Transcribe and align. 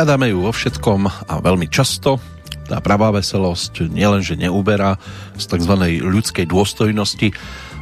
Hľadáme 0.00 0.32
ju 0.32 0.48
vo 0.48 0.48
všetkom 0.48 1.28
a 1.28 1.44
veľmi 1.44 1.68
často. 1.68 2.16
Tá 2.72 2.80
pravá 2.80 3.12
veselosť 3.12 3.92
nielenže 3.92 4.32
neuberá 4.32 4.96
z 5.36 5.44
tzv. 5.44 5.76
ľudskej 6.00 6.48
dôstojnosti, 6.48 7.36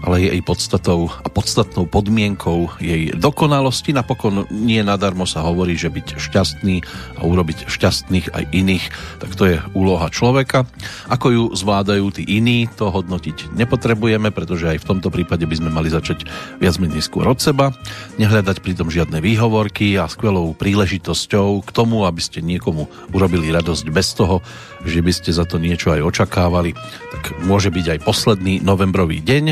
ale 0.09 0.25
je 0.25 0.33
jej 0.33 0.41
podstatou 0.41 1.13
a 1.13 1.29
podstatnou 1.29 1.85
podmienkou 1.85 2.81
jej 2.81 3.13
dokonalosti. 3.13 3.93
Napokon 3.93 4.49
nie 4.49 4.81
nadarmo 4.81 5.29
sa 5.29 5.45
hovorí, 5.45 5.77
že 5.77 5.93
byť 5.93 6.17
šťastný 6.17 6.81
a 7.21 7.29
urobiť 7.29 7.69
šťastných 7.69 8.33
aj 8.33 8.45
iných, 8.49 8.85
tak 9.21 9.37
to 9.37 9.45
je 9.45 9.61
úloha 9.77 10.09
človeka. 10.09 10.65
Ako 11.13 11.27
ju 11.29 11.45
zvládajú 11.53 12.09
tí 12.17 12.25
iní, 12.25 12.73
to 12.73 12.89
hodnotiť 12.89 13.53
nepotrebujeme, 13.53 14.33
pretože 14.33 14.73
aj 14.73 14.81
v 14.81 14.89
tomto 14.97 15.13
prípade 15.13 15.45
by 15.45 15.61
sme 15.61 15.69
mali 15.69 15.93
začať 15.93 16.25
viac 16.57 16.81
menej 16.81 17.05
skôr 17.05 17.29
od 17.29 17.37
seba, 17.37 17.77
nehľadať 18.17 18.65
pritom 18.65 18.89
žiadne 18.89 19.21
výhovorky 19.21 20.01
a 20.01 20.09
skvelou 20.09 20.57
príležitosťou 20.57 21.69
k 21.69 21.71
tomu, 21.77 22.09
aby 22.09 22.25
ste 22.25 22.41
niekomu 22.41 22.89
urobili 23.13 23.53
radosť 23.53 23.85
bez 23.93 24.17
toho, 24.17 24.41
že 24.89 25.05
by 25.05 25.13
ste 25.13 25.37
za 25.37 25.45
to 25.45 25.61
niečo 25.61 25.93
aj 25.93 26.01
očakávali, 26.01 26.73
tak 27.13 27.37
môže 27.45 27.69
byť 27.69 27.99
aj 27.99 28.05
posledný 28.09 28.65
novembrový 28.65 29.21
deň 29.21 29.45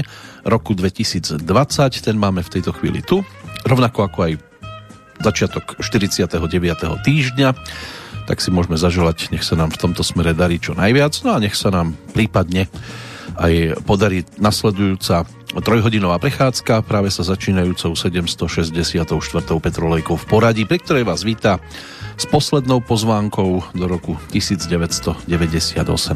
roku 0.47 0.73
2020, 0.79 1.43
ten 2.01 2.17
máme 2.17 2.41
v 2.41 2.53
tejto 2.59 2.71
chvíli 2.71 3.03
tu, 3.03 3.27
rovnako 3.67 4.07
ako 4.07 4.19
aj 4.31 4.33
začiatok 5.21 5.83
49. 5.83 6.39
týždňa, 7.03 7.49
tak 8.27 8.39
si 8.43 8.51
môžeme 8.55 8.79
zaželať, 8.79 9.35
nech 9.35 9.43
sa 9.43 9.59
nám 9.59 9.75
v 9.75 9.81
tomto 9.83 10.07
smere 10.07 10.33
darí 10.33 10.63
čo 10.63 10.79
najviac, 10.79 11.13
no 11.27 11.35
a 11.35 11.43
nech 11.43 11.59
sa 11.59 11.75
nám 11.75 11.99
prípadne 12.15 12.71
aj 13.37 13.83
podarí 13.85 14.25
nasledujúca 14.39 15.27
trojhodinová 15.57 16.21
prechádzka 16.21 16.85
práve 16.85 17.09
sa 17.09 17.25
začínajúcou 17.25 17.97
764. 17.97 19.09
petrolejkou 19.41 20.17
v 20.17 20.25
poradí, 20.29 20.63
pri 20.69 20.79
ktorej 20.83 21.05
vás 21.09 21.25
víta 21.25 21.61
s 22.17 22.25
poslednou 22.29 22.81
pozvánkou 22.81 23.77
do 23.77 23.87
roku 23.89 24.17
1998 24.33 25.29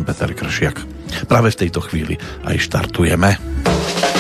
Peter 0.04 0.30
Kršiak. 0.32 0.76
Práve 1.28 1.52
v 1.52 1.60
tejto 1.66 1.80
chvíli 1.84 2.16
aj 2.44 2.56
štartujeme. 2.56 4.19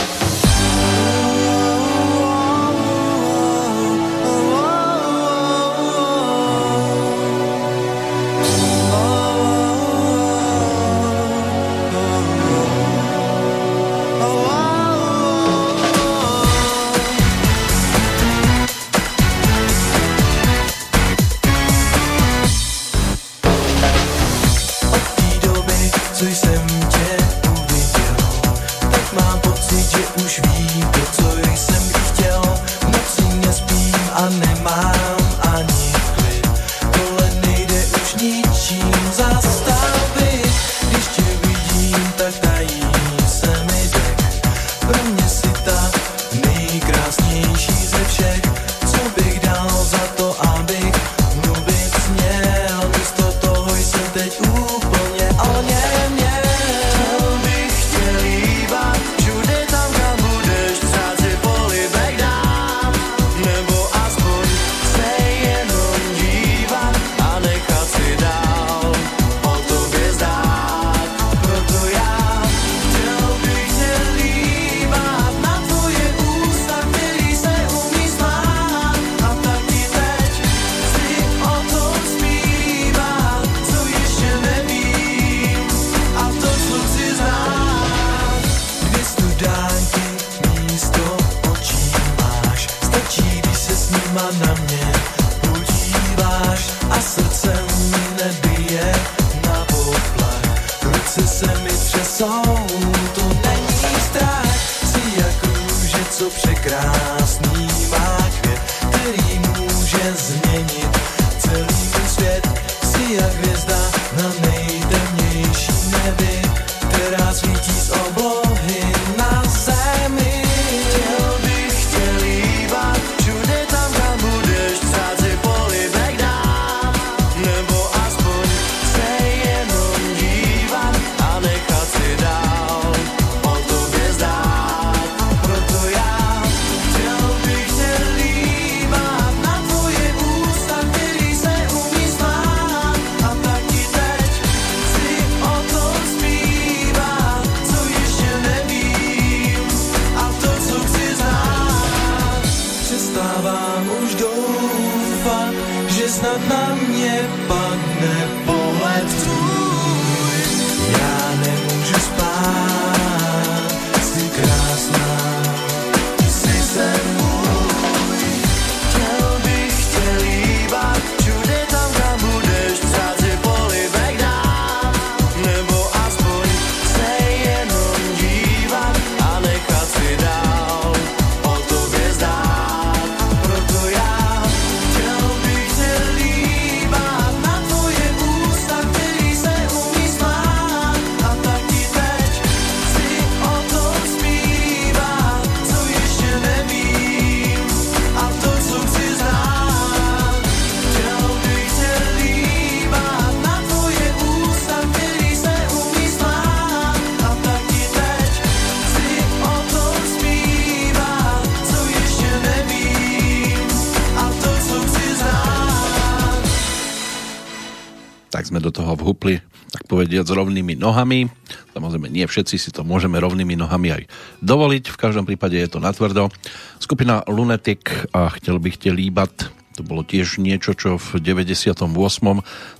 Rovnými 220.40 220.80
nohami. 220.80 221.28
Samozrejme, 221.76 222.08
nie 222.08 222.24
všetci 222.24 222.56
si 222.56 222.72
to 222.72 222.80
môžeme 222.80 223.20
rovnými 223.20 223.54
nohami 223.60 223.92
aj 223.92 224.02
dovoliť. 224.40 224.88
V 224.88 224.96
každom 224.96 225.28
prípade 225.28 225.60
je 225.60 225.68
to 225.68 225.78
natvrdo. 225.78 226.32
Skupina 226.80 227.20
Lunatic 227.28 227.84
a 228.16 228.32
chtěl 228.32 228.56
bych 228.58 228.76
tě 228.76 228.90
líbat, 228.92 229.32
To 229.80 229.86
bolo 229.86 230.04
tiež 230.04 230.36
niečo, 230.36 230.76
čo 230.76 231.00
v 231.00 231.24
98. 231.24 231.88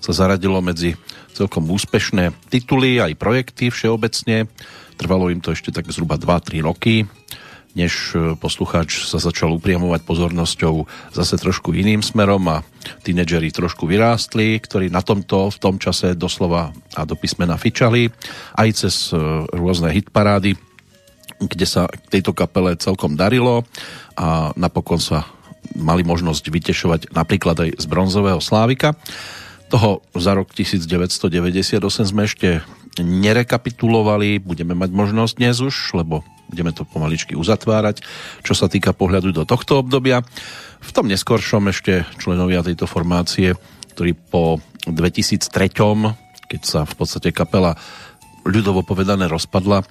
sa 0.05 0.13
zaradilo 0.13 0.61
medzi 0.61 1.01
celkom 1.33 1.65
úspešné 1.73 2.37
tituly 2.53 3.01
aj 3.01 3.17
projekty 3.17 3.73
všeobecne. 3.73 4.53
Trvalo 5.01 5.33
im 5.33 5.41
to 5.41 5.57
ešte 5.57 5.73
tak 5.73 5.89
zhruba 5.89 6.21
2-3 6.21 6.61
roky, 6.61 7.09
než 7.73 8.13
e, 8.13 8.37
poslucháč 8.37 9.09
sa 9.09 9.17
začal 9.17 9.55
upriamovať 9.57 10.05
pozornosťou 10.05 10.85
zase 11.15 11.41
trošku 11.41 11.73
iným 11.73 12.03
smerom 12.03 12.43
a 12.51 12.67
tínedžeri 13.07 13.49
trošku 13.49 13.87
vyrástli, 13.87 14.59
ktorí 14.61 14.93
na 14.93 15.01
tomto 15.01 15.49
v 15.49 15.57
tom 15.57 15.81
čase 15.81 16.19
doslova 16.19 16.75
a 17.01 17.09
do 17.09 17.17
písmena 17.17 17.57
fičali 17.57 18.13
aj 18.55 18.69
cez 18.77 18.95
e, 19.11 19.17
rôzne 19.57 19.89
hitparády, 19.91 20.55
kde 21.41 21.67
sa 21.67 21.89
tejto 22.13 22.37
kapele 22.37 22.77
celkom 22.77 23.17
darilo 23.17 23.65
a 24.15 24.53
napokon 24.55 25.01
sa 25.01 25.25
mali 25.77 26.05
možnosť 26.05 26.45
vytešovať 26.51 27.01
napríklad 27.17 27.57
aj 27.57 27.71
z 27.81 27.87
bronzového 27.89 28.43
slávika. 28.43 28.93
Toho 29.71 30.03
za 30.19 30.35
rok 30.35 30.51
1998 30.51 31.31
sme 32.05 32.27
ešte 32.27 32.61
nerekapitulovali, 32.99 34.43
budeme 34.43 34.75
mať 34.75 34.91
možnosť 34.91 35.33
dnes 35.39 35.57
už, 35.63 35.95
lebo 35.95 36.27
budeme 36.51 36.75
to 36.75 36.83
pomaličky 36.83 37.39
uzatvárať, 37.39 38.03
čo 38.43 38.59
sa 38.59 38.67
týka 38.67 38.91
pohľadu 38.91 39.31
do 39.31 39.47
tohto 39.47 39.79
obdobia. 39.79 40.27
V 40.83 40.91
tom 40.91 41.07
neskoršom 41.07 41.71
ešte 41.71 42.03
členovia 42.19 42.67
tejto 42.67 42.91
formácie, 42.91 43.55
ktorí 43.95 44.19
po 44.19 44.59
2003, 44.91 45.47
keď 46.51 46.63
sa 46.67 46.81
v 46.83 46.95
podstate 46.99 47.31
kapela 47.31 47.79
ľudovo 48.43 48.83
povedané 48.83 49.31
rozpadla 49.31 49.87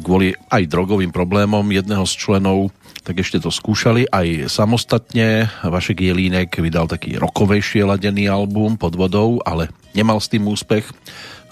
kvôli 0.00 0.32
aj 0.48 0.66
drogovým 0.66 1.12
problémom 1.14 1.62
jedného 1.68 2.02
z 2.08 2.14
členov, 2.16 2.72
tak 3.04 3.20
ešte 3.20 3.38
to 3.42 3.52
skúšali 3.52 4.08
aj 4.08 4.48
samostatne. 4.48 5.52
Vašek 5.60 6.00
Jelínek 6.00 6.48
vydal 6.58 6.88
taký 6.88 7.20
rokovejšie 7.20 7.84
ladený 7.84 8.26
album 8.32 8.80
pod 8.80 8.96
vodou, 8.96 9.38
ale 9.44 9.68
nemal 9.92 10.16
s 10.16 10.32
tým 10.32 10.48
úspech 10.48 10.88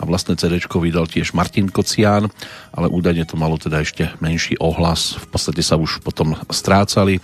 a 0.01 0.09
vlastné 0.09 0.41
CD 0.41 0.57
vydal 0.57 1.05
tiež 1.05 1.37
Martin 1.37 1.69
Kocián, 1.69 2.33
ale 2.73 2.89
údajne 2.89 3.29
to 3.29 3.37
malo 3.37 3.61
teda 3.61 3.85
ešte 3.85 4.09
menší 4.25 4.57
ohlas. 4.57 5.21
V 5.21 5.37
podstate 5.37 5.61
sa 5.61 5.77
už 5.77 6.01
potom 6.01 6.33
strácali 6.49 7.21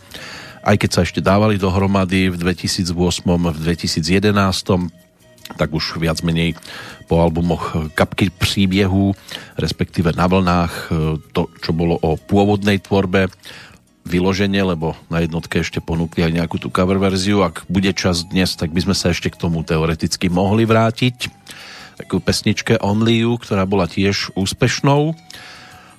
aj 0.66 0.82
keď 0.82 0.90
sa 0.90 1.00
ešte 1.06 1.22
dávali 1.22 1.62
dohromady 1.62 2.26
v 2.26 2.42
2008, 2.42 2.90
v 3.22 3.58
2011, 3.62 5.05
tak 5.54 5.70
už 5.70 6.02
viac 6.02 6.18
menej 6.26 6.58
po 7.06 7.22
albumoch 7.22 7.94
Kapky 7.94 8.34
príbiehu, 8.34 9.14
respektíve 9.54 10.10
na 10.18 10.26
vlnách 10.26 10.90
to, 11.30 11.46
čo 11.62 11.70
bolo 11.70 11.94
o 12.02 12.18
pôvodnej 12.18 12.82
tvorbe 12.82 13.30
vyloženie, 14.06 14.62
lebo 14.62 14.94
na 15.10 15.22
jednotke 15.22 15.62
ešte 15.62 15.82
ponúkli 15.82 16.26
aj 16.26 16.32
nejakú 16.34 16.58
tú 16.62 16.70
cover 16.70 16.98
verziu. 16.98 17.42
Ak 17.42 17.66
bude 17.66 17.90
čas 17.90 18.26
dnes, 18.26 18.54
tak 18.54 18.70
by 18.70 18.86
sme 18.86 18.94
sa 18.94 19.10
ešte 19.10 19.34
k 19.34 19.38
tomu 19.38 19.66
teoreticky 19.66 20.30
mohli 20.30 20.62
vrátiť. 20.62 21.30
Takú 21.98 22.22
pesničke 22.22 22.78
Only 22.78 23.26
You, 23.26 23.34
ktorá 23.38 23.66
bola 23.66 23.90
tiež 23.90 24.30
úspešnou, 24.38 25.14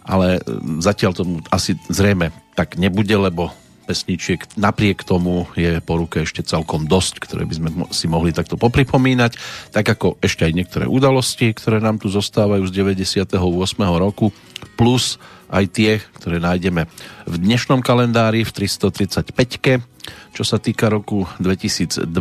ale 0.07 0.39
zatiaľ 0.79 1.11
tomu 1.15 1.33
asi 1.51 1.75
zrejme 1.91 2.31
tak 2.55 2.79
nebude, 2.79 3.11
lebo 3.11 3.51
pesničiek 3.87 4.43
napriek 4.59 5.07
tomu 5.07 5.47
je 5.55 5.79
po 5.79 5.95
ruke 5.95 6.27
ešte 6.27 6.43
celkom 6.43 6.83
dosť, 6.83 7.23
ktoré 7.23 7.47
by 7.47 7.53
sme 7.55 7.69
si 7.95 8.11
mohli 8.11 8.35
takto 8.35 8.59
popripomínať, 8.59 9.39
tak 9.71 9.87
ako 9.87 10.19
ešte 10.19 10.43
aj 10.43 10.53
niektoré 10.53 10.85
udalosti, 10.91 11.55
ktoré 11.55 11.79
nám 11.79 12.03
tu 12.03 12.11
zostávajú 12.11 12.67
z 12.67 12.83
98. 12.83 13.39
roku, 13.95 14.35
plus 14.77 15.17
aj 15.49 15.65
tie, 15.73 15.91
ktoré 16.21 16.37
nájdeme 16.37 16.85
v 17.25 17.35
dnešnom 17.41 17.81
kalendári 17.81 18.45
v 18.45 18.51
335 18.53 19.97
čo 20.31 20.45
sa 20.45 20.61
týka 20.61 20.87
roku 20.87 21.25
2020, 21.41 22.13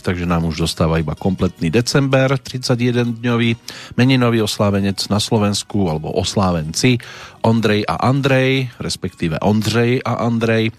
takže 0.00 0.24
nám 0.24 0.46
už 0.48 0.70
dostáva 0.70 1.02
iba 1.02 1.18
kompletný 1.18 1.68
december, 1.68 2.38
31-dňový 2.38 3.50
meninový 3.98 4.40
oslávenec 4.46 5.02
na 5.10 5.18
Slovensku, 5.18 5.90
alebo 5.90 6.14
oslávenci 6.14 7.02
Ondrej 7.42 7.82
a 7.90 8.06
Andrej, 8.06 8.70
respektíve 8.78 9.42
Ondřej 9.42 10.00
a 10.06 10.24
Andrej, 10.24 10.72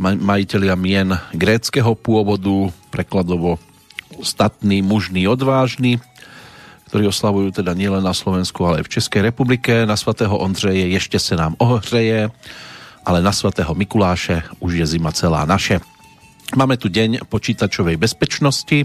majiteľia 0.00 0.74
mien 0.74 1.12
gréckého 1.36 1.92
pôvodu, 1.94 2.72
prekladovo 2.88 3.60
statný, 4.24 4.80
mužný, 4.80 5.28
odvážny, 5.28 6.00
ktorí 6.92 7.08
oslavujú 7.08 7.64
teda 7.64 7.72
nielen 7.72 8.04
na 8.04 8.12
Slovensku, 8.12 8.68
ale 8.68 8.84
aj 8.84 8.92
v 8.92 8.92
Českej 9.00 9.24
republike. 9.24 9.88
Na 9.88 9.96
svatého 9.96 10.36
Ondřeje 10.36 10.92
ešte 10.92 11.16
sa 11.16 11.40
nám 11.40 11.56
ohreje, 11.56 12.28
ale 13.00 13.18
na 13.24 13.32
svatého 13.32 13.72
Mikuláše 13.72 14.44
už 14.60 14.76
je 14.76 14.84
zima 14.84 15.08
celá 15.08 15.48
naše. 15.48 15.80
Máme 16.52 16.76
tu 16.76 16.92
deň 16.92 17.24
počítačovej 17.32 17.96
bezpečnosti, 17.96 18.84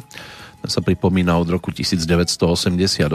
ten 0.64 0.70
sa 0.72 0.80
pripomína 0.80 1.36
od 1.36 1.52
roku 1.52 1.76
1988, 1.76 3.12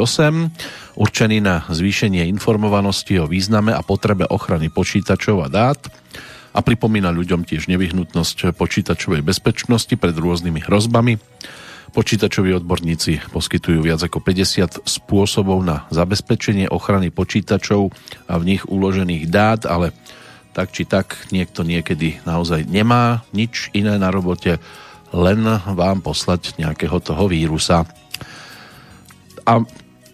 určený 1.00 1.40
na 1.40 1.64
zvýšenie 1.72 2.28
informovanosti 2.28 3.16
o 3.16 3.24
význame 3.24 3.72
a 3.72 3.80
potrebe 3.80 4.28
ochrany 4.28 4.68
počítačov 4.68 5.40
a 5.40 5.48
dát 5.48 5.80
a 6.52 6.60
pripomína 6.60 7.08
ľuďom 7.16 7.48
tiež 7.48 7.64
nevyhnutnosť 7.72 8.52
počítačovej 8.60 9.24
bezpečnosti 9.24 9.96
pred 9.96 10.12
rôznymi 10.12 10.68
hrozbami. 10.68 11.16
Počítačoví 11.92 12.56
odborníci 12.56 13.20
poskytujú 13.36 13.84
viac 13.84 14.00
ako 14.00 14.24
50 14.24 14.88
spôsobov 14.88 15.60
na 15.60 15.84
zabezpečenie 15.92 16.64
ochrany 16.72 17.12
počítačov 17.12 17.92
a 18.32 18.40
v 18.40 18.56
nich 18.56 18.64
uložených 18.64 19.28
dát, 19.28 19.68
ale 19.68 19.92
tak 20.56 20.72
či 20.72 20.88
tak 20.88 21.28
niekto 21.28 21.60
niekedy 21.60 22.24
naozaj 22.24 22.64
nemá 22.64 23.20
nič 23.36 23.68
iné 23.76 24.00
na 24.00 24.08
robote, 24.08 24.56
len 25.12 25.44
vám 25.68 26.00
poslať 26.00 26.56
nejakého 26.56 26.96
toho 26.96 27.28
vírusa. 27.28 27.84
A 29.44 29.60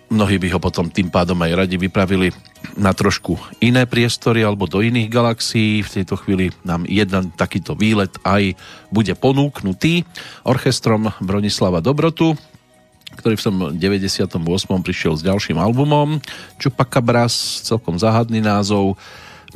mnohí 0.08 0.40
by 0.40 0.49
ho 0.56 0.60
potom 0.60 0.88
tým 0.88 1.12
pádom 1.12 1.37
aj 1.44 1.64
radi 1.64 1.76
vypravili 1.76 2.33
na 2.75 2.90
trošku 2.90 3.38
iné 3.62 3.85
priestory 3.85 4.42
alebo 4.42 4.66
do 4.66 4.83
iných 4.83 5.09
galaxií. 5.09 5.85
V 5.85 6.02
tejto 6.02 6.18
chvíli 6.18 6.50
nám 6.64 6.88
jeden 6.88 7.30
takýto 7.37 7.78
výlet 7.78 8.12
aj 8.25 8.56
bude 8.88 9.12
ponúknutý 9.14 10.02
orchestrom 10.42 11.12
Bronislava 11.23 11.85
Dobrotu, 11.85 12.35
ktorý 13.18 13.35
v 13.37 13.44
tom 13.44 13.56
98. 13.76 14.38
prišiel 14.85 15.14
s 15.18 15.23
ďalším 15.25 15.59
albumom 15.59 16.23
Chupacabras, 16.56 17.64
celkom 17.66 17.99
záhadný 17.99 18.38
názov 18.38 18.99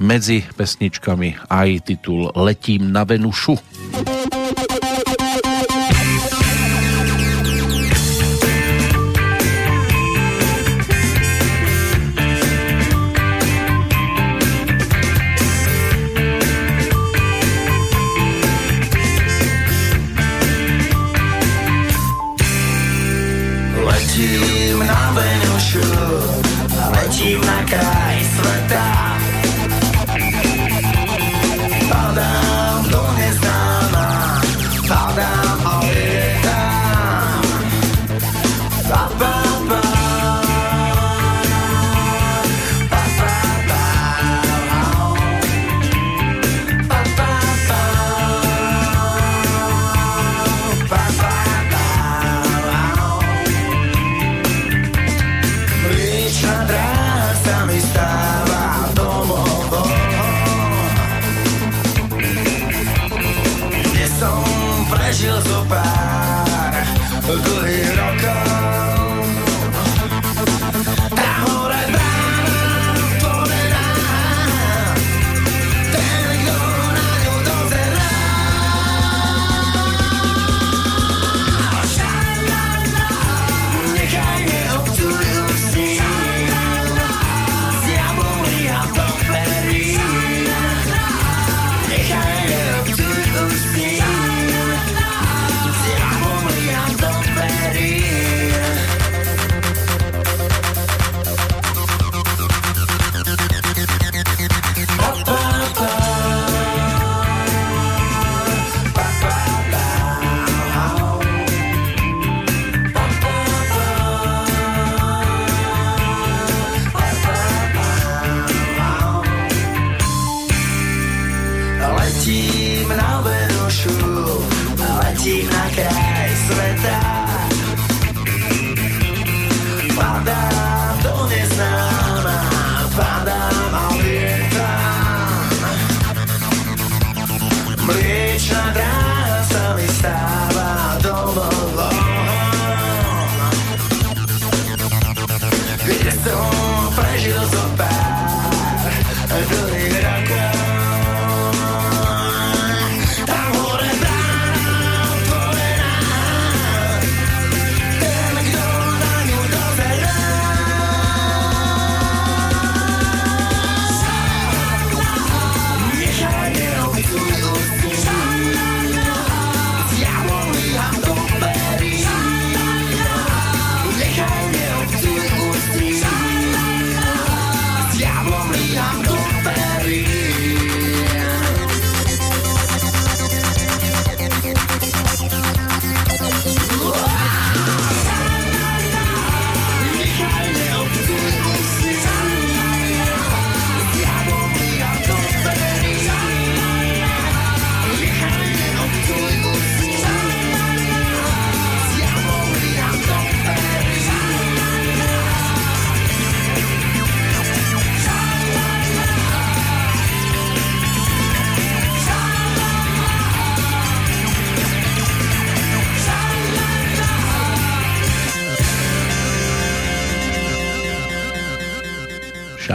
medzi 0.00 0.44
pesničkami 0.56 1.52
aj 1.52 1.68
titul 1.84 2.32
Letím 2.32 2.90
na 2.90 3.04
Venušu. 3.04 3.60
Letím 27.72 28.01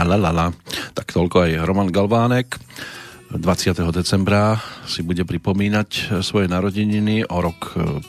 Šalalala. 0.08 0.56
Tak 0.96 1.12
toľko 1.12 1.44
aj 1.44 1.68
Roman 1.68 1.92
Galvánek. 1.92 2.56
20. 3.28 3.76
decembra 3.92 4.56
si 4.88 5.04
bude 5.04 5.20
pripomínať 5.20 6.24
svoje 6.24 6.48
narodeniny 6.48 7.28
o 7.28 7.36
rok 7.44 7.76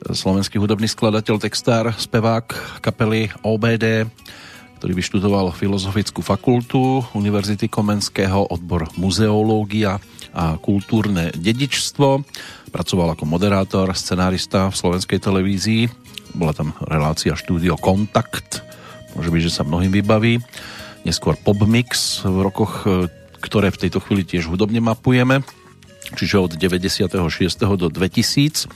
Slovenský 0.00 0.56
hudobný 0.56 0.88
skladateľ, 0.88 1.44
textár, 1.44 1.92
spevák 1.92 2.80
kapely 2.80 3.28
OBD, 3.44 4.08
ktorý 4.80 4.92
vyštudoval 4.96 5.52
Filozofickú 5.52 6.24
fakultu 6.24 7.04
Univerzity 7.12 7.68
Komenského, 7.68 8.48
odbor 8.48 8.88
muzeológia 8.96 10.00
a 10.32 10.56
kultúrne 10.56 11.36
dedičstvo. 11.36 12.24
Pracoval 12.72 13.12
ako 13.12 13.28
moderátor, 13.28 13.92
scenárista 13.92 14.72
v 14.72 14.78
slovenskej 14.88 15.20
televízii. 15.20 15.84
Bola 16.32 16.56
tam 16.56 16.72
relácia 16.88 17.36
štúdio 17.36 17.76
Kontakt, 17.76 18.69
Môže 19.14 19.30
byť, 19.30 19.42
že 19.46 19.54
sa 19.54 19.66
mnohým 19.66 19.90
vybaví. 19.90 20.38
Neskôr 21.06 21.34
Popmix 21.40 22.20
v 22.22 22.38
rokoch, 22.44 22.84
e, 22.84 23.08
ktoré 23.40 23.72
v 23.72 23.80
tejto 23.86 24.04
chvíli 24.04 24.22
tiež 24.26 24.50
hudobne 24.50 24.78
mapujeme 24.78 25.40
čiže 26.16 26.42
od 26.42 26.52
96. 26.58 27.78
do 27.78 27.86
2000 27.86 28.66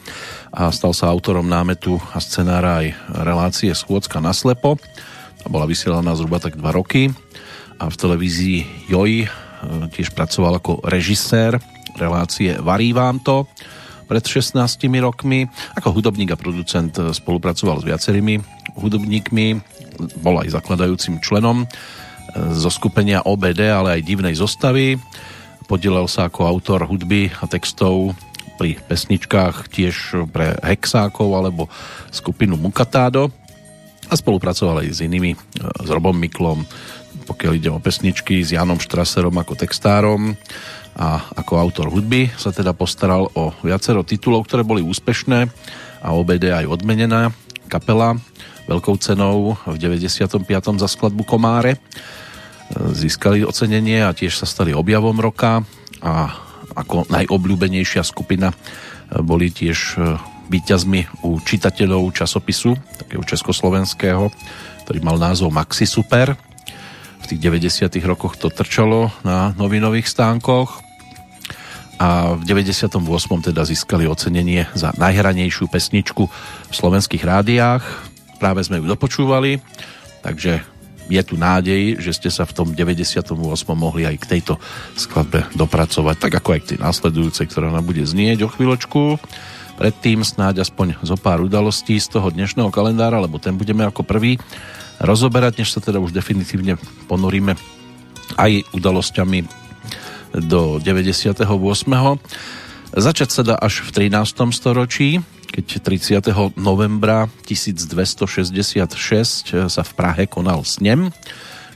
a 0.54 0.70
stal 0.70 0.92
sa 0.94 1.10
autorom 1.10 1.46
námetu 1.46 1.98
a 2.14 2.22
scenára 2.22 2.84
aj 2.84 2.86
relácie 3.26 3.70
Schôdzka 3.74 4.22
na 4.22 4.30
slepo. 4.30 4.78
A 5.44 5.46
bola 5.50 5.68
vysielaná 5.68 6.14
zhruba 6.16 6.40
tak 6.40 6.56
dva 6.56 6.72
roky 6.72 7.12
a 7.76 7.90
v 7.90 7.96
televízii 7.98 8.88
JOJ 8.88 9.12
e, 9.24 9.28
tiež 9.92 10.14
pracoval 10.14 10.62
ako 10.62 10.84
režisér 10.86 11.58
relácie 11.94 12.58
Varí 12.58 12.90
vám 12.90 13.22
to 13.22 13.46
pred 14.04 14.24
16 14.24 14.56
rokmi. 15.00 15.48
Ako 15.76 15.92
hudobník 15.92 16.32
a 16.32 16.40
producent 16.40 16.96
e, 16.96 17.12
spolupracoval 17.12 17.82
s 17.82 17.88
viacerými 17.88 18.63
hudobníkmi, 18.78 19.60
bol 20.20 20.42
aj 20.42 20.54
zakladajúcim 20.54 21.22
členom 21.22 21.64
e, 21.64 21.66
zo 22.54 22.70
skupenia 22.70 23.22
OBD, 23.22 23.70
ale 23.70 24.00
aj 24.00 24.06
divnej 24.06 24.34
zostavy. 24.34 24.98
Podielal 25.70 26.10
sa 26.10 26.28
ako 26.28 26.44
autor 26.44 26.84
hudby 26.84 27.32
a 27.40 27.48
textov 27.48 28.12
pri 28.54 28.78
pesničkách 28.86 29.66
tiež 29.70 30.28
pre 30.30 30.54
Hexákov 30.62 31.28
alebo 31.34 31.66
skupinu 32.14 32.54
Mukatádo 32.54 33.32
a 34.06 34.14
spolupracoval 34.14 34.84
aj 34.84 34.88
s 34.94 35.00
inými, 35.00 35.32
e, 35.34 35.38
s 35.82 35.88
Robom 35.88 36.14
Miklom, 36.14 36.66
pokiaľ 37.24 37.52
ide 37.56 37.70
o 37.72 37.80
pesničky, 37.80 38.44
s 38.44 38.52
Janom 38.52 38.82
Štraserom 38.82 39.34
ako 39.40 39.56
textárom. 39.56 40.36
A 40.94 41.18
ako 41.34 41.58
autor 41.58 41.86
hudby 41.90 42.30
sa 42.38 42.54
teda 42.54 42.70
postaral 42.70 43.26
o 43.34 43.50
viacero 43.66 44.06
titulov, 44.06 44.46
ktoré 44.46 44.62
boli 44.62 44.78
úspešné 44.78 45.50
a 46.04 46.08
OBD 46.14 46.54
aj 46.54 46.70
odmenená 46.70 47.34
kapela 47.66 48.14
veľkou 48.64 48.96
cenou 49.00 49.56
v 49.68 49.76
95. 49.76 50.40
za 50.80 50.88
skladbu 50.88 51.22
Komáre. 51.24 51.76
Získali 52.74 53.44
ocenenie 53.44 54.00
a 54.02 54.16
tiež 54.16 54.40
sa 54.40 54.48
stali 54.48 54.72
objavom 54.72 55.20
roka 55.20 55.62
a 56.00 56.32
ako 56.74 57.06
najobľúbenejšia 57.12 58.02
skupina 58.02 58.50
boli 59.22 59.52
tiež 59.52 60.00
výťazmi 60.48 61.24
u 61.24 61.40
čitateľov 61.40 62.12
časopisu, 62.12 62.76
takého 63.04 63.22
československého, 63.24 64.28
ktorý 64.84 64.98
mal 65.00 65.16
názov 65.16 65.52
Maxi 65.52 65.88
Super. 65.88 66.36
V 67.20 67.24
tých 67.24 67.40
90. 67.40 67.88
rokoch 68.04 68.36
to 68.36 68.52
trčalo 68.52 69.08
na 69.24 69.56
novinových 69.56 70.08
stánkoch 70.08 70.84
a 71.96 72.36
v 72.36 72.42
98. 72.44 73.00
teda 73.48 73.62
získali 73.64 74.04
ocenenie 74.04 74.68
za 74.76 74.92
najhranejšiu 74.98 75.70
pesničku 75.70 76.28
v 76.68 76.72
slovenských 76.74 77.22
rádiách 77.24 78.13
práve 78.38 78.64
sme 78.66 78.80
ju 78.82 78.86
dopočúvali, 78.88 79.60
takže 80.24 80.64
je 81.04 81.20
tu 81.20 81.36
nádej, 81.36 82.00
že 82.00 82.16
ste 82.16 82.30
sa 82.32 82.48
v 82.48 82.56
tom 82.56 82.68
98. 82.72 83.36
mohli 83.76 84.08
aj 84.08 84.16
k 84.24 84.28
tejto 84.36 84.56
skladbe 84.96 85.44
dopracovať, 85.52 86.16
tak 86.16 86.32
ako 86.40 86.48
aj 86.56 86.60
k 86.64 86.68
tej 86.74 86.78
následujúcej, 86.80 87.44
ktorá 87.48 87.68
nám 87.68 87.84
bude 87.84 88.00
znieť 88.00 88.48
o 88.48 88.48
chvíľočku. 88.48 89.20
Predtým 89.74 90.22
snáď 90.22 90.64
aspoň 90.64 91.02
zo 91.02 91.18
pár 91.18 91.42
udalostí 91.44 91.98
z 92.00 92.08
toho 92.08 92.30
dnešného 92.30 92.70
kalendára, 92.72 93.20
lebo 93.20 93.36
ten 93.42 93.58
budeme 93.58 93.84
ako 93.84 94.06
prvý 94.06 94.40
rozoberať, 95.02 95.60
než 95.60 95.74
sa 95.74 95.82
teda 95.82 95.98
už 95.98 96.14
definitívne 96.14 96.78
ponoríme 97.10 97.58
aj 98.38 98.64
udalosťami 98.72 99.44
do 100.46 100.80
98. 100.80 101.44
Začať 102.94 103.28
sa 103.34 103.42
dá 103.42 103.58
až 103.58 103.82
v 103.82 104.06
13. 104.06 104.54
storočí, 104.54 105.18
keď 105.50 105.82
30. 106.30 106.30
novembra 106.54 107.26
1266 107.42 108.54
sa 109.66 109.82
v 109.82 109.92
Prahe 109.98 110.30
konal 110.30 110.62
snem, 110.62 111.10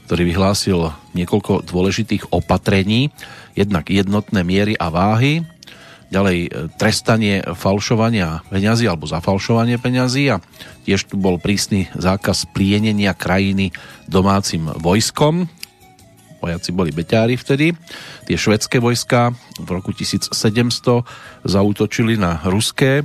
ktorý 0.07 0.23
vyhlásil 0.31 0.95
niekoľko 1.11 1.67
dôležitých 1.67 2.31
opatrení, 2.31 3.11
jednak 3.51 3.91
jednotné 3.91 4.47
miery 4.47 4.79
a 4.79 4.87
váhy, 4.87 5.43
ďalej 6.07 6.37
e, 6.47 6.49
trestanie 6.79 7.43
falšovania 7.43 8.47
peňazí 8.47 8.87
alebo 8.87 9.03
zafalšovanie 9.03 9.75
peňazí 9.75 10.31
a 10.31 10.39
tiež 10.87 11.03
tu 11.03 11.19
bol 11.19 11.35
prísny 11.35 11.91
zákaz 11.99 12.47
plienenia 12.55 13.11
krajiny 13.11 13.75
domácim 14.07 14.71
vojskom. 14.71 15.51
Vojaci 16.39 16.71
boli 16.71 16.95
beťári 16.95 17.35
vtedy. 17.35 17.75
Tie 18.27 18.37
švedské 18.39 18.79
vojska 18.79 19.35
v 19.59 19.69
roku 19.69 19.91
1700 19.91 20.31
zautočili 21.43 22.15
na 22.15 22.39
ruské 22.47 23.03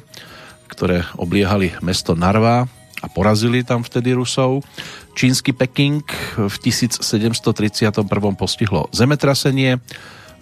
ktoré 0.75 1.07
obliehali 1.15 1.79
mesto 1.85 2.19
Narva 2.19 2.67
a 2.99 3.07
porazili 3.07 3.63
tam 3.63 3.87
vtedy 3.87 4.11
Rusov. 4.17 4.67
Čínsky 5.15 5.55
Peking 5.55 6.03
v 6.35 6.57
1731 6.59 8.03
postihlo 8.35 8.91
zemetrasenie, 8.91 9.79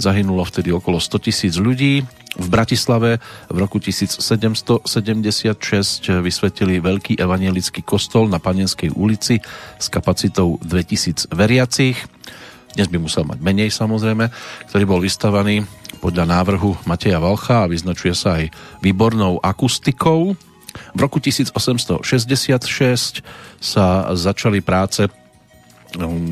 zahynulo 0.01 0.41
vtedy 0.49 0.73
okolo 0.73 0.97
100 0.97 1.27
tisíc 1.29 1.55
ľudí. 1.61 2.01
V 2.33 2.49
Bratislave 2.49 3.21
v 3.53 3.57
roku 3.61 3.77
1776 3.77 4.89
vysvetili 6.25 6.81
veľký 6.81 7.21
evangelický 7.21 7.85
kostol 7.85 8.25
na 8.33 8.41
Panenskej 8.41 8.89
ulici 8.97 9.37
s 9.77 9.87
kapacitou 9.93 10.57
2000 10.65 11.29
veriacich. 11.29 12.01
Dnes 12.73 12.89
by 12.89 12.99
musel 13.05 13.29
mať 13.29 13.45
menej 13.45 13.69
samozrejme, 13.69 14.33
ktorý 14.73 14.85
bol 14.89 15.05
vystavaný 15.05 15.69
podľa 16.01 16.25
návrhu 16.25 16.81
Mateja 16.89 17.21
Valcha 17.21 17.69
a 17.69 17.71
vyznačuje 17.71 18.17
sa 18.17 18.41
aj 18.41 18.49
výbornou 18.81 19.37
akustikou. 19.45 20.33
V 20.97 20.99
roku 20.99 21.21
1866 21.21 22.01
sa 23.61 23.87
začali 24.17 24.65
práce 24.65 25.05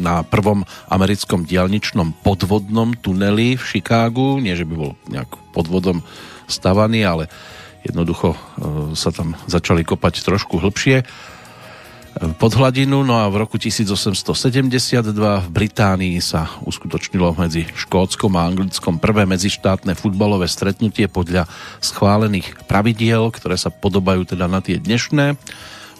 na 0.01 0.25
prvom 0.25 0.65
americkom 0.89 1.45
dialničnom 1.45 2.25
podvodnom 2.25 2.97
tuneli 2.97 3.61
v 3.61 3.65
Chicagu. 3.77 4.41
Nie, 4.41 4.57
že 4.57 4.65
by 4.65 4.75
bol 4.81 4.97
nejak 5.13 5.29
podvodom 5.53 6.01
stavaný, 6.49 7.05
ale 7.05 7.29
jednoducho 7.85 8.33
e, 8.33 8.39
sa 8.97 9.13
tam 9.13 9.37
začali 9.45 9.85
kopať 9.85 10.25
trošku 10.25 10.57
hlbšie. 10.57 11.05
Pod 12.37 12.53
hladinu. 12.59 13.07
No 13.07 13.17
a 13.21 13.31
v 13.31 13.41
roku 13.45 13.57
1872 13.57 15.15
v 15.15 15.49
Británii 15.49 16.19
sa 16.19 16.51
uskutočnilo 16.67 17.37
medzi 17.39 17.69
Škótskom 17.71 18.35
a 18.37 18.47
Anglickom 18.49 18.99
prvé 18.99 19.25
medzištátne 19.25 19.95
futbalové 19.95 20.51
stretnutie 20.51 21.07
podľa 21.07 21.47
schválených 21.81 22.67
pravidiel, 22.67 23.31
ktoré 23.31 23.55
sa 23.55 23.71
podobajú 23.71 24.35
teda 24.35 24.51
na 24.51 24.59
tie 24.61 24.81
dnešné. 24.81 25.39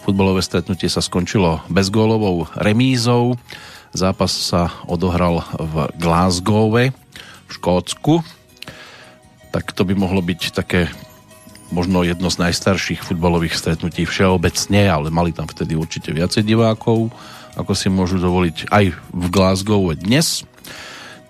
Futbalové 0.01 0.41
stretnutie 0.41 0.89
sa 0.89 0.99
skončilo 0.99 1.61
bezgólovou 1.69 2.49
remízou. 2.57 3.37
Zápas 3.93 4.33
sa 4.33 4.73
odohral 4.89 5.45
v 5.59 5.91
Glasgowe 5.99 6.89
v 7.47 7.51
Škótsku. 7.51 8.25
Tak 9.51 9.75
to 9.75 9.83
by 9.83 9.93
mohlo 9.93 10.23
byť 10.23 10.41
také 10.55 10.87
možno 11.71 12.03
jedno 12.03 12.27
z 12.27 12.47
najstarších 12.47 13.01
futbalových 13.01 13.55
stretnutí 13.55 14.03
všeobecne, 14.03 14.91
ale 14.91 15.07
mali 15.07 15.31
tam 15.31 15.47
vtedy 15.47 15.73
určite 15.73 16.11
viacej 16.11 16.43
divákov, 16.43 17.09
ako 17.55 17.71
si 17.73 17.87
môžu 17.87 18.19
dovoliť 18.19 18.71
aj 18.71 18.85
v 18.95 19.25
Glasgow 19.31 19.91
dnes. 19.95 20.43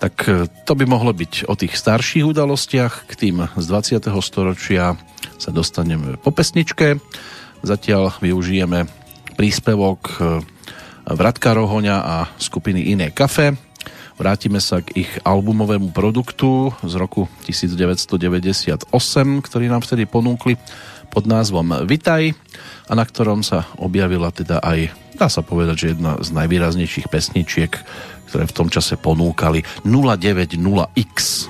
Tak 0.02 0.16
e, 0.26 0.50
to 0.66 0.74
by 0.74 0.90
mohlo 0.90 1.14
byť 1.14 1.46
o 1.46 1.54
tých 1.54 1.78
starších 1.78 2.26
udalostiach. 2.26 3.06
K 3.06 3.14
tým 3.14 3.46
z 3.54 3.66
20. 3.70 4.02
storočia 4.26 4.98
sa 5.38 5.50
dostaneme 5.54 6.18
po 6.18 6.34
pesničke. 6.34 6.98
Zatiaľ 7.62 8.18
využijeme 8.18 8.90
príspevok 9.38 10.02
e, 10.10 10.42
Vratka 11.06 11.54
Rohoňa 11.54 11.98
a 12.02 12.18
skupiny 12.42 12.94
Iné 12.94 13.14
kafe 13.14 13.71
Vrátime 14.22 14.62
sa 14.62 14.86
k 14.86 15.02
ich 15.02 15.10
albumovému 15.26 15.98
produktu 15.98 16.70
z 16.86 16.94
roku 16.94 17.26
1998, 17.50 18.86
ktorý 19.42 19.66
nám 19.66 19.82
vtedy 19.82 20.06
ponúkli 20.06 20.62
pod 21.10 21.26
názvom 21.26 21.90
Vitaj 21.90 22.38
a 22.86 22.92
na 22.94 23.02
ktorom 23.02 23.42
sa 23.42 23.66
objavila 23.82 24.30
teda 24.30 24.62
aj, 24.62 24.94
dá 25.18 25.26
sa 25.26 25.42
povedať, 25.42 25.74
že 25.74 25.98
jedna 25.98 26.22
z 26.22 26.38
najvýraznejších 26.38 27.10
pesničiek, 27.10 27.74
ktoré 28.30 28.46
v 28.46 28.54
tom 28.54 28.70
čase 28.70 28.94
ponúkali 28.94 29.66
090X. 29.90 31.50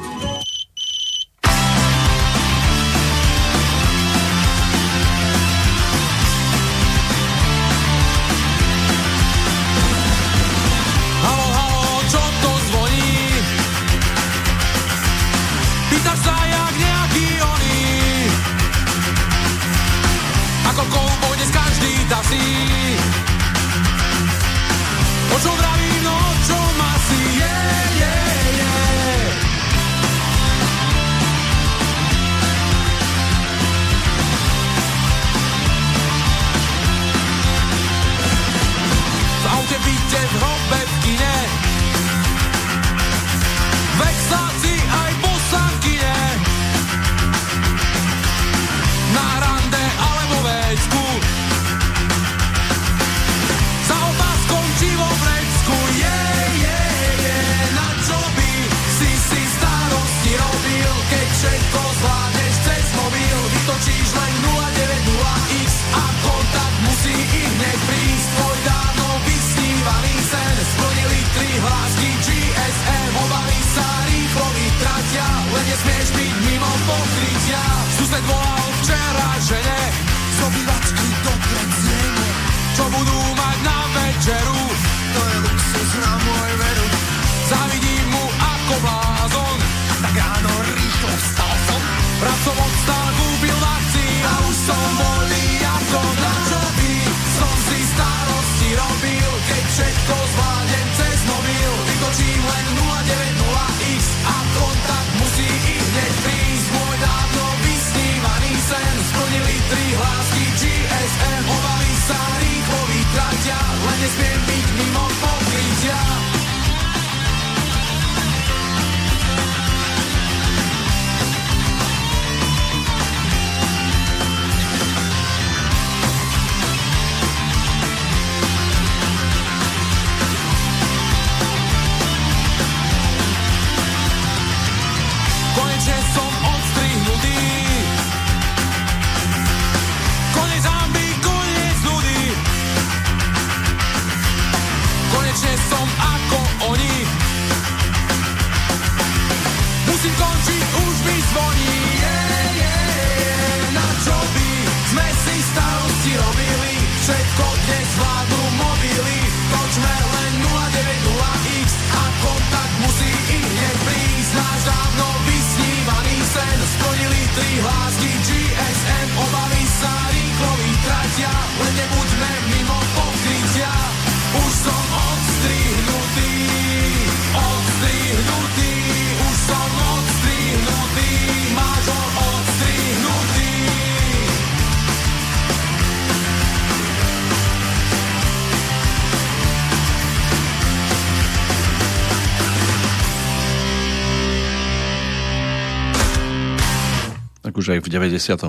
98. 197.92 198.48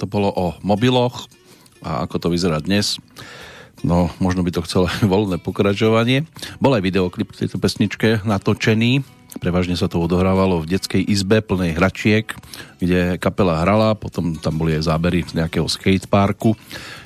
To 0.00 0.04
bolo 0.08 0.32
o 0.32 0.56
mobiloch 0.64 1.28
a 1.84 2.08
ako 2.08 2.16
to 2.16 2.28
vyzerá 2.32 2.64
dnes. 2.64 2.96
No, 3.84 4.10
možno 4.18 4.42
by 4.42 4.50
to 4.50 4.64
chcelo 4.64 4.88
voľné 5.12 5.36
pokračovanie. 5.38 6.24
Bol 6.58 6.72
aj 6.74 6.82
videoklip 6.82 7.36
k 7.36 7.44
tejto 7.44 7.60
pesničke 7.60 8.24
natočený. 8.24 9.04
Prevažne 9.44 9.76
sa 9.76 9.92
to 9.92 10.00
odohrávalo 10.00 10.64
v 10.64 10.72
detskej 10.72 11.04
izbe 11.04 11.44
plnej 11.44 11.76
hračiek, 11.76 12.32
kde 12.80 13.20
kapela 13.20 13.60
hrala, 13.60 13.92
potom 13.92 14.40
tam 14.40 14.56
boli 14.56 14.72
aj 14.80 14.88
zábery 14.88 15.20
z 15.28 15.36
nejakého 15.36 15.68
skateparku. 15.68 16.56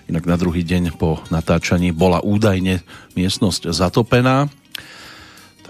Inak 0.07 0.31
na 0.31 0.39
druhý 0.39 0.63
deň 0.63 0.95
po 0.95 1.19
natáčaní 1.35 1.91
bola 1.91 2.23
údajne 2.23 2.87
miestnosť 3.19 3.75
zatopená 3.75 4.47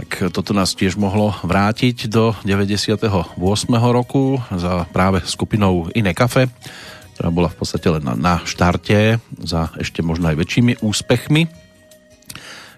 tak 0.03 0.35
toto 0.35 0.51
nás 0.51 0.75
tiež 0.75 0.99
mohlo 0.99 1.31
vrátiť 1.47 2.11
do 2.11 2.35
98. 2.43 3.39
roku 3.71 4.43
za 4.51 4.83
práve 4.91 5.23
skupinou 5.23 5.95
Iné 5.95 6.11
kafe, 6.11 6.51
ktorá 7.15 7.31
bola 7.31 7.47
v 7.47 7.63
podstate 7.63 7.87
len 7.87 8.03
na, 8.03 8.43
štarte 8.43 9.23
za 9.47 9.71
ešte 9.79 10.03
možno 10.03 10.35
aj 10.35 10.43
väčšími 10.43 10.83
úspechmi, 10.83 11.47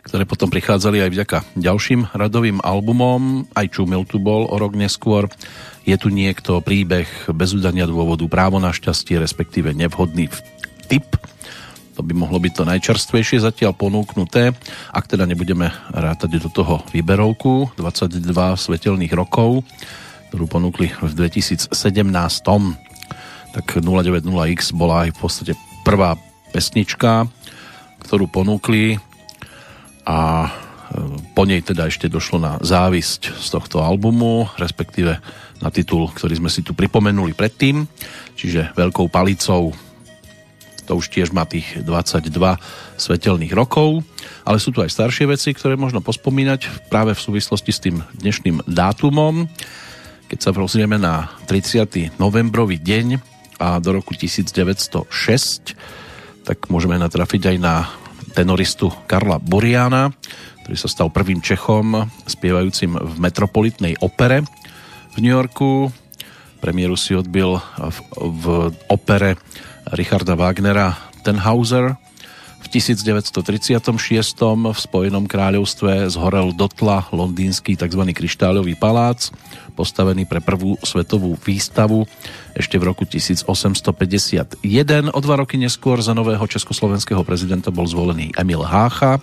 ktoré 0.05 0.29
potom 0.29 0.53
prichádzali 0.53 1.01
aj 1.01 1.11
vďaka 1.17 1.39
ďalším 1.57 2.13
radovým 2.13 2.61
albumom. 2.61 3.49
Aj 3.57 3.73
Čumil 3.73 4.05
tu 4.05 4.21
bol 4.21 4.45
o 4.45 4.61
rok 4.61 4.77
neskôr. 4.77 5.33
Je 5.89 5.97
tu 5.97 6.13
niekto, 6.13 6.61
príbeh 6.61 7.09
bez 7.33 7.57
udania 7.57 7.89
dôvodu, 7.89 8.29
právo 8.29 8.61
na 8.61 8.69
šťastie, 8.69 9.17
respektíve 9.17 9.73
nevhodný 9.73 10.29
typ. 10.93 11.09
To 11.95 12.03
by 12.03 12.13
mohlo 12.15 12.43
byť 12.43 12.53
to 12.59 12.65
najčerstvejšie 12.67 13.39
zatiaľ 13.39 13.79
ponúknuté, 13.79 14.51
ak 14.91 15.07
teda 15.07 15.31
nebudeme 15.31 15.71
rátať 15.95 16.43
do 16.43 16.51
toho 16.51 16.83
výberovku 16.91 17.79
22 17.79 18.19
svetelných 18.59 19.15
rokov, 19.15 19.63
ktorú 20.31 20.51
ponúkli 20.51 20.91
v 20.91 21.13
2017 21.15 21.71
tak 23.55 23.79
090X 23.79 24.75
bola 24.75 25.07
aj 25.07 25.15
v 25.15 25.19
podstate 25.23 25.53
prvá 25.87 26.19
pesnička, 26.51 27.31
ktorú 28.03 28.27
ponúkli 28.27 28.99
a 30.03 30.19
e, 30.45 30.49
po 31.39 31.47
nej 31.47 31.63
teda 31.63 31.87
ešte 31.87 32.11
došlo 32.11 32.43
na 32.43 32.53
závisť 32.59 33.39
z 33.39 33.47
tohto 33.55 33.79
albumu, 33.79 34.51
respektíve 34.59 35.23
na 35.63 35.71
titul, 35.71 36.11
ktorý 36.11 36.43
sme 36.43 36.51
si 36.51 36.67
tu 36.67 36.75
pripomenuli 36.75 37.31
predtým, 37.31 37.87
čiže 38.35 38.75
Veľkou 38.75 39.07
palicou. 39.07 39.71
To 40.91 41.01
už 41.01 41.09
tiež 41.09 41.33
má 41.33 41.49
tých 41.49 41.81
22 41.81 42.29
svetelných 43.01 43.53
rokov, 43.57 44.05
ale 44.45 44.61
sú 44.61 44.71
tu 44.71 44.85
aj 44.85 44.93
staršie 44.93 45.25
veci, 45.29 45.57
ktoré 45.57 45.81
možno 45.81 46.05
pospomínať 46.05 46.89
práve 46.93 47.17
v 47.17 47.25
súvislosti 47.25 47.73
s 47.73 47.81
tým 47.81 48.05
dnešným 48.21 48.69
dátumom. 48.69 49.49
Keď 50.29 50.39
sa 50.41 50.51
pozrieme 50.53 51.01
na 51.01 51.33
30. 51.49 52.21
novembrový 52.21 52.77
deň, 52.81 53.35
a 53.59 53.79
do 53.79 53.95
roku 53.95 54.15
1906 54.15 55.09
tak 56.45 56.69
môžeme 56.69 57.01
natrafiť 57.01 57.55
aj 57.55 57.57
na 57.57 57.89
tenoristu 58.37 58.93
Karla 59.09 59.41
Buriana, 59.41 60.13
ktorý 60.65 60.77
sa 60.77 60.91
stal 60.91 61.09
prvým 61.09 61.41
Čechom 61.41 62.05
spievajúcim 62.29 62.93
v 62.99 63.15
Metropolitnej 63.17 63.97
opere 64.05 64.45
v 65.15 65.19
New 65.23 65.33
Yorku. 65.33 65.89
Premiéru 66.61 66.99
si 66.99 67.17
odbil 67.17 67.57
v, 67.61 67.99
v 68.21 68.45
opere 68.93 69.41
Richarda 69.93 70.33
Wagnera 70.33 70.97
Tenhauser. 71.21 72.01
V 72.65 72.67
1936. 72.73 73.85
v 74.41 74.79
Spojenom 74.81 75.29
kráľovstve 75.29 76.09
zhorel 76.09 76.57
dotla 76.57 77.05
londýnsky 77.13 77.77
tzv. 77.77 78.01
kryštáľový 78.09 78.73
palác, 78.81 79.29
postavený 79.77 80.25
pre 80.25 80.41
prvú 80.41 80.81
svetovú 80.81 81.37
výstavu 81.37 82.09
ešte 82.57 82.81
v 82.81 82.89
roku 82.89 83.05
1851. 83.05 84.65
O 85.13 85.21
dva 85.21 85.35
roky 85.37 85.61
neskôr 85.61 86.01
za 86.01 86.17
nového 86.17 86.49
československého 86.49 87.21
prezidenta 87.21 87.69
bol 87.69 87.85
zvolený 87.85 88.33
Emil 88.41 88.65
Hácha. 88.65 89.21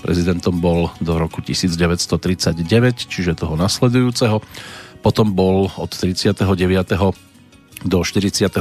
Prezidentom 0.00 0.56
bol 0.56 0.88
do 1.04 1.20
roku 1.20 1.44
1939, 1.44 2.64
čiže 3.04 3.36
toho 3.36 3.60
nasledujúceho. 3.60 4.40
Potom 5.04 5.36
bol 5.36 5.68
od 5.76 5.92
39. 5.92 6.32
do 7.84 7.98
45. 8.00 8.56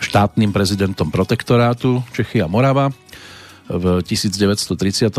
štátnym 0.00 0.50
prezidentom 0.50 1.12
protektorátu 1.12 2.02
Čechy 2.16 2.42
a 2.42 2.48
Morava. 2.48 2.90
V 3.70 4.02
1939. 4.02 5.14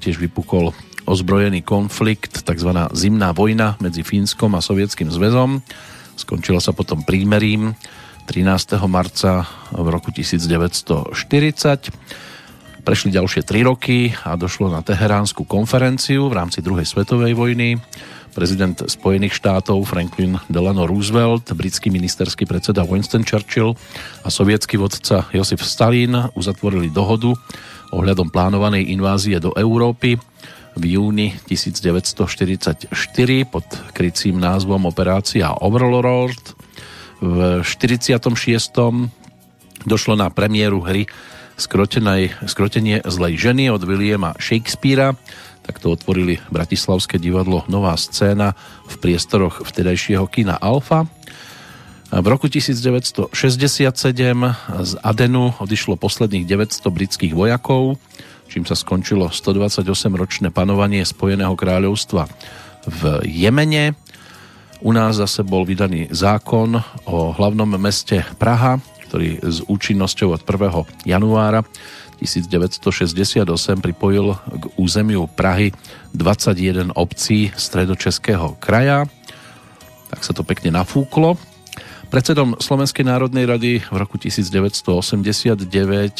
tiež 0.00 0.16
vypukol 0.16 0.72
ozbrojený 1.04 1.60
konflikt, 1.60 2.46
tzv. 2.46 2.70
zimná 2.96 3.36
vojna 3.36 3.76
medzi 3.82 4.00
Fínskom 4.00 4.56
a 4.56 4.64
Sovietským 4.64 5.12
zväzom 5.12 5.60
Skončilo 6.20 6.60
sa 6.60 6.76
potom 6.76 7.00
prímerím 7.00 7.72
13. 8.28 8.76
marca 8.84 9.48
v 9.72 9.88
roku 9.88 10.12
1940. 10.12 11.16
Prešli 12.84 13.08
ďalšie 13.08 13.40
tri 13.40 13.64
roky 13.64 14.12
a 14.28 14.36
došlo 14.36 14.68
na 14.68 14.84
Teheránsku 14.84 15.48
konferenciu 15.48 16.28
v 16.28 16.36
rámci 16.36 16.60
druhej 16.60 16.84
svetovej 16.84 17.32
vojny. 17.32 17.80
Prezident 18.30 18.78
Spojených 18.86 19.34
štátov 19.34 19.82
Franklin 19.84 20.38
Delano 20.46 20.86
Roosevelt, 20.86 21.50
britský 21.52 21.90
ministerský 21.90 22.46
predseda 22.46 22.86
Winston 22.86 23.26
Churchill 23.26 23.74
a 24.22 24.28
sovietský 24.30 24.78
vodca 24.78 25.26
Josif 25.34 25.66
Stalin 25.66 26.30
uzatvorili 26.38 26.88
dohodu 26.88 27.34
ohľadom 27.90 28.30
plánovanej 28.30 28.86
invázie 28.94 29.42
do 29.42 29.50
Európy 29.58 30.14
v 30.78 30.84
júni 30.86 31.34
1944 31.50 32.94
pod 33.50 33.66
krycím 33.90 34.38
názvom 34.38 34.86
Operácia 34.86 35.50
Overlord. 35.58 36.54
V 37.18 37.60
46. 37.66 38.24
došlo 39.84 40.14
na 40.14 40.30
premiéru 40.30 40.80
hry 40.80 41.10
Skrotenie 41.60 43.04
zlej 43.04 43.34
ženy 43.36 43.68
od 43.68 43.84
Williama 43.84 44.32
Shakespearea. 44.40 45.12
Tak 45.70 45.78
to 45.78 45.94
otvorili 45.94 46.42
Bratislavské 46.50 47.22
divadlo 47.22 47.62
Nová 47.70 47.94
scéna 47.94 48.58
v 48.90 48.94
priestoroch 48.98 49.62
vtedajšieho 49.62 50.26
kina 50.26 50.58
Alfa. 50.58 51.06
V 52.10 52.26
roku 52.26 52.50
1967 52.50 53.30
z 54.66 54.92
Adenu 54.98 55.54
odišlo 55.62 55.94
posledných 55.94 56.42
900 56.42 56.90
britských 56.90 57.38
vojakov 57.38 58.02
čím 58.50 58.66
sa 58.66 58.74
skončilo 58.74 59.30
128-ročné 59.30 60.50
panovanie 60.50 61.06
Spojeného 61.06 61.54
kráľovstva 61.54 62.26
v 62.90 63.22
Jemene. 63.30 63.94
U 64.82 64.90
nás 64.90 65.22
zase 65.22 65.46
bol 65.46 65.62
vydaný 65.62 66.10
zákon 66.10 66.82
o 67.06 67.30
hlavnom 67.30 67.78
meste 67.78 68.26
Praha, 68.42 68.82
ktorý 69.06 69.38
s 69.38 69.62
účinnosťou 69.70 70.34
od 70.34 70.42
1. 70.42 71.06
januára 71.06 71.62
1968 72.20 73.48
pripojil 73.80 74.36
k 74.36 74.64
územiu 74.76 75.24
Prahy 75.32 75.72
21 76.12 76.92
obcí 76.92 77.48
stredočeského 77.56 78.60
kraja. 78.60 79.08
Tak 80.12 80.20
sa 80.20 80.36
to 80.36 80.44
pekne 80.44 80.76
nafúklo. 80.76 81.40
Predsedom 82.10 82.58
Slovenskej 82.58 83.06
národnej 83.06 83.46
rady 83.46 83.78
v 83.86 83.96
roku 83.96 84.18
1989 84.18 85.62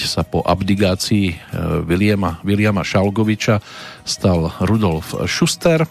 sa 0.06 0.22
po 0.22 0.38
abdigácii 0.40 1.26
e, 1.28 1.34
Williama, 1.82 2.38
Williama 2.46 2.86
Šalgoviča 2.86 3.58
stal 4.06 4.54
Rudolf 4.62 5.18
Schuster. 5.26 5.82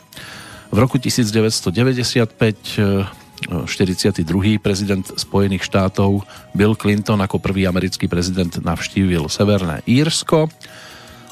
V 0.71 0.77
roku 0.79 1.03
1995 1.03 3.27
42. 3.47 4.25
E, 4.25 4.59
prezident 4.59 5.05
Spojených 5.05 5.63
štátov 5.63 6.27
Bill 6.51 6.75
Clinton 6.75 7.23
ako 7.23 7.39
prvý 7.39 7.63
americký 7.63 8.11
prezident 8.11 8.51
navštívil 8.59 9.31
Severné 9.31 9.79
Írsko. 9.87 10.51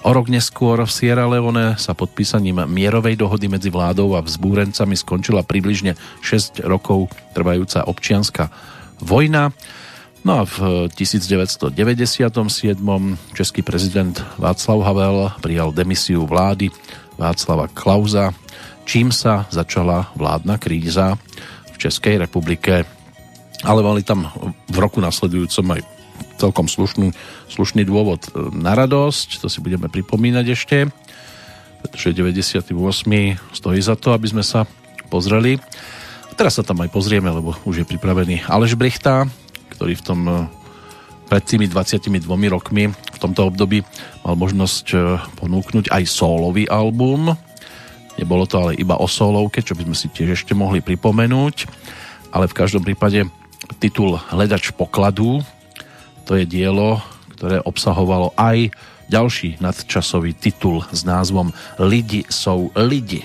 O 0.05 0.09
rok 0.15 0.31
neskôr 0.31 0.79
v 0.79 0.91
Sierra 0.93 1.27
Leone 1.27 1.75
sa 1.75 1.91
podpísaním 1.97 2.63
mierovej 2.69 3.19
dohody 3.19 3.51
medzi 3.51 3.67
vládou 3.67 4.15
a 4.15 4.23
vzbúrencami 4.23 4.95
skončila 4.95 5.43
približne 5.43 5.99
6 6.23 6.63
rokov 6.63 7.11
trvajúca 7.35 7.83
občianská 7.83 8.47
vojna. 9.03 9.51
No 10.23 10.41
a 10.41 10.47
v 10.47 10.87
1997. 10.93 11.75
český 13.35 13.61
prezident 13.65 14.15
Václav 14.39 14.79
Havel 14.85 15.17
prijal 15.43 15.75
demisiu 15.75 16.23
vlády 16.23 16.71
Václava 17.17 17.65
Klauza, 17.71 18.31
čím 18.85 19.09
sa 19.09 19.49
začala 19.49 20.13
vládna 20.15 20.55
kríza 20.61 21.17
v 21.77 21.81
Českej 21.85 22.17
republike. 22.17 22.89
Ale 23.61 23.85
mali 23.85 24.01
tam 24.01 24.25
v 24.65 24.77
roku 24.81 24.97
nasledujúcom 24.97 25.77
aj 25.77 25.81
celkom 26.41 26.65
slušný, 26.65 27.13
slušný 27.49 27.85
dôvod 27.85 28.29
na 28.53 28.73
radosť, 28.73 29.41
to 29.41 29.47
si 29.49 29.61
budeme 29.61 29.89
pripomínať 29.89 30.45
ešte, 30.53 30.77
pretože 31.81 32.13
98. 32.13 32.73
stojí 33.53 33.79
za 33.81 33.95
to, 33.97 34.13
aby 34.13 34.27
sme 34.29 34.41
sa 34.45 34.65
pozreli. 35.09 35.57
A 36.29 36.33
teraz 36.37 36.57
sa 36.57 36.63
tam 36.65 36.81
aj 36.81 36.93
pozrieme, 36.93 37.29
lebo 37.29 37.57
už 37.65 37.85
je 37.85 37.89
pripravený 37.89 38.45
Aleš 38.49 38.77
Brichta, 38.77 39.25
ktorý 39.77 39.93
v 39.97 40.05
tom 40.05 40.19
eh, 40.25 40.37
pred 41.29 41.43
tými 41.43 41.69
22 41.69 42.25
rokmi 42.53 42.89
v 42.89 43.19
tomto 43.19 43.49
období 43.49 43.81
mal 44.21 44.37
možnosť 44.37 44.85
eh, 44.93 45.17
ponúknuť 45.37 45.89
aj 45.89 46.03
solový 46.05 46.69
album. 46.69 47.33
Nebolo 48.17 48.49
to 48.49 48.57
ale 48.57 48.73
iba 48.77 48.97
o 48.97 49.05
solovke, 49.05 49.61
čo 49.61 49.77
by 49.77 49.85
sme 49.85 49.95
si 49.97 50.09
tiež 50.09 50.33
ešte 50.33 50.57
mohli 50.57 50.81
pripomenúť, 50.81 51.55
ale 52.33 52.49
v 52.49 52.57
každom 52.57 52.81
prípade 52.81 53.29
titul 53.77 54.17
Hledač 54.33 54.73
pokladu 54.73 55.45
to 56.27 56.35
je 56.35 56.43
dielo, 56.43 56.99
ktoré 57.39 57.63
obsahovalo 57.63 58.35
aj 58.35 58.75
ďalší 59.07 59.63
nadčasový 59.63 60.35
titul 60.35 60.83
s 60.91 61.07
názvom 61.07 61.55
Lidi 61.79 62.27
sú 62.27 62.67
lidi. 62.75 63.23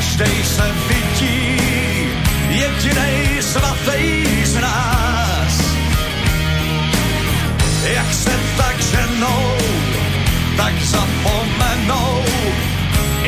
Každej 0.00 0.44
se 0.44 0.66
vidí, 0.88 1.60
jedinej 2.48 3.42
svatý 3.42 4.24
z 4.44 4.54
nás. 4.60 5.54
Jak 7.84 8.14
se 8.14 8.32
tak 8.56 8.76
ženou, 8.80 9.56
tak 10.56 10.74
zapomenou 10.82 12.24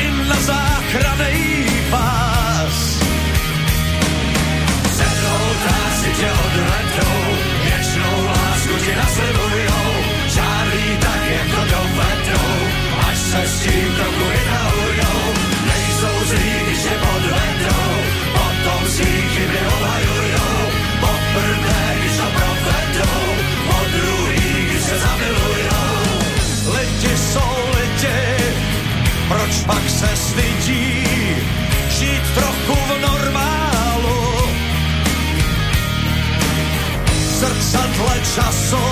i 0.01 0.05
na 0.25 0.37
záchranej 0.41 1.32
Zrcadle 37.73 38.21
času 38.35 38.85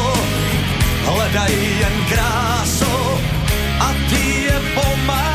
hledají 1.06 1.80
jen 1.80 2.06
krásu 2.10 3.20
a 3.80 3.94
ty 4.10 4.44
je 4.44 4.62
pomálu. 4.76 5.31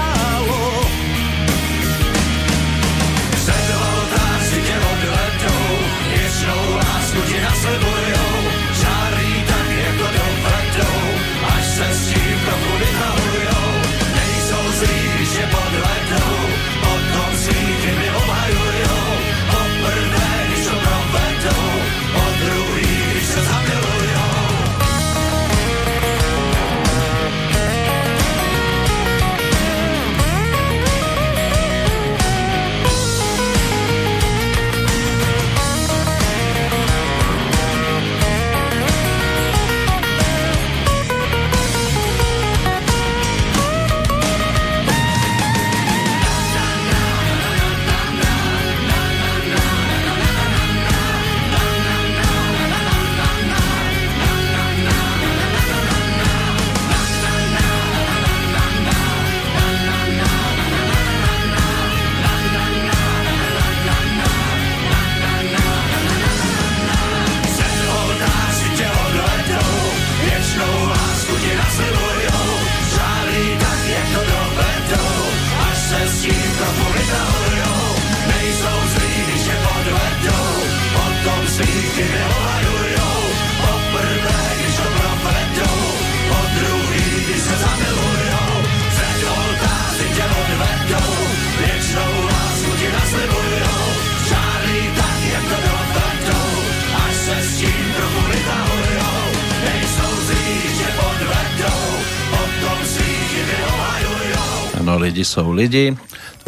Sú 105.37 105.53
lidi. 105.53 105.92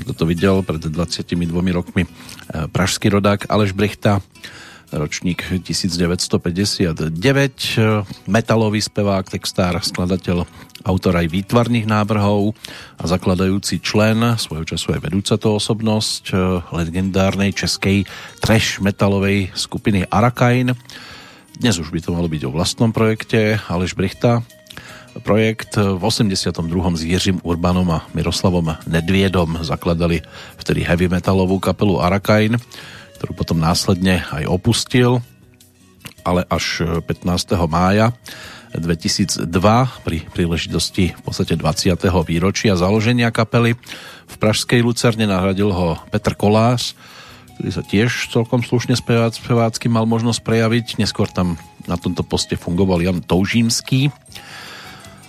Tak 0.00 0.16
to 0.16 0.24
videl 0.24 0.64
pred 0.64 0.80
22 0.80 1.28
rokmi 1.76 2.08
eh, 2.08 2.64
pražský 2.72 3.12
rodák 3.12 3.44
Aleš 3.52 3.76
Brichta, 3.76 4.24
ročník 4.88 5.44
1959, 5.44 6.96
eh, 6.96 8.00
metalový 8.24 8.80
spevák, 8.80 9.28
textár, 9.28 9.76
skladateľ, 9.84 10.48
autor 10.88 11.20
aj 11.20 11.28
výtvarných 11.28 11.84
návrhov 11.84 12.56
a 12.96 13.04
zakladajúci 13.04 13.84
člen, 13.84 14.40
svojho 14.40 14.64
času 14.64 14.96
aj 14.96 15.04
vedúca 15.04 15.36
to 15.36 15.60
osobnosť 15.60 16.24
eh, 16.32 16.40
legendárnej 16.72 17.52
českej 17.52 18.08
trash 18.40 18.80
metalovej 18.80 19.52
skupiny 19.52 20.08
Arakain. 20.08 20.72
Dnes 21.60 21.76
už 21.76 21.92
by 21.92 22.00
to 22.00 22.16
malo 22.16 22.24
byť 22.24 22.48
o 22.48 22.54
vlastnom 22.56 22.96
projekte 22.96 23.60
Aleš 23.68 23.92
Brichta, 23.92 24.40
projekt 25.20 25.76
v 25.76 26.02
82. 26.02 26.56
s 26.96 27.02
Jiřím 27.04 27.38
Urbanom 27.42 27.88
a 27.90 28.06
Miroslavom 28.14 28.74
Nedviedom 28.86 29.60
zakladali 29.62 30.22
vtedy 30.58 30.82
heavy 30.82 31.06
metalovú 31.10 31.58
kapelu 31.58 32.00
Arakain, 32.00 32.56
ktorú 33.18 33.32
potom 33.34 33.58
následne 33.58 34.22
aj 34.30 34.46
opustil, 34.46 35.22
ale 36.22 36.46
až 36.46 36.86
15. 37.04 37.54
mája 37.66 38.14
2002 38.76 39.48
pri 40.04 40.18
príležitosti 40.28 41.16
v 41.16 41.20
podstate 41.24 41.56
20. 41.56 41.96
výročia 42.28 42.76
založenia 42.76 43.32
kapely 43.32 43.78
v 44.28 44.34
Pražskej 44.36 44.84
Lucerne 44.84 45.24
nahradil 45.24 45.72
ho 45.72 45.96
Petr 46.12 46.36
Kolář, 46.36 46.92
ktorý 47.58 47.70
sa 47.74 47.82
tiež 47.82 48.30
celkom 48.30 48.62
slušne 48.62 48.94
spevác, 48.94 49.34
spevácky 49.34 49.90
mal 49.90 50.06
možnosť 50.06 50.46
prejaviť. 50.46 50.86
Neskôr 51.02 51.26
tam 51.26 51.58
na 51.90 51.98
tomto 51.98 52.22
poste 52.22 52.54
fungoval 52.54 53.02
Jan 53.02 53.18
Toužímský. 53.24 54.14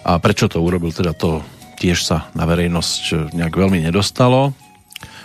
A 0.03 0.17
prečo 0.17 0.47
to 0.47 0.63
urobil, 0.63 0.91
teda 0.93 1.12
to 1.13 1.43
tiež 1.79 2.03
sa 2.03 2.27
na 2.35 2.43
verejnosť 2.43 3.33
nejak 3.35 3.55
veľmi 3.55 3.79
nedostalo. 3.83 4.51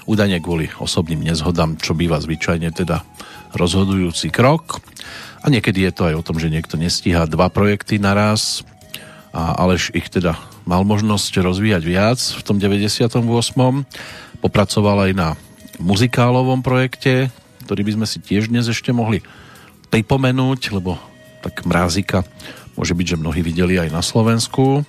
Údajne 0.05 0.39
kvôli 0.39 0.69
osobným 0.77 1.25
nezhodám, 1.25 1.81
čo 1.81 1.97
býva 1.97 2.21
zvyčajne 2.21 2.71
teda 2.71 3.03
rozhodujúci 3.57 4.29
krok. 4.29 4.85
A 5.45 5.49
niekedy 5.49 5.85
je 5.89 5.93
to 5.93 6.03
aj 6.09 6.15
o 6.21 6.27
tom, 6.27 6.37
že 6.41 6.53
niekto 6.53 6.77
nestíha 6.77 7.29
dva 7.29 7.49
projekty 7.49 8.01
naraz 8.01 8.65
a 9.35 9.57
Aleš 9.59 9.91
ich 9.93 10.07
teda 10.09 10.39
mal 10.65 10.87
možnosť 10.87 11.43
rozvíjať 11.43 11.83
viac 11.83 12.21
v 12.21 12.43
tom 12.47 12.57
98. 12.63 13.19
Popracoval 14.41 15.11
aj 15.11 15.13
na 15.13 15.29
muzikálovom 15.83 16.63
projekte, 16.63 17.35
ktorý 17.67 17.83
by 17.83 17.93
sme 17.99 18.07
si 18.07 18.19
tiež 18.23 18.53
dnes 18.53 18.71
ešte 18.71 18.95
mohli 18.95 19.25
pripomenúť, 19.91 20.61
lebo 20.71 20.97
tak 21.43 21.67
mrázika 21.67 22.25
môže 22.75 22.95
byť, 22.95 23.07
že 23.15 23.21
mnohí 23.21 23.41
videli 23.43 23.79
aj 23.79 23.91
na 23.91 24.03
Slovensku 24.03 24.83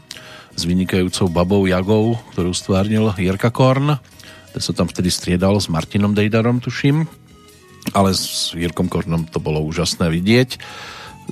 s 0.56 0.62
vynikajúcou 0.64 1.28
babou 1.30 1.68
Jagou, 1.68 2.18
ktorú 2.34 2.56
stvárnil 2.56 3.12
Jirka 3.18 3.52
Korn. 3.52 4.00
Ten 4.56 4.62
sa 4.64 4.72
tam 4.72 4.88
vtedy 4.88 5.12
striedal 5.12 5.60
s 5.60 5.68
Martinom 5.68 6.16
Dejdarom, 6.16 6.64
tuším. 6.64 7.06
Ale 7.94 8.16
s 8.16 8.56
Jirkom 8.56 8.90
Kornom 8.90 9.30
to 9.30 9.38
bolo 9.38 9.62
úžasné 9.62 10.10
vidieť. 10.10 10.58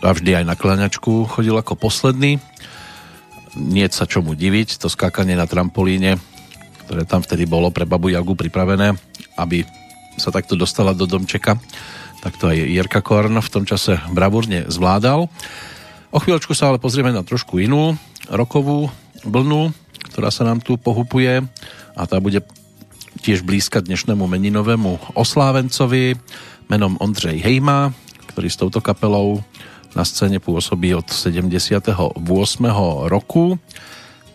A 0.03 0.13
vždy 0.13 0.43
aj 0.43 0.45
na 0.45 0.55
kláňačku 0.59 1.25
chodil 1.29 1.55
ako 1.55 1.79
posledný. 1.79 2.37
Nie 3.57 3.87
sa 3.93 4.09
čomu 4.09 4.33
diviť, 4.33 4.81
to 4.81 4.89
skákanie 4.89 5.37
na 5.37 5.45
trampolíne, 5.45 6.17
ktoré 6.85 7.05
tam 7.05 7.21
vtedy 7.21 7.45
bolo 7.45 7.69
pre 7.69 7.85
babu 7.85 8.09
Jagu 8.09 8.33
pripravené, 8.33 8.97
aby 9.37 9.65
sa 10.17 10.29
takto 10.29 10.53
dostala 10.53 10.93
do 10.93 11.09
domčeka, 11.09 11.57
tak 12.21 12.37
to 12.37 12.49
aj 12.49 12.57
Jirka 12.57 13.01
Korn 13.01 13.35
v 13.41 13.51
tom 13.51 13.63
čase 13.65 13.99
bravúrne 14.13 14.69
zvládal. 14.69 15.27
O 16.13 16.21
chvíľočku 16.21 16.53
sa 16.53 16.69
ale 16.69 16.77
pozrieme 16.77 17.09
na 17.09 17.25
trošku 17.25 17.57
inú 17.57 17.97
rokovú 18.29 18.85
vlnu, 19.25 19.73
ktorá 20.13 20.29
sa 20.29 20.45
nám 20.45 20.61
tu 20.61 20.77
pohupuje 20.77 21.41
a 21.97 22.01
tá 22.05 22.21
bude 22.21 22.45
tiež 23.25 23.41
blízka 23.41 23.81
dnešnému 23.81 24.21
meninovému 24.21 25.17
oslávencovi 25.17 26.13
menom 26.69 27.01
Ondřej 27.01 27.41
Hejma, 27.41 27.97
ktorý 28.29 28.45
s 28.45 28.61
touto 28.61 28.77
kapelou 28.77 29.41
na 29.97 30.05
scéne 30.05 30.37
pôsobí 30.37 30.93
od 30.93 31.09
78. 31.09 32.13
roku. 33.09 33.57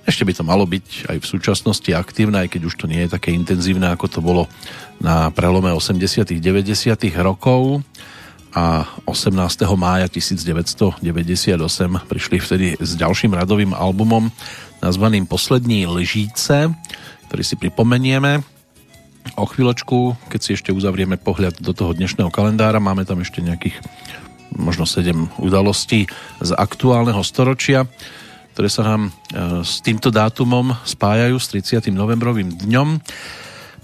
Ešte 0.02 0.26
by 0.26 0.32
to 0.34 0.42
malo 0.42 0.66
byť 0.66 1.14
aj 1.14 1.16
v 1.22 1.30
súčasnosti 1.30 1.90
aktívne, 1.94 2.42
aj 2.42 2.58
keď 2.58 2.62
už 2.66 2.74
to 2.74 2.90
nie 2.90 3.06
je 3.06 3.14
také 3.14 3.30
intenzívne, 3.30 3.86
ako 3.86 4.10
to 4.10 4.18
bolo 4.18 4.50
na 4.98 5.30
prelome 5.30 5.70
80 5.70 6.26
90 6.26 6.42
rokov 7.22 7.86
a 8.54 8.88
18. 9.04 9.34
mája 9.76 10.08
1998 10.08 11.04
prišli 12.08 12.36
vtedy 12.40 12.66
s 12.80 12.96
ďalším 12.96 13.36
radovým 13.36 13.72
albumom 13.76 14.32
nazvaným 14.80 15.26
Poslední 15.26 15.84
lžíce, 15.84 16.72
ktorý 17.28 17.42
si 17.44 17.54
pripomenieme 17.60 18.40
o 19.36 19.44
chvíľočku, 19.44 20.28
keď 20.32 20.40
si 20.40 20.50
ešte 20.56 20.72
uzavrieme 20.72 21.20
pohľad 21.20 21.60
do 21.60 21.76
toho 21.76 21.92
dnešného 21.92 22.32
kalendára. 22.32 22.80
Máme 22.80 23.04
tam 23.04 23.20
ešte 23.20 23.44
nejakých 23.44 23.76
možno 24.56 24.88
7 24.88 25.44
udalostí 25.44 26.08
z 26.40 26.50
aktuálneho 26.56 27.20
storočia 27.20 27.84
ktoré 28.58 28.74
sa 28.74 28.82
nám 28.82 29.06
e, 29.06 29.10
s 29.62 29.78
týmto 29.86 30.10
dátumom 30.10 30.74
spájajú 30.82 31.38
s 31.38 31.46
30. 31.78 31.94
novembrovým 31.94 32.58
dňom. 32.58 32.98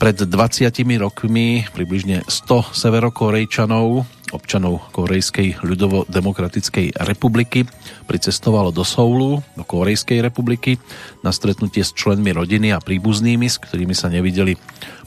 Pred 0.03 0.27
20 0.27 0.67
rokmi 0.99 1.63
približne 1.71 2.27
100 2.27 2.75
severokorejčanov, 2.75 4.03
občanov 4.35 4.91
Korejskej 4.91 5.63
ľudovo-demokratickej 5.63 6.99
republiky, 7.07 7.63
pricestovalo 8.11 8.75
do 8.75 8.83
Soulu, 8.83 9.47
do 9.55 9.63
Korejskej 9.63 10.19
republiky, 10.19 10.83
na 11.23 11.31
stretnutie 11.31 11.87
s 11.87 11.95
členmi 11.95 12.35
rodiny 12.35 12.75
a 12.75 12.83
príbuznými, 12.83 13.47
s 13.47 13.63
ktorými 13.63 13.95
sa 13.95 14.11
nevideli 14.11 14.59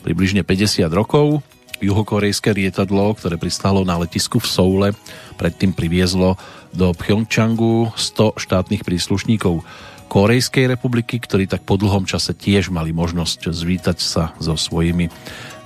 približne 0.02 0.48
50 0.48 0.88
rokov. 0.96 1.44
Juhokorejské 1.78 2.58
lietadlo, 2.58 3.14
ktoré 3.14 3.38
pristálo 3.38 3.86
na 3.86 4.02
letisku 4.02 4.42
v 4.42 4.48
Soule, 4.50 4.88
predtým 5.38 5.76
priviezlo 5.78 6.40
do 6.74 6.90
Pyeongchangu 6.96 7.94
100 7.94 8.40
štátnych 8.42 8.82
príslušníkov 8.82 9.62
Korejskej 10.08 10.72
republiky, 10.72 11.20
ktorí 11.20 11.46
tak 11.52 11.68
po 11.68 11.76
dlhom 11.76 12.08
čase 12.08 12.32
tiež 12.32 12.72
mali 12.72 12.96
možnosť 12.96 13.52
zvítať 13.52 13.98
sa 14.00 14.32
so 14.40 14.56
svojimi 14.56 15.12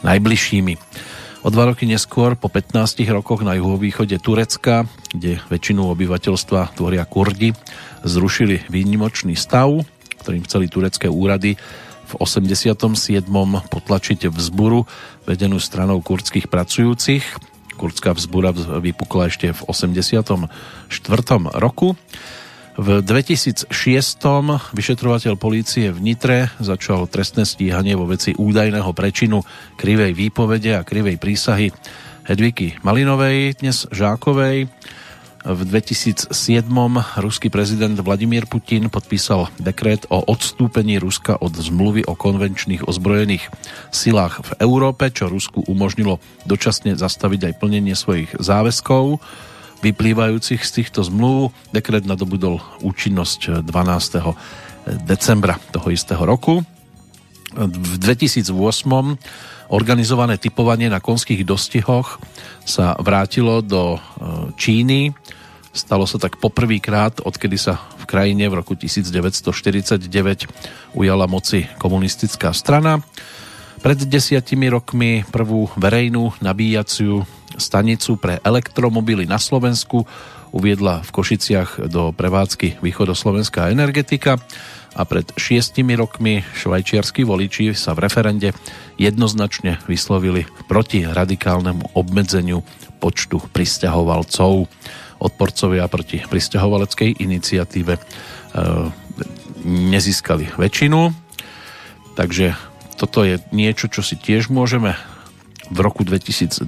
najbližšími. 0.02 0.74
O 1.41 1.49
dva 1.49 1.73
roky 1.73 1.89
neskôr, 1.89 2.38
po 2.38 2.54
15 2.54 3.01
rokoch 3.10 3.41
na 3.41 3.58
juhovýchode 3.58 4.13
Turecka, 4.21 4.86
kde 5.10 5.41
väčšinu 5.49 5.89
obyvateľstva 5.89 6.77
tvoria 6.77 7.01
Kurdi, 7.01 7.58
zrušili 8.06 8.69
výnimočný 8.69 9.34
stav, 9.34 9.82
ktorým 10.21 10.45
chceli 10.45 10.69
turecké 10.69 11.10
úrady 11.10 11.58
v 12.06 12.13
87. 12.21 13.25
potlačiť 13.73 14.30
vzburu 14.30 14.86
vedenú 15.25 15.58
stranou 15.58 15.97
kurdských 16.06 16.45
pracujúcich 16.45 17.25
kurdská 17.82 18.13
vzbura 18.13 18.54
vypukla 18.54 19.34
ešte 19.34 19.49
v 19.49 19.62
84. 19.65 20.45
roku. 21.58 21.97
V 22.82 23.06
2006. 23.06 23.70
vyšetrovateľ 24.74 25.38
polície 25.38 25.94
v 25.94 26.02
Nitre 26.02 26.50
začal 26.58 27.06
trestné 27.06 27.46
stíhanie 27.46 27.94
vo 27.94 28.10
veci 28.10 28.34
údajného 28.34 28.89
prečinu 28.98 29.46
krivej 29.78 30.17
výpovede 30.17 30.74
a 30.74 30.82
krivej 30.82 31.22
prísahy 31.22 31.70
Hedviky 32.26 32.82
Malinovej, 32.82 33.62
dnes 33.62 33.86
Žákovej, 33.86 34.65
v 35.46 35.60
2007 35.62 36.34
ruský 37.22 37.54
prezident 37.54 37.94
Vladimír 38.02 38.50
Putin 38.50 38.89
podpísal 38.89 39.54
dekret 39.62 40.10
o 40.10 40.26
odstúpení 40.26 40.98
Ruska 40.98 41.38
od 41.38 41.54
zmluvy 41.54 42.10
o 42.10 42.17
konvenčných 42.17 42.89
ozbrojených 42.89 43.46
silách 43.94 44.41
v 44.41 44.52
Európe, 44.58 45.13
čo 45.13 45.30
Rusku 45.30 45.62
umožnilo 45.70 46.17
dočasne 46.50 46.98
zastaviť 46.98 47.46
aj 47.46 47.58
plnenie 47.62 47.94
svojich 47.94 48.34
záväzkov 48.41 49.22
vyplývajúcich 49.82 50.62
z 50.62 50.72
týchto 50.72 51.02
zmluv. 51.02 51.52
Dekret 51.74 52.06
nadobudol 52.06 52.62
účinnosť 52.86 53.65
12. 53.65 55.04
decembra 55.06 55.58
toho 55.74 55.89
istého 55.89 56.22
roku. 56.22 56.62
V 57.58 57.94
2008 58.00 58.48
organizované 59.72 60.36
typovanie 60.39 60.88
na 60.91 61.00
konských 61.00 61.44
dostihoch 61.48 62.20
sa 62.63 62.96
vrátilo 63.00 63.63
do 63.63 63.96
e, 63.96 64.00
Číny. 64.60 65.15
Stalo 65.72 66.04
sa 66.04 66.20
tak 66.20 66.36
poprvýkrát, 66.44 67.24
odkedy 67.24 67.56
sa 67.56 67.80
v 67.96 68.04
krajine 68.04 68.52
v 68.52 68.60
roku 68.60 68.76
1949 68.76 70.12
ujala 70.96 71.26
moci 71.32 71.63
komunistická 71.80 72.52
strana. 72.52 73.00
Pred 73.80 74.06
desiatimi 74.06 74.67
rokmi 74.67 75.24
prvú 75.32 75.72
verejnú 75.80 76.36
nabíjaciu 76.44 77.24
stanicu 77.58 78.16
pre 78.16 78.40
elektromobily 78.44 79.28
na 79.28 79.42
Slovensku 79.42 80.06
uviedla 80.52 81.02
v 81.02 81.10
Košiciach 81.10 81.88
do 81.88 82.12
prevádzky 82.12 82.84
východoslovenská 82.84 83.72
energetika 83.72 84.40
a 84.92 85.08
pred 85.08 85.24
šiestimi 85.40 85.96
rokmi 85.96 86.44
švajčiarskí 86.44 87.24
voliči 87.24 87.72
sa 87.72 87.96
v 87.96 88.04
referende 88.04 88.52
jednoznačne 89.00 89.80
vyslovili 89.88 90.44
proti 90.68 91.08
radikálnemu 91.08 91.96
obmedzeniu 91.96 92.60
počtu 93.00 93.40
pristahovalcov. 93.56 94.68
Odporcovia 95.22 95.86
proti 95.88 96.20
pristahovaleckej 96.20 97.24
iniciatíve 97.24 97.94
e, 97.96 98.02
nezískali 99.64 100.58
väčšinu. 100.58 101.14
Takže 102.18 102.58
toto 103.00 103.24
je 103.24 103.40
niečo, 103.56 103.88
čo 103.88 104.04
si 104.04 104.20
tiež 104.20 104.52
môžeme 104.52 104.98
v 105.72 105.78
roku 105.80 106.04
2020 106.04 106.68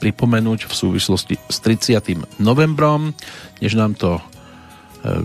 pripomenúť 0.00 0.64
v 0.64 0.72
súvislosti 0.72 1.36
s 1.36 1.56
30. 1.60 2.40
novembrom, 2.40 3.12
než 3.60 3.76
nám 3.76 3.92
to 3.94 4.16
e, 4.16 4.22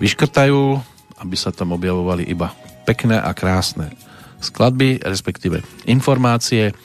vyškrtajú 0.03 0.83
aby 1.19 1.35
sa 1.39 1.51
tam 1.55 1.71
objavovali 1.75 2.27
iba 2.27 2.51
pekné 2.83 3.19
a 3.19 3.31
krásne 3.31 3.95
skladby, 4.43 4.99
respektíve 5.01 5.63
informácie. 5.87 6.75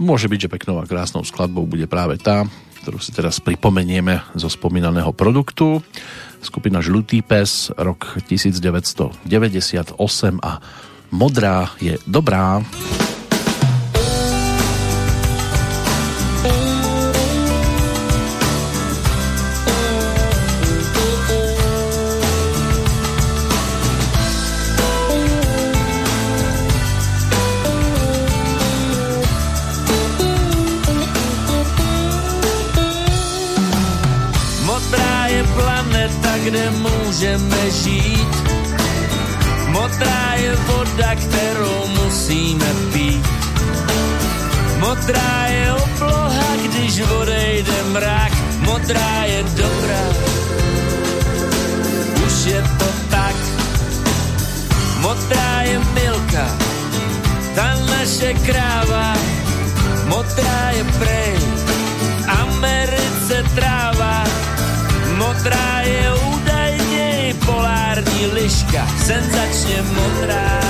Môže 0.00 0.26
byť, 0.26 0.48
že 0.48 0.52
peknou 0.52 0.80
a 0.80 0.88
krásnou 0.88 1.22
skladbou 1.22 1.68
bude 1.68 1.86
práve 1.86 2.18
tá, 2.18 2.48
ktorú 2.82 2.98
si 2.98 3.14
teraz 3.14 3.38
pripomenieme 3.38 4.24
zo 4.34 4.48
spomínaného 4.50 5.12
produktu. 5.14 5.84
Skupina 6.42 6.82
Žlutý 6.82 7.22
pes, 7.22 7.70
rok 7.76 8.18
1998 8.26 9.24
a 10.42 10.52
Modrá 11.14 11.70
je 11.78 11.94
dobrá. 12.10 12.58
můžeme 12.58 13.13
Modrá 45.04 45.46
je 45.52 45.72
obloha, 45.72 46.50
když 46.64 47.00
odejde 47.00 47.78
mrak. 47.92 48.32
Modrá 48.64 49.24
je 49.24 49.42
dobrá, 49.52 50.04
už 52.24 52.34
je 52.46 52.60
to 52.78 52.88
tak. 53.12 53.36
Modrá 55.04 55.60
je 55.68 55.78
milka, 55.92 56.46
ta 57.54 57.76
naše 57.84 58.32
kráva. 58.48 59.12
Modrá 60.08 60.72
je 60.72 60.84
prej, 60.96 61.36
Americe 62.40 63.44
tráva. 63.54 64.24
Modrá 65.20 65.80
je 65.84 66.04
polární 67.46 68.26
liška, 68.32 68.86
senzačně 69.04 69.82
modrá, 69.82 70.60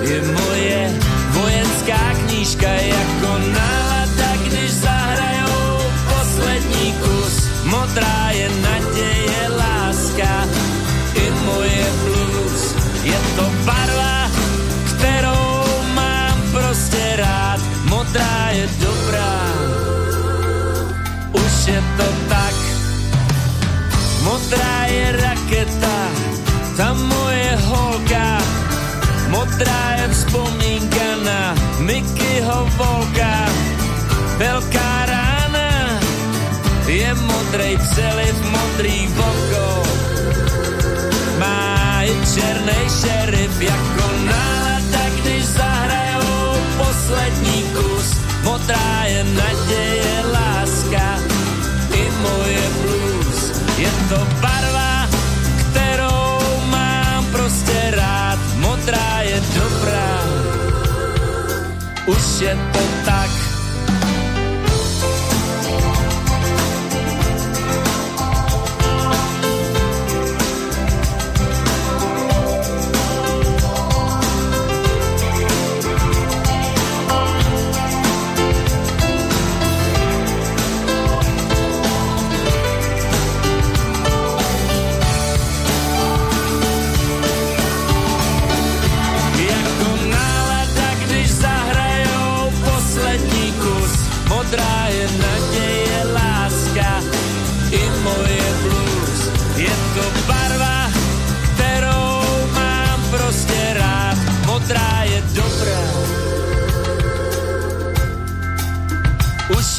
je 0.00 0.22
moje 0.22 1.00
vojenská 1.30 2.00
knížka 2.26 2.68
jako 2.68 3.21
Modrá 7.92 8.30
je 8.32 8.48
naděje, 8.48 9.42
láska, 9.52 10.48
i 11.14 11.24
moje 11.44 11.86
blues. 12.00 12.62
Je 13.04 13.18
to 13.36 13.44
barva, 13.68 14.32
kterou 14.96 15.60
mám 15.94 16.36
prostě 16.52 17.16
rád, 17.16 17.60
modrá 17.84 18.48
je 18.50 18.68
dobrá, 18.80 19.36
už 21.32 21.68
je 21.68 21.82
to 21.96 22.08
tak. 22.32 22.56
Modrá 24.24 24.84
je 24.88 25.12
raketa, 25.12 25.98
ta 26.76 26.96
moje 26.96 27.56
holka. 27.68 28.40
Modrá 29.28 29.84
je 30.00 30.08
vzpomínka 30.08 31.08
na 31.24 31.54
Mickeyho 31.84 32.68
volka. 32.76 33.12
Rána 34.40 34.81
je 36.92 37.14
modrej 37.14 37.76
přeliv 37.76 38.34
modrých 38.50 39.08
vokov. 39.08 39.88
Má 41.38 42.02
i 42.04 42.12
černej 42.34 42.84
šerif 43.00 43.60
jako 43.60 44.04
nálada, 44.28 45.04
když 45.20 45.44
zahrajou 45.46 46.56
poslední 46.76 47.62
kus. 47.72 48.08
Modrá 48.44 49.04
je 49.04 49.24
naděje, 49.24 50.14
láska 50.32 51.16
i 51.94 52.02
moje 52.20 52.64
blues. 52.82 53.40
Je 53.78 53.90
to 54.08 54.20
barva, 54.40 55.08
kterou 55.60 56.40
mám 56.68 57.26
prostě 57.32 57.90
rád. 57.96 58.38
Modrá 58.56 59.20
je 59.20 59.40
dobrá, 59.54 60.12
už 62.06 62.40
je 62.40 62.54
to 62.72 62.80
tak. 63.04 63.41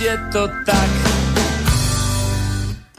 Je 0.04 0.16
to 0.36 0.51
tak. 0.68 0.91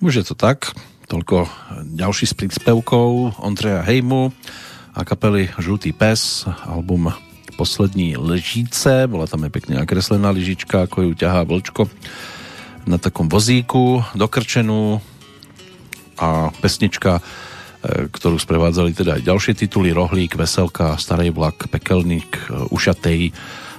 Už 0.01 0.13
je 0.17 0.25
to 0.25 0.33
tak, 0.33 0.73
toľko 1.05 1.45
ďalší 1.85 2.25
s 2.25 2.33
príspevkou 2.33 3.37
Ondreja 3.45 3.85
Hejmu 3.85 4.33
a 4.97 5.01
kapely 5.05 5.53
Žlutý 5.61 5.93
pes, 5.93 6.49
album 6.65 7.13
Poslední 7.61 8.17
ležíce, 8.17 9.05
bola 9.05 9.29
tam 9.29 9.45
aj 9.45 9.53
pekne 9.53 9.85
nakreslená 9.85 10.33
lyžička, 10.33 10.89
ako 10.89 11.07
ju 11.07 11.13
ťahá 11.13 11.45
vlčko 11.45 11.93
na 12.89 12.97
takom 12.97 13.29
vozíku, 13.29 14.01
dokrčenú. 14.17 14.99
A 16.19 16.51
pesnička, 16.59 17.21
e, 17.21 17.23
ktorú 18.11 18.41
sprevádzali 18.41 18.91
teda 18.97 19.21
aj 19.21 19.29
ďalšie 19.29 19.53
tituly 19.55 19.95
Rohlík, 19.95 20.35
Veselka, 20.35 20.99
Starej 20.99 21.31
vlak, 21.31 21.69
Pekelník, 21.69 22.49
e, 22.49 22.67
Ušatej, 22.75 23.31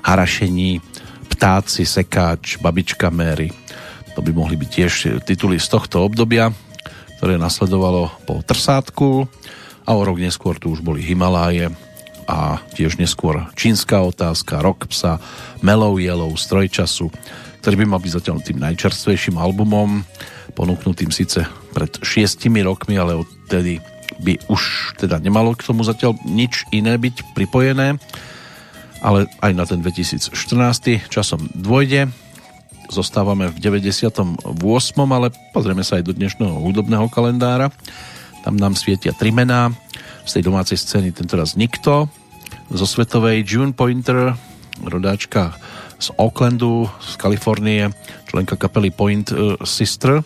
Harašení, 0.07 0.79
Ptáci, 1.35 1.83
Sekáč, 1.83 2.63
Babička 2.63 3.11
Mary. 3.11 3.51
To 4.15 4.23
by 4.23 4.31
mohli 4.31 4.55
byť 4.55 4.69
tiež 4.71 4.93
tituly 5.27 5.59
z 5.59 5.67
tohto 5.67 6.07
obdobia, 6.07 6.47
ktoré 7.19 7.35
nasledovalo 7.35 8.07
po 8.23 8.39
Trsátku 8.39 9.27
a 9.83 9.91
o 9.91 10.01
rok 10.07 10.15
neskôr 10.15 10.55
tu 10.55 10.71
už 10.71 10.79
boli 10.79 11.03
Himaláje 11.03 11.75
a 12.23 12.63
tiež 12.71 12.95
neskôr 12.95 13.51
Čínska 13.51 13.99
otázka, 13.99 14.63
Rok 14.63 14.87
psa, 14.87 15.19
Mellow 15.59 15.99
Yellow, 15.99 16.31
Stroj 16.39 16.71
času, 16.71 17.11
ktorý 17.59 17.83
by 17.83 17.85
mal 17.85 17.99
byť 17.99 18.15
zatiaľ 18.15 18.39
tým 18.39 18.57
najčerstvejším 18.63 19.35
albumom, 19.35 20.07
ponúknutým 20.55 21.11
síce 21.11 21.43
pred 21.75 21.91
šiestimi 21.99 22.63
rokmi, 22.63 22.95
ale 22.95 23.19
odtedy 23.19 23.83
by 24.23 24.39
už 24.47 24.95
teda 24.95 25.19
nemalo 25.19 25.51
k 25.51 25.67
tomu 25.67 25.83
zatiaľ 25.83 26.15
nič 26.23 26.63
iné 26.71 26.95
byť 26.95 27.35
pripojené, 27.35 27.99
ale 29.05 29.29
aj 29.45 29.51
na 29.53 29.69
ten 29.69 29.85
2014 29.85 30.33
časom 31.13 31.45
dôjde. 31.53 32.09
Zostávame 32.89 33.53
v 33.53 33.57
98. 33.61 34.49
ale 34.97 35.29
pozrieme 35.53 35.85
sa 35.85 36.01
aj 36.01 36.09
do 36.09 36.13
dnešného 36.17 36.57
hudobného 36.65 37.05
kalendára. 37.13 37.69
Tam 38.41 38.57
nám 38.57 38.73
svietia 38.73 39.13
tri 39.13 39.29
mená. 39.29 39.69
Z 40.25 40.41
tej 40.41 40.49
domácej 40.49 40.81
scény 40.81 41.13
tentoraz 41.13 41.53
nikto. 41.53 42.09
Zo 42.73 42.89
svetovej 42.89 43.45
June 43.45 43.77
Pointer, 43.77 44.33
rodáčka 44.81 45.53
z 46.01 46.09
Oaklandu, 46.17 46.89
z 46.97 47.13
Kalifornie, 47.21 47.93
členka 48.25 48.57
kapely 48.57 48.89
Point 48.89 49.29
eh, 49.29 49.53
Sister, 49.61 50.17
eh, 50.17 50.25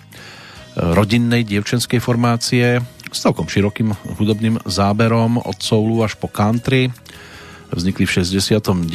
rodinnej 0.79 1.43
dievčenskej 1.43 1.99
formácie 1.99 2.79
s 3.11 3.17
celkom 3.19 3.51
širokým 3.51 3.91
hudobným 4.23 4.63
záberom 4.63 5.35
od 5.43 5.57
soulu 5.59 5.99
až 6.07 6.15
po 6.15 6.31
country. 6.31 6.87
Vznikli 7.69 8.09
v 8.09 8.11
69. 8.25 8.89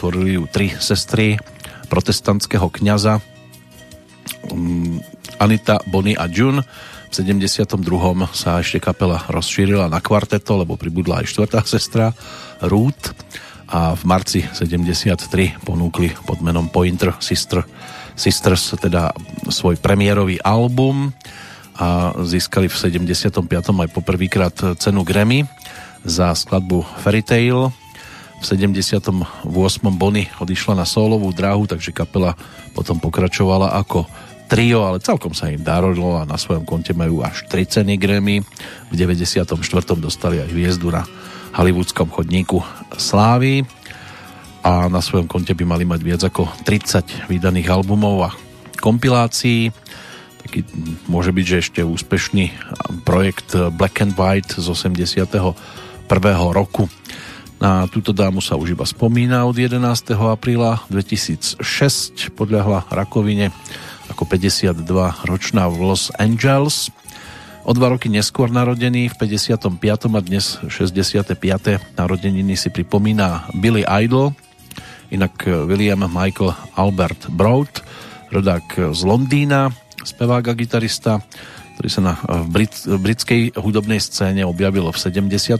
tvorili 0.00 0.40
ju 0.40 0.48
tri 0.48 0.72
sestry 0.72 1.36
protestantského 1.92 2.66
kňaza 2.72 3.20
um, 4.50 5.00
Anita, 5.38 5.80
Bonnie 5.86 6.16
a 6.16 6.26
June. 6.28 6.64
V 7.10 7.12
72. 7.12 7.78
sa 8.34 8.58
ešte 8.58 8.82
kapela 8.82 9.22
rozšírila 9.30 9.86
na 9.86 10.02
kvarteto, 10.02 10.58
lebo 10.58 10.74
pribudla 10.74 11.22
aj 11.22 11.30
štvrtá 11.30 11.62
sestra 11.62 12.10
Ruth 12.58 13.14
a 13.70 13.94
v 13.94 14.02
marci 14.04 14.40
73 14.42 15.62
ponúkli 15.62 16.12
pod 16.26 16.42
menom 16.44 16.68
Pointer 16.68 17.14
Sister, 17.22 17.64
Sisters 18.14 18.78
teda 18.78 19.10
svoj 19.50 19.74
premiérový 19.82 20.38
album 20.38 21.10
a 21.74 22.14
získali 22.22 22.70
v 22.70 22.76
75. 23.02 23.42
aj 23.50 23.90
poprvýkrát 23.90 24.54
cenu 24.78 25.02
Grammy 25.02 25.42
za 26.06 26.30
skladbu 26.34 26.86
Fairy 27.02 27.26
Tale. 27.26 27.83
V 28.44 28.52
78. 28.60 29.48
Bonnie 29.96 30.28
odišla 30.36 30.76
na 30.76 30.84
solovú 30.84 31.32
dráhu, 31.32 31.64
takže 31.64 31.96
kapela 31.96 32.36
potom 32.76 33.00
pokračovala 33.00 33.72
ako 33.72 34.04
trio, 34.52 34.84
ale 34.84 35.00
celkom 35.00 35.32
sa 35.32 35.48
im 35.48 35.64
darilo 35.64 36.20
a 36.20 36.28
na 36.28 36.36
svojom 36.36 36.68
konte 36.68 36.92
majú 36.92 37.24
až 37.24 37.48
3 37.48 37.64
ceny 37.64 37.96
Grammy. 37.96 38.44
V 38.92 38.94
94. 39.00 39.48
dostali 39.96 40.44
aj 40.44 40.52
hviezdu 40.52 40.92
na 40.92 41.08
hollywoodskom 41.56 42.12
chodníku 42.12 42.60
Slávy 43.00 43.64
a 44.60 44.92
na 44.92 45.00
svojom 45.00 45.24
konte 45.24 45.56
by 45.56 45.64
mali 45.64 45.88
mať 45.88 46.00
viac 46.04 46.20
ako 46.28 46.44
30 46.68 47.32
vydaných 47.32 47.72
albumov 47.72 48.28
a 48.28 48.30
kompilácií. 48.76 49.72
Taký 50.44 50.68
môže 51.08 51.32
byť, 51.32 51.44
že 51.48 51.60
ešte 51.64 51.80
úspešný 51.80 52.52
projekt 53.08 53.56
Black 53.72 54.04
and 54.04 54.12
White 54.20 54.60
z 54.60 54.68
81. 54.68 55.16
roku. 56.52 56.92
Na 57.62 57.86
túto 57.86 58.10
dámu 58.10 58.42
sa 58.42 58.58
už 58.58 58.74
iba 58.74 58.82
spomína 58.82 59.46
od 59.46 59.54
11. 59.54 59.78
apríla 60.16 60.82
2006 60.90 61.58
podľahla 62.34 62.90
rakovine 62.90 63.54
ako 64.10 64.26
52-ročná 64.26 65.70
v 65.70 65.76
Los 65.80 66.10
Angeles. 66.18 66.90
O 67.64 67.72
dva 67.72 67.88
roky 67.88 68.12
neskôr 68.12 68.52
narodený 68.52 69.08
v 69.08 69.14
55. 69.16 69.80
a 70.12 70.20
dnes 70.20 70.60
65. 70.68 71.96
narodeniny 71.96 72.58
si 72.60 72.68
pripomína 72.68 73.48
Billy 73.56 73.86
Idol, 73.88 74.36
inak 75.08 75.48
William 75.64 76.04
Michael 76.04 76.52
Albert 76.76 77.32
Broad, 77.32 77.80
rodák 78.28 78.92
z 78.92 79.00
Londýna, 79.06 79.72
spevák 80.04 80.52
a 80.52 80.52
gitarista, 80.52 81.24
ktorý 81.74 81.88
sa 81.90 82.02
na 82.02 82.14
brit, 82.46 82.72
britskej 82.86 83.58
hudobnej 83.58 83.98
scéne 83.98 84.46
objavil 84.46 84.86
v 84.88 84.98
76. 84.98 85.58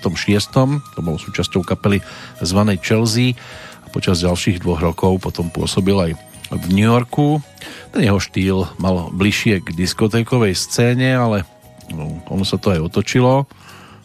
To 0.55 1.01
bol 1.03 1.19
súčasťou 1.19 1.67
kapely 1.67 2.01
zvanej 2.39 2.79
Chelsea 2.81 3.35
a 3.83 3.87
počas 3.91 4.23
ďalších 4.23 4.63
dvoch 4.63 4.79
rokov 4.79 5.19
potom 5.19 5.51
pôsobil 5.51 5.99
aj 5.99 6.13
v 6.55 6.65
New 6.71 6.87
Yorku. 6.87 7.43
Ten 7.91 8.07
jeho 8.07 8.23
štýl 8.23 8.71
mal 8.79 9.11
bližšie 9.11 9.59
k 9.65 9.75
diskotékovej 9.75 10.55
scéne, 10.55 11.19
ale 11.19 11.43
no, 11.91 12.23
ono 12.31 12.47
sa 12.47 12.63
to 12.63 12.71
aj 12.71 12.95
otočilo 12.95 13.51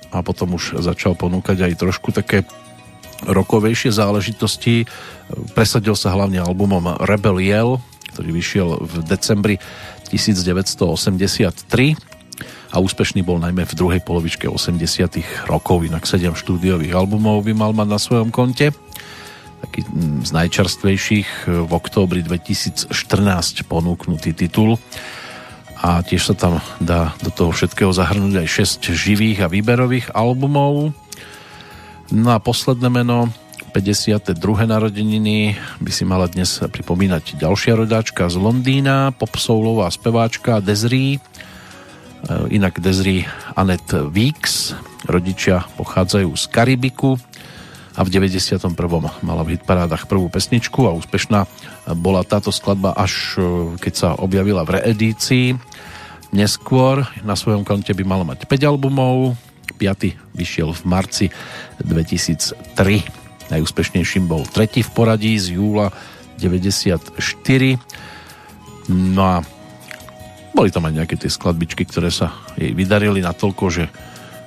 a 0.09 0.17
potom 0.25 0.57
už 0.57 0.81
začal 0.81 1.13
ponúkať 1.13 1.69
aj 1.69 1.73
trošku 1.77 2.09
také 2.09 2.41
rokovejšie 3.27 3.91
záležitosti. 3.91 4.87
Presadil 5.57 5.95
sa 5.97 6.15
hlavne 6.15 6.39
albumom 6.39 6.95
Rebel 7.03 7.43
Yell, 7.43 7.81
ktorý 8.15 8.29
vyšiel 8.35 8.69
v 8.83 8.93
decembri 9.07 9.55
1983 10.09 11.97
a 12.69 12.77
úspešný 12.77 13.25
bol 13.25 13.41
najmä 13.41 13.65
v 13.65 13.73
druhej 13.73 14.01
polovičke 14.05 14.45
80 14.45 15.49
rokov, 15.49 15.85
inak 15.85 16.05
7 16.05 16.37
štúdiových 16.37 16.93
albumov 16.93 17.41
by 17.41 17.53
mal 17.57 17.71
mať 17.73 17.87
na 17.89 17.99
svojom 17.99 18.29
konte. 18.29 18.69
Taký 19.59 19.81
mm, 19.89 20.23
z 20.23 20.31
najčerstvejších 20.33 21.49
v 21.49 21.71
októbri 21.73 22.21
2014 22.21 22.93
ponúknutý 23.65 24.37
titul 24.37 24.77
a 25.79 26.03
tiež 26.03 26.31
sa 26.31 26.35
tam 26.35 26.61
dá 26.77 27.15
do 27.23 27.31
toho 27.31 27.55
všetkého 27.55 27.89
zahrnúť 27.89 28.45
aj 28.45 28.47
6 28.83 28.93
živých 28.93 29.47
a 29.47 29.51
výberových 29.51 30.11
albumov. 30.13 30.93
No 32.09 32.33
a 32.33 32.41
posledné 32.41 32.89
meno 32.89 33.29
52. 33.69 34.33
narodeniny 34.65 35.53
by 35.77 35.91
si 35.93 36.01
mala 36.09 36.25
dnes 36.25 36.57
pripomínať 36.57 37.37
ďalšia 37.37 37.77
rodáčka 37.77 38.25
z 38.25 38.41
Londýna, 38.41 39.13
popsoulová 39.13 39.85
speváčka 39.93 40.57
Desiree, 40.57 41.21
inak 42.49 42.81
Desiree 42.81 43.29
Annette 43.53 44.09
Weeks, 44.09 44.73
rodičia 45.05 45.69
pochádzajú 45.77 46.33
z 46.33 46.45
Karibiku 46.49 47.21
a 47.93 48.01
v 48.01 48.09
91. 48.09 48.73
mala 49.21 49.41
v 49.45 49.53
hitparádach 49.53 50.09
prvú 50.09 50.33
pesničku 50.33 50.89
a 50.89 50.97
úspešná 50.97 51.45
bola 51.93 52.25
táto 52.25 52.49
skladba 52.49 52.97
až 52.97 53.37
e, 53.37 53.41
keď 53.77 53.93
sa 53.93 54.09
objavila 54.17 54.65
v 54.65 54.81
reedícii. 54.81 55.47
Neskôr 56.33 57.05
na 57.21 57.37
svojom 57.37 57.61
konte 57.61 57.93
by 57.93 58.01
mala 58.01 58.25
mať 58.25 58.49
5 58.49 58.65
albumov, 58.65 59.37
5. 59.37 59.48
vyšiel 60.33 60.71
v 60.73 60.83
marci 60.87 61.25
2003. 61.83 63.53
Najúspešnejším 63.53 64.29
bol 64.29 64.45
tretí 64.45 64.85
v 64.85 64.91
poradí 64.93 65.35
z 65.37 65.57
júla 65.57 65.89
94. 66.37 67.09
No 68.89 69.21
a 69.21 69.35
boli 70.53 70.69
tam 70.73 70.89
aj 70.89 70.93
nejaké 70.97 71.15
tie 71.17 71.29
skladbičky, 71.29 71.85
ktoré 71.85 72.09
sa 72.09 72.33
jej 72.57 72.73
vydarili 72.73 73.21
natoľko, 73.21 73.65
že 73.69 73.85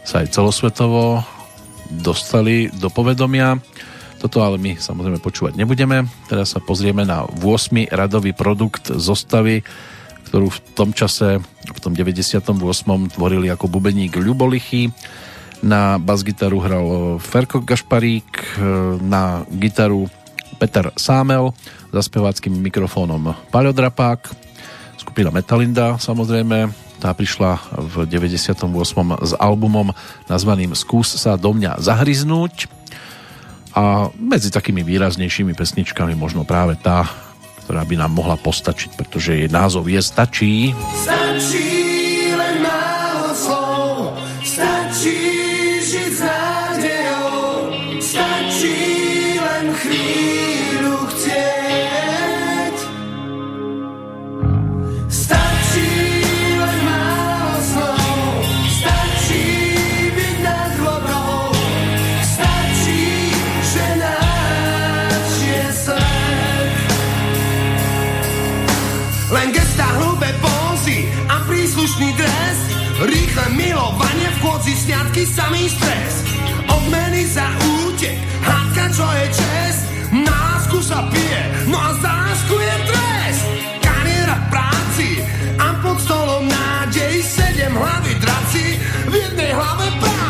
sa 0.02 0.22
aj 0.22 0.34
celosvetovo 0.34 1.22
dostali 1.88 2.70
do 2.72 2.90
povedomia. 2.90 3.58
Toto 4.22 4.38
ale 4.42 4.54
my 4.58 4.78
samozrejme 4.78 5.18
počúvať 5.18 5.58
nebudeme. 5.58 6.06
Teraz 6.30 6.54
sa 6.54 6.62
pozrieme 6.62 7.02
na 7.02 7.26
8. 7.26 7.90
radový 7.90 8.30
produkt 8.30 8.94
zostavy, 8.94 9.66
ktorú 10.30 10.52
v 10.52 10.58
tom 10.76 10.90
čase, 10.92 11.40
v 11.66 11.80
tom 11.80 11.96
98. 11.96 12.42
tvorili 13.14 13.48
ako 13.48 13.66
bubeník 13.66 14.18
Ľubolichy. 14.18 14.92
Na 15.62 15.94
bas-gitaru 15.94 16.58
hral 16.58 16.86
Ferko 17.22 17.62
Gašparík, 17.62 18.58
na 18.98 19.46
gitaru 19.46 20.10
Peter 20.58 20.90
Sámel, 20.98 21.54
za 21.94 22.02
speváckým 22.02 22.58
mikrofónom 22.58 23.30
Paľo 23.54 23.70
Drapák, 23.70 24.26
skupina 24.98 25.30
Metalinda 25.30 26.02
samozrejme, 26.02 26.70
tá 27.02 27.10
prišla 27.10 27.58
v 27.74 28.06
98. 28.06 28.62
s 29.26 29.32
albumom 29.34 29.90
nazvaným 30.30 30.78
Skús 30.78 31.18
sa 31.18 31.34
do 31.34 31.50
mňa 31.50 31.82
zahryznúť 31.82 32.70
a 33.74 34.14
medzi 34.14 34.54
takými 34.54 34.86
výraznejšími 34.86 35.58
pesničkami 35.58 36.14
možno 36.14 36.46
práve 36.46 36.78
tá, 36.78 37.10
ktorá 37.72 37.88
by 37.88 38.04
nám 38.04 38.12
mohla 38.12 38.36
postačiť, 38.36 39.00
pretože 39.00 39.32
jej 39.32 39.48
názov 39.48 39.88
je 39.88 39.96
Stačí. 40.04 40.76
Stačí 40.76 41.81
sňatky 75.12 75.24
samý 75.28 75.68
stres 75.68 76.14
Odmeny 76.72 77.28
za 77.28 77.44
útek, 77.84 78.16
hádka 78.40 78.84
čo 78.96 79.04
je 79.04 79.26
čest. 79.36 79.80
Na 80.08 80.32
lásku 80.32 80.80
sa 80.80 81.04
pije, 81.12 81.68
no 81.68 81.76
a 81.76 81.92
za 82.00 82.12
lásku 82.12 82.54
je 82.56 82.74
trest. 82.88 83.44
Kariéra 83.84 84.36
v 84.40 84.46
práci 84.48 85.08
a 85.60 85.66
pod 85.84 86.00
stolom 86.00 86.48
nádej 86.48 87.20
Sedem 87.20 87.76
hlavy 87.76 88.12
draci. 88.24 88.64
V 89.04 89.12
jednej 89.12 89.52
hlave 89.52 89.86
prázdnej 90.00 90.21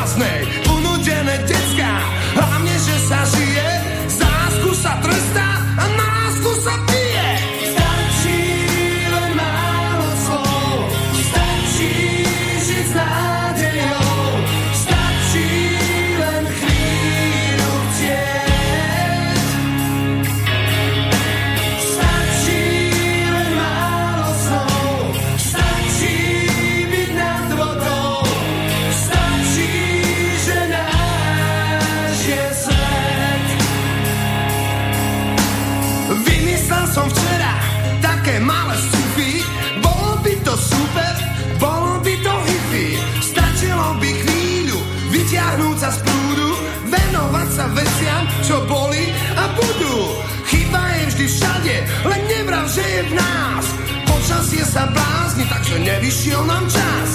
v 53.09 53.13
nás. 53.17 53.65
Počasie 54.07 54.65
sa 54.67 54.87
blázni, 54.91 55.45
takže 55.49 55.77
nevyšiel 55.83 56.43
nám 56.47 56.65
čas. 56.69 57.09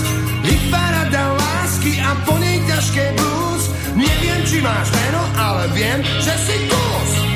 Hitparada 0.44 1.36
lásky 1.36 2.00
a 2.04 2.16
po 2.24 2.36
nej 2.40 2.60
ťažké 2.68 3.16
blues. 3.16 3.64
Neviem, 3.96 4.42
či 4.48 4.64
máš 4.64 4.92
meno, 4.94 5.24
ale 5.38 5.64
viem, 5.74 6.00
že 6.24 6.34
si 6.46 6.56
kus 6.68 7.27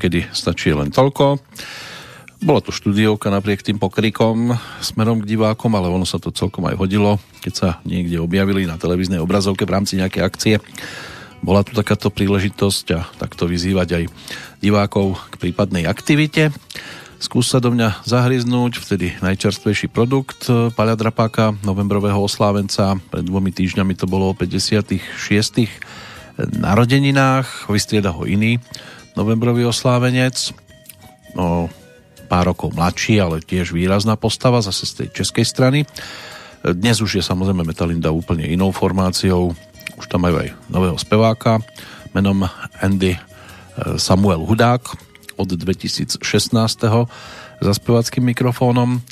niekedy 0.00 0.32
stačí 0.32 0.72
len 0.72 0.88
toľko. 0.88 1.36
Bola 2.40 2.64
tu 2.64 2.72
štúdiovka 2.72 3.28
napriek 3.28 3.60
tým 3.60 3.76
pokrikom 3.76 4.56
smerom 4.80 5.20
k 5.20 5.28
divákom, 5.36 5.76
ale 5.76 5.92
ono 5.92 6.08
sa 6.08 6.16
to 6.16 6.32
celkom 6.32 6.64
aj 6.72 6.80
hodilo, 6.80 7.20
keď 7.44 7.52
sa 7.52 7.68
niekde 7.84 8.16
objavili 8.16 8.64
na 8.64 8.80
televíznej 8.80 9.20
obrazovke 9.20 9.68
v 9.68 9.76
rámci 9.76 10.00
nejakej 10.00 10.24
akcie. 10.24 10.56
bola 11.44 11.60
tu 11.60 11.76
takáto 11.76 12.08
príležitosť 12.08 12.86
a 12.96 13.04
takto 13.20 13.44
vyzývať 13.44 13.88
aj 13.92 14.04
divákov 14.64 15.20
k 15.28 15.34
prípadnej 15.36 15.84
aktivite. 15.84 16.48
Skús 17.20 17.52
sa 17.52 17.60
do 17.60 17.76
mňa 17.76 18.00
zahryznúť, 18.08 18.80
vtedy 18.80 19.20
najčerstvejší 19.20 19.92
produkt 19.92 20.48
e, 20.48 20.72
Paľa 20.72 20.96
Drapáka, 20.96 21.52
novembrového 21.60 22.16
oslávenca. 22.16 22.96
Pred 22.96 23.28
dvomi 23.28 23.52
týždňami 23.52 23.92
to 23.92 24.08
bolo 24.08 24.32
o 24.32 24.34
56. 24.36 24.96
narodeninách, 26.40 27.68
vystrieda 27.68 28.16
ho 28.16 28.24
iný 28.24 28.56
novembrový 29.14 29.66
oslávenec. 29.66 30.54
No, 31.34 31.70
pár 32.30 32.54
rokov 32.54 32.74
mladší, 32.74 33.18
ale 33.18 33.42
tiež 33.42 33.74
výrazná 33.74 34.14
postava 34.14 34.62
zase 34.62 34.86
z 34.86 34.92
tej 35.04 35.08
českej 35.22 35.46
strany. 35.46 35.80
Dnes 36.60 37.00
už 37.00 37.18
je 37.18 37.24
samozrejme 37.24 37.64
Metalinda 37.64 38.12
úplne 38.12 38.44
inou 38.46 38.70
formáciou. 38.70 39.56
Už 39.96 40.06
tam 40.06 40.28
majú 40.28 40.44
aj 40.44 40.52
nového 40.68 40.98
speváka 41.00 41.58
menom 42.14 42.46
Andy 42.82 43.14
e, 43.14 43.20
Samuel 43.98 44.42
Hudák, 44.42 44.82
od 45.40 45.48
2016. 45.48 46.20
za 47.60 47.72
spevackým 47.72 48.24
mikrofónom. 48.28 49.00
Ehm, 49.00 49.02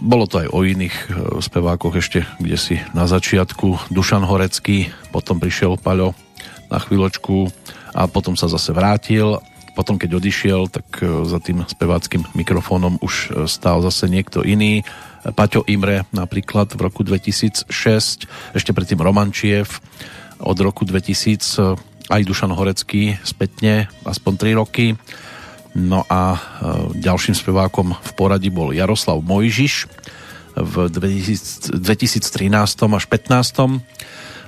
bolo 0.00 0.24
to 0.24 0.40
aj 0.40 0.48
o 0.48 0.64
iných 0.64 0.96
e, 0.96 1.04
spevákoch 1.42 1.94
ešte, 1.98 2.24
kde 2.40 2.56
si 2.56 2.74
na 2.96 3.04
začiatku 3.04 3.92
Dušan 3.92 4.24
Horecký, 4.24 4.88
potom 5.12 5.42
prišiel 5.42 5.76
Paľo 5.76 6.16
na 6.72 6.80
chvíľočku 6.80 7.52
a 7.98 8.06
potom 8.06 8.38
sa 8.38 8.46
zase 8.46 8.70
vrátil. 8.70 9.42
Potom, 9.74 9.98
keď 9.98 10.22
odišiel, 10.22 10.70
tak 10.70 11.02
e, 11.02 11.26
za 11.26 11.42
tým 11.42 11.66
speváckým 11.66 12.22
mikrofónom 12.38 13.02
už 13.02 13.14
e, 13.14 13.26
stál 13.50 13.82
zase 13.82 14.06
niekto 14.06 14.46
iný. 14.46 14.86
Paťo 15.34 15.66
Imre 15.66 16.06
napríklad 16.14 16.78
v 16.78 16.80
roku 16.86 17.02
2006, 17.02 17.66
ešte 18.54 18.70
predtým 18.70 19.02
Romančiev 19.02 19.82
od 20.38 20.58
roku 20.62 20.86
2000 20.86 21.74
aj 22.08 22.22
Dušan 22.24 22.54
Horecký 22.54 23.18
spätne, 23.26 23.90
aspoň 24.06 24.54
3 24.54 24.60
roky. 24.62 24.94
No 25.74 26.06
a 26.06 26.34
e, 26.34 26.38
ďalším 27.02 27.34
spevákom 27.34 27.98
v 27.98 28.10
poradí 28.14 28.50
bol 28.50 28.70
Jaroslav 28.70 29.18
Mojžiš 29.22 29.90
v 30.58 30.74
2013 30.90 31.74
až 32.94 33.04
15. 33.06 33.78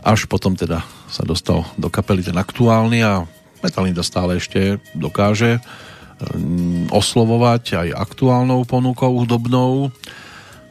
Až 0.01 0.21
potom 0.27 0.57
teda 0.57 0.83
sa 1.11 1.23
dostal 1.27 1.67
do 1.77 1.91
kapely 1.93 2.25
ten 2.25 2.39
aktuálny 2.39 3.03
a 3.03 3.29
Metalinda 3.61 4.01
stále 4.01 4.41
ešte 4.41 4.81
dokáže 4.97 5.59
e, 5.59 5.61
oslovovať 6.89 7.65
aj 7.87 7.89
aktuálnou 7.97 8.65
ponukou 8.65 9.13
hudobnou, 9.21 9.93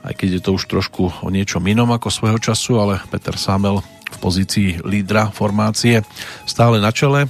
aj 0.01 0.13
keď 0.15 0.29
je 0.39 0.41
to 0.41 0.51
už 0.57 0.63
trošku 0.65 1.03
o 1.21 1.29
niečom 1.29 1.61
inom 1.67 1.89
ako 1.93 2.09
svojho 2.09 2.39
času, 2.41 2.81
ale 2.81 3.03
Peter 3.13 3.37
Samel 3.37 3.81
v 4.09 4.17
pozícii 4.17 4.81
lídra 4.81 5.29
formácie 5.29 6.01
stále 6.49 6.81
na 6.81 6.89
čele. 6.89 7.29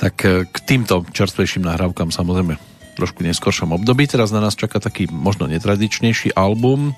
Tak 0.00 0.14
e, 0.24 0.48
k 0.48 0.56
týmto 0.64 1.04
čerstvejším 1.08 1.68
nahrávkam 1.68 2.08
samozrejme 2.08 2.56
trošku 2.94 3.26
neskôršom 3.26 3.74
období. 3.74 4.06
Teraz 4.06 4.30
na 4.30 4.38
nás 4.38 4.54
čaká 4.54 4.78
taký 4.78 5.10
možno 5.10 5.50
netradičnejší 5.50 6.38
album, 6.38 6.94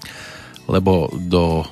lebo 0.69 1.09
do 1.17 1.65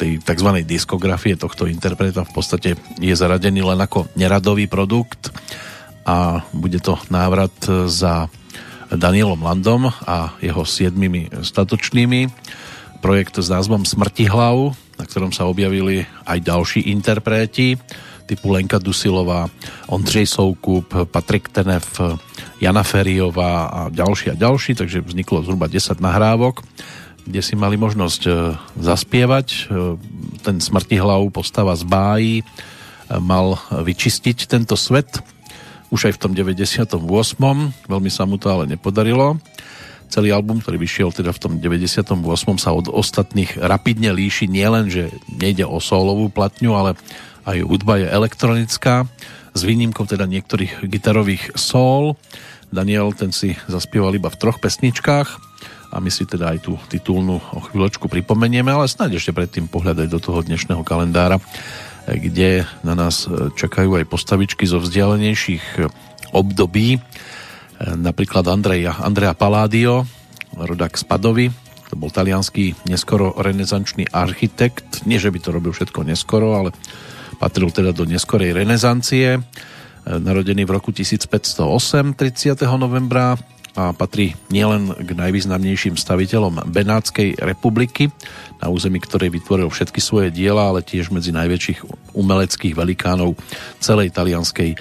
tej 0.00 0.18
tzv. 0.24 0.48
diskografie 0.64 1.36
tohto 1.36 1.68
interpreta 1.68 2.24
v 2.24 2.32
podstate 2.32 2.70
je 2.96 3.14
zaradený 3.14 3.60
len 3.62 3.78
ako 3.78 4.08
neradový 4.16 4.64
produkt 4.66 5.28
a 6.08 6.40
bude 6.56 6.80
to 6.80 6.96
návrat 7.12 7.52
za 7.90 8.32
Danielom 8.88 9.42
Landom 9.42 9.90
a 10.06 10.32
jeho 10.40 10.64
siedmimi 10.64 11.28
statočnými 11.28 12.30
projekt 13.04 13.36
s 13.36 13.52
názvom 13.52 13.84
Smrti 13.84 14.30
hlav 14.30 14.72
na 14.96 15.04
ktorom 15.04 15.32
sa 15.32 15.44
objavili 15.44 16.08
aj 16.24 16.38
ďalší 16.40 16.88
interpreti 16.88 17.76
typu 18.26 18.50
Lenka 18.50 18.82
Dusilová, 18.82 19.46
Ondřej 19.86 20.26
Soukup, 20.26 20.90
Patrik 21.14 21.46
Tenev, 21.46 21.86
Jana 22.58 22.82
Feriová 22.82 23.70
a 23.70 23.80
ďalší 23.86 24.34
a 24.34 24.34
ďalší, 24.34 24.74
takže 24.74 24.98
vzniklo 24.98 25.46
zhruba 25.46 25.70
10 25.70 26.02
nahrávok, 26.02 26.66
kde 27.26 27.40
si 27.42 27.58
mali 27.58 27.74
možnosť 27.74 28.22
e, 28.26 28.30
zaspievať. 28.78 29.46
E, 29.50 29.58
ten 30.46 30.62
smrtihlav 30.62 31.26
postava 31.34 31.74
z 31.74 31.82
báji 31.82 32.34
e, 32.40 32.44
mal 33.18 33.58
vyčistiť 33.70 34.46
tento 34.46 34.78
svet 34.78 35.20
už 35.90 36.10
aj 36.10 36.12
v 36.18 36.20
tom 36.22 36.32
98. 36.34 36.98
Veľmi 37.86 38.10
sa 38.10 38.26
mu 38.26 38.38
to 38.38 38.50
ale 38.50 38.66
nepodarilo 38.66 39.38
Celý 40.06 40.30
album, 40.30 40.62
ktorý 40.62 40.78
vyšiel 40.78 41.10
teda 41.10 41.34
v 41.34 41.42
tom 41.42 41.52
98. 41.58 42.14
sa 42.62 42.70
od 42.70 42.86
ostatných 42.86 43.58
rapidne 43.58 44.14
líši 44.14 44.46
nielen, 44.46 44.86
že 44.86 45.10
nejde 45.26 45.66
o 45.66 45.82
solovú 45.82 46.30
platňu, 46.30 46.78
ale 46.78 46.94
aj 47.42 47.66
hudba 47.66 47.98
je 47.98 48.06
elektronická, 48.06 49.10
s 49.50 49.60
výnimkou 49.66 50.06
teda 50.06 50.30
niektorých 50.30 50.86
gitarových 50.86 51.58
sól. 51.58 52.14
Daniel 52.70 53.10
ten 53.18 53.34
si 53.34 53.58
zaspieval 53.66 54.14
iba 54.14 54.30
v 54.30 54.38
troch 54.38 54.62
pesničkách 54.62 55.45
a 55.96 55.98
my 55.98 56.12
si 56.12 56.28
teda 56.28 56.52
aj 56.52 56.68
tú 56.68 56.76
titulnú 56.92 57.40
o 57.40 57.60
chvíľočku 57.64 58.12
pripomenieme, 58.12 58.68
ale 58.68 58.84
snáď 58.84 59.16
ešte 59.16 59.32
predtým 59.32 59.64
pohľadať 59.64 60.12
do 60.12 60.20
toho 60.20 60.44
dnešného 60.44 60.84
kalendára, 60.84 61.40
kde 62.04 62.68
na 62.84 62.92
nás 62.92 63.24
čakajú 63.56 63.96
aj 63.96 64.04
postavičky 64.04 64.68
zo 64.68 64.76
vzdialenejších 64.76 65.88
období. 66.36 67.00
Napríklad 67.80 68.44
Andreja, 68.44 69.00
Andrea 69.00 69.32
Palladio, 69.32 70.04
rodak 70.52 71.00
z 71.00 71.08
Padovy, 71.08 71.48
to 71.88 71.96
bol 71.96 72.12
talianský 72.12 72.76
neskoro 72.84 73.32
renesančný 73.32 74.12
architekt, 74.12 75.08
nie 75.08 75.16
že 75.16 75.32
by 75.32 75.38
to 75.40 75.48
robil 75.48 75.72
všetko 75.72 76.04
neskoro, 76.04 76.60
ale 76.60 76.76
patril 77.40 77.72
teda 77.72 77.96
do 77.96 78.04
neskorej 78.04 78.52
renesancie, 78.52 79.40
narodený 80.04 80.68
v 80.68 80.74
roku 80.76 80.92
1508, 80.92 82.20
30. 82.20 82.68
novembra 82.76 83.32
a 83.76 83.92
patrí 83.92 84.32
nielen 84.48 84.90
k 84.96 85.12
najvýznamnejším 85.12 86.00
staviteľom 86.00 86.72
Benátskej 86.72 87.36
republiky, 87.44 88.08
na 88.58 88.72
území 88.72 88.98
ktorej 89.04 89.36
vytvoril 89.36 89.68
všetky 89.68 90.00
svoje 90.00 90.32
diela, 90.32 90.72
ale 90.72 90.80
tiež 90.80 91.12
medzi 91.12 91.30
najväčších 91.36 92.12
umeleckých 92.16 92.72
velikánov 92.72 93.36
celej 93.78 94.16
talianskej 94.16 94.74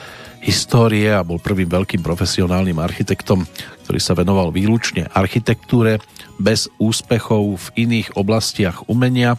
histórie 0.46 1.10
a 1.10 1.26
bol 1.26 1.41
prvým 1.41 1.68
veľkým 1.68 2.06
profesionálnym 2.06 2.78
architektom, 2.78 3.43
ktorý 3.84 4.00
sa 4.00 4.14
venoval 4.14 4.54
výlučne 4.54 5.10
architektúre 5.12 6.00
bez 6.38 6.70
úspechov 6.78 7.58
v 7.58 7.68
iných 7.89 8.16
oblastiach 8.16 8.86
umenia 8.86 9.36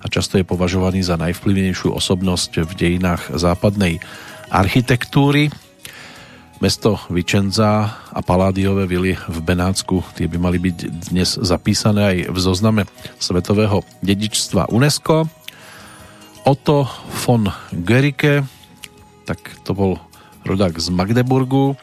a 0.00 0.06
často 0.06 0.38
je 0.38 0.46
považovaný 0.46 1.02
za 1.02 1.18
najvplyvnejšiu 1.18 1.90
osobnosť 1.92 2.64
v 2.64 2.72
dejinách 2.72 3.34
západnej 3.34 3.98
architektúry. 4.52 5.50
Mesto 6.64 6.96
Vicenza 7.12 7.92
a 8.08 8.24
Paládiové 8.24 8.88
vily 8.88 9.12
v 9.12 9.38
Benátsku, 9.44 10.00
tie 10.16 10.24
by 10.24 10.40
mali 10.40 10.56
byť 10.56 10.76
dnes 11.12 11.36
zapísané 11.36 12.00
aj 12.00 12.16
v 12.32 12.38
zozname 12.40 12.82
svetového 13.20 13.84
dedičstva 14.00 14.72
UNESCO. 14.72 15.28
Otto 16.48 16.88
von 17.20 17.52
Gericke, 17.68 18.48
tak 19.28 19.44
to 19.68 19.76
bol 19.76 20.00
rodák 20.48 20.80
z 20.80 20.88
Magdeburgu, 20.88 21.76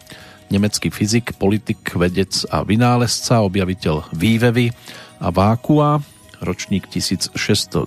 nemecký 0.49 0.89
fyzik, 0.89 1.37
politik, 1.37 1.93
vedec 1.93 2.41
a 2.49 2.65
vynálezca, 2.65 3.45
objaviteľ 3.45 4.09
vývevy 4.17 4.73
a 5.21 5.29
vákua, 5.29 6.01
ročník 6.41 6.89
1602. 6.89 7.85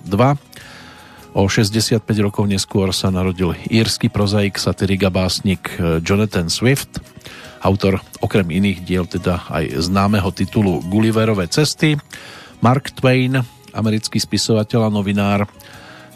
O 1.35 1.51
65 1.51 1.99
rokov 2.23 2.47
neskôr 2.47 2.95
sa 2.95 3.11
narodil 3.11 3.51
írsky 3.67 4.07
prozaik, 4.07 4.55
satirik 4.55 5.03
a 5.03 5.11
básnik 5.11 5.67
Jonathan 5.99 6.47
Swift, 6.47 7.03
autor 7.59 7.99
okrem 8.23 8.47
iných 8.55 8.79
diel 8.87 9.03
teda 9.03 9.43
aj 9.51 9.83
známeho 9.83 10.31
titulu 10.31 10.79
Gulliverové 10.87 11.51
cesty, 11.51 11.99
Mark 12.63 12.95
Twain, 12.95 13.43
americký 13.75 14.15
spisovateľ 14.15 14.87
a 14.87 14.93
novinár, 14.95 15.43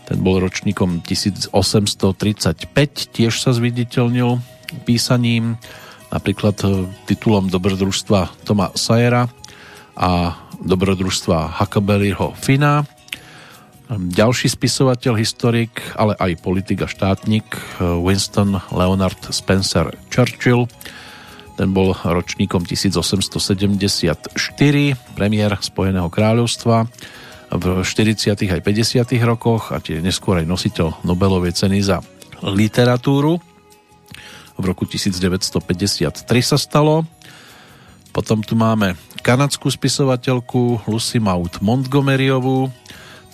ten 0.08 0.24
bol 0.24 0.40
ročníkom 0.40 1.04
1835, 1.04 2.72
tiež 3.12 3.34
sa 3.36 3.52
zviditeľnil 3.52 4.40
písaním, 4.88 5.60
napríklad 6.10 6.58
e, 6.66 6.90
titulom 7.06 7.52
dobrodružstva 7.52 8.48
Toma 8.48 8.74
Sayera 8.74 9.30
a 9.94 10.34
dobrodružstva 10.64 11.62
Huckleberryho 11.62 12.34
Fina. 12.40 12.88
Ďalší 13.90 14.54
spisovateľ, 14.54 15.18
historik, 15.18 15.82
ale 15.98 16.14
aj 16.22 16.46
politik 16.46 16.86
a 16.86 16.88
štátnik 16.88 17.58
e, 17.58 17.82
Winston 17.98 18.62
Leonard 18.70 19.18
Spencer 19.34 19.90
Churchill. 20.14 20.70
Ten 21.58 21.74
bol 21.74 21.98
ročníkom 21.98 22.70
1874, 22.70 24.30
premiér 25.18 25.52
Spojeného 25.58 26.06
kráľovstva 26.06 26.86
v 27.50 27.66
40. 27.82 28.38
aj 28.38 28.62
50. 28.62 29.10
rokoch 29.26 29.74
a 29.74 29.82
tie 29.82 29.98
neskôr 30.06 30.38
aj 30.38 30.46
nositeľ 30.46 31.02
Nobelovej 31.02 31.58
ceny 31.58 31.82
za 31.82 32.06
literatúru. 32.46 33.42
V 34.54 34.64
roku 34.70 34.86
1953 34.86 36.30
sa 36.46 36.62
stalo. 36.62 37.10
Potom 38.14 38.46
tu 38.46 38.54
máme 38.54 38.94
kanadskú 39.26 39.74
spisovateľku 39.74 40.86
Lucy 40.86 41.18
Maud 41.18 41.58
Montgomeryovú. 41.58 42.70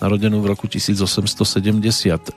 Narodenú 0.00 0.44
v 0.44 0.52
roku 0.52 0.68
1874 0.68 2.36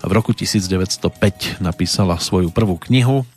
a 0.00 0.04
v 0.08 0.12
roku 0.12 0.32
1905 0.32 1.60
napísala 1.60 2.16
svoju 2.16 2.48
prvú 2.48 2.80
knihu 2.88 3.28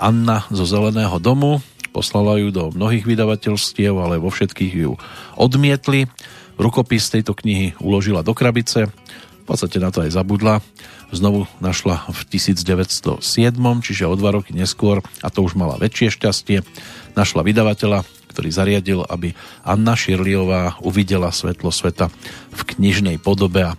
Anna 0.00 0.46
zo 0.48 0.64
Zeleného 0.64 1.18
domu. 1.18 1.60
Poslala 1.90 2.38
ju 2.38 2.54
do 2.54 2.70
mnohých 2.70 3.04
vydavateľstiev, 3.04 3.92
ale 3.98 4.22
vo 4.22 4.30
všetkých 4.30 4.72
ju 4.72 4.92
odmietli. 5.34 6.06
Rukopis 6.58 7.10
tejto 7.10 7.34
knihy 7.34 7.74
uložila 7.82 8.22
do 8.22 8.34
krabice, 8.34 8.88
v 8.88 9.44
podstate 9.46 9.78
na 9.82 9.90
to 9.90 10.06
aj 10.06 10.14
zabudla. 10.14 10.60
Znovu 11.08 11.48
našla 11.64 12.04
v 12.12 12.20
1907, 12.28 13.24
čiže 13.80 14.04
o 14.04 14.14
dva 14.18 14.36
roky 14.36 14.52
neskôr, 14.52 15.00
a 15.24 15.28
to 15.32 15.40
už 15.40 15.56
mala 15.56 15.80
väčšie 15.80 16.12
šťastie, 16.20 16.60
našla 17.16 17.40
vydavateľa, 17.46 18.04
ktorý 18.28 18.48
zariadil, 18.52 19.00
aby 19.08 19.32
Anna 19.64 19.96
Širliová 19.96 20.76
uvidela 20.84 21.32
svetlo 21.32 21.72
sveta 21.72 22.12
v 22.52 22.60
knižnej 22.76 23.16
podobe 23.18 23.72
a 23.72 23.76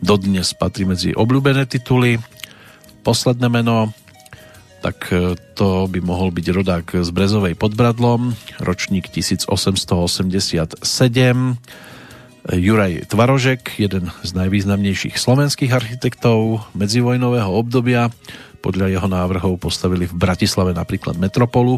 dodnes 0.00 0.54
patrí 0.54 0.86
medzi 0.86 1.10
obľúbené 1.12 1.66
tituly. 1.66 2.22
Posledné 3.04 3.52
meno, 3.52 3.92
tak 4.84 5.08
e, 5.12 5.32
to 5.56 5.88
by 5.88 6.04
mohol 6.04 6.28
byť 6.28 6.46
rodák 6.52 6.86
z 7.00 7.08
Brezovej 7.08 7.56
pod 7.56 7.72
Bradlom, 7.72 8.36
ročník 8.60 9.08
1887. 9.08 10.84
Juraj 12.44 13.08
Tvarožek, 13.08 13.80
jeden 13.80 14.12
z 14.20 14.30
najvýznamnejších 14.36 15.16
slovenských 15.16 15.72
architektov 15.72 16.68
medzivojnového 16.76 17.48
obdobia. 17.48 18.12
Podľa 18.64 18.96
jeho 18.96 19.04
návrhov 19.04 19.60
postavili 19.60 20.08
v 20.08 20.16
Bratislave 20.16 20.72
napríklad 20.72 21.20
Metropolu 21.20 21.76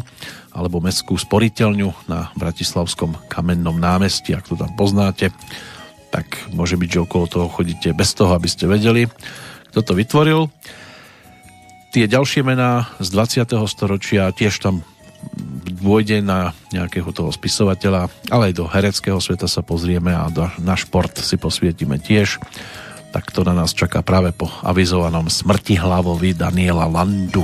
alebo 0.55 0.79
Mestskú 0.79 1.19
sporiteľňu 1.19 2.07
na 2.07 2.31
Bratislavskom 2.39 3.27
kamennom 3.27 3.75
námestí, 3.75 4.31
ak 4.31 4.47
to 4.47 4.55
tam 4.55 4.71
poznáte 4.79 5.35
tak 6.17 6.49
môže 6.55 6.79
byť, 6.79 6.89
že 6.89 7.03
okolo 7.03 7.25
toho 7.27 7.47
chodíte 7.51 7.91
bez 7.91 8.15
toho, 8.15 8.31
aby 8.33 8.47
ste 8.47 8.65
vedeli, 8.65 9.11
kto 9.69 9.79
to 9.83 9.93
vytvoril. 9.93 10.49
Tie 11.91 12.07
ďalšie 12.07 12.43
mená 12.43 12.89
z 12.99 13.07
20. 13.13 13.53
storočia 13.67 14.31
tiež 14.31 14.57
tam 14.59 14.83
dôjde 15.77 16.21
na 16.25 16.57
nejakého 16.73 17.09
toho 17.13 17.29
spisovateľa, 17.33 18.09
ale 18.33 18.51
aj 18.51 18.53
do 18.53 18.65
hereckého 18.69 19.19
sveta 19.21 19.49
sa 19.49 19.61
pozrieme 19.61 20.13
a 20.13 20.29
do, 20.29 20.47
na 20.61 20.77
šport 20.77 21.13
si 21.17 21.35
posvietime 21.37 21.97
tiež. 21.97 22.41
Tak 23.11 23.31
to 23.31 23.41
na 23.47 23.55
nás 23.55 23.71
čaká 23.73 24.03
práve 24.03 24.35
po 24.35 24.51
avizovanom 24.63 25.31
smrti 25.31 25.79
hlavovi 25.79 26.35
Daniela 26.35 26.85
Landu. 26.85 27.41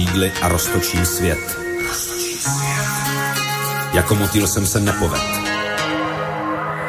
Křídly 0.00 0.32
a 0.42 0.48
roztočím 0.48 1.06
svět. 1.06 1.58
Jako 3.92 4.14
motýl 4.14 4.46
jsem 4.46 4.66
se 4.66 4.80
nepovedl. 4.80 5.24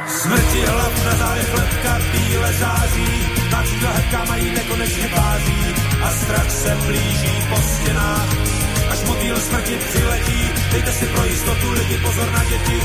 Smrti 0.07 0.61
hlav 0.65 1.05
na 1.05 1.15
zádech 1.15 1.53
lepka 1.53 1.99
bíle 2.11 2.53
září, 2.53 3.07
na 3.51 3.89
hepka 3.91 4.25
mají 4.25 4.51
nekonečně 4.51 5.07
páří 5.15 5.75
a 6.03 6.09
strach 6.11 6.51
se 6.51 6.77
blíží 6.85 7.43
po 7.49 7.61
stěnách. 7.61 8.29
Až 8.91 9.03
motýl 9.03 9.39
smrti 9.39 9.77
přiletí, 9.89 10.49
dejte 10.71 10.91
si 10.93 11.05
pro 11.05 11.25
jistotu 11.25 11.71
lidi 11.71 11.97
pozor 11.97 12.31
na 12.31 12.43
děti. 12.43 12.81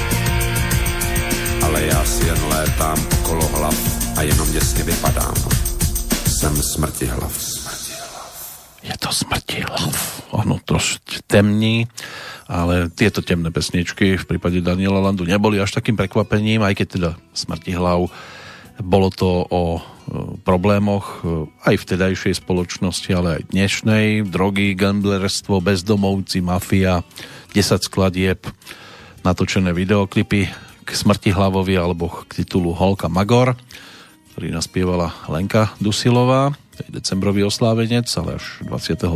Ale 1.65 1.83
já 1.83 2.05
si 2.05 2.27
jen 2.27 2.45
létám 2.49 3.07
okolo 3.21 3.49
hlav 3.49 3.77
a 4.17 4.23
jenom 4.23 4.53
děsně 4.53 4.83
vypadám. 4.85 5.35
Jsem 6.27 6.63
smrti 6.63 7.07
hlav. 7.07 7.33
Je 8.83 8.95
to 8.99 9.13
smrti 9.13 9.65
hlav. 9.69 10.17
Ono 10.31 10.59
dosť 10.67 11.26
temní, 11.37 11.85
ale 12.49 12.89
tieto 12.89 13.21
temné 13.21 13.53
pesničky 13.53 14.17
v 14.17 14.25
prípade 14.25 14.65
Daniela 14.65 15.05
Landu 15.05 15.29
neboli 15.29 15.61
až 15.61 15.77
takým 15.77 16.01
prekvapením, 16.01 16.65
aj 16.65 16.75
keď 16.81 16.87
teda 16.89 17.11
smrti 17.37 17.77
hlav 17.77 18.09
bolo 18.77 19.09
to 19.09 19.45
o 19.49 19.81
problémoch 20.45 21.25
e, 21.25 21.49
aj 21.65 21.75
vtedajšej 21.81 22.45
spoločnosti, 22.45 23.11
ale 23.17 23.41
aj 23.41 23.43
dnešnej. 23.51 24.29
Drogy, 24.29 24.77
gamblerstvo, 24.77 25.65
bezdomovci, 25.65 26.45
mafia, 26.45 27.01
10 27.57 27.89
skladieb, 27.89 28.45
natočené 29.25 29.73
videoklipy 29.73 30.47
k 30.87 30.89
smrti 30.93 31.35
hlavovi 31.35 31.75
alebo 31.75 32.13
k 32.29 32.45
titulu 32.45 32.77
Holka 32.77 33.09
Magor, 33.09 33.57
ktorý 34.37 34.53
naspievala 34.53 35.17
Lenka 35.27 35.73
Dusilová, 35.81 36.53
decembrový 36.93 37.49
oslávenec, 37.49 38.07
ale 38.21 38.37
až 38.37 38.61
28. 38.69 39.09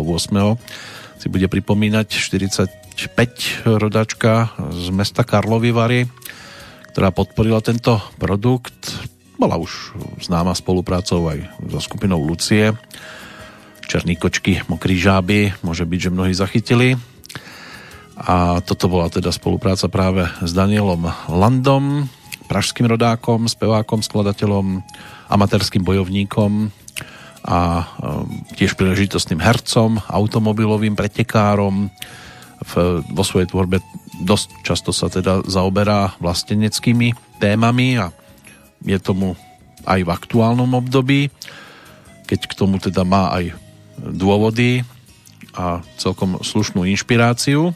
si 1.20 1.28
bude 1.28 1.44
pripomínať 1.52 2.16
45 2.16 3.68
rodačka 3.68 4.56
z 4.72 4.88
mesta 4.88 5.20
Karlovy 5.20 5.68
Vary, 5.68 6.08
ktorá 6.96 7.12
podporila 7.12 7.60
tento 7.60 8.00
produkt. 8.16 8.96
Bola 9.36 9.60
už 9.60 9.92
známa 10.24 10.56
spoluprácou 10.56 11.28
aj 11.28 11.44
so 11.68 11.76
skupinou 11.76 12.24
Lucie. 12.24 12.72
Černý 13.84 14.16
kočky, 14.16 14.64
mokrí 14.72 14.96
žáby, 14.96 15.60
môže 15.60 15.84
byť, 15.84 16.00
že 16.08 16.14
mnohí 16.14 16.32
zachytili 16.32 16.96
a 18.20 18.60
toto 18.64 18.88
bola 18.88 19.08
teda 19.08 19.32
spolupráca 19.32 19.88
práve 19.88 20.28
s 20.44 20.52
Danielom 20.52 21.08
Landom, 21.28 22.04
pražským 22.48 22.84
rodákom, 22.84 23.48
spevákom, 23.48 24.04
skladateľom, 24.04 24.84
amatérským 25.32 25.80
bojovníkom 25.80 26.79
a 27.44 27.88
um, 28.00 28.28
tiež 28.56 28.76
príležitostným 28.76 29.40
hercom, 29.40 30.00
automobilovým 30.08 30.92
pretekárom. 30.92 31.88
V, 32.60 32.72
vo 33.00 33.24
svojej 33.24 33.48
tvorbe 33.48 33.80
dosť 34.20 34.48
často 34.60 34.92
sa 34.92 35.08
teda 35.08 35.48
zaoberá 35.48 36.12
vlasteneckými 36.20 37.40
témami 37.40 37.96
a 37.96 38.12
je 38.84 39.00
tomu 39.00 39.32
aj 39.88 40.04
v 40.04 40.12
aktuálnom 40.12 40.68
období, 40.76 41.32
keď 42.28 42.40
k 42.44 42.52
tomu 42.52 42.76
teda 42.76 43.00
má 43.08 43.32
aj 43.32 43.56
dôvody 43.96 44.84
a 45.56 45.80
celkom 45.96 46.44
slušnú 46.44 46.84
inšpiráciu 46.84 47.72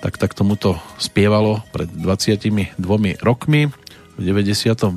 tak 0.00 0.16
tak 0.16 0.32
tomuto 0.32 0.80
spievalo 0.96 1.60
pred 1.76 1.86
22 1.92 2.80
rokmi 3.20 3.68
v 4.16 4.20
98. 4.20 4.96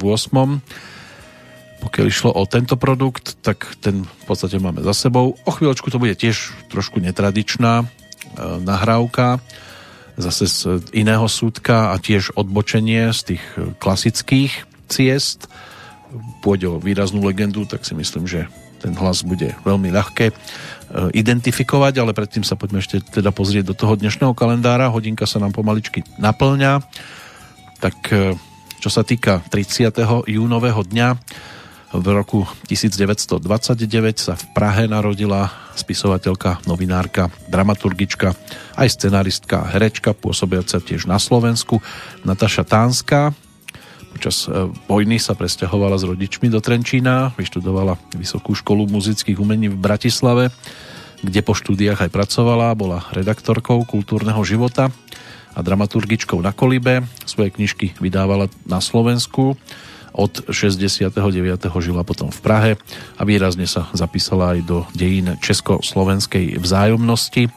Pokiaľ 1.83 2.05
išlo 2.07 2.31
o 2.31 2.43
tento 2.47 2.79
produkt, 2.79 3.35
tak 3.43 3.75
ten 3.83 4.07
v 4.07 4.23
podstate 4.23 4.57
máme 4.57 4.79
za 4.81 4.95
sebou. 4.95 5.35
O 5.43 5.51
chvíľočku 5.51 5.91
to 5.91 5.99
bude 5.99 6.15
tiež 6.15 6.55
trošku 6.71 7.03
netradičná 7.03 7.83
e, 7.83 7.85
nahrávka, 8.63 9.43
zase 10.15 10.47
z 10.47 10.59
iného 10.95 11.27
súdka 11.27 11.91
a 11.91 11.99
tiež 11.99 12.33
odbočenie 12.39 13.11
z 13.11 13.35
tých 13.35 13.43
klasických 13.83 14.63
ciest. 14.87 15.51
Pôjde 16.39 16.69
o 16.69 16.77
výraznú 16.79 17.25
legendu, 17.25 17.65
tak 17.67 17.83
si 17.83 17.97
myslím, 17.97 18.29
že 18.29 18.45
ten 18.79 18.93
hlas 18.95 19.23
bude 19.25 19.55
veľmi 19.63 19.89
ľahké 19.89 20.31
Eh, 20.93 21.09
identifikovať, 21.25 21.97
ale 21.97 22.13
predtým 22.13 22.45
sa 22.45 22.53
poďme 22.53 22.77
ešte 22.77 23.01
teda 23.01 23.33
pozrieť 23.33 23.73
do 23.73 23.73
toho 23.73 23.97
dnešného 23.97 24.37
kalendára. 24.37 24.93
Hodinka 24.93 25.25
sa 25.25 25.41
nám 25.41 25.49
pomaličky 25.49 26.05
naplňa. 26.21 26.85
Tak 27.81 27.97
eh, 28.13 28.37
čo 28.77 28.89
sa 28.93 29.01
týka 29.01 29.41
30. 29.49 29.89
júnového 30.29 30.85
dňa 30.85 31.17
v 31.93 32.07
roku 32.09 32.49
1929 32.65 33.37
sa 34.17 34.33
v 34.33 34.45
Prahe 34.57 34.89
narodila 34.89 35.53
spisovateľka, 35.77 36.65
novinárka, 36.65 37.29
dramaturgička, 37.47 38.33
aj 38.75 38.87
scenaristka, 38.89 39.69
herečka, 39.69 40.17
pôsobiaca 40.17 40.81
tiež 40.81 41.05
na 41.05 41.21
Slovensku, 41.21 41.77
Nataša 42.25 42.65
Tánska. 42.65 43.37
Počas 44.17 44.49
eh, 44.49 44.67
vojny 44.89 45.21
sa 45.21 45.37
presťahovala 45.37 46.01
s 46.01 46.03
rodičmi 46.09 46.49
do 46.49 46.57
Trenčína, 46.57 47.37
vyštudovala 47.37 47.95
Vysokú 48.17 48.57
školu 48.57 48.89
muzických 48.89 49.37
umení 49.37 49.69
v 49.69 49.77
Bratislave 49.77 50.49
kde 51.23 51.39
po 51.39 51.55
štúdiách 51.55 52.03
aj 52.03 52.11
pracovala, 52.11 52.75
bola 52.75 53.07
redaktorkou 53.15 53.87
kultúrneho 53.87 54.43
života 54.43 54.91
a 55.55 55.59
dramaturgičkou 55.63 56.35
na 56.43 56.51
Kolibe. 56.51 57.07
Svoje 57.23 57.55
knižky 57.55 57.95
vydávala 58.03 58.51
na 58.67 58.83
Slovensku. 58.83 59.55
Od 60.13 60.45
69. 60.53 61.09
žila 61.81 62.05
potom 62.05 62.29
v 62.29 62.39
Prahe 62.45 62.71
a 63.17 63.21
výrazne 63.25 63.65
sa 63.65 63.89
zapísala 63.97 64.53
aj 64.53 64.59
do 64.61 64.77
dejín 64.93 65.37
československej 65.41 66.61
vzájomnosti. 66.61 67.49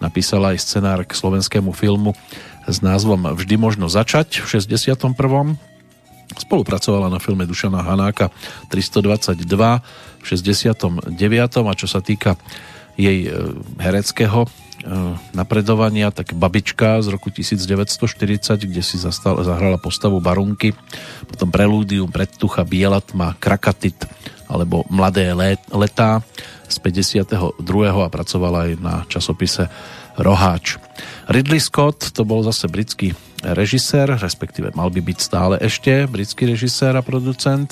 Napísala 0.00 0.56
aj 0.56 0.64
scenár 0.64 1.04
k 1.04 1.12
slovenskému 1.12 1.76
filmu 1.76 2.16
s 2.64 2.80
názvom 2.80 3.36
Vždy 3.36 3.60
možno 3.60 3.92
začať 3.92 4.40
v 4.40 4.46
61. 4.56 5.12
Spolupracovala 6.36 7.08
na 7.08 7.20
filme 7.20 7.48
Dušana 7.48 7.80
Hanáka 7.80 8.28
322 8.68 9.36
v 10.20 10.24
69. 10.24 11.12
a 11.64 11.72
čo 11.72 11.88
sa 11.88 12.00
týka 12.04 12.36
jej 13.00 13.28
e, 13.28 13.52
hereckého 13.80 14.44
napredovania, 15.34 16.14
tak 16.14 16.34
Babička 16.34 17.02
z 17.02 17.08
roku 17.10 17.34
1940, 17.34 18.68
kde 18.68 18.82
si 18.82 18.96
zastal, 18.96 19.42
zahrala 19.42 19.80
postavu 19.80 20.22
Barunky, 20.22 20.74
potom 21.26 21.50
Prelúdium, 21.50 22.10
Predtucha, 22.10 22.62
Biela 22.62 23.02
tma, 23.02 23.34
Krakatit 23.38 24.06
alebo 24.48 24.84
Mladé 24.88 25.34
letá 25.72 26.22
z 26.68 26.76
52. 26.80 28.04
a 28.04 28.08
pracovala 28.08 28.68
aj 28.68 28.72
na 28.80 29.04
časopise 29.08 29.68
Roháč. 30.18 30.78
Ridley 31.28 31.60
Scott 31.60 32.10
to 32.10 32.24
bol 32.24 32.42
zase 32.42 32.66
britský 32.66 33.14
režisér, 33.44 34.18
respektíve 34.18 34.74
mal 34.74 34.90
by 34.90 34.98
byť 34.98 35.18
stále 35.22 35.54
ešte 35.62 36.10
britský 36.10 36.50
režisér 36.50 36.98
a 36.98 37.06
producent, 37.06 37.70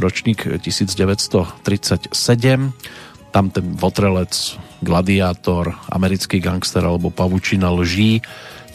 ročník 0.00 0.48
1937 0.64 2.72
tam 3.34 3.50
ten 3.50 3.74
Votrelec, 3.74 4.30
Gladiátor, 4.78 5.74
Americký 5.90 6.38
gangster 6.38 6.86
alebo 6.86 7.10
Pavučina 7.10 7.74
lží, 7.74 8.22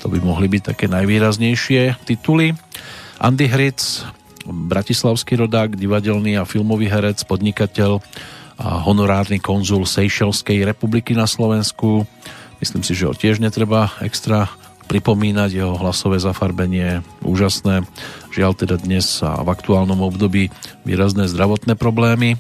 to 0.04 0.12
by 0.12 0.20
mohli 0.20 0.52
byť 0.52 0.76
také 0.76 0.92
najvýraznejšie 0.92 2.04
tituly. 2.04 2.52
Andy 3.24 3.48
Hric, 3.48 4.04
bratislavský 4.44 5.40
rodák, 5.40 5.80
divadelný 5.80 6.36
a 6.36 6.44
filmový 6.44 6.92
herec, 6.92 7.24
podnikateľ 7.24 8.04
a 8.60 8.84
honorárny 8.84 9.40
konzul 9.40 9.88
Seychelskej 9.88 10.68
republiky 10.68 11.16
na 11.16 11.24
Slovensku. 11.24 12.04
Myslím 12.60 12.84
si, 12.84 12.92
že 12.92 13.08
ho 13.08 13.16
tiež 13.16 13.40
netreba 13.40 13.96
extra 14.04 14.52
pripomínať, 14.92 15.56
jeho 15.56 15.80
hlasové 15.80 16.20
zafarbenie 16.20 17.00
úžasné. 17.24 17.88
Žiaľ 18.36 18.52
teda 18.60 18.76
dnes 18.76 19.24
a 19.24 19.40
v 19.40 19.56
aktuálnom 19.56 20.04
období 20.04 20.52
výrazné 20.84 21.32
zdravotné 21.32 21.80
problémy 21.80 22.36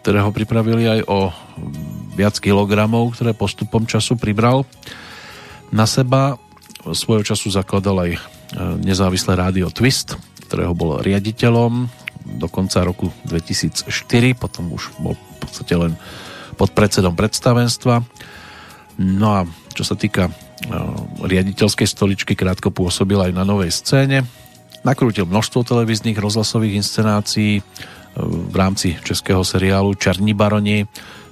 ktoré 0.00 0.24
ho 0.24 0.32
pripravili 0.32 0.88
aj 0.88 1.00
o 1.08 1.28
viac 2.16 2.40
kilogramov, 2.40 3.12
ktoré 3.16 3.36
postupom 3.36 3.84
času 3.84 4.16
pribral 4.16 4.64
na 5.68 5.84
seba. 5.84 6.40
Svojho 6.80 7.20
času 7.20 7.52
zakladal 7.52 7.96
aj 8.08 8.10
e, 8.16 8.20
nezávislé 8.80 9.36
rádio 9.36 9.68
Twist, 9.68 10.16
ktorého 10.48 10.72
bol 10.72 11.04
riaditeľom 11.04 11.88
do 12.40 12.46
konca 12.48 12.80
roku 12.84 13.12
2004, 13.28 13.92
potom 14.36 14.72
už 14.72 14.92
bol 14.96 15.16
v 15.16 15.36
podstate 15.44 15.74
len 15.76 15.92
pod 16.56 16.72
predsedom 16.72 17.12
predstavenstva. 17.12 18.00
No 19.00 19.28
a 19.32 19.40
čo 19.76 19.84
sa 19.84 19.96
týka 19.96 20.28
e, 20.28 20.32
riaditeľskej 21.28 21.88
stoličky, 21.88 22.32
krátko 22.32 22.72
pôsobil 22.72 23.20
aj 23.20 23.36
na 23.36 23.44
novej 23.44 23.72
scéne. 23.72 24.24
Nakrútil 24.80 25.28
množstvo 25.28 25.60
televíznych 25.60 26.16
rozhlasových 26.16 26.80
inscenácií, 26.80 27.60
v 28.18 28.56
rámci 28.56 28.96
českého 29.04 29.44
seriálu 29.44 29.94
Černí 29.94 30.34
baroni 30.34 30.86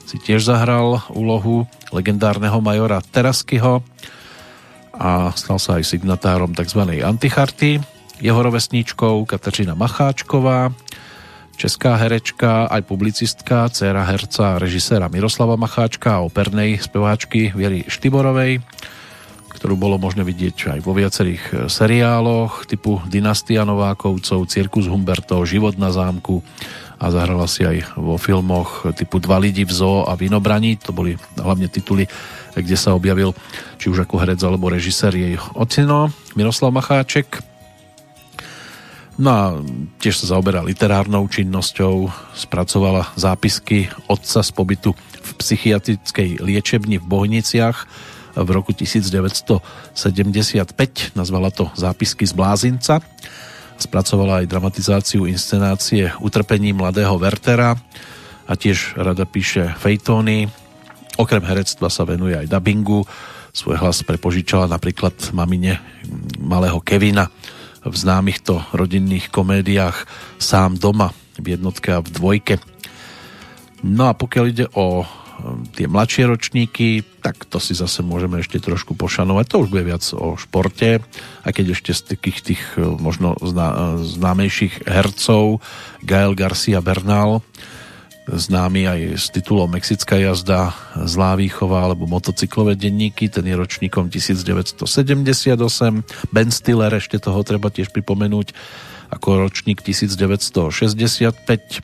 si 0.08 0.16
tiež 0.16 0.44
zahral 0.44 1.04
úlohu 1.12 1.68
legendárneho 1.92 2.60
majora 2.64 3.04
Teraskyho 3.04 3.84
a 4.96 5.30
stal 5.36 5.58
sa 5.60 5.76
aj 5.78 5.84
signatárom 5.84 6.56
tzv. 6.56 6.80
anticharty. 7.04 7.78
Jeho 8.18 8.42
rovesníčkou 8.42 9.24
Kateřina 9.30 9.78
Macháčková, 9.78 10.74
česká 11.54 11.94
herečka, 11.94 12.66
aj 12.66 12.82
publicistka, 12.82 13.70
dcera 13.70 14.02
herca 14.02 14.54
a 14.54 14.58
režiséra 14.58 15.06
Miroslava 15.06 15.54
Macháčka 15.54 16.18
a 16.18 16.24
opernej 16.26 16.82
speváčky 16.82 17.54
Viery 17.54 17.86
Štiborovej, 17.86 18.58
ktorú 19.48 19.74
bolo 19.74 19.96
možné 19.96 20.22
vidieť 20.22 20.78
aj 20.78 20.80
vo 20.84 20.92
viacerých 20.92 21.42
e, 21.48 21.54
seriáloch 21.66 22.68
typu 22.68 23.00
Dynastia 23.08 23.64
Novákovcov, 23.64 24.46
Cirkus 24.46 24.86
Humberto, 24.86 25.40
Život 25.42 25.80
na 25.80 25.90
zámku 25.90 26.44
a 26.98 27.10
zahrala 27.14 27.46
si 27.46 27.62
aj 27.62 27.94
vo 27.94 28.18
filmoch 28.18 28.86
typu 28.94 29.22
Dva 29.22 29.38
lidi 29.38 29.62
v 29.62 29.72
zoo 29.72 30.06
a 30.06 30.18
Vinobraní. 30.18 30.78
To 30.82 30.90
boli 30.90 31.14
hlavne 31.38 31.70
tituly, 31.70 32.10
kde 32.52 32.76
sa 32.76 32.94
objavil 32.94 33.32
či 33.78 33.88
už 33.88 34.04
ako 34.04 34.18
herec 34.18 34.42
alebo 34.42 34.70
režisér 34.70 35.14
jej 35.14 35.34
ocino 35.54 36.10
Miroslav 36.34 36.74
Macháček. 36.74 37.38
No 39.18 39.28
a 39.34 39.42
tiež 39.98 40.22
sa 40.22 40.38
zaoberá 40.38 40.62
literárnou 40.62 41.26
činnosťou, 41.26 42.06
spracovala 42.38 43.10
zápisky 43.18 43.90
otca 44.06 44.46
z 44.46 44.50
pobytu 44.54 44.94
v 44.94 45.30
psychiatrickej 45.42 46.38
liečebni 46.38 47.02
v 47.02 47.06
Bohniciach 47.06 47.78
v 48.38 48.48
roku 48.54 48.70
1975. 48.70 51.18
Nazvala 51.18 51.50
to 51.50 51.70
Zápisky 51.74 52.26
z 52.26 52.32
blázinca. 52.34 53.02
Spracovala 53.78 54.42
aj 54.42 54.50
dramatizáciu 54.50 55.26
inscenácie 55.26 56.10
Utrpení 56.22 56.74
mladého 56.74 57.18
Wertera 57.18 57.78
a 58.46 58.52
tiež 58.54 58.98
rada 58.98 59.26
píše 59.26 59.74
fejtóny. 59.78 60.50
Okrem 61.18 61.42
herectva 61.42 61.90
sa 61.90 62.06
venuje 62.06 62.38
aj 62.38 62.50
dubbingu. 62.50 63.06
Svoj 63.50 63.78
hlas 63.78 64.02
prepožičala 64.06 64.70
napríklad 64.70 65.14
mamine 65.34 65.82
malého 66.38 66.78
Kevina 66.82 67.30
v 67.82 67.94
známych 67.94 68.42
to 68.42 68.62
rodinných 68.74 69.30
komédiách 69.30 70.06
Sám 70.38 70.78
doma 70.78 71.14
v 71.38 71.54
jednotke 71.54 71.94
a 71.94 72.02
v 72.02 72.10
dvojke. 72.10 72.54
No 73.86 74.10
a 74.10 74.12
pokiaľ 74.14 74.44
ide 74.50 74.66
o 74.74 75.06
tie 75.74 75.86
mladšie 75.86 76.26
ročníky, 76.26 77.06
tak 77.22 77.46
to 77.46 77.62
si 77.62 77.74
zase 77.74 78.02
môžeme 78.02 78.42
ešte 78.42 78.58
trošku 78.58 78.98
pošanovať. 78.98 79.44
To 79.50 79.56
už 79.62 79.68
bude 79.70 79.86
viac 79.86 80.02
o 80.14 80.34
športe, 80.34 80.98
a 81.42 81.48
keď 81.48 81.78
ešte 81.78 81.94
z 81.94 82.02
takých 82.16 82.38
tých 82.42 82.62
e, 82.74 82.82
možno 82.82 83.38
zná, 83.38 83.98
známejších 84.02 84.86
hercov 84.86 85.62
Gael 86.02 86.34
Garcia 86.34 86.82
Bernal, 86.82 87.42
známy 88.28 88.84
aj 88.84 89.00
s 89.16 89.32
titulom 89.32 89.72
Mexická 89.72 90.20
jazda, 90.20 90.76
Zlá 91.08 91.32
výchova 91.40 91.88
alebo 91.88 92.04
motocyklové 92.04 92.76
denníky, 92.76 93.32
ten 93.32 93.48
je 93.48 93.56
ročníkom 93.56 94.12
1978. 94.12 94.84
Ben 96.28 96.52
Stiller, 96.52 96.92
ešte 96.92 97.16
toho 97.16 97.40
treba 97.40 97.72
tiež 97.72 97.88
pripomenúť, 97.88 98.52
ako 99.08 99.48
ročník 99.48 99.80
1965 99.80 101.80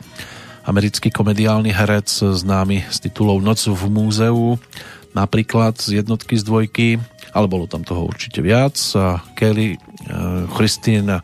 americký 0.64 1.12
komediálny 1.12 1.68
herec 1.68 2.08
známy 2.08 2.88
s 2.88 3.00
titulou 3.00 3.36
Noc 3.40 3.68
v 3.68 3.84
múzeu, 3.92 4.56
napríklad 5.12 5.76
z 5.76 6.00
jednotky 6.00 6.40
z 6.40 6.44
dvojky, 6.44 6.88
ale 7.36 7.46
bolo 7.46 7.68
tam 7.68 7.84
toho 7.84 8.08
určite 8.08 8.40
viac. 8.40 8.76
Kelly, 9.36 9.76
eh, 9.76 9.78
Christine 10.56 11.20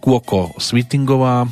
Kuoko 0.00 0.56
Sweetingová, 0.56 1.44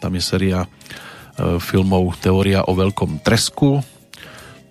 tam 0.00 0.12
je 0.16 0.22
séria 0.24 0.64
eh, 0.64 1.60
filmov 1.60 2.16
Teória 2.18 2.64
o 2.64 2.72
veľkom 2.72 3.20
tresku, 3.20 3.84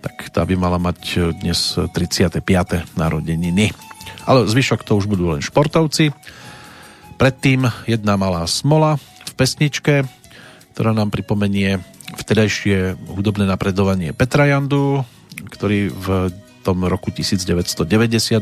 tak 0.02 0.34
tá 0.34 0.42
by 0.42 0.58
mala 0.58 0.82
mať 0.82 1.34
dnes 1.38 1.78
35. 1.78 2.42
narodeniny. 2.98 3.70
Ale 4.26 4.50
zvyšok 4.50 4.82
to 4.82 4.98
už 4.98 5.06
budú 5.06 5.30
len 5.30 5.46
športovci. 5.46 6.10
Predtým 7.22 7.70
jedna 7.86 8.18
malá 8.18 8.50
smola 8.50 8.98
v 8.98 9.32
pesničke, 9.38 10.10
ktorá 10.74 10.96
nám 10.96 11.12
pripomenie 11.12 11.80
vtedajšie 12.16 13.00
hudobné 13.12 13.48
napredovanie 13.48 14.12
Petra 14.12 14.48
Jandu, 14.48 15.04
ktorý 15.48 15.92
v 15.92 16.08
tom 16.62 16.86
roku 16.86 17.10
1998 17.10 18.38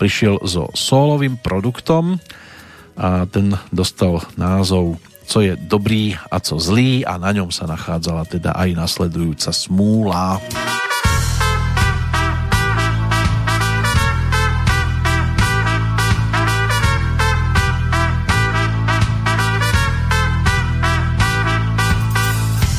prišiel 0.00 0.40
so 0.46 0.72
solovým 0.72 1.36
produktom 1.36 2.16
a 2.98 3.28
ten 3.28 3.54
dostal 3.70 4.24
názov 4.34 4.98
Co 5.28 5.44
je 5.44 5.60
dobrý 5.60 6.16
a 6.32 6.40
co 6.40 6.56
zlý 6.56 7.04
a 7.04 7.20
na 7.20 7.36
ňom 7.36 7.52
sa 7.52 7.68
nachádzala 7.68 8.24
teda 8.24 8.56
aj 8.56 8.72
nasledujúca 8.72 9.52
smúla. 9.52 10.40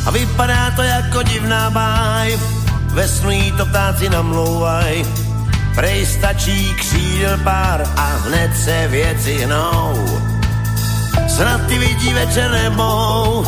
A 0.10 0.12
vypadá 0.12 0.72
to 0.76 0.82
jako 0.82 1.24
divná 1.24 1.70
báj, 1.70 2.39
ve 2.93 3.07
snu 3.07 3.30
to 3.57 3.66
ptáci 3.66 4.10
namlouvaj. 4.10 5.05
Prej 5.76 6.05
stačí 6.05 6.74
křídel 6.74 7.38
pár 7.43 7.86
a 7.95 8.05
hned 8.26 8.57
se 8.57 8.88
věci 8.88 9.45
hnou. 9.45 9.93
Snad 11.28 11.62
ty 11.68 11.78
vidí 11.78 12.14
večer 12.14 12.51
nebou, 12.51 13.45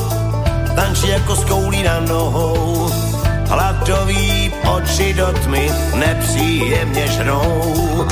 tančí 0.76 1.08
jako 1.08 1.36
skoulí 1.36 1.84
na 1.84 2.00
nohou. 2.00 2.92
Hladový 3.50 4.54
oči 4.76 5.14
do 5.14 5.34
tmy 5.44 5.72
nepříjemně 5.96 7.08
žrou. 7.08 8.08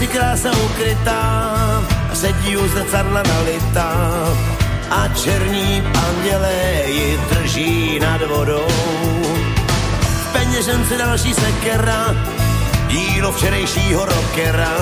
Si 0.00 0.08
krása 0.08 0.48
ukrytá, 0.48 1.20
sedí 2.16 2.56
u 2.56 2.64
zrcadla 2.72 3.20
nalitá 3.20 3.92
a 4.90 5.08
černí 5.12 5.84
andělé 6.08 6.60
ji 6.86 7.20
drží 7.30 8.00
nad 8.00 8.22
vodou. 8.22 8.64
V 10.24 10.32
peněžence 10.32 10.98
další 10.98 11.34
sekera, 11.34 12.16
dílo 12.88 13.32
včerejšího 13.32 14.04
rockera, 14.04 14.76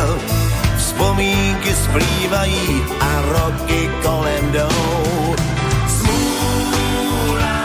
vzpomínky 0.79 1.75
splývají 1.75 2.83
a 3.01 3.11
roky 3.23 3.91
kolem 4.03 4.53
jdou. 4.53 5.35
Smůla 5.99 7.59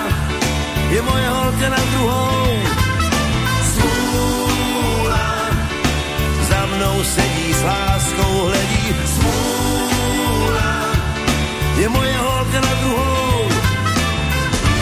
je 0.90 1.02
moje 1.02 1.30
holka 1.30 1.70
na 1.70 1.82
druhou, 1.92 2.33
sedí 7.04 7.54
s 7.54 7.64
láskou 7.64 8.46
hledí 8.46 8.96
smůla. 9.06 10.74
Je 11.78 11.90
moje 11.90 12.18
holka 12.18 12.62
na 12.62 12.74
druhou, 12.82 13.50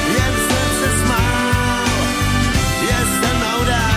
jen 0.08 0.34
jsem 0.48 0.70
se 0.80 0.90
smál, 1.06 1.86
je 2.82 2.98
se 3.20 3.34
mnou 3.34 3.60
dál. 3.66 3.92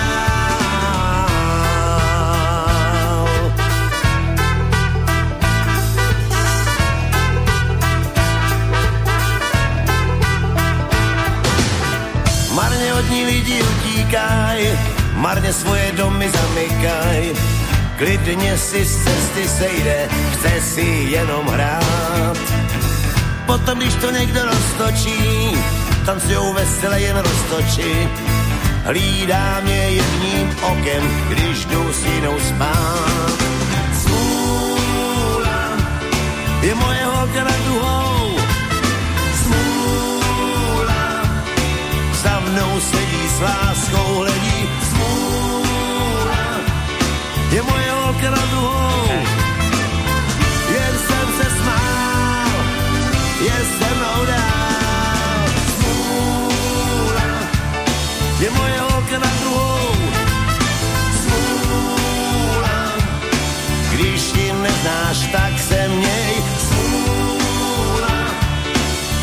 Marně 12.55 12.95
od 12.95 13.11
ní 13.11 13.25
lidi 13.25 13.63
utíkaj, 13.63 14.79
marně 15.15 15.53
svoje 15.53 15.93
domy 15.93 16.31
zamykaj 16.31 17.35
klidně 17.97 18.59
si 18.59 18.85
z 18.85 19.05
cesty 19.05 19.49
sejde, 19.49 20.09
chce 20.33 20.61
si 20.61 21.07
jenom 21.11 21.47
hrát. 21.47 22.39
Potom, 23.47 23.79
když 23.79 23.95
to 23.95 24.11
někdo 24.11 24.41
roztočí, 24.45 25.51
tancujou 26.07 26.53
vesele 26.53 27.01
jen 27.01 27.17
roztočí. 27.17 28.09
Hlídá 28.85 29.61
mě 29.61 29.77
jedním 29.77 30.57
okem, 30.63 31.03
když 31.29 31.65
jdu 31.65 31.93
s 31.93 32.05
jinou 32.05 32.41
spát. 32.41 33.39
Smůla 34.03 35.73
je 36.63 36.75
moje 36.75 37.05
holka 37.05 37.45
na 37.45 37.57
druhou. 37.65 38.37
Smůla 39.43 41.23
za 42.23 42.41
mnou 42.41 42.81
sedí 42.81 43.29
s 43.39 43.41
láskou 43.41 44.23
je 47.55 47.63
moje 47.63 47.91
holka 47.91 48.31
na 48.31 48.45
druhou. 48.51 49.09
Jen 50.75 50.95
jsem 51.07 51.27
se 51.39 51.47
smál, 51.59 52.51
je 53.47 53.57
se 53.79 53.89
mnou 53.95 54.27
dál. 54.27 55.43
Smůla, 55.75 57.31
je 58.41 58.51
moje 58.51 58.81
holka 58.81 59.19
na 59.19 59.31
druhou. 59.41 59.95
Smůla, 61.23 62.93
když 63.93 64.35
ji 64.35 64.53
neznáš, 64.53 65.19
tak 65.33 65.59
se 65.69 65.89
měj. 65.89 66.35
Smůla, 66.69 68.17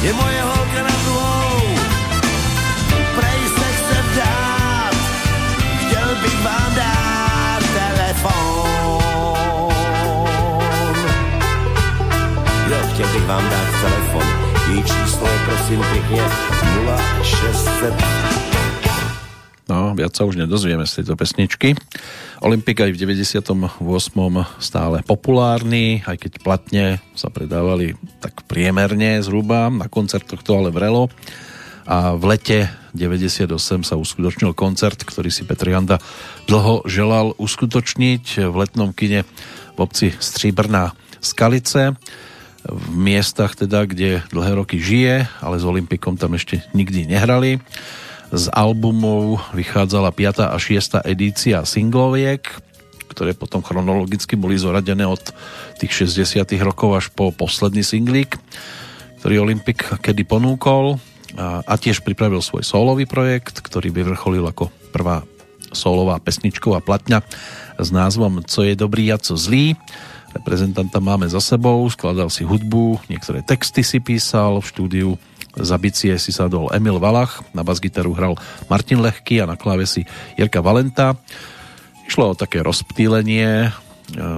je 0.02 0.14
moje 0.14 0.42
holka 0.42 0.61
chtěl 13.02 13.14
bych 13.14 13.28
vám 13.28 13.50
dát 13.50 13.68
telefon. 13.82 14.24
Její 14.70 14.84
číslo 14.84 15.28
je 15.28 15.40
prosím 15.46 15.84
pěkně 15.94 16.24
0600 17.32 17.94
No, 19.72 19.96
viac 19.96 20.12
sa 20.12 20.28
už 20.28 20.36
nedozvieme 20.36 20.84
z 20.84 21.00
tejto 21.00 21.16
pesničky. 21.16 21.80
Olympik 22.44 22.84
aj 22.84 22.92
v 22.92 22.98
98. 23.08 23.40
stále 24.60 25.00
populárny, 25.08 26.04
aj 26.04 26.18
keď 26.20 26.32
platne 26.44 26.86
sa 27.16 27.32
predávali 27.32 27.96
tak 28.20 28.44
priemerne 28.52 29.24
zhruba, 29.24 29.72
na 29.72 29.88
koncertoch 29.88 30.44
to 30.44 30.60
ale 30.60 30.76
vrelo. 30.76 31.08
a 31.88 32.14
v 32.20 32.24
lete 32.36 32.68
98 32.94 33.88
sa 33.88 33.96
uskutočnil 33.96 34.52
koncert, 34.54 35.00
ktorý 35.08 35.32
si 35.32 35.48
Petr 35.48 35.72
Janda 35.72 35.98
dlho 36.52 36.84
želal 36.86 37.34
uskutočniť 37.40 38.52
v 38.52 38.56
letnom 38.60 38.92
kine 38.92 39.24
v 39.74 39.80
obci 39.80 40.12
Stříbrná 40.20 40.92
Skalice 41.24 41.96
v 42.66 42.86
miestach 42.94 43.58
teda, 43.58 43.90
kde 43.90 44.22
dlhé 44.30 44.52
roky 44.58 44.78
žije, 44.78 45.26
ale 45.42 45.56
s 45.58 45.66
Olympikom 45.66 46.18
tam 46.18 46.38
ešte 46.38 46.62
nikdy 46.78 47.10
nehrali. 47.10 47.58
Z 48.32 48.48
albumov 48.54 49.44
vychádzala 49.52 50.14
5. 50.14 50.54
a 50.54 50.58
6. 50.58 51.04
edícia 51.04 51.66
singloviek, 51.68 52.48
ktoré 53.12 53.36
potom 53.36 53.60
chronologicky 53.60 54.40
boli 54.40 54.56
zoradené 54.56 55.04
od 55.04 55.20
tých 55.82 56.08
60 56.08 56.48
rokov 56.64 56.90
až 56.96 57.06
po 57.12 57.36
posledný 57.36 57.84
singlík, 57.84 58.40
ktorý 59.20 59.44
Olympik 59.44 60.00
kedy 60.00 60.24
ponúkol 60.24 61.02
a, 61.36 61.76
tiež 61.76 62.06
pripravil 62.08 62.40
svoj 62.40 62.64
solový 62.64 63.04
projekt, 63.04 63.60
ktorý 63.60 63.92
vyvrcholil 63.92 64.48
ako 64.48 64.72
prvá 64.96 65.28
solová 65.72 66.20
pesničková 66.20 66.84
platňa 66.84 67.24
s 67.80 67.90
názvom 67.90 68.44
Co 68.44 68.68
je 68.68 68.76
dobrý 68.76 69.12
a 69.12 69.18
co 69.18 69.40
zlý. 69.40 69.76
Reprezentanta 70.32 71.04
máme 71.04 71.28
za 71.28 71.44
sebou, 71.44 71.84
skladal 71.92 72.32
si 72.32 72.48
hudbu, 72.48 73.04
niektoré 73.12 73.44
texty 73.44 73.84
si 73.84 74.00
písal, 74.00 74.64
v 74.64 74.70
štúdiu 74.70 75.10
za 75.60 75.76
bicie 75.76 76.16
si 76.16 76.32
sadol 76.32 76.72
Emil 76.72 76.96
Valach, 77.00 77.44
na 77.52 77.68
basgitaru 77.68 78.16
hral 78.16 78.40
Martin 78.72 79.04
Lehký 79.04 79.44
a 79.44 79.50
na 79.50 79.60
klávesi 79.60 80.08
Jirka 80.40 80.64
Valenta. 80.64 81.20
Išlo 82.08 82.32
o 82.32 82.40
také 82.40 82.64
rozptýlenie, 82.64 83.68
e, 83.68 83.72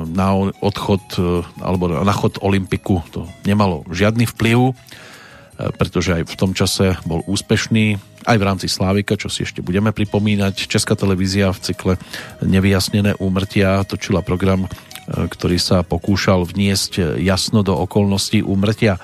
na 0.09 0.33
odchod 0.61 1.05
e, 1.21 1.45
alebo 1.61 1.85
na 1.89 2.13
chod 2.13 2.41
Olympiku 2.41 3.05
to 3.13 3.29
nemalo 3.45 3.85
žiadny 3.93 4.25
vplyv 4.25 4.73
E, 5.53 5.69
pretože 5.69 6.17
aj 6.17 6.23
v 6.25 6.35
tom 6.35 6.51
čase 6.57 6.97
bol 7.05 7.21
úspešný 7.29 8.01
aj 8.25 8.37
v 8.39 8.47
rámci 8.47 8.67
Slávika, 8.71 9.19
čo 9.19 9.29
si 9.29 9.45
ešte 9.45 9.61
budeme 9.61 9.93
pripomínať. 9.93 10.65
Česká 10.65 10.97
televízia 10.97 11.53
v 11.53 11.61
cykle 11.61 11.93
Nevyjasnené 12.41 13.19
úmrtia 13.21 13.85
točila 13.85 14.25
program, 14.25 14.65
ktorý 15.07 15.59
sa 15.59 15.83
pokúšal 15.83 16.47
vniesť 16.47 17.19
jasno 17.19 17.61
do 17.61 17.75
okolností 17.75 18.39
úmrtia 18.39 18.99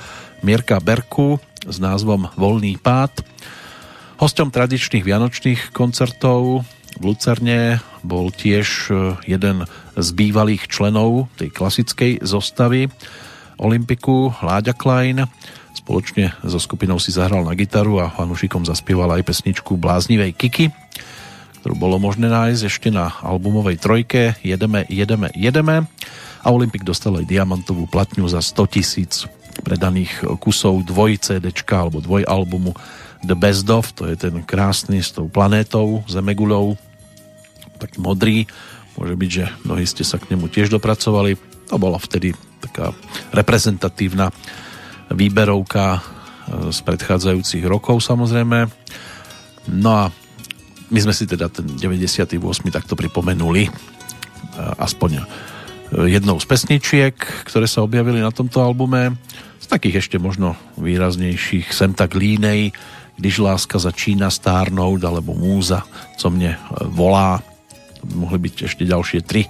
Mirka 0.45 0.79
Berku 0.79 1.39
s 1.67 1.77
názvom 1.77 2.31
Volný 2.39 2.79
pád. 2.79 3.23
Hostom 4.19 4.51
tradičných 4.51 5.03
vianočných 5.03 5.71
koncertov 5.75 6.63
v 6.99 7.03
Lucerne 7.03 7.79
bol 8.03 8.31
tiež 8.31 8.67
e, 8.91 8.91
jeden 9.27 9.63
z 9.95 10.07
bývalých 10.15 10.67
členov 10.67 11.31
tej 11.39 11.51
klasickej 11.51 12.23
zostavy 12.23 12.91
Olympiku, 13.59 14.31
Láďa 14.43 14.75
Klein, 14.75 15.27
Spoločne 15.79 16.35
so 16.43 16.59
skupinou 16.59 16.99
si 16.99 17.13
zahral 17.15 17.45
na 17.47 17.55
gitaru 17.55 18.03
a 18.03 18.11
fanúšikom 18.11 18.67
zaspieval 18.67 19.15
aj 19.15 19.23
pesničku 19.23 19.79
Bláznivej 19.79 20.35
Kiki, 20.35 20.67
ktorú 21.60 21.76
bolo 21.76 21.95
možné 21.99 22.32
nájsť 22.32 22.62
ešte 22.66 22.89
na 22.89 23.12
albumovej 23.20 23.78
trojke 23.80 24.39
Jedeme, 24.41 24.88
jedeme, 24.88 25.28
jedeme. 25.36 25.86
A 26.39 26.47
Olympik 26.55 26.88
dostal 26.88 27.20
aj 27.20 27.28
diamantovú 27.28 27.84
platňu 27.91 28.32
za 28.32 28.39
100 28.39 28.76
tisíc 28.76 29.28
predaných 29.60 30.24
kusov 30.39 30.88
dvoj 30.88 31.20
CD 31.20 31.51
alebo 31.76 31.99
dvoj 31.99 32.24
albumu 32.24 32.72
The 33.20 33.36
Best 33.36 33.68
of, 33.68 33.91
to 33.91 34.07
je 34.07 34.16
ten 34.16 34.39
krásny 34.47 35.03
s 35.03 35.12
tou 35.12 35.28
planétou, 35.28 36.07
Zemeguľou, 36.07 36.80
taký 37.76 37.99
modrý, 37.99 38.47
môže 38.95 39.16
byť, 39.20 39.30
že 39.32 39.45
mnohí 39.68 39.84
ste 39.84 40.07
sa 40.07 40.16
k 40.16 40.32
nemu 40.32 40.47
tiež 40.47 40.72
dopracovali, 40.72 41.36
to 41.68 41.76
bola 41.76 41.99
vtedy 41.99 42.32
taká 42.64 42.95
reprezentatívna 43.36 44.32
výberovka 45.12 45.99
e, 45.99 45.99
z 46.72 46.80
predchádzajúcich 46.84 47.64
rokov 47.68 47.99
samozrejme. 48.03 48.72
No 49.76 49.89
a 49.91 50.03
my 50.89 50.99
sme 51.05 51.13
si 51.13 51.29
teda 51.29 51.49
ten 51.53 51.69
98. 51.77 52.41
takto 52.73 52.97
pripomenuli 52.97 53.69
e, 53.69 53.71
aspoň 54.81 55.09
e, 55.17 55.23
jednou 56.09 56.41
z 56.41 56.45
pesničiek, 56.49 57.15
ktoré 57.45 57.69
sa 57.69 57.85
objavili 57.85 58.21
na 58.21 58.33
tomto 58.33 58.61
albume. 58.61 59.13
Z 59.61 59.69
takých 59.69 60.05
ešte 60.05 60.17
možno 60.17 60.57
výraznejších 60.81 61.69
sem 61.69 61.93
tak 61.93 62.17
línej, 62.17 62.73
když 63.21 63.43
láska 63.43 63.77
začína 63.77 64.33
stárnout, 64.33 65.03
alebo 65.05 65.37
múza, 65.37 65.85
co 66.17 66.33
mne 66.33 66.57
volá. 66.89 67.43
Mohli 68.01 68.49
byť 68.49 68.55
ešte 68.65 68.83
ďalšie 68.87 69.19
tri 69.27 69.45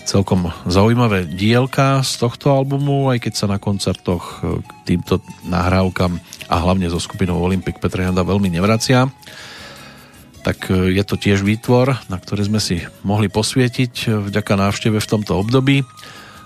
celkom 0.00 0.48
zaujímavé 0.66 1.28
dielka 1.28 2.02
z 2.02 2.24
tohto 2.24 2.50
albumu, 2.50 3.12
aj 3.14 3.22
keď 3.22 3.32
sa 3.36 3.46
na 3.46 3.62
koncertoch 3.62 4.42
k 4.42 4.70
týmto 4.82 5.22
nahrávkam 5.46 6.18
a 6.50 6.56
hlavne 6.56 6.90
so 6.90 6.98
skupinou 6.98 7.38
Olympic 7.38 7.78
Petr 7.78 8.02
Janda 8.02 8.26
veľmi 8.26 8.50
nevracia 8.50 9.06
tak 10.40 10.72
e, 10.72 10.96
je 10.96 11.04
to 11.04 11.20
tiež 11.20 11.44
výtvor, 11.44 12.00
na 12.08 12.16
ktorý 12.16 12.48
sme 12.48 12.60
si 12.60 12.80
mohli 13.04 13.28
posvietiť 13.28 13.92
e, 14.04 14.06
vďaka 14.32 14.56
návšteve 14.56 14.98
v 14.98 15.10
tomto 15.10 15.36
období 15.36 15.84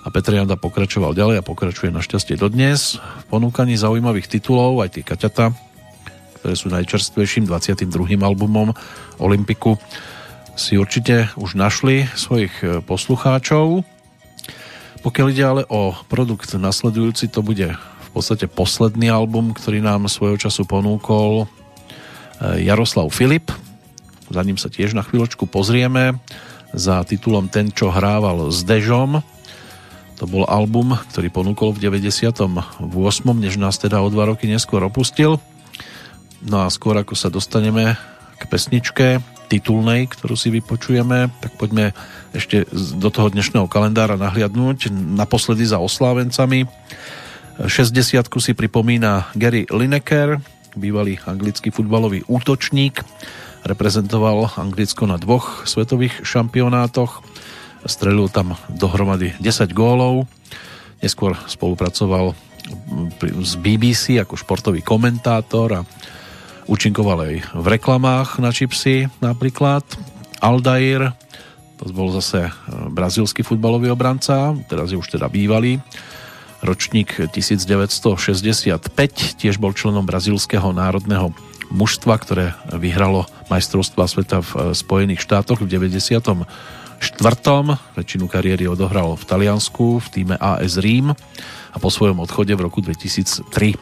a 0.05 0.09
Petr 0.11 0.37
Janda 0.37 0.59
pokračoval 0.59 1.17
ďalej 1.17 1.41
a 1.41 1.47
pokračuje 1.47 1.95
našťastie 1.95 2.37
dodnes 2.37 2.99
v 2.99 3.25
ponúkaní 3.31 3.79
zaujímavých 3.79 4.29
titulov, 4.29 4.83
aj 4.83 4.99
tie 4.99 5.05
kaťata, 5.07 5.55
ktoré 6.43 6.55
sú 6.59 6.69
najčerstvejším 6.75 7.49
22. 7.49 8.19
albumom 8.21 8.75
Olympiku 9.23 9.79
si 10.55 10.79
určite 10.79 11.35
už 11.39 11.59
našli 11.59 12.07
svojich 12.19 12.55
e, 12.63 12.67
poslucháčov. 12.83 13.87
Pokiaľ 15.03 15.27
ide 15.31 15.45
ale 15.45 15.63
o 15.69 15.93
produkt 16.09 16.51
nasledujúci, 16.57 17.31
to 17.31 17.45
bude 17.45 17.69
v 17.75 18.09
podstate 18.15 18.47
posledný 18.49 19.11
album, 19.11 19.53
ktorý 19.53 19.83
nám 19.85 20.09
svojho 20.09 20.39
času 20.39 20.65
ponúkol 20.65 21.45
Jaroslav 22.41 23.13
Filip. 23.13 23.53
Za 24.31 24.41
ním 24.43 24.57
sa 24.57 24.73
tiež 24.73 24.97
na 24.97 25.05
chvíľočku 25.05 25.45
pozrieme 25.45 26.17
za 26.75 27.05
titulom 27.07 27.47
Ten, 27.53 27.71
čo 27.71 27.93
hrával 27.93 28.51
s 28.51 28.65
Dežom. 28.67 29.23
To 30.19 30.25
bol 30.31 30.47
album, 30.47 30.95
ktorý 31.11 31.29
ponúkol 31.31 31.75
v 31.75 31.91
98. 31.91 32.81
než 33.35 33.55
nás 33.59 33.77
teda 33.79 34.01
o 34.01 34.09
dva 34.09 34.31
roky 34.31 34.47
neskôr 34.47 34.83
opustil. 34.87 35.43
No 36.45 36.65
a 36.65 36.71
skôr 36.71 36.95
ako 36.99 37.17
sa 37.17 37.33
dostaneme 37.33 37.99
k 38.39 38.43
pesničke, 38.47 39.23
titulnej, 39.47 40.09
ktorú 40.09 40.35
si 40.35 40.49
vypočujeme, 40.51 41.31
tak 41.41 41.53
poďme 41.61 41.93
ešte 42.33 42.67
do 42.97 43.09
toho 43.13 43.31
dnešného 43.31 43.69
kalendára 43.69 44.17
nahliadnúť 44.17 44.91
naposledy 44.91 45.69
za 45.69 45.79
oslávencami. 45.79 46.67
60 47.63 48.27
si 48.27 48.53
pripomína 48.57 49.31
Gary 49.39 49.63
Lineker, 49.71 50.43
bývalý 50.75 51.23
anglický 51.23 51.71
futbalový 51.71 52.27
útočník, 52.27 53.07
reprezentoval 53.65 54.53
Anglicko 54.61 55.09
na 55.09 55.17
dvoch 55.17 55.65
svetových 55.65 56.25
šampionátoch, 56.25 57.25
strelil 57.85 58.33
tam 58.33 58.57
dohromady 58.69 59.37
10 59.41 59.73
gólov, 59.73 60.29
neskôr 61.01 61.37
spolupracoval 61.49 62.37
z 63.45 63.53
BBC 63.61 64.17
ako 64.21 64.41
športový 64.41 64.81
komentátor 64.81 65.69
a 65.77 65.81
Účinkoval 66.65 67.29
aj 67.29 67.35
v 67.61 67.67
reklamách 67.77 68.41
na 68.41 68.49
čipsy 68.49 69.13
napríklad. 69.21 69.85
Aldair, 70.41 71.13
to 71.77 71.93
bol 71.93 72.09
zase 72.09 72.49
e, 72.49 72.53
brazílsky 72.89 73.45
futbalový 73.45 73.93
obranca, 73.93 74.57
teraz 74.65 74.89
je 74.89 74.97
už 74.97 75.13
teda 75.13 75.29
bývalý. 75.29 75.85
Ročník 76.65 77.29
1965, 77.37 78.81
tiež 79.37 79.61
bol 79.61 79.77
členom 79.77 80.09
brazílskeho 80.09 80.73
národného 80.73 81.37
mužstva, 81.71 82.15
ktoré 82.21 82.47
vyhralo 82.73 83.29
majstrovstva 83.49 84.05
sveta 84.09 84.41
v 84.43 84.51
e, 84.51 84.57
Spojených 84.77 85.23
štátoch 85.23 85.63
v 85.63 85.69
94. 85.69 86.21
Väčšinu 87.95 88.25
kariéry 88.27 88.65
odohral 88.65 89.17
v 89.17 89.25
Taliansku 89.29 90.01
v 90.01 90.07
týme 90.09 90.35
AS 90.41 90.81
Rím 90.81 91.13
a 91.75 91.77
po 91.77 91.89
svojom 91.93 92.23
odchode 92.23 92.57
v 92.57 92.65
roku 92.65 92.81
2003 92.81 93.77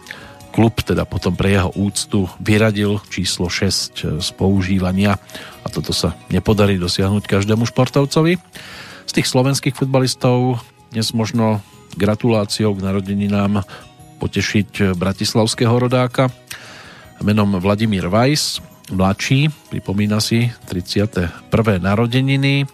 Klub 0.52 0.84
teda 0.84 1.09
potom 1.09 1.32
pre 1.32 1.56
jeho 1.56 1.72
úctu 1.72 2.28
vyradil 2.36 3.00
číslo 3.09 3.48
6 3.48 4.20
z 4.20 4.28
používania 4.36 5.16
a 5.64 5.66
toto 5.72 5.96
sa 5.96 6.12
nepodarí 6.28 6.76
dosiahnuť 6.76 7.24
každému 7.24 7.64
športovcovi. 7.64 8.36
Z 9.09 9.12
tých 9.16 9.32
slovenských 9.32 9.72
futbalistov 9.72 10.60
dnes 10.92 11.16
možno 11.16 11.64
gratuláciou 11.96 12.76
k 12.76 12.84
narodeninám 12.84 13.64
potešiť 14.20 14.92
bratislavského 14.92 15.72
rodáka 15.72 16.28
menom 17.23 17.59
Vladimír 17.59 18.11
Weiss, 18.11 18.61
mladší, 18.90 19.49
pripomína 19.70 20.19
si 20.19 20.51
31. 20.69 21.31
narodeniny, 21.78 22.66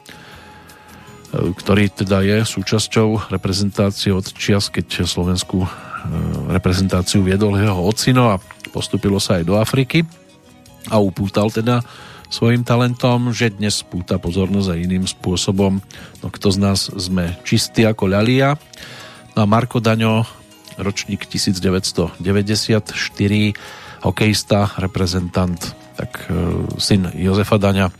ktorý 1.33 1.85
teda 1.93 2.25
je 2.25 2.41
súčasťou 2.49 3.29
reprezentácie 3.29 4.11
od 4.11 4.25
čias, 4.33 4.73
keď 4.73 5.05
Slovensku 5.05 5.69
Eh, 5.99 6.55
reprezentáciu 6.55 7.27
viedol 7.27 7.59
jeho 7.59 7.83
ocino 7.83 8.31
a 8.33 8.41
postupilo 8.71 9.19
sa 9.19 9.43
aj 9.43 9.45
do 9.45 9.59
Afriky 9.59 10.07
a 10.89 10.97
upútal 11.03 11.51
teda 11.51 11.83
svojim 12.31 12.63
talentom, 12.63 13.35
že 13.35 13.51
dnes 13.51 13.83
púta 13.83 14.17
pozornosť 14.17 14.69
aj 14.73 14.85
iným 14.85 15.05
spôsobom. 15.11 15.83
No 16.23 16.27
kto 16.31 16.49
z 16.55 16.59
nás 16.63 16.87
sme 16.87 17.35
čistí 17.43 17.83
ako 17.83 18.15
ľalia. 18.15 18.55
No 19.35 19.43
a 19.43 19.47
Marko 19.49 19.83
Daňo, 19.83 20.23
ročník 20.79 21.27
1994, 21.27 22.23
hokejista, 24.03 24.75
reprezentant, 24.79 25.59
tak 25.99 26.31
syn 26.79 27.11
Jozefa 27.19 27.59
Daňa 27.59 27.91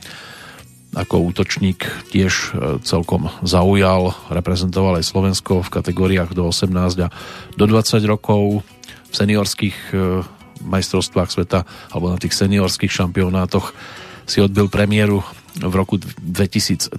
ako 0.97 1.21
útočník 1.29 1.85
tiež 2.09 2.33
e, 2.33 2.49
celkom 2.81 3.29
zaujal, 3.45 4.17
reprezentoval 4.33 4.97
aj 5.01 5.05
Slovensko 5.05 5.61
v 5.61 5.73
kategóriách 5.73 6.33
do 6.33 6.49
18 6.49 6.73
a 7.05 7.13
do 7.55 7.65
20 7.69 8.01
rokov 8.09 8.65
v 9.13 9.15
seniorských 9.15 9.77
e, 9.93 10.25
majstrovstvách 10.65 11.29
sveta 11.29 11.69
alebo 11.93 12.09
na 12.09 12.17
tých 12.17 12.33
seniorských 12.33 12.89
šampionátoch 12.89 13.77
si 14.25 14.41
odbil 14.41 14.73
premiéru 14.73 15.21
v 15.61 15.75
roku 15.77 16.01
2013 16.01 16.99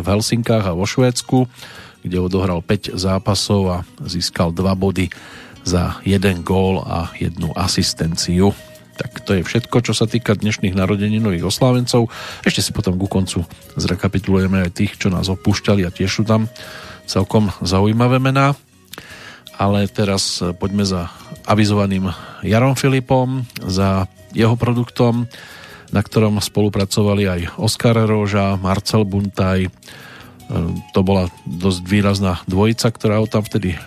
v 0.00 0.06
Helsinkách 0.06 0.64
a 0.64 0.76
vo 0.76 0.88
Švédsku, 0.88 1.48
kde 2.00 2.16
odohral 2.20 2.64
5 2.64 2.96
zápasov 2.96 3.62
a 3.68 3.76
získal 4.04 4.52
2 4.52 4.64
body 4.76 5.06
za 5.64 6.00
jeden 6.06 6.42
gól 6.42 6.82
a 6.82 7.12
jednu 7.16 7.52
asistenciu. 7.56 8.52
Tak 9.00 9.24
to 9.24 9.40
je 9.40 9.46
všetko, 9.46 9.80
čo 9.80 9.96
sa 9.96 10.04
týka 10.04 10.36
dnešných 10.36 10.76
narodeninových 10.76 11.48
oslávencov. 11.48 12.12
Ešte 12.44 12.60
si 12.60 12.70
potom 12.76 13.00
ku 13.00 13.08
koncu 13.08 13.48
zrekapitulujeme 13.80 14.60
aj 14.68 14.76
tých, 14.76 14.92
čo 15.00 15.08
nás 15.08 15.32
opúšťali 15.32 15.88
a 15.88 15.94
tiež 15.94 16.20
sú 16.20 16.22
tam 16.28 16.52
celkom 17.08 17.48
zaujímavé 17.64 18.20
mená. 18.20 18.52
Ale 19.56 19.88
teraz 19.88 20.40
poďme 20.60 20.84
za 20.88 21.12
avizovaným 21.44 22.12
Jarom 22.44 22.76
Filipom, 22.76 23.44
za 23.60 24.08
jeho 24.32 24.56
produktom, 24.56 25.28
na 25.90 26.00
ktorom 26.00 26.38
spolupracovali 26.38 27.24
aj 27.26 27.40
Oskar 27.58 27.98
Róža, 27.98 28.54
Marcel 28.56 29.02
Buntaj. 29.02 29.66
E, 29.66 29.70
to 30.94 31.00
bola 31.02 31.26
dosť 31.44 31.80
výrazná 31.82 32.38
dvojica, 32.46 32.94
ktorá 32.94 33.18
ho 33.18 33.26
tam 33.26 33.42
vtedy 33.42 33.74
e, 33.74 33.78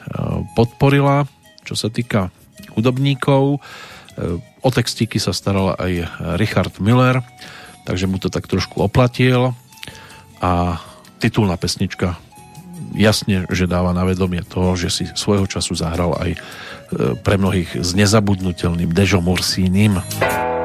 podporila. 0.54 1.24
Čo 1.64 1.76
sa 1.76 1.88
týka 1.90 2.32
hudobníkov, 2.76 3.58
e, 3.58 3.60
O 4.64 4.72
textíky 4.72 5.20
sa 5.20 5.36
staral 5.36 5.76
aj 5.76 6.08
Richard 6.40 6.72
Miller, 6.80 7.20
takže 7.84 8.08
mu 8.08 8.16
to 8.16 8.32
tak 8.32 8.48
trošku 8.48 8.80
oplatil 8.80 9.52
a 10.40 10.80
titulná 11.20 11.60
pesnička 11.60 12.16
jasne, 12.96 13.44
že 13.52 13.68
dáva 13.68 13.92
na 13.92 14.08
vedomie 14.08 14.40
toho, 14.46 14.80
že 14.80 14.88
si 14.88 15.04
svojho 15.12 15.50
času 15.50 15.76
zahral 15.76 16.16
aj 16.16 16.32
e, 16.32 16.40
pre 17.20 17.36
mnohých 17.36 17.76
s 17.76 17.92
nezabudnutelným 17.92 18.94
Dežom 18.96 19.28
Mursínim. 19.28 20.00
slovenským 20.00 20.63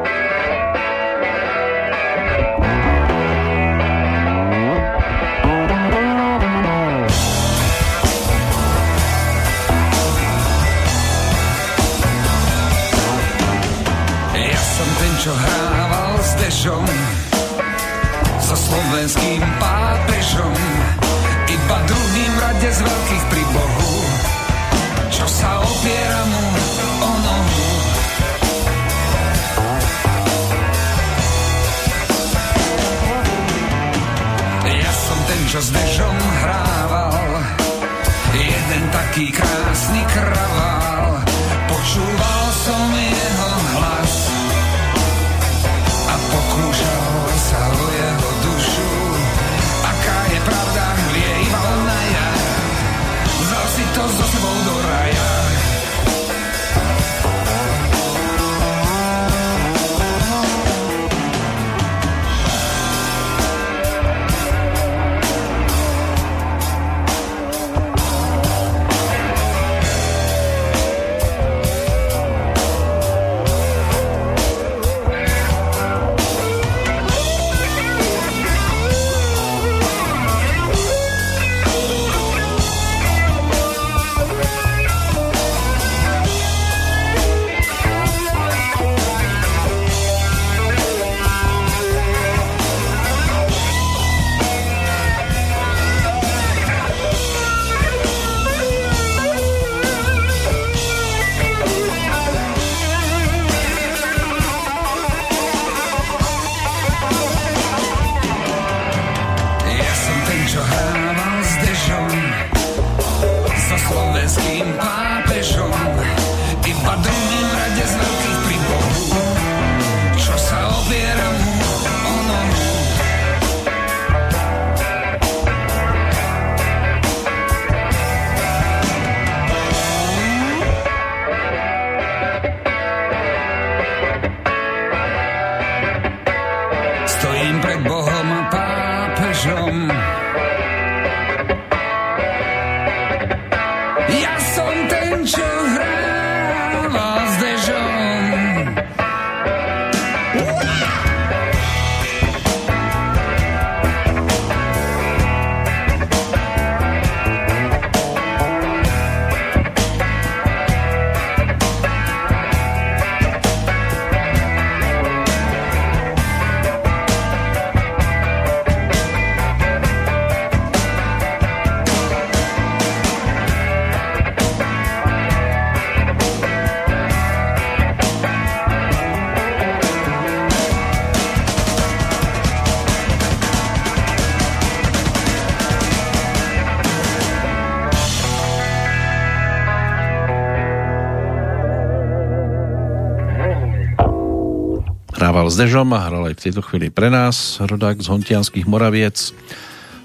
Hrával 195.59 195.66
s 195.66 195.74
Dežom 195.74 195.90
a 195.90 196.06
hral 196.06 196.24
aj 196.30 196.35
v 196.39 196.44
tejto 196.47 196.62
chvíli 196.62 196.86
pre 196.86 197.10
nás, 197.10 197.59
rodák 197.59 197.98
z 197.98 198.06
Hontianských 198.06 198.70
Moraviec, 198.70 199.35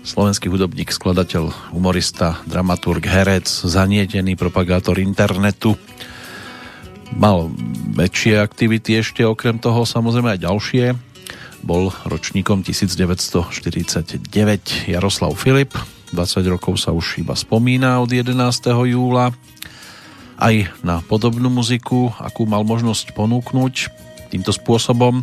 slovenský 0.01 0.49
hudobník, 0.49 0.89
skladateľ, 0.89 1.69
humorista, 1.69 2.41
dramaturg, 2.49 3.05
herec, 3.05 3.45
zanietený 3.45 4.34
propagátor 4.34 4.97
internetu. 4.97 5.77
Mal 7.13 7.53
väčšie 7.93 8.41
aktivity 8.41 8.97
ešte 8.97 9.21
okrem 9.30 9.61
toho, 9.61 9.85
samozrejme 9.85 10.34
aj 10.34 10.41
ďalšie. 10.41 10.85
Bol 11.61 11.93
ročníkom 12.09 12.65
1949 12.65 14.25
Jaroslav 14.89 15.38
Filip, 15.38 15.77
20 16.17 16.49
rokov 16.49 16.81
sa 16.81 16.97
už 16.97 17.21
iba 17.21 17.38
spomína 17.38 18.01
od 18.01 18.09
11. 18.09 18.34
júla. 18.89 19.30
aj 20.41 20.65
na 20.81 21.05
podobnú 21.05 21.53
muziku, 21.53 22.09
akú 22.17 22.49
mal 22.49 22.65
možnosť 22.65 23.13
ponúknuť 23.13 24.02
týmto 24.34 24.49
spôsobom. 24.49 25.22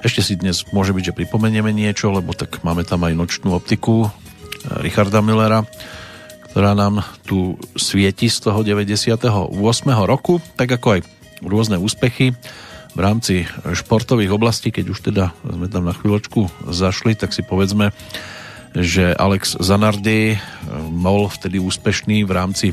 Ešte 0.00 0.24
si 0.24 0.40
dnes 0.40 0.64
môže 0.72 0.96
byť, 0.96 1.12
že 1.12 1.16
pripomenieme 1.16 1.76
niečo, 1.76 2.08
lebo 2.08 2.32
tak 2.32 2.64
máme 2.64 2.88
tam 2.88 3.04
aj 3.04 3.12
nočnú 3.12 3.52
optiku 3.52 4.08
Richarda 4.80 5.20
Millera, 5.20 5.68
ktorá 6.48 6.72
nám 6.72 7.04
tu 7.28 7.60
svieti 7.76 8.32
z 8.32 8.48
toho 8.48 8.64
98. 8.64 9.52
roku, 10.08 10.40
tak 10.56 10.72
ako 10.72 10.96
aj 10.96 11.00
rôzne 11.44 11.76
úspechy 11.76 12.32
v 12.96 13.00
rámci 13.04 13.44
športových 13.60 14.32
oblastí, 14.32 14.72
keď 14.72 14.84
už 14.88 14.98
teda 15.12 15.36
sme 15.44 15.68
tam 15.68 15.84
na 15.84 15.92
chvíľočku 15.92 16.72
zašli, 16.72 17.12
tak 17.12 17.36
si 17.36 17.44
povedzme, 17.44 17.92
že 18.72 19.12
Alex 19.12 19.60
Zanardi 19.60 20.40
bol 20.96 21.28
vtedy 21.28 21.60
úspešný 21.60 22.24
v 22.24 22.32
rámci 22.32 22.66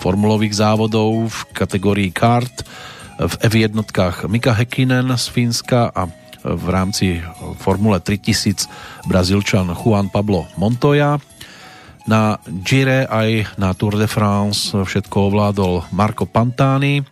formulových 0.00 0.56
závodov 0.56 1.28
v 1.28 1.38
kategórii 1.52 2.08
kart 2.08 2.57
v 3.18 3.34
F1 3.42 3.74
Mika 4.30 4.52
Häkkinen 4.54 5.10
z 5.18 5.26
Fínska 5.28 5.90
a 5.90 6.06
v 6.46 6.66
rámci 6.70 7.18
Formule 7.58 7.98
3000 7.98 8.70
Brazílčan 9.10 9.74
Juan 9.74 10.06
Pablo 10.06 10.46
Montoya. 10.54 11.18
Na 12.06 12.38
Gire 12.46 13.04
aj 13.04 13.58
na 13.60 13.74
Tour 13.74 13.98
de 13.98 14.06
France 14.08 14.72
všetko 14.72 15.28
ovládol 15.28 15.92
Marco 15.92 16.24
Pantani, 16.24 17.04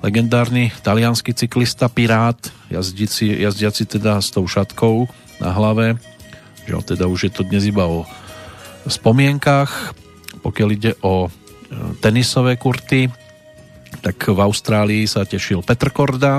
legendárny 0.00 0.72
talianský 0.80 1.36
cyklista 1.36 1.92
Pirát, 1.92 2.38
jazdiaci, 2.72 3.44
jazdiaci 3.44 3.84
teda 3.84 4.22
s 4.22 4.32
tou 4.32 4.48
šatkou 4.48 5.04
na 5.42 5.52
hlave, 5.52 6.00
že 6.64 6.96
teda 6.96 7.10
už 7.10 7.28
je 7.28 7.32
to 7.34 7.42
dnes 7.44 7.68
iba 7.68 7.84
o 7.84 8.08
spomienkach. 8.88 9.92
Pokiaľ 10.40 10.68
ide 10.72 10.96
o 11.04 11.28
tenisové 12.00 12.56
kurty, 12.56 13.10
tak 14.06 14.30
v 14.30 14.38
Austrálii 14.38 15.02
sa 15.10 15.26
tešil 15.26 15.66
Petr 15.66 15.90
Korda 15.90 16.38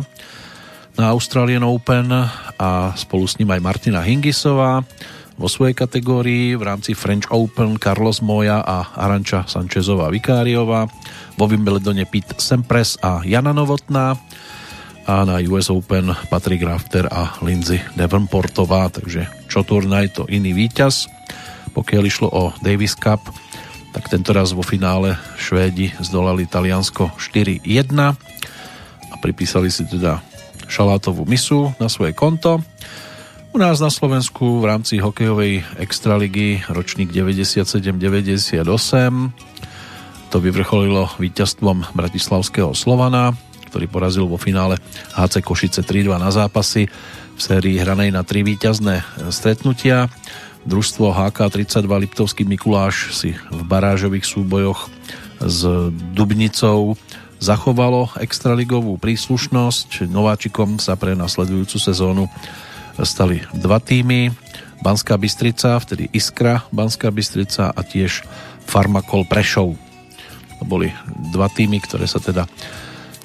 na 0.96 1.12
Australian 1.12 1.68
Open 1.68 2.08
a 2.56 2.96
spolu 2.96 3.28
s 3.28 3.36
ním 3.44 3.52
aj 3.52 3.60
Martina 3.60 4.00
Hingisová 4.00 4.88
vo 5.36 5.52
svojej 5.52 5.76
kategórii 5.76 6.56
v 6.56 6.64
rámci 6.64 6.96
French 6.96 7.28
Open 7.28 7.76
Carlos 7.76 8.24
Moja 8.24 8.64
a 8.64 8.96
Aranča 8.96 9.52
Sanchezová 9.52 10.08
Vikáriová 10.08 10.88
vo 11.36 11.44
Wimbledone 11.44 12.08
Pete 12.08 12.40
Sempres 12.40 12.96
a 13.04 13.20
Jana 13.28 13.52
Novotná. 13.52 14.16
A 15.04 15.28
na 15.28 15.36
US 15.52 15.68
Open 15.68 16.16
Patrick 16.32 16.64
Rafter 16.64 17.12
a 17.12 17.36
Lindsay 17.44 17.84
Devonportová 18.00 18.88
takže 18.88 19.28
čo 19.52 19.68
turnaj 19.68 20.16
to 20.16 20.24
iný 20.32 20.56
víťaz. 20.56 21.12
Pokiaľ 21.76 22.04
išlo 22.08 22.32
o 22.32 22.56
Davis 22.64 22.96
Cup 22.96 23.28
tak 23.96 24.10
tento 24.12 24.32
raz 24.36 24.52
vo 24.52 24.64
finále 24.64 25.16
Švédi 25.40 25.94
zdolali 26.00 26.48
Taliansko 26.48 27.16
4-1 27.16 27.64
a 29.08 29.16
pripísali 29.20 29.72
si 29.72 29.88
teda 29.88 30.24
šalátovú 30.68 31.24
misu 31.24 31.72
na 31.80 31.88
svoje 31.88 32.12
konto. 32.12 32.60
U 33.56 33.58
nás 33.58 33.80
na 33.80 33.90
Slovensku 33.90 34.60
v 34.62 34.66
rámci 34.70 35.00
hokejovej 35.00 35.64
extraligy 35.80 36.62
ročník 36.70 37.10
97-98 37.10 38.68
to 40.28 40.44
vyvrcholilo 40.44 41.08
víťazstvom 41.16 41.96
bratislavského 41.96 42.76
Slovana, 42.76 43.32
ktorý 43.72 43.88
porazil 43.88 44.28
vo 44.28 44.36
finále 44.36 44.76
HC 45.16 45.40
Košice 45.40 45.82
3-2 45.88 46.20
na 46.20 46.30
zápasy 46.36 46.92
v 47.38 47.40
sérii 47.40 47.80
hranej 47.80 48.12
na 48.12 48.28
tri 48.28 48.44
víťazné 48.44 49.08
stretnutia. 49.32 50.12
Družstvo 50.68 51.16
HK32 51.16 51.88
Liptovský 51.88 52.44
Mikuláš 52.44 53.16
si 53.16 53.32
v 53.32 53.62
barážových 53.64 54.28
súbojoch 54.28 54.92
s 55.40 55.64
Dubnicou 56.12 57.00
zachovalo 57.40 58.12
extraligovú 58.20 59.00
príslušnosť. 59.00 60.12
Nováčikom 60.12 60.76
sa 60.76 61.00
pre 61.00 61.16
nasledujúcu 61.16 61.80
sezónu 61.80 62.28
stali 63.00 63.48
dva 63.56 63.80
týmy. 63.80 64.36
Banská 64.84 65.16
Bystrica, 65.16 65.80
vtedy 65.80 66.12
Iskra 66.12 66.68
Banská 66.76 67.16
Bystrica 67.16 67.72
a 67.72 67.82
tiež 67.82 68.28
Farmakol 68.68 69.24
Prešov. 69.24 69.80
To 70.60 70.64
boli 70.68 70.92
dva 71.32 71.48
týmy, 71.48 71.80
ktoré 71.80 72.12
sa 72.12 72.20
teda 72.20 72.44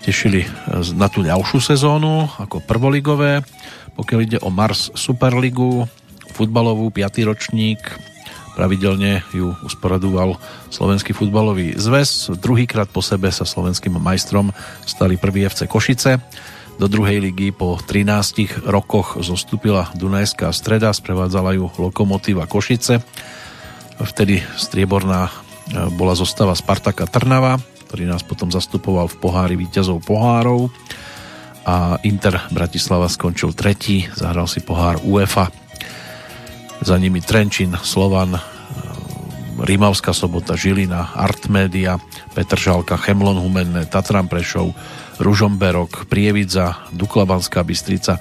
tešili 0.07 0.47
na 0.95 1.11
tú 1.11 1.27
ďalšiu 1.27 1.59
sezónu 1.59 2.31
ako 2.39 2.63
prvoligové. 2.63 3.43
Pokiaľ 3.99 4.19
ide 4.23 4.39
o 4.47 4.49
Mars 4.49 4.95
Superligu, 4.95 5.91
futbalovú, 6.33 6.89
5. 6.89 7.29
ročník. 7.29 7.79
Pravidelne 8.53 9.25
ju 9.33 9.57
usporadoval 9.65 10.37
Slovenský 10.69 11.17
futbalový 11.17 11.77
zväz. 11.77 12.33
Druhýkrát 12.37 12.89
po 12.89 13.01
sebe 13.01 13.33
sa 13.33 13.49
slovenským 13.49 13.97
majstrom 13.97 14.53
stali 14.85 15.17
prvý 15.17 15.49
FC 15.49 15.65
Košice. 15.65 16.21
Do 16.77 16.89
druhej 16.89 17.21
ligy 17.21 17.53
po 17.53 17.77
13 17.77 18.65
rokoch 18.65 19.21
zostúpila 19.21 19.93
Dunajská 19.97 20.53
streda, 20.53 20.93
sprevádzala 20.93 21.57
ju 21.57 21.69
Lokomotíva 21.77 22.49
Košice. 22.49 23.05
Vtedy 24.01 24.41
strieborná 24.57 25.29
e, 25.29 25.33
bola 25.93 26.17
zostava 26.17 26.57
Spartaka 26.57 27.05
Trnava, 27.09 27.61
ktorý 27.89 28.09
nás 28.09 28.25
potom 28.25 28.49
zastupoval 28.49 29.09
v 29.13 29.21
pohári 29.21 29.55
víťazov 29.57 30.01
pohárov 30.05 30.73
a 31.63 32.03
Inter 32.03 32.41
Bratislava 32.51 33.07
skončil 33.07 33.55
tretí, 33.55 34.11
zahral 34.19 34.51
si 34.51 34.59
pohár 34.65 34.99
UEFA 35.07 35.62
za 36.83 36.99
nimi 36.99 37.23
Trenčín, 37.23 37.79
Slovan, 37.79 38.39
Rímavská 39.63 40.11
sobota, 40.11 40.59
Žilina, 40.59 41.15
Artmédia, 41.15 42.03
Petržalka, 42.35 42.99
Chemlon 42.99 43.39
Humenné, 43.39 43.87
Tatran 43.87 44.27
Prešov, 44.27 44.75
Ružomberok, 45.23 46.11
Prievidza, 46.11 46.83
Duklabanská 46.91 47.63
Bystrica 47.63 48.19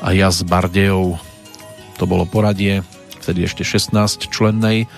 a 0.00 0.08
Jaz 0.16 0.40
Bardejov. 0.40 1.20
To 2.00 2.04
bolo 2.08 2.24
poradie, 2.24 2.80
vtedy 3.20 3.44
ešte 3.44 3.60
16 3.60 4.32
člennej 4.32 4.88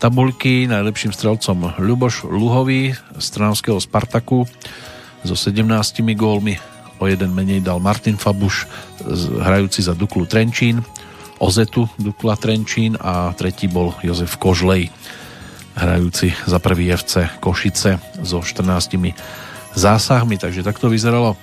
tabulky. 0.00 0.64
Najlepším 0.64 1.12
strelcom 1.12 1.76
Ľuboš 1.76 2.24
Luhový 2.24 2.96
z 2.96 3.26
Trnavského 3.36 3.76
Spartaku 3.76 4.48
so 5.20 5.36
17 5.36 5.68
gólmi. 6.16 6.56
O 6.96 7.04
jeden 7.04 7.36
menej 7.36 7.60
dal 7.60 7.76
Martin 7.76 8.16
Fabuš, 8.16 8.64
hrajúci 9.44 9.84
za 9.84 9.92
Duklu 9.92 10.24
Trenčín. 10.24 10.80
Ozetu 11.36 11.84
Dukla 12.00 12.36
Trenčín 12.40 12.96
a 12.96 13.32
tretí 13.36 13.68
bol 13.68 13.92
Jozef 14.00 14.40
Kožlej, 14.40 14.88
hrajúci 15.76 16.32
za 16.48 16.56
prvý 16.56 16.88
FC 16.88 17.28
Košice 17.38 18.00
so 18.24 18.40
14 18.40 19.12
zásahmi, 19.76 20.40
takže 20.40 20.64
takto 20.64 20.88
vyzeralo 20.88 21.36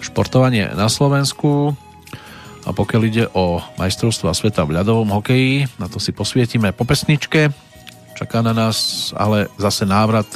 športovanie 0.00 0.72
na 0.72 0.88
Slovensku. 0.88 1.76
A 2.66 2.74
pokiaľ 2.74 3.02
ide 3.06 3.24
o 3.36 3.62
majstrovstva 3.78 4.34
sveta 4.34 4.66
v 4.66 4.80
ľadovom 4.80 5.14
hokeji, 5.14 5.70
na 5.78 5.86
to 5.86 6.02
si 6.02 6.10
posvietime 6.10 6.74
po 6.74 6.82
pesničke. 6.82 7.52
Čaká 8.16 8.40
na 8.40 8.56
nás 8.56 9.12
ale 9.14 9.52
zase 9.60 9.84
návrat 9.84 10.26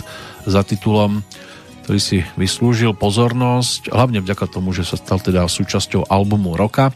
za 0.44 0.60
titulom, 0.62 1.24
ktorý 1.82 1.98
si 1.98 2.18
vyslúžil 2.36 2.94
pozornosť, 2.94 3.90
hlavne 3.90 4.22
vďaka 4.22 4.46
tomu, 4.46 4.70
že 4.76 4.86
sa 4.86 5.00
stal 5.00 5.18
teda 5.18 5.48
súčasťou 5.48 6.06
albumu 6.06 6.54
roka 6.54 6.92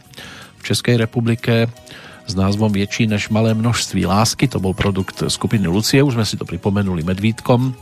Českej 0.65 0.97
republike 0.97 1.69
s 2.25 2.33
názvom 2.33 2.73
Větší 2.73 3.07
než 3.07 3.29
malé 3.29 3.53
množství 3.53 4.05
lásky. 4.05 4.49
To 4.49 4.57
bol 4.57 4.73
produkt 4.73 5.21
skupiny 5.29 5.69
Lucie, 5.69 6.01
už 6.01 6.17
sme 6.17 6.25
si 6.25 6.37
to 6.41 6.45
pripomenuli 6.45 7.05
Medvídkom, 7.05 7.77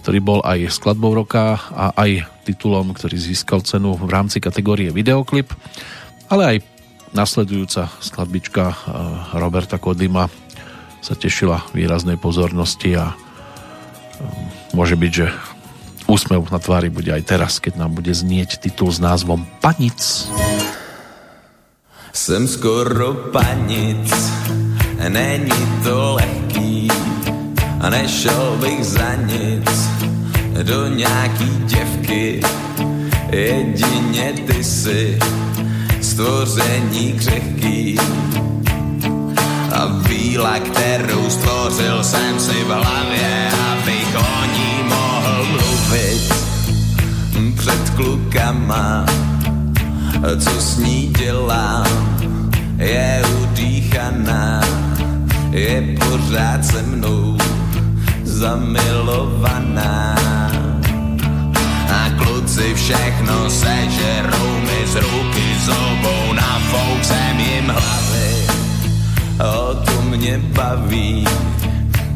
ktorý 0.00 0.18
bol 0.24 0.40
aj 0.40 0.72
skladbou 0.72 1.12
roka 1.12 1.60
a 1.68 1.92
aj 1.92 2.24
titulom, 2.48 2.96
ktorý 2.96 3.20
získal 3.20 3.60
cenu 3.60 3.92
v 3.92 4.08
rámci 4.08 4.40
kategórie 4.40 4.88
videoklip, 4.88 5.52
ale 6.32 6.42
aj 6.44 6.56
nasledujúca 7.12 7.92
skladbička 8.00 8.64
eh, 8.72 8.76
Roberta 9.36 9.76
Kodima 9.76 10.32
sa 11.04 11.14
tešila 11.14 11.68
výraznej 11.76 12.16
pozornosti 12.16 12.96
a 12.96 13.12
eh, 13.12 13.16
môže 14.72 14.96
byť, 14.96 15.12
že 15.12 15.28
úsmev 16.08 16.48
na 16.48 16.56
tvári 16.56 16.88
bude 16.88 17.12
aj 17.12 17.22
teraz, 17.28 17.52
keď 17.60 17.84
nám 17.84 18.00
bude 18.00 18.12
znieť 18.16 18.64
titul 18.64 18.88
s 18.88 18.96
názvom 18.96 19.44
Panic. 19.60 20.32
Panic. 20.32 20.77
Jsem 22.12 22.48
skoro 22.48 23.14
panic, 23.14 24.32
není 25.08 25.80
to 25.84 26.14
lehký 26.14 26.88
a 27.80 27.90
nešel 27.90 28.56
bych 28.60 28.84
za 28.84 29.14
nic 29.14 29.88
do 30.62 30.86
nějaký 30.86 31.50
děvky. 31.64 32.40
Jedině 33.30 34.32
ty 34.46 34.64
si 34.64 35.18
stvoření 36.00 37.12
křehký. 37.12 37.98
A 39.72 39.86
víla, 39.86 40.58
kterou 40.58 41.30
stvořil 41.30 42.04
jsem 42.04 42.40
si 42.40 42.64
v 42.64 42.68
hlavě, 42.68 43.50
abych 43.72 44.16
o 44.16 44.44
ní 44.44 44.88
mohl 44.88 45.44
mluvit. 45.44 46.34
Před 47.56 47.90
klukama 47.96 49.06
co 50.38 50.60
s 50.60 50.78
ní 50.78 51.12
dělám, 51.18 52.50
je 52.78 53.22
udýchaná, 53.42 54.60
je 55.50 55.96
pořád 55.98 56.64
se 56.64 56.82
mnou 56.82 57.38
zamilovaná. 58.24 60.14
a 61.90 62.10
kluci 62.24 62.74
všechno 62.74 63.50
sežerou 63.50 64.60
mi 64.60 64.86
z 64.86 64.94
ruky 64.94 65.46
zobou, 65.64 66.32
nafouk 66.32 67.04
jsem 67.04 67.40
jim 67.40 67.68
hlavy. 67.68 68.46
O 69.38 69.74
to 69.74 70.02
mě 70.02 70.38
baví, 70.38 71.26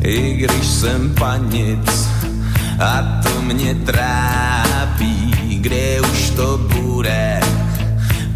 i 0.03 0.33
když 0.33 0.67
jsem 0.67 1.15
panic, 1.15 2.09
a 2.81 3.03
to 3.23 3.43
mě 3.43 3.75
trápí, 3.75 5.35
kde 5.61 6.01
už 6.01 6.31
to 6.31 6.59
bude, 6.59 7.41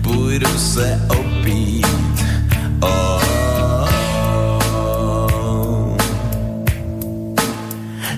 půjdu 0.06 0.58
se 0.58 1.00
opít. 1.08 1.86
Oh. 2.80 3.22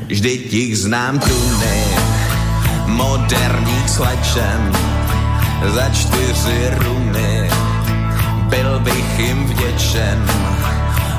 Vždyť 0.07 0.53
jich 0.53 0.79
znám 0.79 1.19
tuny, 1.19 1.85
moderních 2.87 3.89
slečen, 3.91 4.73
za 5.75 5.89
čtyři 5.89 6.71
rumy, 6.79 7.49
byl 8.49 8.81
bych 8.81 9.19
jim 9.19 9.47
vděčen, 9.47 10.27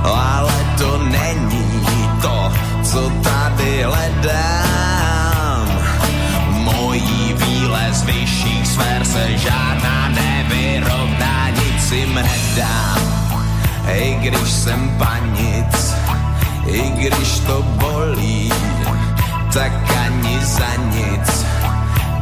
ale 0.04 0.54
to 0.78 0.98
není 0.98 2.10
to, 2.22 2.52
co 2.84 3.10
tady 3.10 3.84
hledám. 3.84 4.99
Mojí 6.76 7.34
víle 7.34 7.88
z 7.92 8.04
vyšších 8.04 8.68
sfér 8.68 9.06
se 9.06 9.38
žádná 9.38 10.10
nevyrovná, 10.10 11.50
nic 11.50 11.92
jim 11.92 12.16
nedám. 12.16 13.00
I 13.88 14.18
když 14.22 14.52
jsem 14.52 14.98
panic, 14.98 15.96
i 16.66 16.90
když 16.90 17.40
to 17.40 17.62
bolí, 17.62 18.54
tak 19.54 19.72
ani 20.06 20.40
za 20.46 20.76
nic, 20.76 21.46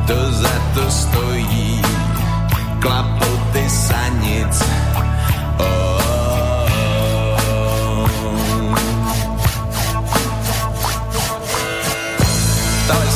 to 0.07 0.31
za 0.31 0.59
to 0.73 0.91
stojí, 0.91 1.81
klapoty 2.79 3.69
sanic. 3.69 4.63
Oh. 5.59 5.86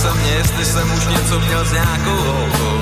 Se 0.01 0.13
mě, 0.13 0.31
jestli 0.31 0.65
jsem 0.65 0.93
už 0.93 1.07
něco 1.07 1.39
měl 1.39 1.65
s 1.65 1.71
nějakou 1.71 2.15
holkou. 2.15 2.79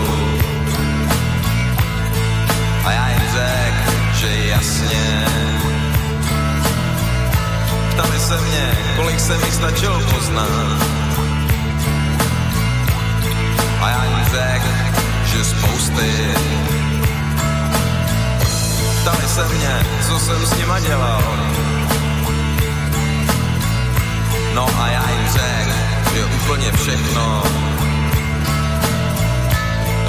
A 2.86 2.92
já 2.92 3.10
jim 3.10 3.22
řekl, 3.32 3.92
že 4.14 4.28
jasně. 4.46 5.26
Ptali 7.92 8.20
se 8.20 8.42
mě, 8.42 8.78
kolik 8.96 9.20
se 9.20 9.38
mi 9.38 9.52
stačilo 9.52 10.00
poznat. 10.00 10.80
A 13.82 13.90
já 13.90 14.04
jim 14.04 14.26
řekl, 14.32 14.68
že 15.26 15.46
spousty. 15.46 16.12
Ptali 19.02 19.28
se 19.28 19.48
mě, 19.48 19.86
co 20.08 20.20
jsem 20.20 20.46
s 20.46 20.58
nima 20.58 20.80
dělal. 20.80 21.24
No 24.54 24.68
a 24.80 24.88
já 24.88 25.10
jim 25.10 25.28
řekl, 25.32 25.99
že 26.20 26.26
úplně 26.26 26.72
všechno. 26.72 27.44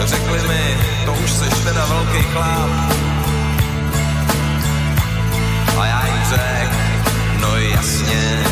Řekli 0.04 0.38
mi, 0.48 0.76
to 1.04 1.12
už 1.12 1.30
seš 1.32 1.54
teda 1.64 1.86
velký 1.86 2.22
chlap. 2.22 2.70
A 5.78 5.86
já 5.86 6.06
jim 6.06 6.24
řekl, 6.28 6.76
no 7.40 7.56
jasně. 7.56 8.44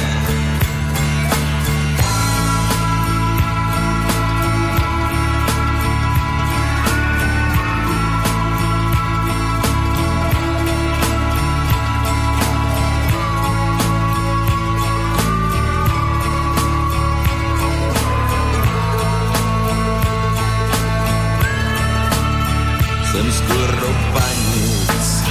Jsem 23.18 23.32
skoro 23.32 23.90
panic 24.12 25.24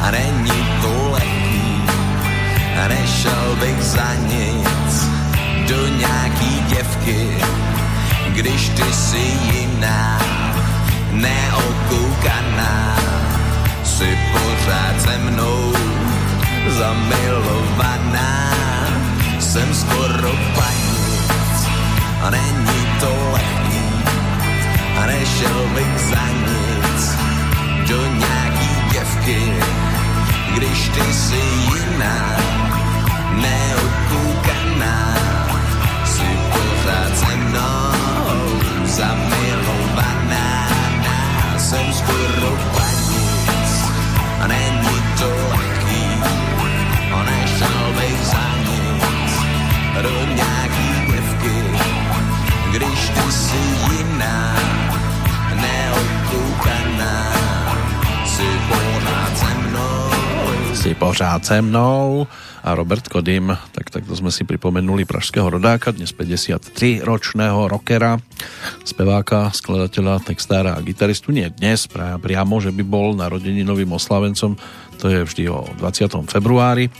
a 0.00 0.10
není 0.10 0.60
to 0.82 1.10
lehký. 1.10 1.82
A 2.84 2.88
nešel 2.88 3.56
bych 3.60 3.82
za 3.82 4.14
nic 4.14 5.08
do 5.68 5.88
nějaký 5.88 6.60
děvky, 6.68 7.38
když 8.28 8.68
ty 8.68 8.92
jsi 8.92 9.38
jiná, 9.52 10.20
neokoukaná, 11.12 12.96
jsi 13.84 14.18
pořád 14.32 15.00
se 15.00 15.18
mnou 15.18 15.72
zamilovaná. 16.68 18.52
Jsem 19.38 19.74
skoro 19.74 20.32
panic 20.54 21.68
a 22.22 22.30
není 22.30 22.86
to 23.00 23.30
lehký. 23.32 23.84
A 25.02 25.06
nešel 25.06 25.68
bych 25.74 25.98
za 26.10 26.26
nic 26.28 26.49
do 27.90 28.06
nějaký 28.06 28.70
děvky, 28.92 29.52
když 30.54 30.88
ty 30.88 31.12
jsi 31.14 31.42
jiná, 31.74 32.36
neokoukaná, 33.32 35.14
jsi 36.04 36.38
pořád 36.52 37.18
se 37.18 37.36
mnou 37.36 38.60
zamilovaná. 38.84 40.68
Jsem 41.58 41.92
skoro 41.92 42.50
panic 42.72 43.72
a 44.40 44.46
není 44.46 45.02
to 45.18 45.30
lehký, 45.50 46.06
nešel 47.26 47.92
bych 47.98 48.20
za 48.26 48.46
nic 48.66 49.34
do 50.02 50.34
nějaký 50.34 51.12
děvky, 51.12 51.54
když 52.70 53.08
ty 53.08 53.32
jsi 53.32 53.62
jiná, 53.90 54.54
neokoukaná, 55.54 57.49
si 60.90 60.94
pořád 60.94 61.46
se 61.46 61.62
mnou. 61.62 62.26
A 62.64 62.74
Robert 62.74 63.08
Kodym, 63.08 63.56
tak 63.72 63.94
takto 63.94 64.16
sme 64.16 64.34
si 64.34 64.42
pripomenuli 64.42 65.06
pražského 65.06 65.46
rodáka, 65.48 65.94
dnes 65.94 66.10
53-ročného 66.12 67.68
rockera, 67.70 68.18
speváka, 68.84 69.54
skladateľa, 69.54 70.24
textára 70.26 70.74
a 70.74 70.82
gitaristu. 70.82 71.30
Nie 71.30 71.54
dnes 71.54 71.86
priamo, 72.20 72.58
že 72.58 72.74
by 72.74 72.82
bol 72.84 73.14
narodeninovým 73.14 73.92
oslavencom, 73.94 74.58
to 74.98 75.06
je 75.08 75.20
vždy 75.24 75.44
o 75.48 75.68
20. 75.78 76.26
februári. 76.26 76.90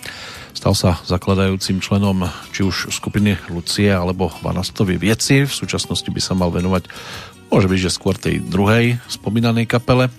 Stal 0.55 0.73
sa 0.79 0.95
zakladajúcim 1.03 1.83
členom 1.83 2.31
či 2.55 2.63
už 2.63 2.95
skupiny 2.95 3.43
Lucie 3.51 3.91
alebo 3.91 4.31
Vanastovi 4.45 5.03
Vieci. 5.03 5.45
V 5.45 5.53
súčasnosti 5.53 6.09
by 6.09 6.21
sa 6.23 6.39
mal 6.39 6.55
venovať 6.55 6.87
môže 7.51 7.67
byť, 7.67 7.81
že 7.81 7.91
skôr 7.91 8.15
tej 8.15 8.39
druhej 8.39 9.03
spomínanej 9.11 9.67
kapele. 9.67 10.15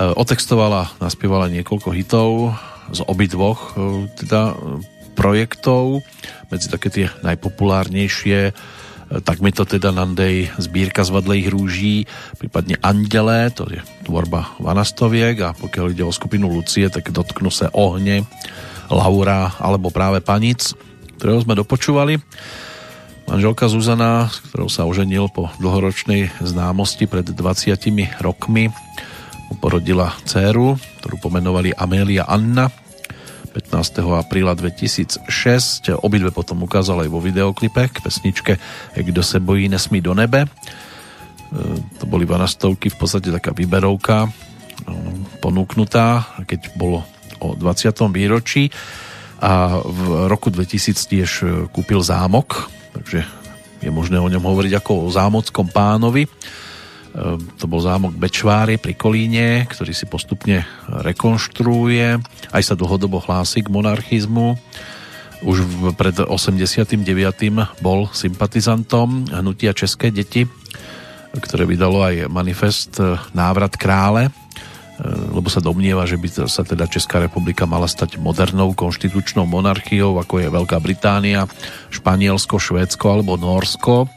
E, 0.00 0.16
Otextovala, 0.16 0.96
naspievala 0.96 1.52
niekoľko 1.52 1.92
hitov 1.92 2.56
z 2.88 3.04
obidvoch 3.04 3.76
e, 3.76 4.08
teda 4.16 4.56
e, 4.56 4.80
projektov. 5.12 6.00
Medzi 6.48 6.72
také 6.72 6.88
tie 6.88 7.06
najpopulárnejšie 7.20 8.56
tak 9.10 9.42
mi 9.42 9.50
to 9.50 9.66
teda 9.66 9.90
Nandej 9.90 10.54
zbírka 10.54 11.02
zvadlejch 11.02 11.50
rúží, 11.50 12.06
prípadne 12.38 12.78
Andelé, 12.78 13.50
to 13.50 13.66
je 13.66 13.82
tvorba 14.06 14.54
Vanastoviek 14.62 15.34
a 15.42 15.50
pokiaľ 15.50 15.86
ide 15.90 16.06
o 16.06 16.14
skupinu 16.14 16.46
Lucie, 16.46 16.86
tak 16.86 17.10
dotknú 17.10 17.50
sa 17.50 17.74
ohne, 17.74 18.22
Laura 18.86 19.50
alebo 19.58 19.90
práve 19.90 20.22
Panic, 20.22 20.78
ktorého 21.18 21.42
sme 21.42 21.58
dopočúvali. 21.58 22.22
Manželka 23.26 23.66
Zuzana, 23.66 24.30
s 24.30 24.46
ktorou 24.50 24.70
sa 24.70 24.86
oženil 24.86 25.26
po 25.30 25.50
dlhoročnej 25.58 26.30
známosti 26.42 27.10
pred 27.10 27.26
20 27.26 28.22
rokmi, 28.22 28.70
porodila 29.58 30.14
dceru, 30.22 30.78
ktorú 31.02 31.16
pomenovali 31.18 31.74
Amélia 31.74 32.28
Anna 32.28 32.70
15. 33.50 34.06
apríla 34.14 34.54
2006. 34.54 35.26
Obidve 36.06 36.30
potom 36.30 36.62
ukázal 36.62 37.02
aj 37.02 37.08
vo 37.10 37.18
videoklipe 37.18 37.82
k 37.90 37.96
pesničke 37.98 38.52
Kdo 38.94 39.22
se 39.26 39.42
bojí, 39.42 39.66
nesmí 39.66 39.98
do 39.98 40.14
nebe. 40.14 40.46
E, 40.46 40.48
To 41.98 42.04
boli 42.06 42.22
vanastovky, 42.24 42.94
v 42.94 42.96
podstate 42.96 43.34
taká 43.34 43.50
výberovka 43.50 44.26
e, 44.26 44.28
ponúknutá, 45.42 46.38
keď 46.46 46.78
bolo 46.78 47.02
o 47.42 47.58
20. 47.58 47.90
výročí 48.14 48.70
a 49.40 49.80
v 49.82 50.28
roku 50.28 50.52
2000 50.52 51.00
tiež 51.08 51.30
kúpil 51.72 52.04
zámok, 52.04 52.68
takže 52.92 53.24
je 53.80 53.88
možné 53.88 54.20
o 54.20 54.28
ňom 54.28 54.44
hovoriť 54.44 54.76
ako 54.76 55.08
o 55.08 55.12
zámockom 55.12 55.72
pánovi. 55.72 56.28
E, 57.14 57.38
To 57.40 57.64
bol 57.66 57.80
zámok 57.82 58.14
Bečváry 58.14 58.78
pri 58.78 58.94
Kolíne, 58.94 59.66
ktorý 59.66 59.92
si 59.94 60.06
postupne 60.06 60.66
rekonštruuje. 60.88 62.22
Aj 62.50 62.62
sa 62.62 62.78
dlhodobo 62.78 63.20
hlási 63.22 63.62
k 63.62 63.72
monarchizmu. 63.72 64.58
Už 65.40 65.64
pred 65.96 66.20
89. 66.20 67.00
bol 67.80 68.12
sympatizantom 68.12 69.24
hnutia 69.32 69.72
České 69.72 70.12
deti 70.12 70.44
ktoré 71.38 71.62
vydalo 71.62 72.02
aj 72.02 72.26
manifest 72.26 72.98
e, 72.98 73.14
Návrat 73.30 73.78
krále, 73.78 74.26
e, 74.26 74.30
lebo 75.30 75.46
sa 75.46 75.62
domnieva, 75.62 76.02
že 76.02 76.18
by 76.18 76.50
sa 76.50 76.62
teda 76.66 76.90
Česká 76.90 77.22
republika 77.22 77.70
mala 77.70 77.86
stať 77.86 78.18
modernou 78.18 78.74
konštitučnou 78.74 79.46
monarchiou, 79.46 80.18
ako 80.18 80.42
je 80.42 80.48
Veľká 80.50 80.82
Británia, 80.82 81.46
Španielsko, 81.94 82.58
Švédsko 82.58 83.06
alebo 83.06 83.38
Norsko. 83.38 84.10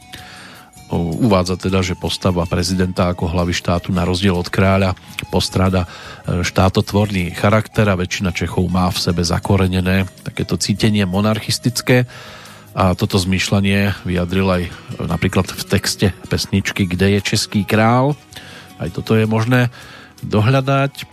Uvádza 0.92 1.56
teda, 1.56 1.80
že 1.80 1.96
postava 1.96 2.44
prezidenta 2.44 3.08
ako 3.08 3.32
hlavy 3.32 3.56
štátu 3.56 3.88
na 3.90 4.04
rozdiel 4.04 4.36
od 4.36 4.46
kráľa 4.52 4.92
postrada 5.32 5.88
štátotvorný 6.28 7.32
charakter 7.32 7.88
a 7.88 7.98
väčšina 7.98 8.36
Čechov 8.36 8.68
má 8.68 8.92
v 8.92 9.00
sebe 9.00 9.24
zakorenené 9.24 10.04
takéto 10.22 10.60
cítenie 10.60 11.08
monarchistické 11.08 12.04
a 12.74 12.92
toto 12.98 13.16
zmýšľanie 13.16 14.02
vyjadril 14.02 14.48
aj 14.50 14.62
napríklad 14.98 15.46
v 15.46 15.62
texte 15.62 16.06
pesničky 16.26 16.90
Kde 16.90 17.16
je 17.18 17.20
Český 17.22 17.62
král. 17.62 18.18
Aj 18.82 18.90
toto 18.90 19.14
je 19.14 19.30
možné 19.30 19.70
dohľadať. 20.26 21.06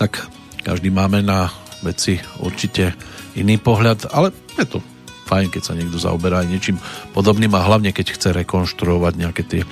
Tak 0.00 0.24
každý 0.64 0.88
máme 0.88 1.20
na 1.20 1.52
veci 1.84 2.16
určite 2.40 2.96
iný 3.36 3.60
pohľad, 3.60 4.08
ale 4.08 4.32
je 4.56 4.66
to 4.66 4.78
fajn, 5.24 5.52
keď 5.52 5.62
sa 5.64 5.76
niekto 5.76 5.96
zaoberá 5.96 6.44
aj 6.44 6.48
niečím 6.48 6.76
podobným 7.16 7.52
a 7.56 7.64
hlavne 7.64 7.90
keď 7.90 8.14
chce 8.14 8.28
rekonštruovať 8.44 9.12
nejaké 9.16 9.42
tie 9.44 9.62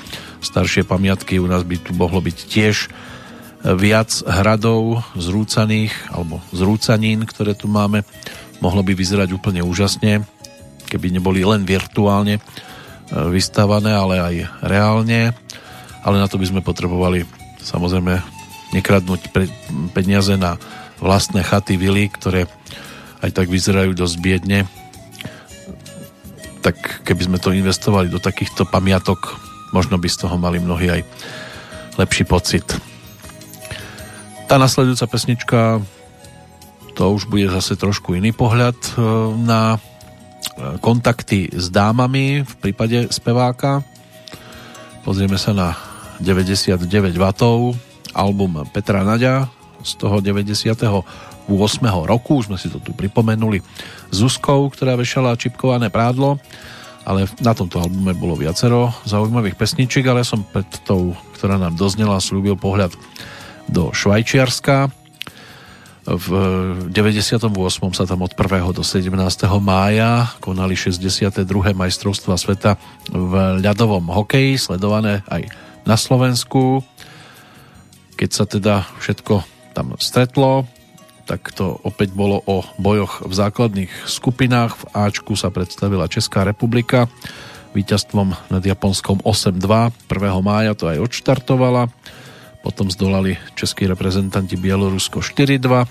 staršie 0.40 0.88
pamiatky. 0.88 1.38
U 1.38 1.46
nás 1.46 1.62
by 1.62 1.76
tu 1.80 1.92
mohlo 1.92 2.18
byť 2.18 2.38
tiež 2.48 2.88
viac 3.62 4.10
hradov 4.26 5.06
zrúcaných 5.14 5.94
alebo 6.10 6.42
zrúcanín, 6.50 7.22
ktoré 7.28 7.54
tu 7.54 7.70
máme. 7.70 8.02
Mohlo 8.58 8.82
by 8.82 8.92
vyzerať 8.96 9.30
úplne 9.34 9.62
úžasne 9.62 10.26
keby 10.92 11.08
neboli 11.08 11.40
len 11.40 11.64
virtuálne 11.64 12.36
e, 12.36 12.42
vystavané, 13.32 13.96
ale 13.96 14.20
aj 14.20 14.34
reálne. 14.60 15.32
Ale 16.04 16.20
na 16.20 16.28
to 16.28 16.36
by 16.36 16.52
sme 16.52 16.60
potrebovali 16.60 17.24
samozrejme 17.64 18.20
nekradnúť 18.76 19.32
peniaze 19.96 20.36
na 20.36 20.60
vlastné 21.00 21.40
chaty, 21.40 21.80
vily, 21.80 22.12
ktoré 22.12 22.44
aj 23.24 23.30
tak 23.32 23.48
vyzerajú 23.48 23.96
dosť 23.96 24.16
biedne. 24.20 24.68
Tak 26.62 27.02
keby 27.02 27.22
sme 27.26 27.38
to 27.42 27.50
investovali 27.50 28.06
do 28.06 28.22
takýchto 28.22 28.64
pamiatok, 28.64 29.36
možno 29.74 29.98
by 29.98 30.06
z 30.06 30.26
toho 30.26 30.38
mali 30.38 30.62
mnohí 30.62 30.88
aj 30.88 31.02
lepší 31.98 32.24
pocit. 32.24 32.64
Tá 34.46 34.56
nasledujúca 34.56 35.06
pesnička 35.10 35.60
to 36.92 37.08
už 37.08 37.26
bude 37.26 37.48
zase 37.48 37.74
trošku 37.74 38.14
iný 38.14 38.36
pohľad 38.36 38.76
e, 38.76 38.90
na 39.42 39.80
kontakty 40.80 41.48
s 41.48 41.72
dámami 41.72 42.44
v 42.44 42.54
prípade 42.60 43.08
speváka. 43.08 43.80
Pozrieme 45.02 45.40
sa 45.40 45.56
na 45.56 45.74
99 46.20 46.86
W 47.16 47.24
album 48.12 48.52
Petra 48.70 49.02
Naďa 49.02 49.48
z 49.82 49.92
toho 49.98 50.20
98. 50.22 50.68
roku, 52.06 52.30
už 52.38 52.52
sme 52.52 52.58
si 52.60 52.70
to 52.70 52.78
tu 52.78 52.94
pripomenuli, 52.94 53.58
Zuzkou, 54.12 54.68
ktorá 54.68 54.94
vešala 54.94 55.40
čipkované 55.40 55.88
prádlo, 55.88 56.36
ale 57.02 57.26
na 57.42 57.56
tomto 57.56 57.82
albume 57.82 58.14
bolo 58.14 58.38
viacero 58.38 58.92
zaujímavých 59.08 59.58
pesničiek, 59.58 60.06
ale 60.06 60.22
som 60.22 60.44
pred 60.44 60.68
tou, 60.86 61.16
ktorá 61.34 61.58
nám 61.58 61.74
doznela, 61.74 62.22
slúbil 62.22 62.54
pohľad 62.54 62.94
do 63.66 63.90
Švajčiarska, 63.90 64.92
v 66.02 66.28
98. 66.90 67.46
sa 67.94 68.04
tam 68.10 68.26
od 68.26 68.34
1. 68.34 68.74
do 68.74 68.82
17. 68.82 69.14
mája 69.62 70.34
konali 70.42 70.74
62. 70.74 71.46
majstrovstva 71.78 72.34
sveta 72.34 72.74
v 73.06 73.62
ľadovom 73.62 74.10
hokeji, 74.10 74.58
sledované 74.58 75.22
aj 75.30 75.46
na 75.86 75.94
Slovensku. 75.94 76.82
Keď 78.18 78.30
sa 78.34 78.44
teda 78.50 78.82
všetko 78.98 79.46
tam 79.78 79.94
stretlo, 80.02 80.66
tak 81.24 81.54
to 81.54 81.78
opäť 81.86 82.14
bolo 82.14 82.42
o 82.44 82.66
bojoch 82.76 83.24
v 83.24 83.32
základných 83.32 83.92
skupinách. 84.08 84.72
V 84.76 84.84
Ačku 84.94 85.32
sa 85.38 85.48
predstavila 85.48 86.10
Česká 86.10 86.42
republika 86.44 87.06
víťazstvom 87.72 88.52
nad 88.52 88.62
Japonskom 88.62 89.24
8-2. 89.24 89.58
1. 90.10 90.44
mája 90.44 90.72
to 90.76 90.90
aj 90.92 90.98
odštartovala 91.00 91.88
potom 92.62 92.88
zdolali 92.88 93.36
českí 93.58 93.90
reprezentanti 93.90 94.54
Bielorusko 94.54 95.18
4-2 95.18 95.82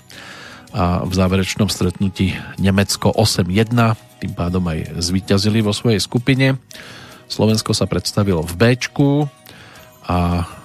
a 0.72 1.04
v 1.04 1.12
záverečnom 1.12 1.68
stretnutí 1.68 2.32
Nemecko 2.56 3.12
8-1, 3.12 3.76
tým 4.24 4.32
pádom 4.32 4.64
aj 4.64 5.04
zvíťazili 5.04 5.60
vo 5.60 5.76
svojej 5.76 6.00
skupine. 6.00 6.56
Slovensko 7.28 7.76
sa 7.76 7.84
predstavilo 7.84 8.40
v 8.40 8.52
B 8.56 8.62
a 10.08 10.16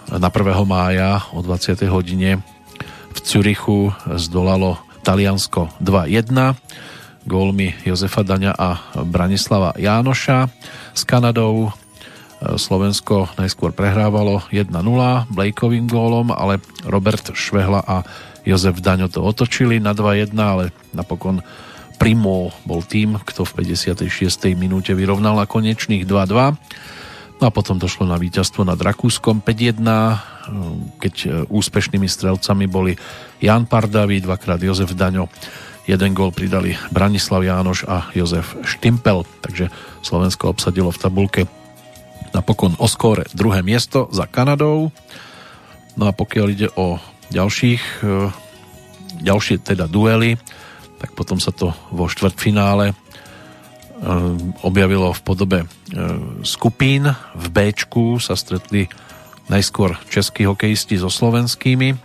na 0.07 0.29
1. 0.31 0.63
mája 0.63 1.27
o 1.35 1.43
20. 1.43 1.75
hodine 1.91 2.39
v 3.17 3.19
Cürichu 3.25 3.89
zdolalo 4.21 4.77
Taliansko 5.01 5.73
2-1 5.81 6.53
gólmi 7.25 7.73
Jozefa 7.81 8.21
Daňa 8.21 8.53
a 8.53 8.69
Branislava 9.01 9.73
Jánoša. 9.73 10.47
S 10.93 11.01
Kanadou 11.01 11.73
Slovensko 12.37 13.33
najskôr 13.41 13.73
prehrávalo 13.73 14.45
1-0 14.53 14.69
Blakeovým 15.33 15.89
gólom, 15.89 16.29
ale 16.29 16.61
Robert 16.85 17.33
Švehla 17.33 17.81
a 17.81 18.05
Jozef 18.45 18.77
Daňo 18.79 19.09
to 19.09 19.25
otočili 19.25 19.81
na 19.81 19.97
2-1, 19.97 20.37
ale 20.37 20.69
napokon 20.93 21.41
Primo 21.97 22.53
bol 22.61 22.85
tým, 22.85 23.17
kto 23.17 23.41
v 23.41 23.65
56. 23.65 24.53
minúte 24.53 24.93
vyrovnal 24.93 25.33
na 25.33 25.49
konečných 25.49 26.05
2-2. 26.05 27.41
No 27.41 27.43
a 27.43 27.51
potom 27.51 27.81
došlo 27.81 28.05
na 28.05 28.21
víťazstvo 28.21 28.61
nad 28.61 28.77
Rakúskom 28.77 29.41
5-1, 29.41 29.81
keď 30.97 31.45
úspešnými 31.51 32.07
strelcami 32.07 32.65
boli 32.65 32.95
Jan 33.43 33.67
Pardavi, 33.67 34.23
dvakrát 34.23 34.61
Jozef 34.63 34.95
Daňo, 34.95 35.27
jeden 35.87 36.11
gól 36.11 36.35
pridali 36.35 36.75
Branislav 36.91 37.47
Jánoš 37.47 37.87
a 37.87 38.11
Jozef 38.11 38.59
Štimpel, 38.67 39.23
takže 39.39 39.71
Slovensko 40.03 40.51
obsadilo 40.51 40.91
v 40.91 41.01
tabulke 41.01 41.41
napokon 42.35 42.75
o 42.77 42.87
skóre 42.91 43.23
druhé 43.31 43.63
miesto 43.63 44.11
za 44.11 44.27
Kanadou. 44.27 44.91
No 45.95 46.03
a 46.05 46.13
pokiaľ 46.13 46.47
ide 46.51 46.69
o 46.75 46.99
ďalších, 47.31 47.83
e, 48.03 48.29
ďalšie 49.23 49.63
teda 49.63 49.87
duely, 49.87 50.35
tak 50.99 51.15
potom 51.15 51.39
sa 51.39 51.55
to 51.55 51.71
vo 51.89 52.05
štvrtfinále 52.11 52.91
e, 52.91 52.95
objavilo 54.61 55.15
v 55.15 55.21
podobe 55.23 55.59
e, 55.63 55.67
skupín. 56.43 57.09
V 57.33 57.45
B 57.49 57.71
sa 58.19 58.35
stretli 58.35 58.91
najskôr 59.47 59.95
českí 60.11 60.47
hokejisti 60.47 60.99
so 60.99 61.11
slovenskými 61.11 61.95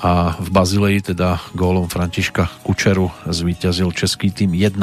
a 0.00 0.36
v 0.36 0.48
Bazileji 0.52 1.12
teda 1.12 1.40
gólom 1.56 1.88
Františka 1.88 2.48
Kučeru 2.64 3.08
zvíťazil 3.28 3.92
český 3.96 4.28
tým 4.32 4.52
1-0 4.52 4.76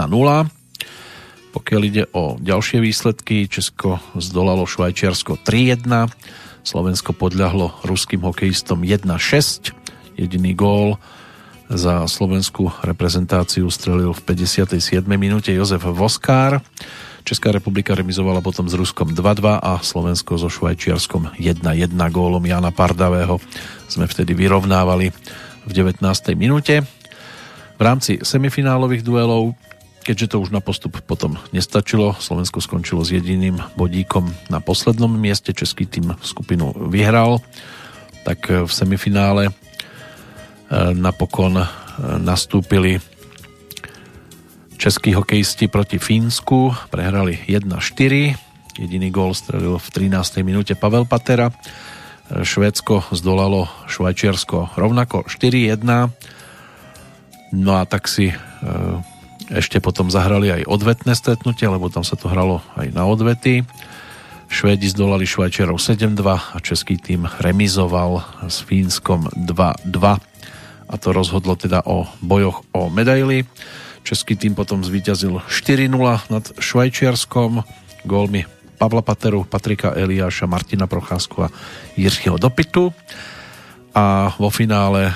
pokiaľ 1.54 1.82
ide 1.86 2.04
o 2.18 2.34
ďalšie 2.42 2.82
výsledky, 2.82 3.46
Česko 3.46 4.02
zdolalo 4.18 4.66
Švajčiarsko 4.66 5.38
3-1, 5.46 5.86
Slovensko 6.66 7.14
podľahlo 7.14 7.78
ruským 7.86 8.26
hokejistom 8.26 8.82
1-6, 8.82 9.70
jediný 10.18 10.58
gól 10.58 10.98
za 11.70 12.10
slovenskú 12.10 12.74
reprezentáciu 12.82 13.70
strelil 13.70 14.18
v 14.18 14.22
57. 14.26 14.82
minúte 15.14 15.54
Jozef 15.54 15.86
Voskár. 15.86 16.66
Česká 17.24 17.56
republika 17.56 17.96
remizovala 17.96 18.44
potom 18.44 18.68
s 18.68 18.76
Ruskom 18.76 19.16
2-2 19.16 19.64
a 19.64 19.80
Slovensko 19.80 20.36
so 20.36 20.52
Švajčiarskom 20.52 21.40
1-1 21.40 21.96
gólom 22.12 22.44
Jana 22.44 22.76
Pardavého 22.76 23.40
sme 23.88 24.12
vtedy 24.12 24.36
vyrovnávali 24.36 25.16
v 25.64 25.72
19. 25.72 26.04
minúte. 26.36 26.84
V 27.76 27.82
rámci 27.82 28.20
semifinálových 28.20 29.08
duelov 29.08 29.56
Keďže 30.04 30.36
to 30.36 30.44
už 30.44 30.52
na 30.52 30.60
postup 30.60 31.00
potom 31.08 31.40
nestačilo, 31.56 32.12
Slovensko 32.20 32.60
skončilo 32.60 33.08
s 33.08 33.16
jediným 33.16 33.56
bodíkom 33.80 34.28
na 34.52 34.60
poslednom 34.60 35.08
mieste, 35.08 35.56
český 35.56 35.88
tým 35.88 36.12
skupinu 36.20 36.76
vyhral, 36.92 37.40
tak 38.28 38.52
v 38.52 38.68
semifinále 38.68 39.48
e, 39.48 39.52
napokon 40.92 41.56
e, 41.56 41.66
nastúpili 42.20 43.00
českí 44.84 45.16
hokejisti 45.16 45.72
proti 45.72 45.96
Fínsku, 45.96 46.76
prehrali 46.92 47.40
1-4, 47.48 48.36
jediný 48.76 49.08
gól 49.16 49.32
strelil 49.32 49.80
v 49.80 49.88
13. 50.12 50.44
minúte 50.44 50.76
Pavel 50.76 51.08
Patera, 51.08 51.48
e, 51.48 51.56
Švédsko 52.44 53.08
zdolalo 53.16 53.72
Švajčiarsko 53.88 54.76
rovnako 54.76 55.24
4-1, 55.32 56.12
no 57.56 57.72
a 57.80 57.88
tak 57.88 58.12
si 58.12 58.36
ešte 59.48 59.80
potom 59.80 60.12
zahrali 60.12 60.52
aj 60.52 60.68
odvetné 60.68 61.16
stretnutie, 61.16 61.72
lebo 61.72 61.88
tam 61.88 62.04
sa 62.04 62.20
to 62.20 62.28
hralo 62.28 62.60
aj 62.76 62.92
na 62.92 63.08
odvety. 63.08 63.64
Švédi 64.52 64.92
zdolali 64.92 65.24
Švajčiarov 65.24 65.80
7-2 65.80 66.28
a 66.28 66.58
český 66.60 67.00
tým 67.00 67.24
remizoval 67.40 68.20
s 68.52 68.60
Fínskom 68.68 69.32
2-2 69.32 70.20
a 70.92 70.94
to 71.00 71.08
rozhodlo 71.16 71.56
teda 71.56 71.88
o 71.88 72.04
bojoch 72.20 72.68
o 72.76 72.92
medaily. 72.92 73.48
Český 74.04 74.36
tým 74.36 74.54
potom 74.54 74.84
zvíťazil 74.84 75.40
4-0 75.48 75.96
nad 76.28 76.44
Švajčiarskom, 76.60 77.64
gólmi 78.04 78.44
Pavla 78.76 79.00
Pateru, 79.00 79.48
Patrika 79.48 79.96
Eliáša, 79.96 80.44
Martina 80.44 80.92
Procházku 80.92 81.48
a 81.48 81.54
Jiřího 81.96 82.36
Dopytu 82.36 82.92
a 83.94 84.34
vo 84.42 84.50
finále 84.50 85.08
e, 85.08 85.14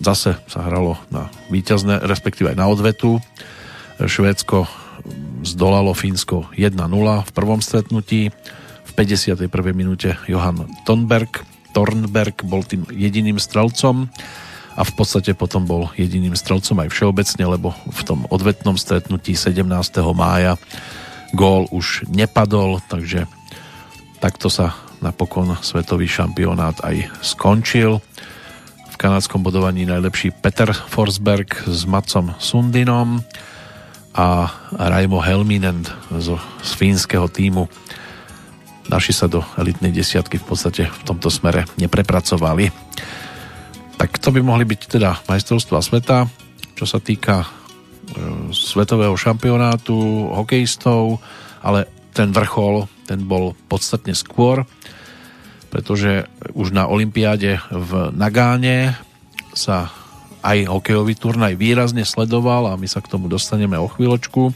zase 0.00 0.38
sa 0.46 0.60
hralo 0.64 0.96
na 1.10 1.28
víťazné, 1.50 2.00
respektíve 2.06 2.54
aj 2.54 2.58
na 2.58 2.70
odvetu. 2.70 3.18
Švédsko 3.98 4.64
zdolalo 5.44 5.92
Fínsko 5.92 6.48
1-0 6.56 6.78
v 7.26 7.30
prvom 7.34 7.60
stretnutí. 7.60 8.32
V 8.84 8.90
51. 8.96 9.50
minúte 9.74 10.16
Johan 10.30 10.64
Tonberg, 10.86 11.42
Tornberg 11.74 12.46
bol 12.46 12.62
tým 12.62 12.86
jediným 12.88 13.42
strelcom 13.42 14.08
a 14.74 14.82
v 14.82 14.92
podstate 14.98 15.38
potom 15.38 15.62
bol 15.62 15.90
jediným 15.94 16.34
strelcom 16.34 16.82
aj 16.82 16.88
všeobecne, 16.90 17.44
lebo 17.46 17.74
v 17.86 18.00
tom 18.02 18.26
odvetnom 18.26 18.74
stretnutí 18.74 19.38
17. 19.38 19.62
mája 20.14 20.58
gól 21.34 21.70
už 21.70 22.06
nepadol, 22.10 22.82
takže 22.90 23.26
takto 24.18 24.50
sa 24.50 24.74
napokon 24.98 25.58
svetový 25.62 26.10
šampionát 26.10 26.78
aj 26.82 27.10
skončil. 27.22 28.02
V 28.90 28.96
kanadskom 28.96 29.42
bodovaní 29.42 29.86
najlepší 29.86 30.30
Peter 30.38 30.70
Forsberg 30.70 31.66
s 31.66 31.82
Macom 31.86 32.34
Sundinom 32.38 33.22
a 34.14 34.46
Raimo 34.70 35.18
Helminen 35.18 35.82
zo, 36.22 36.38
z 36.62 36.70
fínskeho 36.78 37.26
týmu. 37.26 37.66
Naši 38.86 39.10
sa 39.10 39.26
do 39.26 39.42
elitnej 39.58 39.90
desiatky 39.90 40.38
v 40.38 40.46
podstate 40.46 40.82
v 40.86 41.02
tomto 41.02 41.28
smere 41.28 41.66
neprepracovali. 41.74 42.70
Tak 43.98 44.18
to 44.20 44.28
by 44.34 44.40
mohli 44.44 44.64
byť 44.68 44.80
teda 44.98 45.10
majstrovstvá 45.26 45.80
sveta, 45.80 46.28
čo 46.74 46.84
sa 46.84 46.98
týka 46.98 47.44
e, 47.44 47.48
svetového 48.52 49.14
šampionátu 49.14 50.28
hokejistov, 50.34 51.18
ale 51.64 51.86
ten 52.14 52.30
vrchol, 52.30 52.86
ten 53.08 53.22
bol 53.24 53.56
podstatne 53.66 54.14
skôr 54.14 54.62
pretože 55.74 56.30
už 56.54 56.70
na 56.70 56.86
Olympiáde 56.86 57.58
v 57.66 58.14
Nagáne 58.14 58.94
sa 59.58 59.90
aj 60.46 60.70
hokejový 60.70 61.18
turnaj 61.18 61.58
výrazne 61.58 62.06
sledoval 62.06 62.70
a 62.70 62.78
my 62.78 62.86
sa 62.86 63.02
k 63.02 63.10
tomu 63.10 63.26
dostaneme 63.26 63.74
o 63.74 63.90
chvíľočku. 63.90 64.54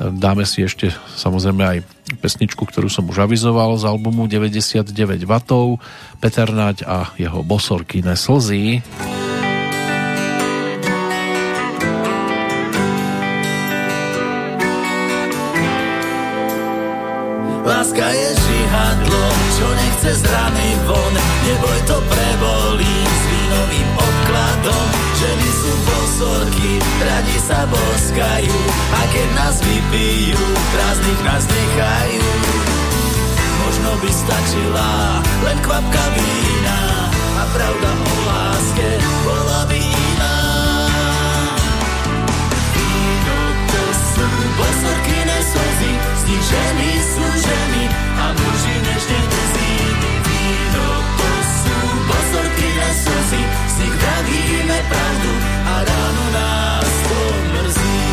Dáme 0.00 0.48
si 0.48 0.64
ešte 0.64 0.88
samozrejme 1.20 1.60
aj 1.60 1.78
pesničku, 2.24 2.64
ktorú 2.64 2.88
som 2.88 3.04
už 3.04 3.28
avizoval 3.28 3.76
z 3.76 3.84
albumu 3.84 4.24
99 4.24 4.96
W, 5.28 5.32
Peter 6.24 6.48
Naď 6.48 6.88
a 6.88 7.12
jeho 7.20 7.44
bosorkyné 7.44 8.16
slzy. 8.16 8.80
Láska 17.60 18.06
je 18.08 18.28
žihadlo, 18.40 19.24
čo 19.52 19.66
nechce 19.68 20.10
z 20.16 20.24
von 20.88 21.14
Neboj 21.44 21.78
to 21.84 21.96
prebolí 22.08 22.96
s 23.04 23.22
vínovým 23.28 23.88
obkladom 24.00 24.99
sú 26.20 26.72
radi 27.00 27.36
sa 27.40 27.64
boskajú. 27.64 28.58
A 28.92 29.00
keď 29.08 29.28
nás 29.36 29.56
vypijú, 29.64 30.40
prázdnych 30.74 31.20
nás 31.24 31.44
nechajú. 31.48 32.28
Možno 33.64 33.90
by 34.04 34.10
stačila 34.12 34.90
len 35.48 35.58
kvapka 35.64 36.04
vína. 36.12 36.80
A 37.40 37.42
pravda 37.56 37.88
o 37.88 38.14
láske 38.28 38.88
bola 39.24 39.60
by 39.64 39.80
iná. 39.80 40.36
Víno 42.76 43.40
to 43.64 43.82
sú 43.96 44.26
bosorky 44.60 45.18
slzy, 45.40 45.92
z 45.96 46.22
nich 46.28 46.44
ženy 46.44 46.90
sú 47.00 47.24
ženy 47.40 47.82
a 48.20 48.24
muži 48.36 48.76
nežne 48.84 49.20
drzí. 49.24 49.69
Slzy, 52.92 53.42
nich 53.80 53.94
vravíme 53.96 54.78
pravdu 54.88 55.32
a 55.66 55.74
ráno 55.84 56.24
nás 56.32 56.92
to 57.08 57.20
mrzí. 57.52 58.06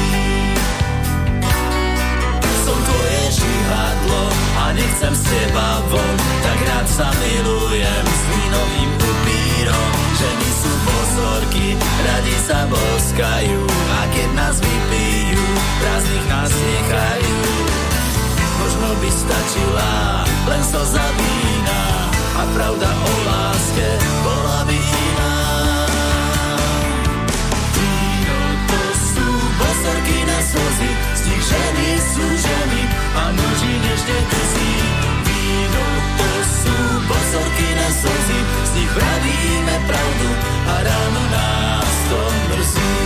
Som 2.66 2.78
tvoje 2.84 3.22
žihadlo 3.32 4.24
a 4.58 4.64
nechcem 4.74 5.14
z 5.16 5.24
teba 5.28 5.70
von, 5.92 6.16
tak 6.44 6.60
rád 6.72 6.88
sa 6.88 7.08
milujem 7.20 8.06
s 8.08 8.22
vínovým 8.32 8.92
upírom. 8.96 9.90
Ženy 10.18 10.50
sú 10.50 10.72
bosorky, 10.88 11.68
radi 12.08 12.36
sa 12.48 12.60
boskajú 12.72 13.62
a 13.92 14.00
keď 14.16 14.30
nás 14.34 14.56
vypijú, 14.58 15.46
prázdnych 15.84 16.28
nás 16.32 16.52
nechajú. 16.52 17.38
Možno 18.58 18.90
by 18.98 19.10
stačila 19.14 19.92
len 20.50 20.62
slza 20.64 21.06
vína 21.20 22.07
a 22.38 22.44
pravda 22.54 22.86
o 22.86 23.14
láske 23.26 23.88
bola 24.22 24.62
by 24.70 24.78
iná. 24.78 25.38
Víno 27.74 28.42
to 28.70 28.82
sú 28.94 29.28
bosorky 29.58 30.18
na 30.22 30.40
slzy, 30.46 30.92
z 31.18 31.22
nich 31.34 31.44
ženy 31.50 31.88
sú 31.98 32.26
ženy 32.38 32.82
a 33.18 33.24
muži 33.34 33.74
nežne 33.82 34.18
drzí. 34.30 34.74
Víno 35.26 35.86
to 36.14 36.30
sú 36.62 36.78
bosorky 37.10 37.70
na 37.74 37.90
slzy, 37.90 38.40
z 38.46 38.72
nich 38.78 38.92
vravíme 38.94 39.76
pravdu 39.90 40.30
a 40.70 40.76
ráno 40.86 41.24
nás 41.34 41.94
to 42.06 42.22
mrzí. 42.54 42.98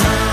Na, 0.00 0.25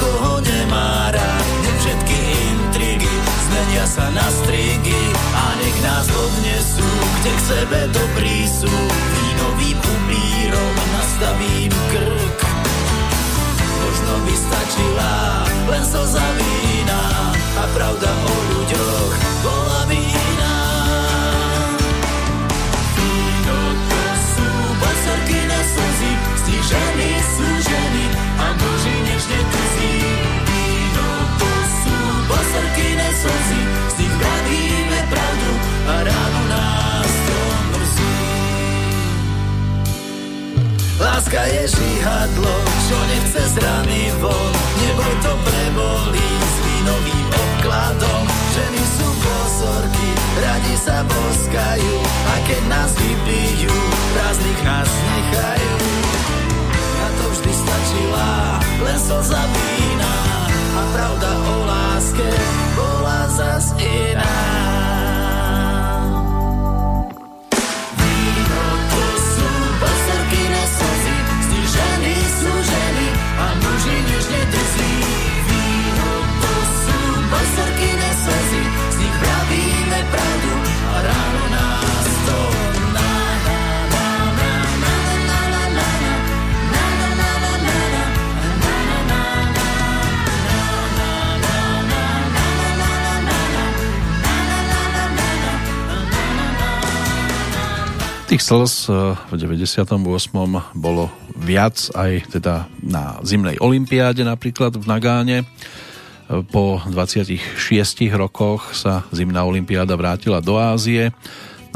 koho 0.00 0.40
nemá 0.40 1.12
rád. 1.12 1.44
Nech 1.64 1.78
všetky 1.82 2.18
intrigy 2.52 3.14
zmenia 3.48 3.84
sa 3.84 4.06
na 4.12 4.26
strigy 4.42 5.02
a 5.34 5.44
nech 5.60 5.76
nás 5.84 6.06
odnesú, 6.08 6.88
kde 7.20 7.30
k 7.32 7.40
sebe 7.40 7.80
dobrí 7.92 8.48
sú. 8.48 8.72
Vínovým 9.16 9.78
upírom 9.78 10.74
nastavím 10.96 11.72
krk. 11.92 12.40
Možno 13.82 14.12
by 14.24 14.34
stačila 14.34 15.14
len 15.68 15.84
slza 15.84 16.26
vína 16.38 17.02
a 17.60 17.64
pravda 17.76 18.10
o 18.10 18.34
ľuďoch 18.56 19.12
bola 19.44 19.80
by 19.90 20.00
iná. 20.00 20.54
Sú 27.32 27.48
ženy 27.48 28.06
a 28.38 28.46
muži 28.60 28.71
slzy, 33.22 33.60
z 33.88 33.94
nich 34.02 34.14
vravíme 34.18 35.00
pravdu 35.10 35.52
a 35.86 35.94
ráno 36.02 36.42
nás 36.50 37.10
to 37.26 37.38
mrzí. 37.70 38.14
Láska 40.98 41.42
je 41.46 41.62
žihadlo, 41.70 42.54
čo 42.88 42.98
nechce 43.06 43.40
z 43.46 43.54
rany 43.62 44.02
von, 44.18 44.52
neboj 44.82 45.14
to 45.22 45.32
prebolí 45.46 46.30
s 46.42 46.56
vínovým 46.66 47.26
obkladom. 47.30 48.22
Ženy 48.58 48.82
sú 48.98 49.08
bosorky, 49.22 50.08
radi 50.42 50.74
sa 50.82 51.06
boskajú 51.06 51.96
a 52.06 52.34
keď 52.46 52.62
nás 52.66 52.90
vypijú, 52.98 53.74
prázdnych 54.18 54.60
nás 54.66 54.90
nechajú 54.90 55.72
to 57.12 57.28
vždy 57.28 57.52
stačila 57.54 58.30
len 58.82 58.98
slza 58.98 59.42
vína 59.52 60.14
a 60.74 60.82
pravda 60.96 61.30
o 61.44 61.54
láske 61.68 62.28
bola 62.72 62.91
Us 63.38 63.72
y 63.78 64.14
nada. 64.14 64.71
Tých 98.32 98.48
slz 98.48 98.88
eh, 98.88 99.12
v 99.28 99.34
98. 99.44 99.92
bolo 100.72 101.12
viac 101.36 101.76
aj 101.92 102.32
teda 102.32 102.64
na 102.80 103.20
zimnej 103.20 103.60
olympiáde 103.60 104.24
napríklad 104.24 104.72
v 104.72 104.88
Nagáne. 104.88 105.44
Eh, 105.44 106.40
po 106.48 106.80
26 106.80 107.36
rokoch 108.16 108.72
sa 108.72 109.04
zimná 109.12 109.44
olympiáda 109.44 110.00
vrátila 110.00 110.40
do 110.40 110.56
Ázie 110.56 111.12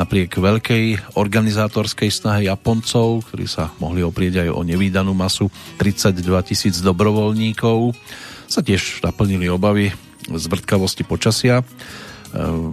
napriek 0.00 0.40
veľkej 0.40 1.12
organizátorskej 1.20 2.08
snahe 2.08 2.48
Japoncov, 2.48 3.28
ktorí 3.28 3.44
sa 3.44 3.68
mohli 3.76 4.00
oprieť 4.00 4.48
aj 4.48 4.56
o 4.56 4.64
nevýdanú 4.64 5.12
masu 5.12 5.52
32 5.76 6.24
tisíc 6.40 6.80
dobrovoľníkov, 6.80 7.92
sa 8.48 8.64
tiež 8.64 9.04
naplnili 9.04 9.52
obavy 9.52 9.92
z 10.24 10.44
vrtkavosti 10.48 11.04
počasia. 11.04 11.60
E, 11.60 11.64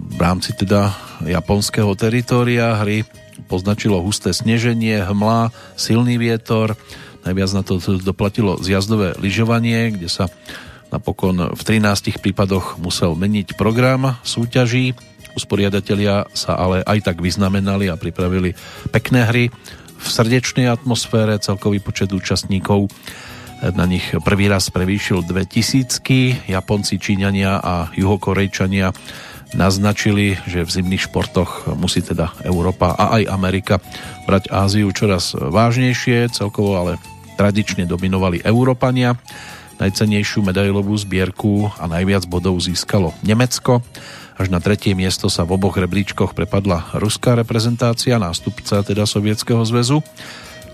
v 0.08 0.20
rámci 0.20 0.56
teda 0.56 0.88
japonského 1.28 1.92
teritória 1.96 2.80
hry 2.80 3.23
poznačilo 3.50 4.02
husté 4.02 4.32
sneženie, 4.32 5.02
hmla, 5.04 5.54
silný 5.74 6.18
vietor. 6.20 6.78
Najviac 7.24 7.50
na 7.56 7.62
to 7.64 7.80
doplatilo 8.00 8.60
zjazdové 8.60 9.16
lyžovanie, 9.16 9.94
kde 9.96 10.12
sa 10.12 10.28
napokon 10.92 11.56
v 11.56 11.62
13 11.62 12.20
prípadoch 12.20 12.78
musel 12.78 13.16
meniť 13.18 13.58
program 13.58 14.20
súťaží 14.22 14.94
Usporiadatelia 15.34 16.30
sa 16.30 16.54
ale 16.54 16.86
aj 16.86 17.10
tak 17.10 17.18
vyznamenali 17.18 17.90
a 17.90 17.98
pripravili 17.98 18.54
pekné 18.94 19.26
hry 19.26 19.44
v 19.98 20.06
srdečnej 20.06 20.70
atmosfére. 20.70 21.42
Celkový 21.42 21.82
počet 21.82 22.14
účastníkov 22.14 22.86
na 23.74 23.84
nich 23.90 24.06
prvý 24.22 24.46
raz 24.46 24.70
prevýšil 24.70 25.26
2000. 25.26 26.46
Japonci, 26.46 27.02
Číňania 27.02 27.58
a 27.58 27.90
Juhokorejčania 27.98 28.94
naznačili, 29.54 30.36
že 30.50 30.66
v 30.66 30.70
zimných 30.70 31.06
športoch 31.10 31.70
musí 31.78 32.02
teda 32.02 32.34
Európa 32.42 32.92
a 32.94 33.18
aj 33.18 33.30
Amerika 33.30 33.74
brať 34.26 34.50
Áziu 34.50 34.90
čoraz 34.90 35.34
vážnejšie, 35.34 36.30
celkovo 36.34 36.76
ale 36.78 36.92
tradične 37.38 37.86
dominovali 37.86 38.42
Európania. 38.42 39.18
Najcenejšiu 39.78 40.46
medailovú 40.46 40.94
zbierku 40.94 41.66
a 41.82 41.90
najviac 41.90 42.30
bodov 42.30 42.62
získalo 42.62 43.10
Nemecko. 43.26 43.82
Až 44.34 44.50
na 44.50 44.58
tretie 44.58 44.94
miesto 44.94 45.30
sa 45.30 45.46
v 45.46 45.54
oboch 45.58 45.78
rebríčkoch 45.78 46.34
prepadla 46.34 46.90
ruská 46.98 47.38
reprezentácia, 47.38 48.18
nástupca 48.18 48.82
teda 48.82 49.06
Sovietskeho 49.06 49.62
zväzu, 49.62 50.02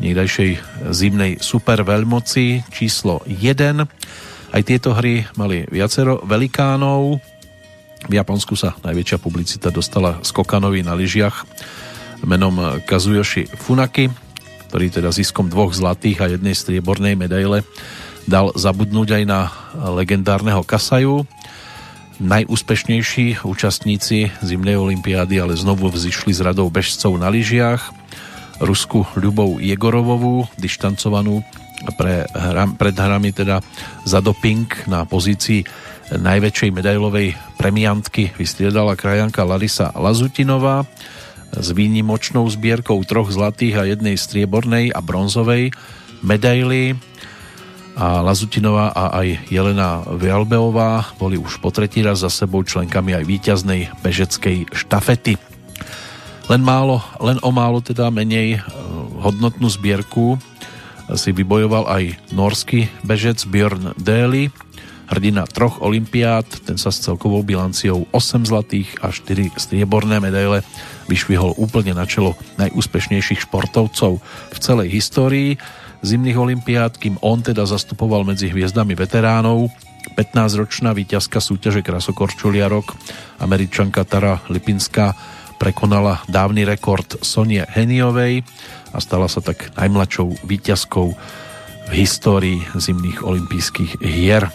niekdajšej 0.00 0.50
zimnej 0.92 1.40
superveľmoci 1.40 2.64
číslo 2.72 3.20
1. 3.28 3.84
Aj 4.50 4.62
tieto 4.64 4.96
hry 4.96 5.28
mali 5.36 5.68
viacero 5.68 6.24
velikánov. 6.24 7.20
V 8.08 8.12
Japonsku 8.16 8.56
sa 8.56 8.72
najväčšia 8.80 9.18
publicita 9.20 9.68
dostala 9.68 10.22
skokanovi 10.24 10.80
na 10.80 10.96
lyžiach 10.96 11.44
menom 12.24 12.80
Kazuyoshi 12.84 13.48
Funaki, 13.48 14.08
ktorý 14.68 14.86
teda 14.88 15.10
ziskom 15.12 15.50
dvoch 15.50 15.74
zlatých 15.74 16.18
a 16.22 16.30
jednej 16.32 16.54
striebornej 16.56 17.18
medaile 17.18 17.66
dal 18.28 18.52
zabudnúť 18.54 19.20
aj 19.20 19.24
na 19.26 19.40
legendárneho 19.96 20.62
Kasaju, 20.62 21.24
najúspešnejší 22.20 23.42
účastníci 23.48 24.28
zimnej 24.44 24.76
olympiády 24.76 25.40
ale 25.40 25.56
znovu 25.56 25.88
vzýšli 25.88 26.36
z 26.36 26.44
radou 26.44 26.68
bežcov 26.68 27.16
na 27.16 27.32
lyžiach. 27.32 27.80
Rusku 28.60 29.08
Ľubou 29.16 29.56
Jegorovovú, 29.56 30.44
dištancovanú 30.60 31.40
pre 31.96 32.28
hra, 32.28 32.68
pred 32.76 32.92
hrami 32.92 33.32
teda 33.32 33.64
za 34.04 34.20
doping 34.20 34.68
na 34.84 35.08
pozícii 35.08 35.64
najväčšej 36.10 36.70
medailovej 36.74 37.38
premiantky 37.54 38.34
vystriedala 38.34 38.98
krajanka 38.98 39.46
Larisa 39.46 39.94
Lazutinová 39.94 40.82
s 41.54 41.68
výnimočnou 41.70 42.46
zbierkou 42.50 43.02
troch 43.06 43.30
zlatých 43.30 43.74
a 43.78 43.86
jednej 43.86 44.18
striebornej 44.18 44.90
a 44.94 44.98
bronzovej 45.02 45.70
medaily 46.22 46.98
a 47.98 48.22
Lazutinová 48.22 48.94
a 48.94 49.12
aj 49.22 49.50
Jelena 49.50 50.00
Vialbeová 50.06 51.14
boli 51.18 51.36
už 51.36 51.58
po 51.58 51.74
tretí 51.74 52.00
raz 52.00 52.22
za 52.22 52.30
sebou 52.30 52.62
členkami 52.62 53.12
aj 53.18 53.24
víťaznej 53.26 53.90
bežeckej 54.00 54.70
štafety. 54.72 55.36
Len, 56.50 56.62
málo, 56.64 57.02
len 57.22 57.38
o 57.44 57.50
málo 57.54 57.78
teda 57.78 58.10
menej 58.10 58.58
e, 58.58 58.60
hodnotnú 59.22 59.70
zbierku 59.70 60.34
si 61.14 61.30
vybojoval 61.34 61.90
aj 61.90 62.04
norský 62.34 62.90
bežec 63.02 63.42
Björn 63.46 63.94
Daly, 63.98 64.50
hrdina 65.10 65.42
troch 65.50 65.82
olimpiád, 65.82 66.46
ten 66.64 66.78
sa 66.78 66.94
s 66.94 67.02
celkovou 67.02 67.42
bilanciou 67.42 68.06
8 68.14 68.46
zlatých 68.46 69.02
a 69.02 69.10
4 69.10 69.58
strieborné 69.58 70.22
medaile 70.22 70.62
vyšvihol 71.10 71.58
úplne 71.58 71.98
na 71.98 72.06
čelo 72.06 72.38
najúspešnejších 72.62 73.50
športovcov 73.50 74.22
v 74.54 74.58
celej 74.62 74.88
histórii 74.94 75.58
zimných 76.00 76.38
olimpiád, 76.38 76.96
kým 76.96 77.20
on 77.20 77.44
teda 77.44 77.68
zastupoval 77.68 78.24
medzi 78.24 78.48
hviezdami 78.48 78.96
veteránov. 78.96 79.68
15-ročná 80.16 80.96
víťazka 80.96 81.44
súťaže 81.44 81.84
Krasokorčuliarok, 81.84 82.96
američanka 83.44 84.00
Tara 84.08 84.40
Lipinská, 84.48 85.12
prekonala 85.60 86.24
dávny 86.24 86.64
rekord 86.64 87.20
Sonie 87.20 87.68
Heniovej 87.68 88.40
a 88.96 88.98
stala 88.98 89.28
sa 89.28 89.44
tak 89.44 89.76
najmladšou 89.76 90.40
víťazkou 90.48 91.08
v 91.84 91.90
histórii 91.92 92.64
zimných 92.72 93.20
olympijských 93.20 94.00
hier. 94.00 94.48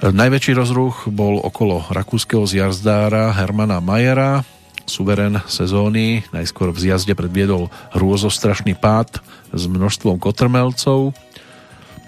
Najväčší 0.00 0.56
rozruch 0.56 1.12
bol 1.12 1.44
okolo 1.44 1.84
rakúskeho 1.92 2.48
zjazdára 2.48 3.36
Hermana 3.36 3.84
Majera, 3.84 4.40
suverén 4.88 5.44
sezóny, 5.44 6.24
najskôr 6.32 6.72
v 6.72 6.88
zjazde 6.88 7.12
predviedol 7.12 7.68
hrôzostrašný 7.92 8.80
pád 8.80 9.20
s 9.52 9.68
množstvom 9.68 10.16
kotrmelcov, 10.16 11.12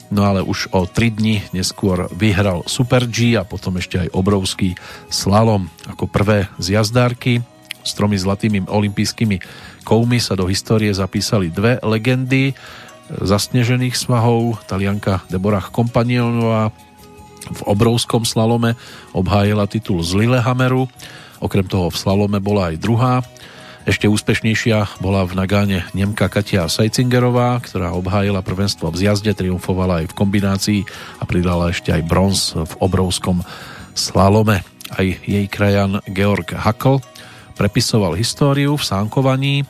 no 0.08 0.20
ale 0.24 0.40
už 0.40 0.72
o 0.72 0.88
3 0.88 1.20
dni 1.20 1.44
neskôr 1.52 2.08
vyhral 2.16 2.64
Super 2.64 3.04
G 3.04 3.36
a 3.36 3.44
potom 3.44 3.76
ešte 3.76 4.08
aj 4.08 4.16
obrovský 4.16 4.72
slalom 5.12 5.68
ako 5.84 6.08
prvé 6.08 6.48
zjazdárky. 6.56 7.44
S 7.84 7.92
tromi 7.92 8.16
zlatými 8.16 8.72
olympijskými 8.72 9.36
koumi 9.84 10.16
sa 10.16 10.32
do 10.32 10.48
histórie 10.48 10.96
zapísali 10.96 11.52
dve 11.52 11.76
legendy 11.84 12.56
zasnežených 13.12 13.92
svahov. 13.92 14.64
Talianka 14.64 15.28
Deborah 15.28 15.68
Kompanionová 15.68 16.72
v 17.50 17.60
obrovskom 17.66 18.22
slalome 18.22 18.78
obhájila 19.16 19.66
titul 19.66 20.04
z 20.06 20.14
Lillehammeru 20.14 20.86
Okrem 21.42 21.66
toho 21.66 21.90
v 21.90 21.98
slalome 21.98 22.38
bola 22.38 22.70
aj 22.70 22.78
druhá. 22.78 23.26
Ešte 23.82 24.06
úspešnejšia 24.06 25.02
bola 25.02 25.26
v 25.26 25.34
Nagáne 25.34 25.82
Nemka 25.90 26.30
Katia 26.30 26.70
Sajcingerová, 26.70 27.58
ktorá 27.58 27.98
obhájila 27.98 28.46
prvenstvo 28.46 28.94
v 28.94 29.02
zjazde, 29.02 29.34
triumfovala 29.34 30.06
aj 30.06 30.14
v 30.14 30.16
kombinácii 30.22 30.80
a 31.18 31.26
pridala 31.26 31.74
ešte 31.74 31.90
aj 31.90 32.06
bronz 32.06 32.54
v 32.54 32.72
obrovskom 32.78 33.42
slalome. 33.98 34.62
Aj 34.94 35.02
jej 35.02 35.46
krajan 35.50 35.98
Georg 36.06 36.46
Hakl 36.54 37.02
prepisoval 37.58 38.14
históriu 38.14 38.78
v 38.78 38.86
sánkovaní, 38.86 39.66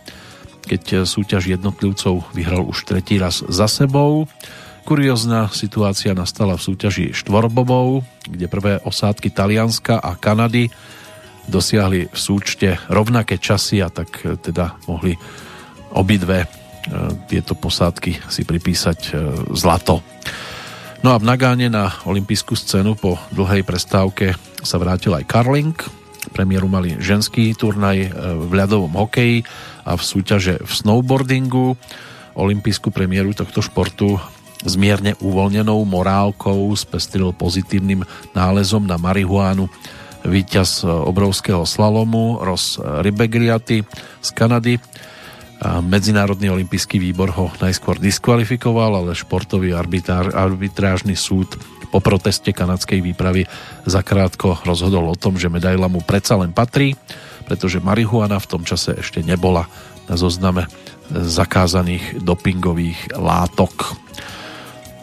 keď 0.68 1.08
súťaž 1.08 1.56
jednotlivcov 1.56 2.36
vyhral 2.36 2.68
už 2.68 2.84
tretí 2.84 3.16
raz 3.16 3.40
za 3.48 3.64
sebou. 3.64 4.28
Kuriózna 4.82 5.46
situácia 5.54 6.10
nastala 6.10 6.58
v 6.58 6.64
súťaži 6.66 7.14
štvorbobov, 7.14 8.02
kde 8.26 8.50
prvé 8.50 8.82
osádky 8.82 9.30
Talianska 9.30 10.02
a 10.02 10.18
Kanady 10.18 10.74
dosiahli 11.46 12.10
v 12.10 12.18
súčte 12.18 12.82
rovnaké 12.90 13.38
časy 13.38 13.78
a 13.78 13.90
tak 13.94 14.26
e, 14.26 14.34
teda 14.38 14.82
mohli 14.90 15.14
obidve 15.94 16.42
e, 16.42 16.46
tieto 17.30 17.54
posádky 17.54 18.26
si 18.26 18.42
pripísať 18.42 19.00
e, 19.06 19.12
zlato. 19.54 20.02
No 21.06 21.14
a 21.14 21.16
v 21.18 21.30
Nagáne 21.30 21.70
na 21.70 21.90
olympijskú 22.02 22.58
scénu 22.58 22.98
po 22.98 23.18
dlhej 23.34 23.62
prestávke 23.62 24.34
sa 24.66 24.82
vrátil 24.82 25.14
aj 25.14 25.30
karling. 25.30 25.74
Premiéru 26.34 26.70
mali 26.70 26.98
ženský 26.98 27.54
turnaj 27.54 28.14
v 28.46 28.50
ľadovom 28.50 28.94
hokeji 28.94 29.42
a 29.82 29.98
v 29.98 30.02
súťaže 30.02 30.62
v 30.62 30.70
snowboardingu. 30.70 31.74
Olympijskú 32.38 32.94
premiéru 32.94 33.34
tohto 33.34 33.58
športu 33.58 34.22
zmierne 34.62 35.18
uvoľnenou 35.18 35.82
morálkou 35.86 36.70
spestril 36.78 37.34
pozitívnym 37.34 38.06
nálezom 38.34 38.86
na 38.86 38.98
marihuánu 38.98 39.66
víťaz 40.22 40.82
e, 40.82 40.90
obrovského 40.90 41.66
slalomu 41.66 42.38
Ross 42.42 42.78
Ribegriaty 42.78 43.82
z 44.22 44.28
Kanady. 44.34 44.78
Medzinárodný 45.62 46.50
olimpijský 46.50 46.98
výbor 46.98 47.30
ho 47.38 47.46
najskôr 47.62 47.94
diskvalifikoval, 48.02 48.98
ale 48.98 49.14
športový 49.14 49.70
arbitár, 49.70 50.34
arbitrážny 50.34 51.14
súd 51.14 51.54
po 51.92 52.02
proteste 52.02 52.50
kanadskej 52.50 52.98
výpravy 52.98 53.46
zakrátko 53.86 54.58
rozhodol 54.66 55.12
o 55.12 55.14
tom, 55.14 55.38
že 55.38 55.46
medaila 55.46 55.86
mu 55.86 56.02
predsa 56.02 56.34
len 56.34 56.50
patrí, 56.50 56.98
pretože 57.46 57.78
marihuana 57.78 58.42
v 58.42 58.50
tom 58.50 58.62
čase 58.66 58.98
ešte 58.98 59.22
nebola 59.22 59.70
na 60.10 60.18
zozname 60.18 60.66
zakázaných 61.12 62.24
dopingových 62.24 63.14
látok. 63.14 63.94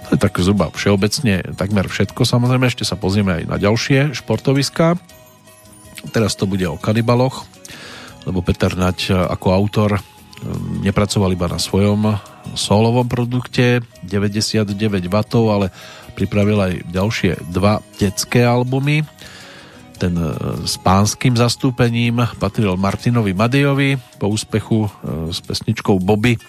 Tak 0.10 0.42
zhruba 0.42 0.74
všeobecne 0.74 1.54
takmer 1.54 1.86
všetko. 1.86 2.26
Samozrejme 2.26 2.66
ešte 2.66 2.82
sa 2.82 2.98
pozrieme 2.98 3.42
aj 3.42 3.44
na 3.46 3.58
ďalšie 3.62 4.18
športoviská. 4.18 4.98
Teraz 6.10 6.34
to 6.34 6.50
bude 6.50 6.66
o 6.66 6.80
kanibaloch, 6.82 7.46
lebo 8.26 8.42
Peter 8.42 8.74
Nať 8.74 9.14
ako 9.14 9.48
autor 9.54 10.00
nepracoval 10.82 11.36
iba 11.36 11.52
na 11.52 11.60
svojom 11.60 12.16
solovom 12.56 13.06
produkte 13.06 13.84
99 14.08 14.74
W, 15.12 15.16
ale 15.52 15.68
pripravil 16.16 16.60
aj 16.60 16.74
ďalšie 16.90 17.32
dva 17.52 17.84
detské 18.00 18.48
albumy. 18.48 19.04
Ten 20.00 20.16
e, 20.16 20.32
s 20.64 20.80
pánským 20.80 21.36
zastúpením 21.36 22.24
patril 22.40 22.80
Martinovi 22.80 23.36
Madejovi. 23.36 24.00
Po 24.16 24.32
úspechu 24.32 24.88
e, 24.88 24.90
s 25.36 25.44
pesničkou 25.44 26.00
Bobby 26.00 26.40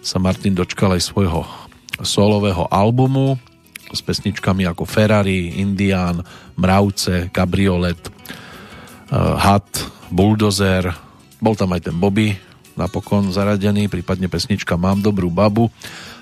sa 0.00 0.16
Martin 0.16 0.56
dočkal 0.56 0.96
aj 0.96 1.02
svojho 1.04 1.44
solového 2.02 2.66
albumu 2.70 3.38
s 3.88 4.00
pesničkami 4.04 4.68
ako 4.68 4.84
Ferrari, 4.84 5.58
Indian, 5.58 6.20
Mravce, 6.60 7.32
Cabriolet, 7.32 7.98
e, 7.98 8.12
Hat, 9.16 9.68
Bulldozer, 10.12 10.92
bol 11.40 11.54
tam 11.56 11.72
aj 11.72 11.88
ten 11.88 11.96
Bobby, 11.96 12.36
napokon 12.78 13.34
zaradený, 13.34 13.90
prípadne 13.90 14.30
pesnička 14.30 14.78
Mám 14.78 15.02
dobrú 15.02 15.32
babu, 15.32 15.72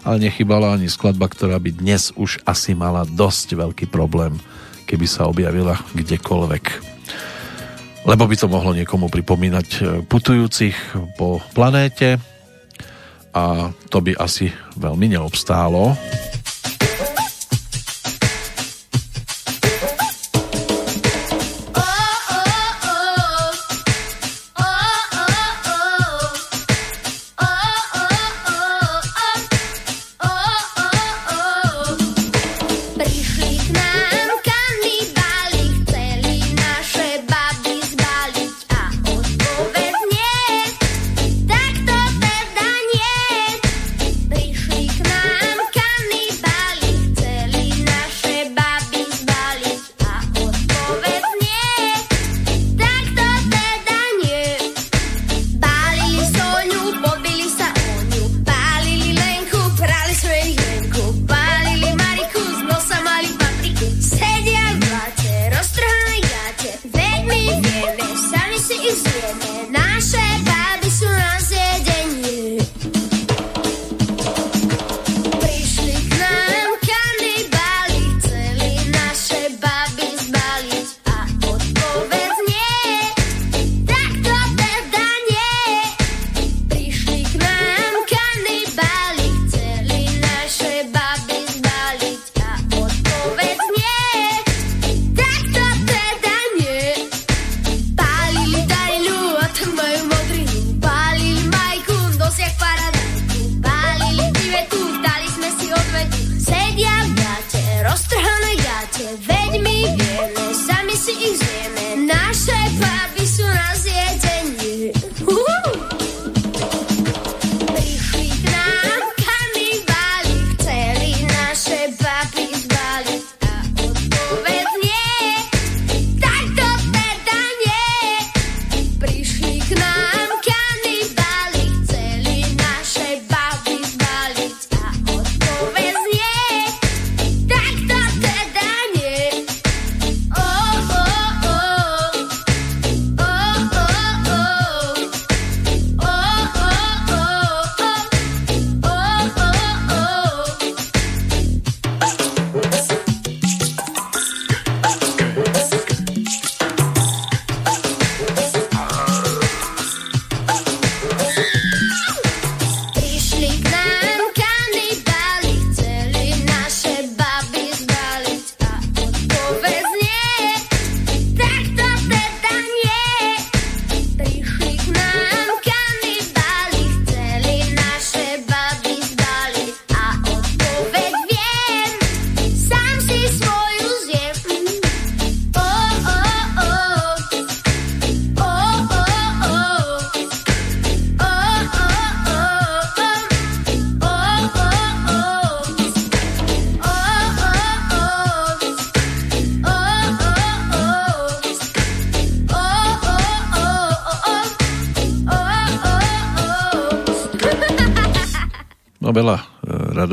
ale 0.07 0.31
nechybala 0.31 0.73
ani 0.73 0.89
skladba, 0.89 1.27
ktorá 1.29 1.59
by 1.59 1.71
dnes 1.75 2.15
už 2.15 2.41
asi 2.47 2.73
mala 2.73 3.05
dosť 3.05 3.59
veľký 3.59 3.87
problém, 3.91 4.39
keby 4.87 5.05
sa 5.05 5.27
objavila 5.27 5.77
kdekoľvek. 5.93 6.95
Lebo 8.07 8.23
by 8.31 8.37
to 8.39 8.47
mohlo 8.47 8.71
niekomu 8.71 9.11
pripomínať 9.11 9.69
e, 9.75 9.79
putujúcich 10.07 10.79
po 11.19 11.43
planéte 11.51 12.23
a 13.37 13.69
to 13.93 14.01
by 14.01 14.17
asi 14.17 14.49
veľmi 14.81 15.13
neobstálo. 15.13 15.93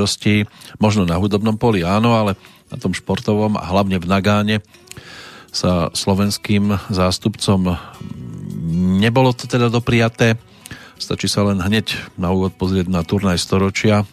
Radosti. 0.04 0.44
Možno 0.84 1.08
na 1.08 1.16
hudobnom 1.16 1.56
poli 1.56 1.88
áno, 1.88 2.20
ale 2.20 2.36
na 2.68 2.76
tom 2.76 2.92
športovom 2.92 3.56
a 3.56 3.64
hlavne 3.64 4.04
v 4.04 4.10
Nagáne 4.12 4.60
sa 5.56 5.88
slovenským 5.96 6.76
zástupcom 6.92 7.80
nebolo 9.00 9.32
to 9.32 9.48
teda 9.48 9.72
dopriaté. 9.72 10.36
Stačí 11.00 11.32
sa 11.32 11.48
len 11.48 11.64
hneď 11.64 11.96
na 12.20 12.36
úvod 12.36 12.52
pozrieť 12.60 12.92
na 12.92 13.08
turnaj 13.08 13.40
storočia 13.40 14.04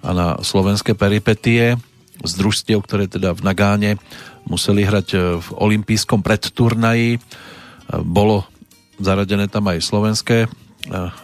a 0.00 0.08
na 0.16 0.40
slovenské 0.40 0.96
peripetie 0.96 1.76
z 2.24 2.32
družstiev, 2.32 2.80
ktoré 2.80 3.12
teda 3.12 3.36
v 3.36 3.44
Nagáne 3.44 3.90
museli 4.48 4.88
hrať 4.88 5.36
v 5.36 5.48
olympijskom 5.52 6.24
predturnaji. 6.24 7.20
Bolo 7.92 8.48
zaradené 8.96 9.52
tam 9.52 9.68
aj 9.68 9.84
slovenské 9.84 10.46
eh, 10.46 10.48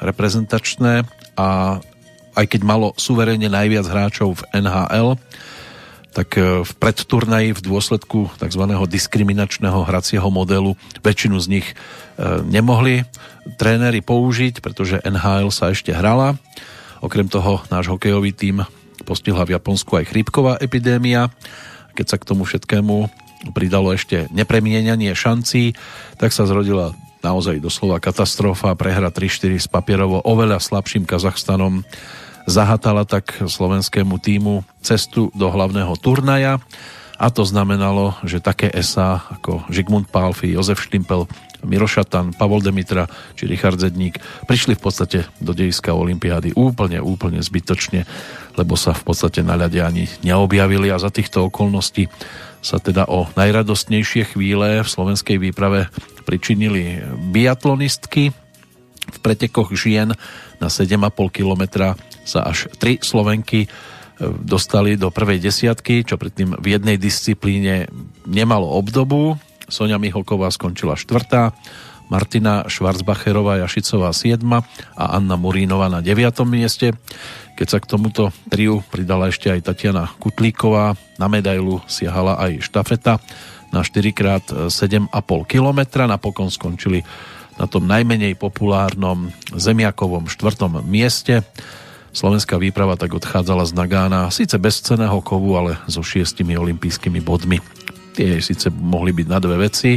reprezentačné 0.05 1.09
a 1.41 1.81
aj 2.33 2.47
keď 2.49 2.61
malo 2.65 2.97
suverene 2.97 3.49
najviac 3.49 3.87
hráčov 3.89 4.41
v 4.41 4.47
NHL, 4.65 5.21
tak 6.13 6.37
e, 6.37 6.63
v 6.63 6.73
predturnaji 6.77 7.57
v 7.57 7.61
dôsledku 7.65 8.29
tzv. 8.37 8.65
diskriminačného 8.69 9.81
hracieho 9.89 10.29
modelu 10.29 10.77
väčšinu 11.01 11.37
z 11.41 11.47
nich 11.49 11.67
e, 11.73 11.75
nemohli 12.45 13.09
tréneri 13.57 14.05
použiť, 14.05 14.61
pretože 14.61 15.01
NHL 15.03 15.49
sa 15.49 15.73
ešte 15.73 15.91
hrala. 15.91 16.37
Okrem 17.03 17.27
toho 17.27 17.65
náš 17.73 17.91
hokejový 17.91 18.31
tím 18.37 18.63
postihla 19.03 19.43
v 19.49 19.59
Japonsku 19.59 19.99
aj 19.99 20.13
chrípková 20.13 20.61
epidémia. 20.63 21.33
Keď 21.99 22.07
sa 22.07 22.17
k 22.21 22.29
tomu 22.29 22.47
všetkému 22.47 23.11
pridalo 23.51 23.91
ešte 23.91 24.31
nepremienanie 24.31 25.11
šancí, 25.11 25.75
tak 26.21 26.31
sa 26.31 26.47
zrodila 26.47 26.95
naozaj 27.27 27.59
doslova 27.59 27.99
katastrofa. 27.99 28.79
Prehra 28.79 29.11
3-4 29.11 29.59
s 29.59 29.67
papierovo 29.67 30.23
oveľa 30.23 30.63
slabším 30.63 31.03
Kazachstanom 31.03 31.83
zahatala 32.47 33.07
tak 33.07 33.43
slovenskému 33.43 34.19
týmu 34.19 34.67
cestu 34.83 35.31
do 35.35 35.49
hlavného 35.51 35.95
turnaja 35.99 36.59
a 37.23 37.31
to 37.31 37.47
znamenalo, 37.47 38.19
že 38.27 38.43
také 38.43 38.67
SA 38.83 39.23
ako 39.39 39.63
Žigmund 39.71 40.11
Pálfi, 40.11 40.51
Jozef 40.51 40.83
Štimpel, 40.83 41.31
Mirošatan, 41.63 42.35
Pavol 42.35 42.59
Demitra 42.59 43.07
či 43.39 43.47
Richard 43.47 43.79
Zedník 43.79 44.19
prišli 44.51 44.75
v 44.75 44.83
podstate 44.83 45.19
do 45.39 45.55
dejiska 45.55 45.95
Olympiády 45.95 46.59
úplne, 46.59 46.99
úplne 46.99 47.39
zbytočne, 47.39 48.03
lebo 48.59 48.75
sa 48.75 48.91
v 48.91 49.03
podstate 49.07 49.47
na 49.47 49.55
ľade 49.55 49.79
ani 49.79 50.11
neobjavili 50.27 50.91
a 50.91 50.99
za 50.99 51.15
týchto 51.15 51.47
okolností 51.47 52.11
sa 52.63 52.83
teda 52.83 53.07
o 53.07 53.31
najradostnejšie 53.39 54.35
chvíle 54.35 54.83
v 54.83 54.89
slovenskej 54.89 55.39
výprave 55.39 55.91
pričinili 56.27 57.03
biatlonistky. 57.31 58.35
V 59.03 59.19
pretekoch 59.19 59.75
žien 59.75 60.15
na 60.63 60.69
7,5 60.71 61.11
kilometra 61.31 61.99
sa 62.23 62.47
až 62.47 62.71
3 62.79 63.03
Slovenky 63.03 63.67
e, 63.67 63.69
dostali 64.43 64.95
do 64.95 65.11
prvej 65.11 65.43
desiatky, 65.43 66.07
čo 66.07 66.19
predtým 66.19 66.59
v 66.59 66.67
jednej 66.79 66.97
disciplíne 66.99 67.91
nemalo 68.27 68.67
obdobu. 68.79 69.39
Sonia 69.67 69.97
Miholková 69.97 70.53
skončila 70.53 70.99
štvrtá, 70.99 71.55
Martina 72.13 72.69
Švarcbacherová 72.69 73.65
Jašicová 73.65 74.13
7 74.13 74.45
a 74.45 75.05
Anna 75.17 75.41
Murínová 75.41 75.89
na 75.89 76.05
9. 76.05 76.45
mieste. 76.45 76.93
Keď 77.57 77.67
sa 77.69 77.81
k 77.81 77.89
tomuto 77.89 78.29
triu 78.53 78.85
pridala 78.93 79.33
ešte 79.33 79.49
aj 79.49 79.65
Tatiana 79.65 80.13
Kutlíková, 80.21 80.93
na 81.17 81.27
medailu 81.33 81.81
siahala 81.89 82.37
aj 82.37 82.69
štafeta 82.69 83.17
na 83.73 83.81
4x7,5 83.81 85.09
km. 85.49 85.81
Napokon 86.05 86.53
skončili 86.53 87.01
na 87.57 87.65
tom 87.65 87.89
najmenej 87.89 88.37
populárnom 88.37 89.33
Zemiakovom 89.57 90.29
štvrtom 90.29 90.85
mieste. 90.85 91.45
Slovenská 92.13 92.61
výprava 92.61 93.01
tak 93.01 93.17
odchádzala 93.17 93.65
z 93.65 93.73
Nagána, 93.73 94.29
síce 94.29 94.61
bez 94.61 94.85
ceného 94.85 95.17
kovu, 95.25 95.57
ale 95.57 95.81
so 95.89 96.05
šiestimi 96.05 96.61
olympijskými 96.61 97.25
bodmi. 97.25 97.57
Tie 98.13 98.37
síce 98.45 98.69
mohli 98.69 99.17
byť 99.17 99.27
na 99.33 99.41
dve 99.41 99.57
veci, 99.65 99.97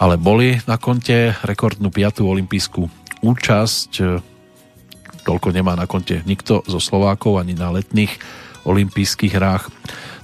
ale 0.00 0.16
boli 0.16 0.56
na 0.64 0.80
konte 0.80 1.36
rekordnú 1.44 1.92
piatú 1.92 2.24
olympijskú 2.24 2.88
účasť. 3.20 3.90
Toľko 5.28 5.48
nemá 5.52 5.76
na 5.76 5.84
konte 5.84 6.24
nikto 6.24 6.64
zo 6.64 6.80
Slovákov 6.80 7.36
ani 7.36 7.52
na 7.52 7.68
letných 7.68 8.16
olympijských 8.64 9.36
hrách. 9.36 9.68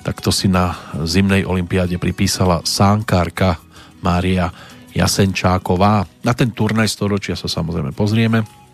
Tak 0.00 0.24
to 0.24 0.32
si 0.32 0.48
na 0.48 0.80
zimnej 1.04 1.44
olympiáde 1.44 2.00
pripísala 2.00 2.64
sánkárka 2.64 3.60
Mária 4.00 4.48
Jasenčáková. 4.96 6.08
Na 6.24 6.32
ten 6.32 6.56
turnaj 6.56 6.88
storočia 6.88 7.36
sa 7.36 7.52
samozrejme 7.52 7.92
pozrieme 7.92 8.65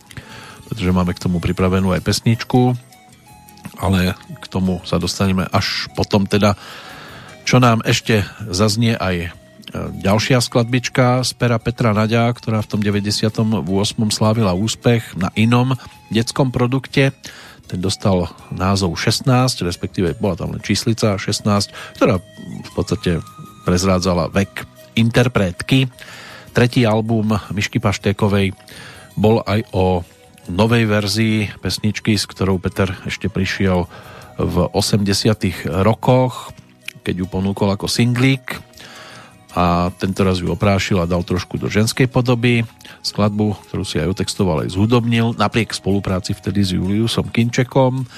pretože 0.69 0.95
máme 0.95 1.13
k 1.17 1.23
tomu 1.23 1.39
pripravenú 1.43 1.95
aj 1.95 2.05
pesničku, 2.05 2.77
ale 3.79 4.15
k 4.39 4.45
tomu 4.47 4.83
sa 4.87 4.99
dostaneme 4.99 5.47
až 5.51 5.91
potom 5.95 6.27
teda, 6.27 6.55
čo 7.43 7.59
nám 7.59 7.83
ešte 7.83 8.23
zaznie 8.51 8.95
aj 8.95 9.17
e, 9.19 9.29
ďalšia 10.03 10.39
skladbička 10.39 11.27
z 11.27 11.31
pera 11.35 11.59
Petra 11.59 11.91
Nadia, 11.91 12.31
ktorá 12.31 12.63
v 12.63 12.71
tom 12.71 12.81
98. 12.83 13.67
slávila 14.15 14.55
úspech 14.55 15.19
na 15.19 15.35
inom 15.35 15.75
detskom 16.15 16.55
produkte. 16.55 17.11
Ten 17.67 17.81
dostal 17.83 18.31
názov 18.55 18.95
16, 18.99 19.27
respektíve 19.67 20.15
bola 20.19 20.39
tam 20.39 20.55
len 20.55 20.63
číslica 20.63 21.19
16, 21.19 21.99
ktorá 21.99 22.23
v 22.63 22.71
podstate 22.75 23.19
prezrádzala 23.67 24.31
vek 24.31 24.67
interpretky. 24.99 25.89
Tretí 26.53 26.85
album 26.85 27.33
Myšky 27.51 27.81
Paštékovej 27.81 28.53
bol 29.17 29.41
aj 29.45 29.65
o 29.73 30.05
novej 30.51 30.85
verzii 30.89 31.37
pesničky, 31.63 32.19
s 32.19 32.27
ktorou 32.27 32.59
Peter 32.59 32.91
ešte 33.07 33.31
prišiel 33.31 33.87
v 34.41 34.57
80 34.73 35.69
rokoch, 35.85 36.51
keď 37.07 37.15
ju 37.23 37.27
ponúkol 37.29 37.75
ako 37.75 37.87
singlík 37.87 38.59
a 39.53 39.93
tento 40.01 40.25
raz 40.25 40.41
ju 40.41 40.49
oprášil 40.49 40.97
a 40.99 41.11
dal 41.11 41.21
trošku 41.21 41.61
do 41.61 41.69
ženskej 41.69 42.09
podoby. 42.09 42.65
Skladbu, 43.05 43.61
ktorú 43.69 43.85
si 43.85 44.01
aj 44.01 44.17
otextoval, 44.17 44.65
aj 44.65 44.73
zhudobnil, 44.73 45.37
napriek 45.37 45.77
spolupráci 45.77 46.33
vtedy 46.33 46.65
s 46.65 46.73
Juliusom 46.73 47.29
Kinčekom 47.29 48.09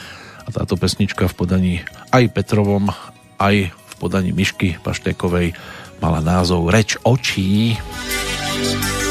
a 0.44 0.48
táto 0.54 0.78
pesnička 0.78 1.26
v 1.26 1.34
podaní 1.34 1.74
aj 2.14 2.30
Petrovom, 2.30 2.94
aj 3.42 3.74
v 3.74 3.94
podaní 3.98 4.30
Myšky 4.30 4.78
Paštékovej 4.78 5.58
mala 5.98 6.22
názov 6.22 6.70
Reč 6.70 6.94
očí. 7.02 7.74
Reč 7.74 7.80
očí 7.82 9.03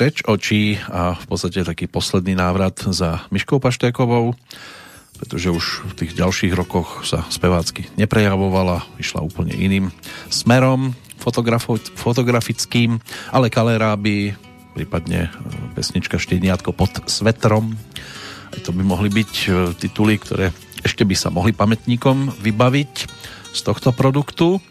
Reč 0.00 0.24
očí 0.24 0.80
a 0.88 1.12
v 1.12 1.24
podstate 1.28 1.60
taký 1.60 1.84
posledný 1.84 2.32
návrat 2.32 2.72
za 2.88 3.20
Myškou 3.28 3.60
Paštékovou, 3.60 4.32
pretože 5.20 5.52
už 5.52 5.92
v 5.92 5.96
tých 6.00 6.16
ďalších 6.16 6.56
rokoch 6.56 7.04
sa 7.04 7.28
spevácky 7.28 7.84
neprejavovala, 8.00 8.88
išla 8.96 9.20
úplne 9.20 9.52
iným 9.52 9.92
smerom 10.32 10.96
fotografickým, 12.00 12.96
ale 13.28 13.52
Kaleráby, 13.52 14.32
prípadne 14.72 15.28
e, 15.28 15.30
pesnička 15.76 16.16
Šteniatko 16.16 16.72
pod 16.72 17.04
svetrom, 17.04 17.76
aj 18.56 18.64
to 18.64 18.72
by 18.72 18.80
mohli 18.80 19.12
byť 19.12 19.32
e, 19.36 19.48
tituly, 19.76 20.16
ktoré 20.16 20.48
ešte 20.80 21.04
by 21.04 21.12
sa 21.12 21.28
mohli 21.28 21.52
pamätníkom 21.52 22.40
vybaviť 22.40 22.94
z 23.52 23.60
tohto 23.68 23.92
produktu. 23.92 24.64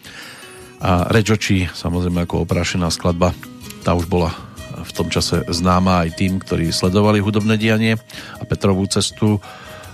A 0.82 1.06
Reč 1.14 1.30
očí, 1.30 1.70
samozrejme 1.70 2.26
ako 2.26 2.50
oprášená 2.50 2.90
skladba, 2.90 3.38
tá 3.86 3.94
už 3.94 4.10
bola 4.10 4.49
v 4.90 4.94
tom 4.98 5.08
čase 5.14 5.46
známa 5.46 6.10
aj 6.10 6.18
tým, 6.18 6.42
ktorí 6.42 6.74
sledovali 6.74 7.22
hudobné 7.22 7.62
dianie 7.62 7.96
a 8.42 8.44
Petrovú 8.44 8.90
cestu 8.90 9.38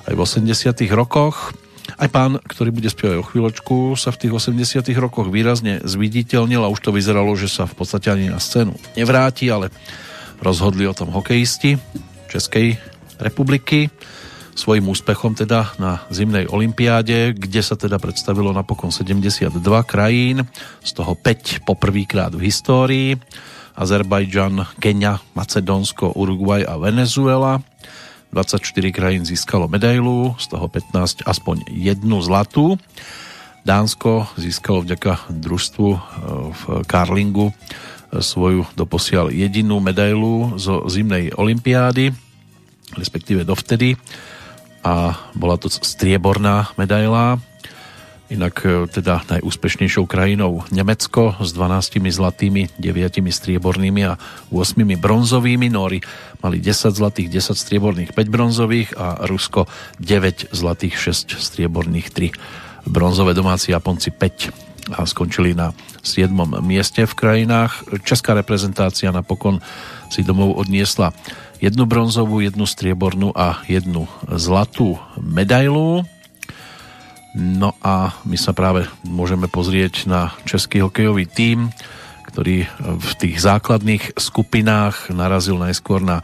aj 0.08 0.14
v 0.16 0.20
80 0.24 0.72
rokoch. 0.96 1.52
Aj 2.00 2.10
pán, 2.10 2.42
ktorý 2.42 2.74
bude 2.74 2.90
spievať 2.90 3.22
o 3.22 3.28
chvíľočku, 3.28 3.76
sa 3.94 4.10
v 4.10 4.26
tých 4.26 4.34
80 4.34 4.90
rokoch 4.98 5.30
výrazne 5.30 5.84
zviditeľnil 5.86 6.64
a 6.64 6.72
už 6.72 6.80
to 6.82 6.96
vyzeralo, 6.96 7.36
že 7.38 7.52
sa 7.52 7.70
v 7.70 7.76
podstate 7.78 8.10
ani 8.10 8.32
na 8.32 8.42
scénu 8.42 8.74
nevráti, 8.98 9.52
ale 9.52 9.70
rozhodli 10.42 10.88
o 10.90 10.98
tom 10.98 11.14
hokejisti 11.14 11.78
Českej 12.32 12.80
republiky 13.22 13.92
svojim 14.56 14.88
úspechom 14.88 15.36
teda 15.36 15.76
na 15.78 16.08
zimnej 16.08 16.48
olympiáde, 16.48 17.36
kde 17.36 17.60
sa 17.60 17.76
teda 17.76 18.00
predstavilo 18.00 18.56
napokon 18.56 18.90
72 18.90 19.52
krajín, 19.84 20.48
z 20.80 20.92
toho 20.96 21.14
5 21.14 21.68
poprvýkrát 21.68 22.32
v 22.32 22.48
histórii. 22.48 23.10
Azerbajdžan, 23.76 24.80
Kenia, 24.80 25.20
Macedónsko, 25.36 26.16
Uruguay 26.16 26.64
a 26.64 26.80
Venezuela. 26.80 27.60
24 28.32 28.92
krajín 28.92 29.24
získalo 29.24 29.72
medailu, 29.72 30.36
z 30.36 30.52
toho 30.52 30.68
15 30.68 31.24
aspoň 31.24 31.68
jednu 31.72 32.20
zlatú. 32.20 32.76
Dánsko 33.64 34.28
získalo 34.36 34.84
vďaka 34.84 35.32
družstvu 35.32 35.88
e, 35.90 36.00
v 36.52 36.62
Karlingu 36.86 37.50
e, 37.50 37.54
svoju 38.20 38.68
doposiaľ 38.76 39.32
jedinú 39.32 39.80
medailu 39.80 40.60
zo 40.60 40.86
zimnej 40.86 41.34
olympiády, 41.34 42.12
respektíve 43.00 43.48
dovtedy 43.48 43.98
a 44.86 45.18
bola 45.34 45.58
to 45.58 45.66
strieborná 45.66 46.70
medaila 46.78 47.42
Inak 48.26 48.66
e, 48.66 48.90
teda 48.90 49.22
najúspešnejšou 49.30 50.10
krajinou 50.10 50.66
Nemecko 50.74 51.38
s 51.38 51.54
12 51.54 52.02
zlatými, 52.10 52.74
9 52.82 53.22
striebornými 53.22 54.02
a 54.02 54.18
8 54.50 54.82
bronzovými. 54.98 55.70
Nóri 55.70 56.02
mali 56.42 56.58
10 56.58 56.90
zlatých, 56.90 57.30
10 57.30 57.54
strieborných, 57.54 58.18
5 58.18 58.26
bronzových 58.34 58.98
a 58.98 59.30
Rusko 59.30 59.70
9 60.02 60.50
zlatých, 60.58 60.98
6 60.98 61.38
strieborných, 61.38 62.10
3 62.10 62.90
bronzové 62.90 63.38
domáci 63.38 63.78
Japonci 63.78 64.10
5 64.10 64.98
a 64.98 65.06
skončili 65.06 65.54
na 65.54 65.78
7. 66.02 66.34
mieste 66.66 67.06
v 67.06 67.14
krajinách. 67.14 67.86
Česká 68.06 68.34
reprezentácia 68.34 69.14
napokon 69.14 69.62
si 70.10 70.26
domov 70.26 70.58
odniesla 70.58 71.14
jednu 71.62 71.86
bronzovú, 71.86 72.42
jednu 72.42 72.66
striebornú 72.66 73.34
a 73.38 73.62
jednu 73.70 74.10
zlatú 74.34 74.98
medailu 75.18 76.10
No 77.36 77.76
a 77.84 78.16
my 78.24 78.40
sa 78.40 78.56
práve 78.56 78.88
môžeme 79.04 79.52
pozrieť 79.52 80.08
na 80.08 80.32
český 80.48 80.80
hokejový 80.80 81.28
tím, 81.28 81.68
ktorý 82.32 82.64
v 82.80 83.12
tých 83.20 83.44
základných 83.44 84.16
skupinách 84.16 85.12
narazil 85.12 85.60
najskôr 85.60 86.00
na 86.00 86.24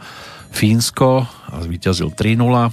Fínsko 0.56 1.28
a 1.28 1.54
zvíťazil 1.60 2.16
3-0. 2.16 2.72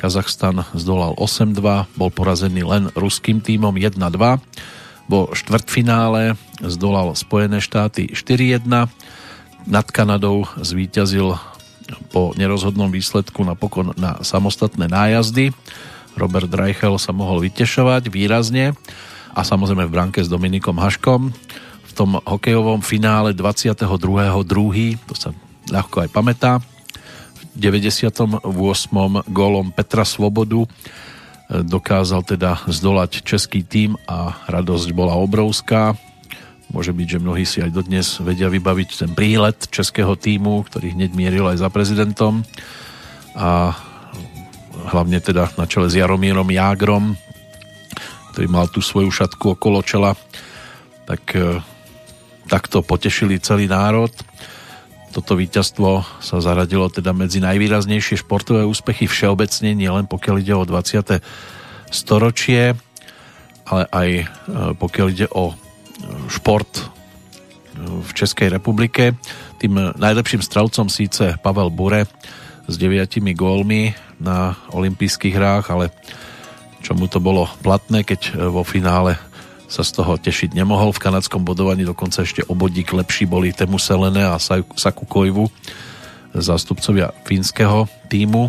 Kazachstan 0.00 0.64
zdolal 0.72 1.20
8-2, 1.20 2.00
bol 2.00 2.08
porazený 2.08 2.64
len 2.64 2.88
ruským 2.96 3.44
tímom 3.44 3.76
1-2. 3.76 4.00
Vo 5.12 5.36
štvrtfinále 5.36 6.40
zdolal 6.64 7.12
Spojené 7.12 7.60
štáty 7.60 8.08
4-1. 8.08 8.88
Nad 9.68 9.86
Kanadou 9.92 10.48
zvíťazil 10.56 11.36
po 12.08 12.32
nerozhodnom 12.40 12.88
výsledku 12.88 13.44
napokon 13.44 13.92
na 14.00 14.16
samostatné 14.24 14.88
nájazdy 14.88 15.52
Robert 16.16 16.48
Reichel 16.48 16.96
sa 16.96 17.12
mohol 17.12 17.44
vytešovať 17.44 18.08
výrazne 18.08 18.72
a 19.36 19.40
samozrejme 19.44 19.84
v 19.84 19.92
branke 19.92 20.24
s 20.24 20.32
Dominikom 20.32 20.80
Haškom 20.80 21.28
v 21.86 21.92
tom 21.92 22.16
hokejovom 22.24 22.80
finále 22.80 23.36
22.2. 23.36 23.84
to 25.04 25.14
sa 25.14 25.30
ľahko 25.68 26.08
aj 26.08 26.08
pamätá 26.08 26.52
v 27.56 27.72
98. 27.72 28.44
gólom 29.28 29.66
Petra 29.72 30.04
Svobodu 30.04 30.64
e, 30.64 30.68
dokázal 31.64 32.24
teda 32.24 32.64
zdolať 32.68 33.24
český 33.24 33.64
tým 33.64 33.96
a 34.08 34.40
radosť 34.48 34.92
bola 34.92 35.16
obrovská. 35.16 35.96
Môže 36.68 36.92
byť, 36.92 37.06
že 37.16 37.22
mnohí 37.22 37.44
si 37.46 37.62
aj 37.62 37.70
dodnes 37.72 38.18
vedia 38.20 38.50
vybaviť 38.50 38.88
ten 39.06 39.10
prílet 39.16 39.68
českého 39.70 40.18
týmu, 40.18 40.66
ktorý 40.66 40.98
hneď 40.98 41.14
mieril 41.14 41.46
aj 41.48 41.62
za 41.62 41.68
prezidentom 41.70 42.44
a 43.36 43.76
hlavne 44.86 45.18
teda 45.18 45.50
na 45.58 45.66
čele 45.66 45.90
s 45.90 45.98
Jaromírom 45.98 46.46
Jágrom, 46.48 47.18
ktorý 48.32 48.46
mal 48.46 48.70
tú 48.70 48.84
svoju 48.84 49.10
šatku 49.10 49.58
okolo 49.58 49.82
čela, 49.82 50.14
tak 51.08 51.22
e, 51.34 51.60
takto 52.46 52.84
potešili 52.84 53.42
celý 53.42 53.66
národ. 53.66 54.12
Toto 55.10 55.34
víťazstvo 55.34 56.04
sa 56.20 56.36
zaradilo 56.44 56.92
teda 56.92 57.16
medzi 57.16 57.40
najvýraznejšie 57.40 58.20
športové 58.20 58.68
úspechy 58.68 59.08
všeobecne, 59.08 59.72
nielen 59.72 60.04
pokiaľ 60.04 60.36
ide 60.44 60.54
o 60.54 60.68
20. 60.68 61.24
storočie, 61.88 62.76
ale 63.66 63.82
aj 63.90 64.08
e, 64.12 64.24
pokiaľ 64.76 65.06
ide 65.10 65.26
o 65.32 65.52
e, 65.52 65.54
šport 66.28 66.92
v 67.76 68.10
Českej 68.12 68.48
republike. 68.52 69.16
Tým 69.60 69.96
najlepším 69.96 70.40
strelcom 70.40 70.88
síce 70.88 71.36
Pavel 71.40 71.68
Bure 71.72 72.08
s 72.66 72.74
deviatimi 72.74 73.32
gólmi 73.32 73.94
na 74.18 74.58
olympijských 74.74 75.34
hrách, 75.34 75.66
ale 75.70 75.94
čomu 76.82 77.06
to 77.06 77.22
bolo 77.22 77.46
platné, 77.62 78.02
keď 78.02 78.20
e, 78.30 78.30
vo 78.50 78.62
finále 78.66 79.18
sa 79.66 79.82
z 79.82 79.98
toho 79.98 80.14
tešiť 80.14 80.54
nemohol. 80.54 80.94
V 80.94 81.02
kanadskom 81.02 81.42
bodovaní 81.42 81.82
dokonca 81.82 82.22
ešte 82.22 82.46
obodík 82.46 82.94
lepší 82.94 83.26
boli 83.26 83.50
Temu 83.50 83.82
Selene 83.82 84.22
a 84.22 84.38
Saku 84.38 85.04
Koivu, 85.06 85.50
zástupcovia 86.30 87.10
fínskeho 87.26 87.90
týmu, 88.06 88.46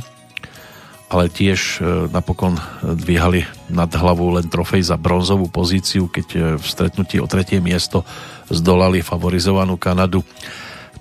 ale 1.08 1.32
tiež 1.32 1.60
e, 1.80 2.12
napokon 2.12 2.60
dvíhali 2.84 3.48
nad 3.72 3.88
hlavu 3.90 4.38
len 4.38 4.46
trofej 4.52 4.84
za 4.86 5.00
bronzovú 5.00 5.48
pozíciu, 5.48 6.12
keď 6.12 6.28
e, 6.36 6.40
v 6.60 6.66
stretnutí 6.66 7.18
o 7.18 7.30
tretie 7.30 7.58
miesto 7.64 8.04
zdolali 8.52 9.02
favorizovanú 9.02 9.80
Kanadu 9.80 10.22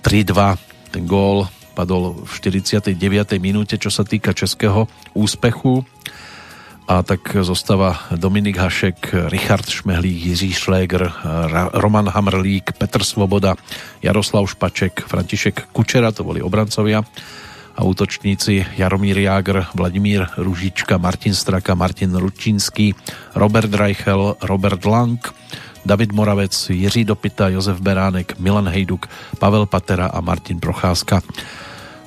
3-2. 0.01 0.95
Ten 0.95 1.05
gól 1.05 1.51
padol 1.77 2.24
v 2.24 2.32
49. 2.57 2.97
minúte, 3.36 3.77
čo 3.77 3.93
sa 3.93 4.01
týka 4.01 4.32
českého 4.32 4.89
úspechu. 5.12 5.85
A 6.86 7.03
tak 7.03 7.35
zostáva 7.43 7.98
Dominik 8.15 8.57
Hašek, 8.57 9.28
Richard 9.28 9.66
Šmehlík, 9.66 10.32
Jiří 10.32 10.55
Šléger, 10.55 11.11
Roman 11.74 12.07
Hamrlík, 12.07 12.78
Petr 12.78 13.03
Svoboda, 13.03 13.59
Jaroslav 14.01 14.47
Špaček, 14.47 15.03
František 15.05 15.74
Kučera, 15.74 16.15
to 16.15 16.23
boli 16.23 16.39
obrancovia 16.39 17.03
a 17.77 17.85
útočníci 17.85 18.78
Jaromír 18.78 19.19
Jágr, 19.19 19.69
Vladimír 19.74 20.24
Ružička, 20.39 20.97
Martin 20.97 21.35
Straka, 21.35 21.74
Martin 21.74 22.15
Ručínský, 22.15 22.94
Robert 23.35 23.74
Reichel, 23.74 24.39
Robert 24.47 24.81
Lang, 24.86 25.20
David 25.85 26.15
Moravec, 26.15 26.70
Jiří 26.70 27.05
Dopita, 27.05 27.48
Josef 27.48 27.82
Beránek, 27.82 28.39
Milan 28.39 28.69
Hejduk, 28.70 29.11
Pavel 29.39 29.66
Patera 29.66 30.07
a 30.07 30.23
Martin 30.23 30.62
Procházka 30.62 31.20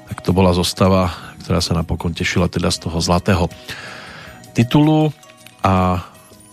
tak 0.09 0.25
to 0.25 0.33
bola 0.33 0.51
zostava, 0.57 1.13
ktorá 1.45 1.61
sa 1.61 1.77
napokon 1.77 2.11
tešila 2.11 2.49
teda 2.49 2.73
z 2.73 2.89
toho 2.89 2.97
zlatého 2.97 3.45
titulu 4.57 5.13
a 5.61 6.03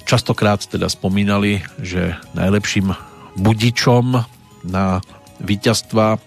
častokrát 0.06 0.62
teda 0.62 0.86
spomínali, 0.86 1.64
že 1.80 2.14
najlepším 2.36 2.94
budičom 3.36 4.22
na 4.68 5.00
víťazstva 5.42 6.20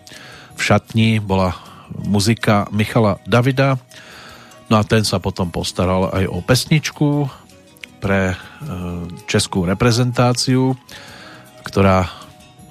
v 0.54 0.62
šatni 0.62 1.24
bola 1.24 1.56
muzika 2.06 2.68
Michala 2.70 3.18
Davida. 3.26 3.80
No 4.70 4.78
a 4.78 4.84
ten 4.86 5.02
sa 5.02 5.18
potom 5.18 5.50
postaral 5.50 6.14
aj 6.14 6.30
o 6.30 6.44
pesničku 6.46 7.26
pre 8.04 8.34
e, 8.34 8.36
českú 9.26 9.66
reprezentáciu, 9.66 10.78
ktorá 11.66 12.06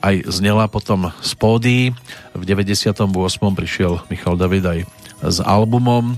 aj 0.00 0.30
znela 0.30 0.70
potom 0.70 1.10
z 1.20 1.32
pódy. 1.34 1.78
V 2.32 2.42
98. 2.42 2.94
prišiel 3.54 4.02
Michal 4.08 4.38
David 4.38 4.64
aj 4.64 4.80
s 5.24 5.38
albumom, 5.42 6.14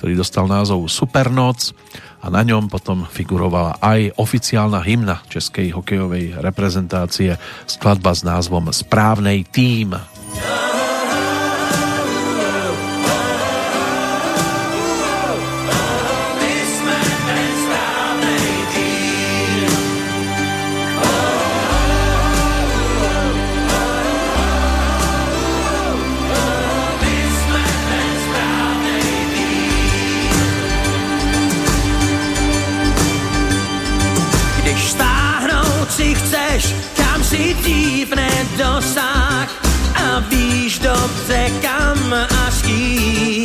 ktorý 0.00 0.12
dostal 0.16 0.48
názov 0.48 0.88
Supernoc 0.88 1.74
a 2.18 2.26
na 2.32 2.42
ňom 2.42 2.66
potom 2.66 3.06
figurovala 3.06 3.78
aj 3.78 4.18
oficiálna 4.18 4.82
hymna 4.82 5.22
českej 5.30 5.70
hokejovej 5.70 6.42
reprezentácie 6.42 7.38
skladba 7.68 8.10
s 8.14 8.26
názvom 8.26 8.70
Správnej 8.74 9.46
tým. 9.46 9.94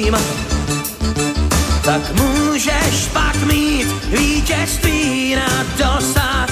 Kým. 0.04 0.18
Tak 1.84 2.02
můžeš 2.16 3.08
pak 3.14 3.36
mít 3.36 3.88
vítězství 4.08 5.36
na 5.36 5.66
dosah, 5.78 6.50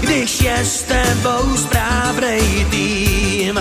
když 0.00 0.40
je 0.40 0.56
s 0.64 0.82
tebou 0.82 1.56
správnej 1.56 2.66
tým. 2.70 3.58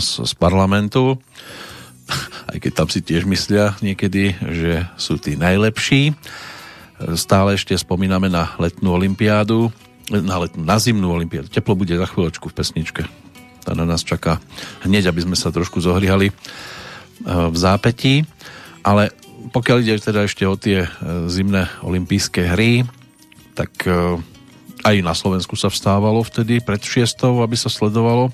Prenos 0.00 0.16
z 0.16 0.32
parlamentu, 0.32 1.20
aj 2.48 2.56
keď 2.56 2.72
tam 2.72 2.88
si 2.88 3.04
tiež 3.04 3.28
myslia 3.28 3.76
niekedy, 3.84 4.32
že 4.32 4.88
sú 4.96 5.20
tí 5.20 5.36
najlepší. 5.36 6.16
Stále 7.20 7.60
ešte 7.60 7.76
spomíname 7.76 8.32
na 8.32 8.56
letnú 8.56 8.96
olimpiádu, 8.96 9.68
na, 10.08 10.40
letnú, 10.40 10.64
na 10.64 10.80
zimnú 10.80 11.12
olimpiádu. 11.12 11.52
Teplo 11.52 11.76
bude 11.76 11.92
za 11.92 12.08
chvíľočku 12.08 12.48
v 12.48 12.56
pesničke. 12.56 13.02
Tá 13.60 13.76
na 13.76 13.84
nás 13.84 14.00
čaká 14.00 14.40
hneď, 14.88 15.12
aby 15.12 15.20
sme 15.20 15.36
sa 15.36 15.52
trošku 15.52 15.84
zohrihali 15.84 16.32
e, 16.32 16.34
v 17.28 17.56
zápetí. 17.60 18.24
Ale 18.80 19.12
pokiaľ 19.52 19.76
ide 19.84 20.00
teda 20.00 20.24
ešte 20.24 20.48
o 20.48 20.56
tie 20.56 20.88
e, 20.88 20.88
zimné 21.28 21.68
olympijské 21.84 22.48
hry, 22.56 22.88
tak 23.52 23.84
e, 23.84 24.16
aj 24.80 24.96
na 25.04 25.12
Slovensku 25.12 25.60
sa 25.60 25.68
vstávalo 25.68 26.24
vtedy 26.24 26.64
pred 26.64 26.80
šiestou, 26.80 27.44
aby 27.44 27.52
sa 27.52 27.68
sledovalo 27.68 28.32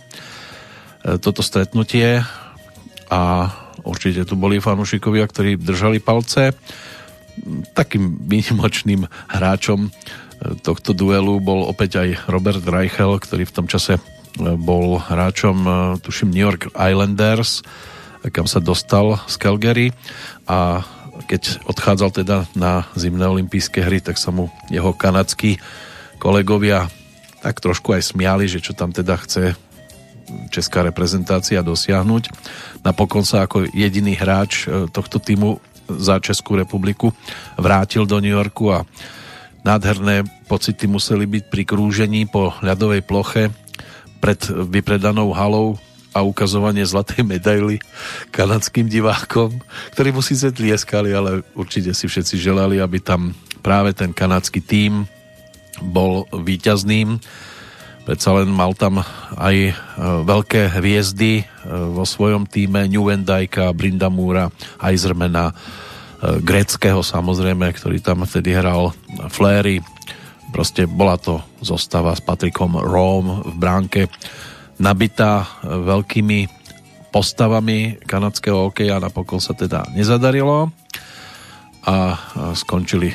toto 1.22 1.40
stretnutie 1.42 2.22
a 3.06 3.22
určite 3.86 4.26
tu 4.26 4.34
boli 4.34 4.58
fanúšikovia, 4.58 5.30
ktorí 5.30 5.54
držali 5.54 6.02
palce. 6.02 6.50
Takým 7.76 8.26
výnimočným 8.26 9.06
hráčom 9.30 9.92
tohto 10.66 10.90
duelu 10.92 11.38
bol 11.38 11.64
opäť 11.64 12.02
aj 12.02 12.08
Robert 12.26 12.64
Reichel, 12.66 13.16
ktorý 13.22 13.46
v 13.46 13.54
tom 13.54 13.66
čase 13.70 14.02
bol 14.36 15.00
hráčom, 15.00 15.56
tuším, 16.04 16.34
New 16.34 16.44
York 16.44 16.68
Islanders, 16.76 17.64
kam 18.34 18.44
sa 18.44 18.60
dostal 18.60 19.16
z 19.30 19.34
Calgary 19.38 19.88
a 20.44 20.84
keď 21.30 21.64
odchádzal 21.64 22.10
teda 22.12 22.36
na 22.52 22.84
zimné 22.92 23.24
olympijské 23.24 23.80
hry, 23.80 24.04
tak 24.04 24.20
sa 24.20 24.28
mu 24.34 24.52
jeho 24.68 24.92
kanadskí 24.92 25.56
kolegovia 26.20 26.92
tak 27.40 27.62
trošku 27.62 27.94
aj 27.94 28.12
smiali, 28.12 28.50
že 28.50 28.58
čo 28.58 28.74
tam 28.74 28.90
teda 28.90 29.16
chce 29.22 29.54
česká 30.50 30.82
reprezentácia 30.82 31.62
dosiahnuť. 31.62 32.30
Napokon 32.82 33.22
sa 33.22 33.46
ako 33.46 33.70
jediný 33.70 34.14
hráč 34.14 34.66
e, 34.66 34.90
tohto 34.90 35.18
týmu 35.22 35.58
za 35.86 36.18
Českú 36.18 36.58
republiku 36.58 37.14
vrátil 37.54 38.04
do 38.04 38.18
New 38.18 38.34
Yorku 38.34 38.74
a 38.74 38.82
nádherné 39.62 40.26
pocity 40.50 40.90
museli 40.90 41.26
byť 41.26 41.44
pri 41.50 41.62
krúžení 41.62 42.26
po 42.26 42.54
ľadovej 42.62 43.06
ploche 43.06 43.54
pred 44.18 44.38
vypredanou 44.50 45.30
halou 45.30 45.78
a 46.16 46.24
ukazovanie 46.24 46.82
zlatej 46.82 47.22
medaily 47.28 47.76
kanadským 48.32 48.88
divákom, 48.88 49.52
ktorí 49.92 50.16
mu 50.16 50.24
síce 50.24 50.48
tlieskali, 50.48 51.12
ale 51.12 51.44
určite 51.52 51.92
si 51.92 52.08
všetci 52.08 52.40
želali, 52.40 52.80
aby 52.80 52.98
tam 53.04 53.36
práve 53.60 53.92
ten 53.92 54.16
kanadský 54.16 54.64
tím 54.64 55.04
bol 55.82 56.24
víťazným 56.32 57.20
Predsa 58.06 58.38
len 58.38 58.46
mal 58.54 58.70
tam 58.78 59.02
aj 59.34 59.56
e, 59.66 59.72
veľké 60.22 60.78
hviezdy 60.78 61.42
e, 61.42 61.44
vo 61.90 62.06
svojom 62.06 62.46
týme 62.46 62.86
Newendajka, 62.86 63.74
Brindamúra, 63.74 64.46
Eisermana, 64.78 65.50
e, 65.50 65.54
greckého 66.38 67.02
samozrejme, 67.02 67.66
ktorý 67.74 67.98
tam 67.98 68.22
vtedy 68.22 68.54
hral 68.54 68.94
Fléry. 69.26 69.82
Proste 70.54 70.86
bola 70.86 71.18
to 71.18 71.42
zostava 71.58 72.14
s 72.14 72.22
Patrikom 72.22 72.78
Rome 72.78 73.42
v 73.42 73.54
bránke 73.58 74.02
nabitá 74.78 75.42
veľkými 75.66 76.46
postavami 77.10 77.98
kanadského 78.06 78.70
hokeja. 78.70 79.02
Napokon 79.02 79.42
sa 79.42 79.50
teda 79.50 79.82
nezadarilo 79.90 80.70
a 81.86 82.18
skončili 82.58 83.14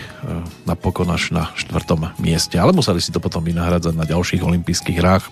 napokon 0.64 1.12
až 1.12 1.36
na 1.36 1.52
štvrtom 1.60 2.16
mieste. 2.24 2.56
Ale 2.56 2.72
museli 2.72 3.04
si 3.04 3.12
to 3.12 3.20
potom 3.20 3.44
vynahradzať 3.44 3.92
na 3.92 4.08
ďalších 4.08 4.40
olympijských 4.40 4.98
hrách. 5.04 5.28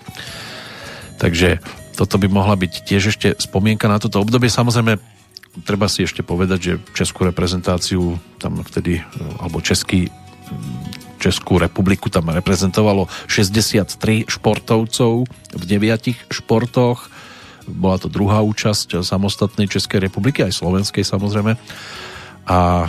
Takže 1.16 1.64
toto 1.96 2.20
by 2.20 2.28
mohla 2.28 2.56
byť 2.60 2.72
tiež 2.84 3.16
ešte 3.16 3.28
spomienka 3.40 3.88
na 3.88 3.96
toto 3.96 4.20
obdobie. 4.20 4.52
Samozrejme, 4.52 5.00
treba 5.64 5.88
si 5.88 6.04
ešte 6.04 6.20
povedať, 6.20 6.58
že 6.60 6.72
českú 6.92 7.24
reprezentáciu 7.24 8.20
tam 8.36 8.60
vtedy, 8.60 9.00
alebo 9.40 9.64
český 9.64 10.12
Českú 11.20 11.60
republiku 11.60 12.08
tam 12.08 12.32
reprezentovalo 12.32 13.04
63 13.28 14.24
športovcov 14.24 15.28
v 15.52 15.62
deviatich 15.68 16.16
športoch. 16.32 17.12
Bola 17.68 18.00
to 18.00 18.08
druhá 18.08 18.40
účasť 18.40 19.04
samostatnej 19.04 19.68
Českej 19.68 20.00
republiky, 20.00 20.40
aj 20.40 20.56
slovenskej 20.56 21.04
samozrejme. 21.04 21.60
A 22.48 22.88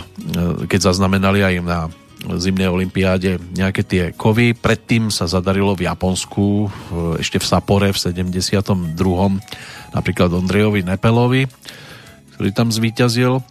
keď 0.68 0.92
zaznamenali 0.92 1.40
aj 1.44 1.54
na 1.64 1.78
zimnej 2.22 2.70
olympiáde 2.70 3.42
nejaké 3.54 3.82
tie 3.82 4.02
kovy. 4.14 4.54
Predtým 4.54 5.10
sa 5.10 5.26
zadarilo 5.26 5.74
v 5.74 5.90
Japonsku, 5.90 6.70
ešte 7.18 7.42
v 7.42 7.46
Sapore 7.46 7.90
v 7.90 7.98
72. 7.98 8.94
napríklad 9.90 10.30
Ondrejovi 10.30 10.86
Nepelovi, 10.86 11.50
ktorý 12.36 12.50
tam 12.54 12.70
zvíťazil. 12.70 13.42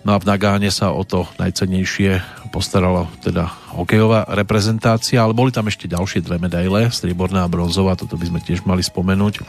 No 0.00 0.16
a 0.16 0.18
v 0.18 0.28
Nagáne 0.32 0.72
sa 0.72 0.96
o 0.96 1.04
to 1.04 1.28
najcenejšie 1.36 2.24
postarala 2.48 3.04
teda 3.20 3.52
hokejová 3.76 4.24
reprezentácia, 4.32 5.20
ale 5.20 5.36
boli 5.36 5.52
tam 5.52 5.68
ešte 5.68 5.86
ďalšie 5.86 6.24
dve 6.24 6.40
medaile, 6.40 6.88
strieborná 6.88 7.44
a 7.44 7.52
bronzová, 7.52 7.94
toto 8.00 8.16
by 8.16 8.26
sme 8.32 8.40
tiež 8.40 8.64
mali 8.64 8.80
spomenúť. 8.80 9.44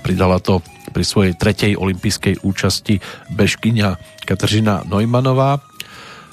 Pridala 0.00 0.42
to 0.42 0.64
pri 0.90 1.04
svojej 1.06 1.34
tretej 1.38 1.78
olympijskej 1.78 2.42
účasti 2.42 2.98
bežkyňa 3.30 3.88
Kateřina 4.26 4.82
Neumannová. 4.88 5.62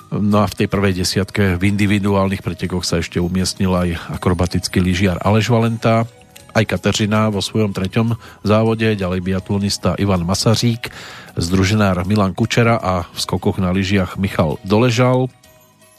No 0.07 0.39
a 0.39 0.47
v 0.47 0.57
tej 0.63 0.67
prvej 0.71 1.03
desiatke 1.03 1.59
v 1.59 1.63
individuálnych 1.67 2.39
pretekoch 2.39 2.87
sa 2.87 3.03
ešte 3.03 3.19
umiestnil 3.19 3.75
aj 3.75 4.17
akrobatický 4.17 4.79
lyžiar 4.79 5.19
Aleš 5.19 5.51
Valenta, 5.51 6.07
aj 6.55 6.63
Kateřina 6.63 7.27
vo 7.27 7.43
svojom 7.43 7.75
treťom 7.75 8.15
závode, 8.41 8.87
ďalej 8.97 9.19
biatlonista 9.21 9.99
Ivan 9.99 10.23
Masařík, 10.23 10.89
združenár 11.35 12.07
Milan 12.07 12.33
Kučera 12.33 12.79
a 12.79 13.05
v 13.05 13.17
skokoch 13.19 13.59
na 13.61 13.69
lyžiach 13.69 14.15
Michal 14.17 14.57
Doležal. 14.65 15.29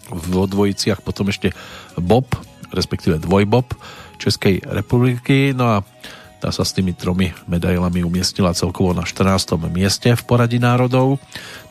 V 0.09 0.24
dvojiciach 0.49 1.05
potom 1.05 1.28
ešte 1.28 1.53
Bob, 2.01 2.32
respektíve 2.73 3.20
dvojbob 3.20 3.77
Českej 4.16 4.65
republiky. 4.65 5.53
No 5.53 5.65
a 5.69 5.77
tá 6.39 6.55
sa 6.55 6.62
s 6.62 6.70
tými 6.70 6.94
tromi 6.94 7.35
medailami 7.51 8.06
umiestnila 8.06 8.55
celkovo 8.55 8.94
na 8.94 9.02
14. 9.02 9.59
mieste 9.66 10.15
v 10.15 10.23
poradí 10.23 10.62
národov. 10.62 11.19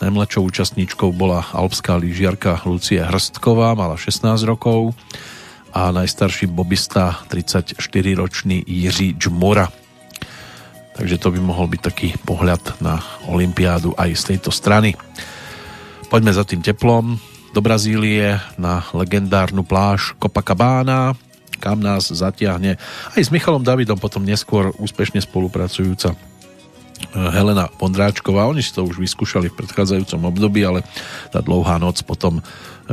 Najmladšou 0.04 0.44
účastníčkou 0.44 1.16
bola 1.16 1.48
alpská 1.56 1.96
lyžiarka 1.96 2.60
Lucie 2.68 3.00
Hrstková, 3.00 3.80
mala 3.80 3.96
16 3.96 4.44
rokov 4.44 4.92
a 5.72 5.88
najstarší 5.96 6.52
bobista 6.52 7.24
34-ročný 7.32 8.68
Jiří 8.68 9.16
Džmura. 9.16 9.72
Takže 11.00 11.16
to 11.22 11.32
by 11.32 11.40
mohol 11.40 11.72
byť 11.72 11.82
taký 11.82 12.10
pohľad 12.26 12.84
na 12.84 13.00
Olympiádu 13.30 13.96
aj 13.96 14.10
z 14.18 14.24
tejto 14.36 14.52
strany. 14.52 14.98
Poďme 16.12 16.34
za 16.36 16.44
tým 16.44 16.60
teplom 16.60 17.16
do 17.56 17.60
Brazílie 17.64 18.36
na 18.58 18.84
legendárnu 18.92 19.64
pláž 19.64 20.18
Copacabana, 20.20 21.16
kam 21.58 21.82
nás 21.82 22.10
zatiahne 22.10 22.78
aj 23.18 23.22
s 23.22 23.34
Michalom 23.34 23.66
Davidom 23.66 23.98
potom 23.98 24.24
neskôr 24.24 24.72
úspešne 24.78 25.20
spolupracujúca 25.22 26.14
eh, 26.14 26.18
Helena 27.14 27.68
Vondráčková. 27.82 28.48
Oni 28.48 28.62
si 28.62 28.72
to 28.72 28.86
už 28.86 29.02
vyskúšali 29.02 29.52
v 29.52 29.58
predchádzajúcom 29.60 30.22
období, 30.30 30.62
ale 30.64 30.86
tá 31.34 31.42
dlouhá 31.44 31.82
noc 31.82 32.02
potom 32.06 32.40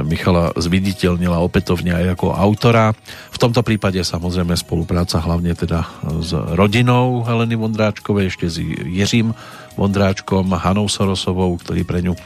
Michala 0.03 0.51
zviditeľnila 0.59 1.39
opätovne 1.39 1.95
aj 1.95 2.19
ako 2.19 2.35
autora. 2.35 2.91
V 3.31 3.39
tomto 3.39 3.62
prípade 3.62 4.03
samozrejme 4.03 4.59
spolupráca 4.59 5.23
hlavne 5.23 5.55
teda 5.55 5.86
s 6.19 6.35
rodinou 6.35 7.23
Heleny 7.23 7.55
Vondráčkovej, 7.55 8.35
ešte 8.35 8.47
s 8.51 8.59
Jiřím 8.59 9.31
Vondráčkom, 9.78 10.51
Hanou 10.51 10.91
Sorosovou, 10.91 11.55
ktorý 11.62 11.86
pre 11.86 12.03
ňu 12.03 12.19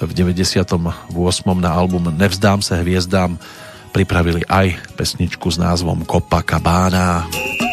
v 0.00 0.12
98. 0.16 1.12
na 1.60 1.70
album 1.72 2.08
Nevzdám 2.16 2.64
se 2.64 2.80
hviezdám 2.80 3.36
pripravili 3.90 4.46
aj 4.46 4.94
pesničku 4.94 5.50
s 5.50 5.58
názvom 5.58 6.06
Copacabana. 6.06 7.26
Copacabana 7.26 7.69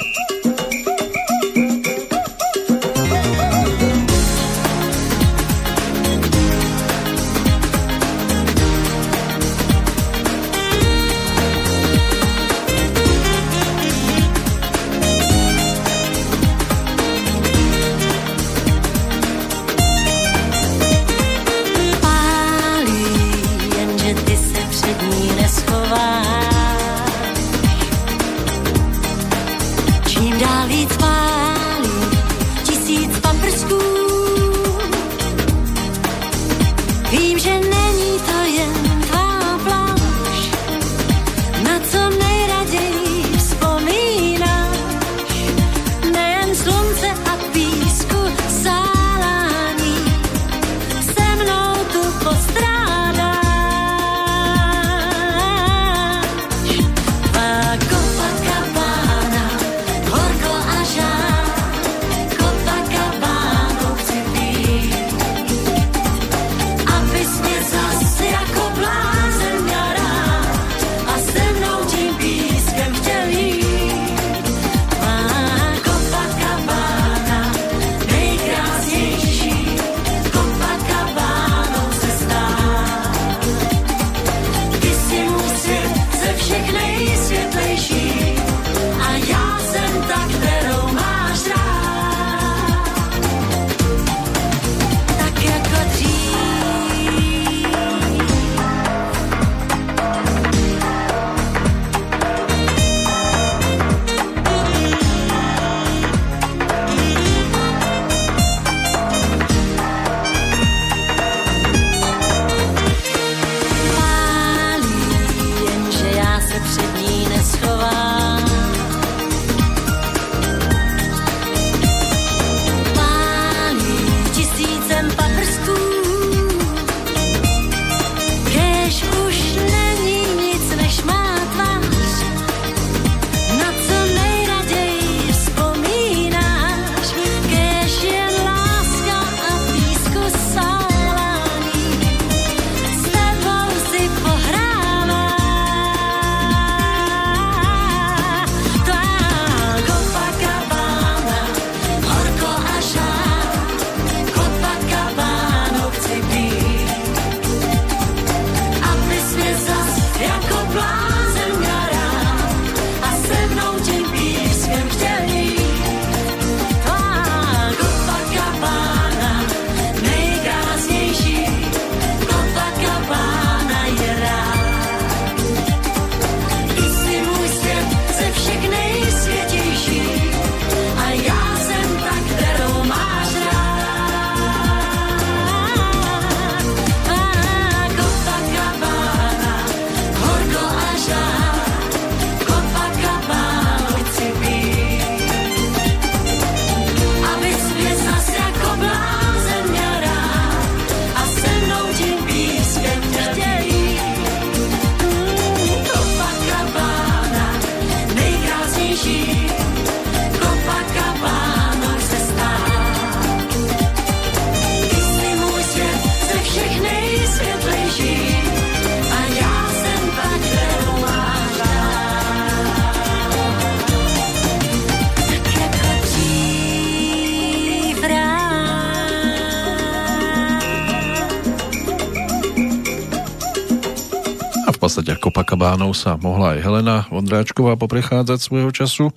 Pakabánov 235.57 235.97
sa 235.97 236.21
mohla 236.21 236.53
aj 236.53 236.61
Helena 236.61 237.09
Vondráčková 237.09 237.81
poprechádzať 237.81 238.45
svojho 238.45 238.69
času, 238.69 239.09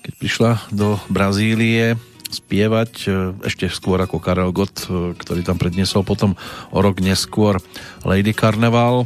keď 0.00 0.12
prišla 0.16 0.50
do 0.72 0.96
Brazílie 1.12 2.00
spievať 2.32 2.92
e, 3.04 3.08
ešte 3.44 3.68
skôr 3.68 4.00
ako 4.00 4.16
Karel 4.16 4.48
Gott, 4.48 4.88
e, 4.88 5.12
ktorý 5.12 5.44
tam 5.44 5.60
predniesol 5.60 6.08
potom 6.08 6.40
o 6.72 6.78
rok 6.80 7.04
neskôr 7.04 7.60
Lady 8.00 8.32
Carnival, 8.32 9.04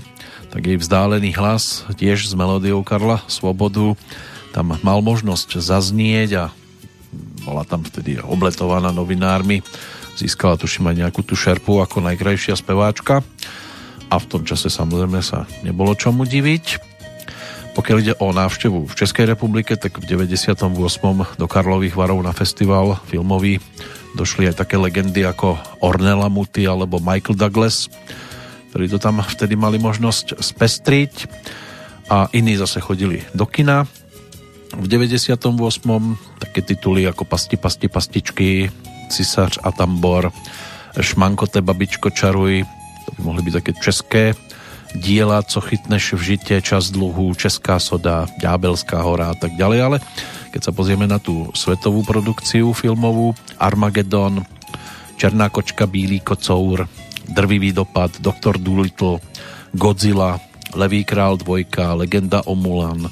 tak 0.55 0.71
jej 0.71 0.79
vzdálený 0.79 1.35
hlas 1.35 1.83
tiež 1.99 2.31
s 2.31 2.33
melódiou 2.39 2.87
Karla 2.87 3.27
Svobodu 3.27 3.99
tam 4.55 4.79
mal 4.87 5.03
možnosť 5.03 5.59
zaznieť 5.59 6.47
a 6.47 6.55
bola 7.43 7.67
tam 7.67 7.83
vtedy 7.83 8.23
obletovaná 8.23 8.95
novinármi. 8.95 9.67
Získala 10.15 10.55
tuším 10.55 10.95
aj 10.95 11.11
nejakú 11.11 11.27
tú 11.27 11.35
šerpu 11.35 11.83
ako 11.83 12.07
najkrajšia 12.07 12.55
speváčka 12.55 13.27
a 14.13 14.21
v 14.21 14.29
tom 14.29 14.43
čase 14.45 14.69
samozrejme 14.69 15.25
sa 15.25 15.49
nebolo 15.65 15.97
čomu 15.97 16.29
diviť. 16.29 16.93
Pokiaľ 17.73 17.97
ide 18.05 18.15
o 18.21 18.29
návštevu 18.37 18.85
v 18.85 18.93
Českej 18.93 19.33
republike, 19.33 19.73
tak 19.81 19.97
v 19.97 20.05
98. 20.05 20.69
do 21.41 21.47
Karlových 21.49 21.97
varov 21.97 22.21
na 22.21 22.37
festival 22.37 23.01
filmový 23.09 23.57
došli 24.13 24.53
aj 24.53 24.61
také 24.61 24.77
legendy 24.77 25.25
ako 25.25 25.57
Ornella 25.81 26.29
Muti 26.29 26.69
alebo 26.69 27.01
Michael 27.01 27.41
Douglas, 27.41 27.89
ktorí 28.69 28.93
to 28.93 29.01
tam 29.01 29.25
vtedy 29.25 29.57
mali 29.57 29.81
možnosť 29.81 30.45
spestriť 30.45 31.13
a 32.13 32.29
iní 32.37 32.61
zase 32.61 32.85
chodili 32.85 33.25
do 33.33 33.49
kina. 33.49 33.89
V 34.77 34.85
98. 34.85 35.33
také 36.37 36.61
tituly 36.61 37.09
ako 37.09 37.25
Pasti, 37.25 37.57
pasti, 37.57 37.89
pastičky, 37.89 38.69
Cisář 39.09 39.65
a 39.65 39.73
Tambor, 39.73 40.29
Šmankote, 41.01 41.65
Babičko, 41.65 42.13
Čaruj, 42.13 42.65
to 43.13 43.21
by 43.21 43.23
mohli 43.29 43.43
byť 43.45 43.55
také 43.61 43.73
české 43.77 44.25
diela, 44.97 45.41
co 45.43 45.61
chytneš 45.61 46.13
v 46.17 46.37
žite, 46.37 46.57
čas 46.61 46.93
dluhu, 46.93 47.33
Česká 47.35 47.81
soda, 47.81 48.29
Ďábelská 48.41 49.01
hora 49.01 49.33
a 49.33 49.37
tak 49.37 49.57
ďalej, 49.57 49.81
ale 49.81 49.97
keď 50.53 50.61
sa 50.69 50.73
pozrieme 50.73 51.09
na 51.09 51.17
tú 51.17 51.49
svetovú 51.57 52.05
produkciu 52.05 52.77
filmovú, 52.77 53.33
Armageddon, 53.57 54.45
Černá 55.17 55.49
kočka, 55.49 55.89
Bílý 55.89 56.21
kocour, 56.21 56.85
Drvivý 57.25 57.73
dopad, 57.73 58.13
Doktor 58.21 58.61
Doolittle, 58.61 59.25
Godzilla, 59.73 60.37
Levý 60.77 61.05
král 61.09 61.41
dvojka, 61.41 61.97
Legenda 61.97 62.45
o 62.45 62.53
Mulan, 62.53 63.09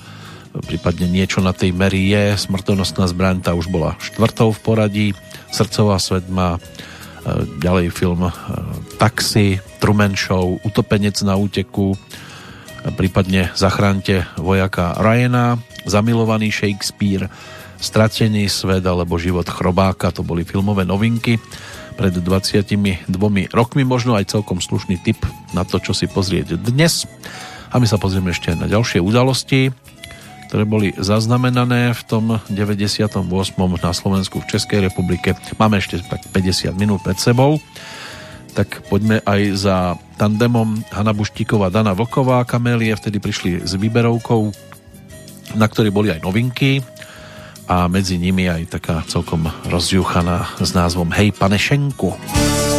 prípadne 0.68 1.08
niečo 1.08 1.40
na 1.40 1.56
tej 1.56 1.72
meri 1.72 2.12
je, 2.12 2.36
Smrtonosná 2.36 3.08
zbraň, 3.08 3.40
tá 3.40 3.56
už 3.56 3.72
bola 3.72 3.96
štvrtou 4.04 4.52
v 4.52 4.60
poradí, 4.60 5.06
Srdcová 5.48 5.96
svedma, 5.96 6.60
ďalej 7.60 7.92
film 7.92 8.24
e, 8.26 8.32
Taxi, 8.96 9.60
Truman 9.80 10.16
Show, 10.16 10.60
Utopenec 10.64 11.20
na 11.24 11.36
úteku, 11.36 11.92
e, 11.92 11.98
prípadne 12.96 13.52
Zachránte 13.52 14.24
vojaka 14.40 14.96
Ryana, 14.96 15.60
Zamilovaný 15.84 16.52
Shakespeare, 16.52 17.28
Stratený 17.80 18.52
svet 18.52 18.84
alebo 18.84 19.16
Život 19.16 19.48
chrobáka, 19.48 20.12
to 20.12 20.20
boli 20.20 20.44
filmové 20.44 20.84
novinky 20.84 21.40
pred 21.96 22.12
22 22.16 23.08
rokmi, 23.52 23.82
možno 23.84 24.16
aj 24.16 24.32
celkom 24.32 24.60
slušný 24.60 25.00
tip 25.00 25.20
na 25.52 25.64
to, 25.64 25.80
čo 25.80 25.92
si 25.92 26.08
pozrieť 26.08 26.56
dnes. 26.56 27.04
A 27.70 27.76
my 27.76 27.86
sa 27.88 28.00
pozrieme 28.00 28.32
ešte 28.32 28.56
na 28.56 28.68
ďalšie 28.68 29.00
udalosti 29.00 29.72
ktoré 30.50 30.66
boli 30.66 30.90
zaznamenané 30.98 31.94
v 31.94 32.02
tom 32.10 32.42
98. 32.50 33.22
na 33.78 33.92
Slovensku 33.94 34.42
v 34.42 34.50
Českej 34.50 34.90
republike. 34.90 35.38
Máme 35.54 35.78
ešte 35.78 36.02
tak 36.02 36.26
50 36.34 36.74
minút 36.74 37.06
pred 37.06 37.14
sebou, 37.22 37.62
tak 38.58 38.82
poďme 38.90 39.22
aj 39.22 39.40
za 39.54 39.94
tandemom 40.18 40.82
Hanna 40.90 41.14
Buštíková, 41.14 41.70
Dana 41.70 41.94
Vlková, 41.94 42.42
Kamélie 42.42 42.98
vtedy 42.98 43.22
prišli 43.22 43.62
s 43.62 43.78
výberovkou, 43.78 44.50
na 45.54 45.70
ktorej 45.70 45.94
boli 45.94 46.10
aj 46.10 46.26
novinky 46.26 46.82
a 47.70 47.86
medzi 47.86 48.18
nimi 48.18 48.50
aj 48.50 48.74
taká 48.74 49.06
celkom 49.06 49.46
rozjuchaná 49.70 50.58
s 50.58 50.74
názvom 50.74 51.14
Hej 51.14 51.30
Panešenku. 51.38 52.10
Hej 52.10 52.50
Hej, 52.50 52.69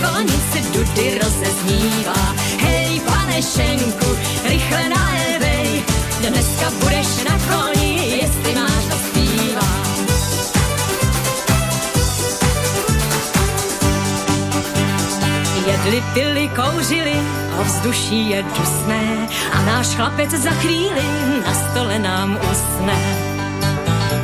koní 0.00 0.38
si 0.52 0.60
dudy 0.72 1.18
rozeznívá. 1.22 2.34
Hej, 2.58 3.00
pane 3.00 3.42
Šenku, 3.42 4.10
rychle 4.48 4.88
nalevej, 4.88 5.84
dneska 6.20 6.70
budeš 6.80 7.24
na 7.28 7.36
koni, 7.48 8.18
jestli 8.22 8.54
máš 8.54 8.84
to 8.90 8.96
zpívá. 9.08 9.68
Jedli, 15.66 16.02
pili, 16.14 16.48
kouřili, 16.48 17.16
ovzduší 17.60 18.30
je 18.30 18.42
dusné 18.42 19.28
a 19.52 19.62
náš 19.62 19.86
chlapec 19.86 20.30
za 20.30 20.50
chvíli 20.50 21.06
na 21.46 21.54
stole 21.54 21.98
nám 21.98 22.38
usne. 22.52 23.35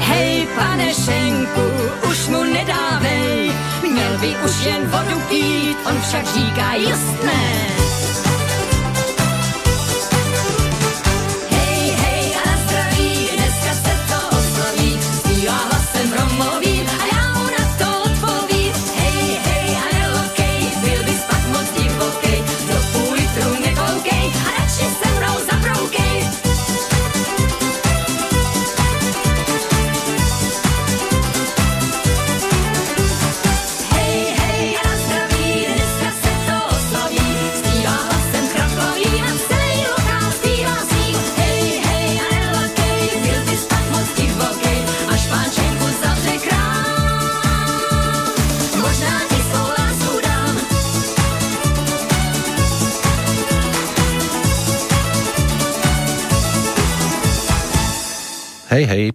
Hej, 0.03 0.47
pane 0.55 0.95
Šenku, 0.95 1.67
už 2.11 2.29
mu 2.29 2.45
nedávej, 2.45 3.53
měl 3.83 4.19
by 4.19 4.37
už 4.45 4.65
jen 4.65 4.83
vodu 4.91 5.21
pít, 5.29 5.77
on 5.87 6.01
však 6.01 6.27
říká, 6.27 6.75
jest 6.75 7.25
ne. 7.25 7.82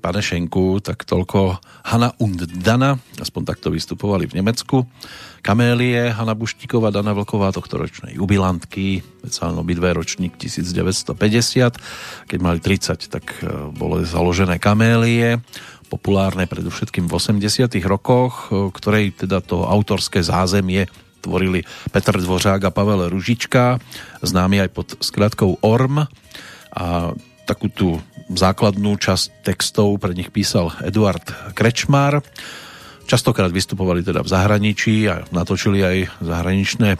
Hej, 0.07 0.15
pane 0.15 0.23
Šenku, 0.23 0.79
tak 0.79 1.03
toľko 1.03 1.59
Hanna 1.91 2.15
und 2.23 2.39
Dana, 2.63 2.95
aspoň 3.19 3.43
takto 3.43 3.67
vystupovali 3.67 4.23
v 4.23 4.39
Nemecku. 4.39 4.87
Kamélie, 5.43 6.15
Hanna 6.15 6.31
Buštíková, 6.31 6.95
Dana 6.95 7.11
Vlková, 7.11 7.51
tohto 7.51 7.75
ročnej 7.75 8.15
jubilantky, 8.15 9.03
veď 9.03 9.51
obidve 9.51 9.91
ročník 9.91 10.39
1950, 10.39 11.11
keď 12.23 12.39
mali 12.39 12.63
30, 12.63 13.11
tak 13.11 13.43
e, 13.43 13.51
bolo 13.75 13.99
založené 14.07 14.63
Kamélie, 14.63 15.43
populárne 15.91 16.47
predovšetkým 16.47 17.11
v 17.11 17.13
80 17.43 17.67
rokoch, 17.83 18.47
e, 18.47 18.71
ktorej 18.71 19.27
teda 19.27 19.43
to 19.43 19.67
autorské 19.67 20.23
zázemie 20.23 20.87
tvorili 21.19 21.67
Petr 21.91 22.15
Dvořák 22.15 22.63
a 22.63 22.71
Pavel 22.71 23.11
Ružička, 23.11 23.83
známy 24.23 24.63
aj 24.63 24.69
pod 24.71 24.87
skratkou 25.03 25.59
ORM 25.59 26.07
a 26.71 27.11
takú 27.43 27.67
tú 27.67 27.99
základnú 28.31 28.99
časť 28.99 29.47
textov 29.47 30.03
pre 30.03 30.11
nich 30.11 30.31
písal 30.31 30.75
Eduard 30.83 31.23
Krečmar. 31.55 32.19
Častokrát 33.07 33.47
vystupovali 33.55 34.03
teda 34.03 34.19
v 34.19 34.31
zahraničí 34.31 35.07
a 35.07 35.23
natočili 35.31 35.79
aj 35.79 35.97
zahraničné 36.19 36.89
e, 36.91 36.99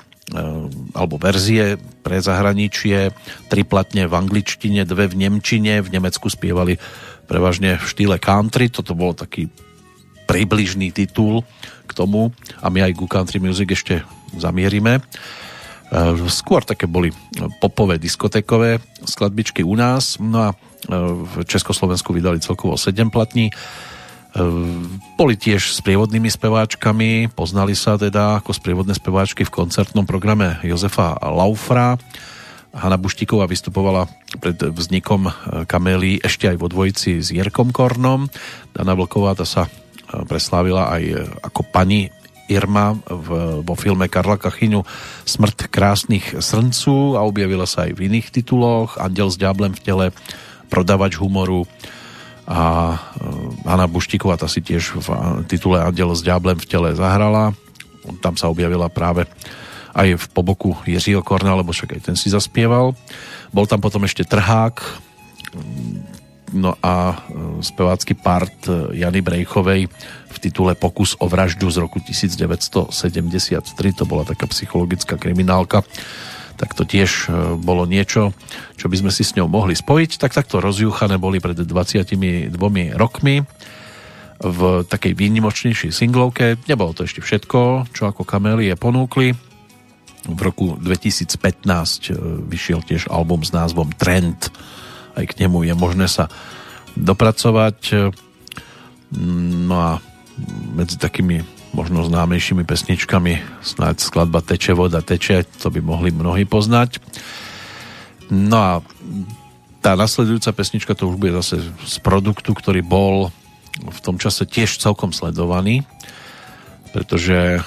alebo 0.96 1.20
verzie 1.20 1.76
pre 2.00 2.24
zahraničie, 2.24 3.12
tri 3.52 3.62
platne 3.68 4.08
v 4.08 4.14
angličtine, 4.16 4.88
dve 4.88 5.12
v 5.12 5.28
nemčine, 5.28 5.84
v 5.84 5.92
Nemecku 5.92 6.32
spievali 6.32 6.80
prevažne 7.28 7.76
v 7.76 7.84
štýle 7.84 8.24
country, 8.24 8.72
toto 8.72 8.96
bol 8.96 9.12
taký 9.12 9.52
približný 10.32 10.96
titul 10.96 11.44
k 11.84 11.92
tomu 11.92 12.32
a 12.64 12.72
my 12.72 12.88
aj 12.88 12.94
ku 12.96 13.08
country 13.08 13.44
music 13.44 13.76
ešte 13.76 14.00
zamierime. 14.40 15.04
E, 15.04 16.02
skôr 16.32 16.64
také 16.64 16.88
boli 16.88 17.12
popové, 17.60 18.00
diskotékové 18.00 18.80
skladbičky 19.04 19.60
u 19.60 19.76
nás, 19.76 20.24
no 20.24 20.40
a 20.40 20.56
v 20.88 21.44
Československu 21.44 22.16
vydali 22.16 22.40
celkovo 22.40 22.80
7 22.80 23.12
platní. 23.12 23.52
E, 23.52 23.54
boli 25.20 25.36
tiež 25.36 25.76
s 25.76 25.80
prievodnými 25.84 26.32
speváčkami, 26.32 27.32
poznali 27.32 27.76
sa 27.76 28.00
teda 28.00 28.40
ako 28.40 28.56
sprievodné 28.56 28.96
speváčky 28.96 29.44
v 29.44 29.54
koncertnom 29.54 30.08
programe 30.08 30.58
Jozefa 30.64 31.20
Laufra. 31.22 32.00
Hanna 32.78 33.00
Buštíková 33.00 33.50
vystupovala 33.50 34.06
pred 34.38 34.60
vznikom 34.60 35.32
Kamely 35.66 36.22
ešte 36.22 36.52
aj 36.52 36.58
vo 36.62 36.68
dvojici 36.70 37.24
s 37.24 37.34
Jirkom 37.34 37.74
Kornom. 37.74 38.30
Dana 38.76 38.94
Vlková 38.94 39.34
ta 39.34 39.48
sa 39.48 39.66
preslávila 40.08 40.94
aj 40.94 41.04
ako 41.42 41.62
pani 41.68 42.12
Irma 42.48 42.96
v, 42.96 43.60
vo 43.62 43.76
filme 43.76 44.08
Karla 44.08 44.40
Kachyňu 44.40 44.88
Smrt 45.28 45.68
krásnych 45.68 46.40
srncu 46.40 47.20
a 47.20 47.28
objavila 47.28 47.68
sa 47.68 47.86
aj 47.86 48.00
v 48.00 48.08
iných 48.08 48.32
tituloch 48.32 48.96
Andel 48.96 49.28
s 49.28 49.36
ďáblem 49.36 49.76
v 49.76 49.84
tele 49.84 50.06
Prodavač 50.68 51.16
humoru 51.18 51.66
a 52.48 52.60
eh, 52.96 53.68
Anna 53.68 53.88
Buštíková 53.92 54.40
ta 54.40 54.48
si 54.48 54.64
tiež 54.64 55.04
v 55.04 55.08
titule 55.52 55.84
Andel 55.84 56.16
s 56.16 56.24
ďáblem 56.24 56.56
v 56.60 56.70
tele 56.70 56.90
zahrala. 56.96 57.52
Tam 58.24 58.40
sa 58.40 58.48
objavila 58.48 58.88
práve 58.88 59.28
aj 59.98 60.16
v 60.16 60.26
poboku 60.32 60.78
Jiřího 60.86 61.26
Korna, 61.26 61.58
lebo 61.58 61.74
však 61.74 61.98
aj 61.98 62.02
ten 62.12 62.16
si 62.16 62.32
zaspieval. 62.32 62.96
Bol 63.50 63.66
tam 63.66 63.82
potom 63.82 64.06
ešte 64.06 64.24
Trhák, 64.24 64.80
no 66.54 66.78
a 66.80 67.12
e, 67.12 67.66
spevácky 67.66 68.14
part 68.14 68.54
Jany 68.94 69.26
Brejchovej 69.26 69.90
v 70.30 70.38
titule 70.38 70.78
Pokus 70.78 71.18
o 71.18 71.26
vraždu 71.26 71.66
z 71.74 71.82
roku 71.82 71.98
1973, 72.00 73.98
to 73.98 74.06
bola 74.06 74.24
taká 74.24 74.46
psychologická 74.48 75.18
kriminálka, 75.18 75.82
tak 76.58 76.74
to 76.74 76.84
tiež 76.84 77.30
e, 77.30 77.56
bolo 77.56 77.86
niečo, 77.86 78.34
čo 78.76 78.90
by 78.90 78.98
sme 78.98 79.12
si 79.14 79.22
s 79.22 79.38
ňou 79.38 79.46
mohli 79.46 79.78
spojiť. 79.78 80.18
Tak 80.18 80.34
takto 80.34 80.58
rozjúchané 80.58 81.22
boli 81.22 81.38
pred 81.38 81.56
22 81.56 82.52
rokmi 82.98 83.46
v 84.38 84.60
takej 84.86 85.14
výnimočnejšej 85.18 85.92
singlovke. 85.94 86.58
Nebolo 86.70 86.94
to 86.94 87.06
ešte 87.06 87.22
všetko, 87.22 87.90
čo 87.94 88.10
ako 88.10 88.26
kamelie 88.26 88.74
ponúkli. 88.78 89.34
V 90.28 90.40
roku 90.44 90.76
2015 90.82 91.70
vyšiel 92.50 92.84
tiež 92.84 93.08
album 93.08 93.46
s 93.46 93.56
názvom 93.56 93.94
Trend 93.96 94.52
aj 95.18 95.26
k 95.34 95.38
nemu 95.44 95.66
je 95.66 95.74
možné 95.74 96.06
sa 96.06 96.30
dopracovať. 96.94 98.12
No 99.66 99.76
a 99.82 99.92
medzi 100.78 101.02
takými 101.02 101.42
možno 101.78 102.02
známejšími 102.10 102.66
pesničkami 102.66 103.62
snáď 103.62 104.02
skladba 104.02 104.42
Teče 104.42 104.74
voda 104.74 105.06
teče, 105.06 105.46
to 105.62 105.70
by 105.70 105.78
mohli 105.78 106.10
mnohí 106.10 106.50
poznať. 106.50 106.98
No 108.34 108.58
a 108.58 108.72
tá 109.86 109.94
nasledujúca 109.94 110.50
pesnička 110.58 110.98
to 110.98 111.06
už 111.14 111.22
bude 111.22 111.38
zase 111.38 111.62
z 111.62 111.96
produktu, 112.02 112.58
ktorý 112.58 112.82
bol 112.82 113.30
v 113.78 114.00
tom 114.02 114.18
čase 114.18 114.50
tiež 114.50 114.82
celkom 114.82 115.14
sledovaný, 115.14 115.86
pretože 116.98 117.62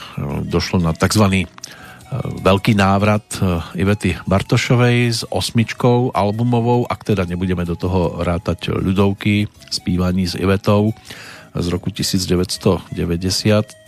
došlo 0.51 0.83
na 0.83 0.91
tzv 0.91 1.47
veľký 2.43 2.75
návrat 2.75 3.23
eh, 3.39 3.63
Ivety 3.79 4.19
Bartošovej 4.27 4.99
s 5.15 5.21
osmičkou 5.31 6.11
albumovou, 6.11 6.83
ak 6.91 7.07
teda 7.07 7.23
nebudeme 7.23 7.63
do 7.63 7.79
toho 7.79 8.19
rátať 8.27 8.75
ľudovky 8.75 9.47
spívaní 9.71 10.27
s 10.27 10.35
Ivetou 10.35 10.91
z 11.51 11.67
roku 11.71 11.91
1990, 11.91 12.95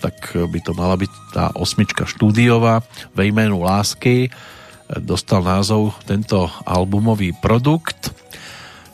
tak 0.03 0.17
by 0.35 0.59
to 0.63 0.73
mala 0.75 0.99
byť 0.99 1.13
tá 1.31 1.45
osmička 1.55 2.03
štúdiová 2.07 2.83
ve 3.15 3.31
jménu 3.31 3.63
Lásky. 3.63 4.35
Dostal 4.93 5.41
názov 5.47 5.95
tento 6.05 6.51
albumový 6.67 7.33
produkt. 7.39 8.13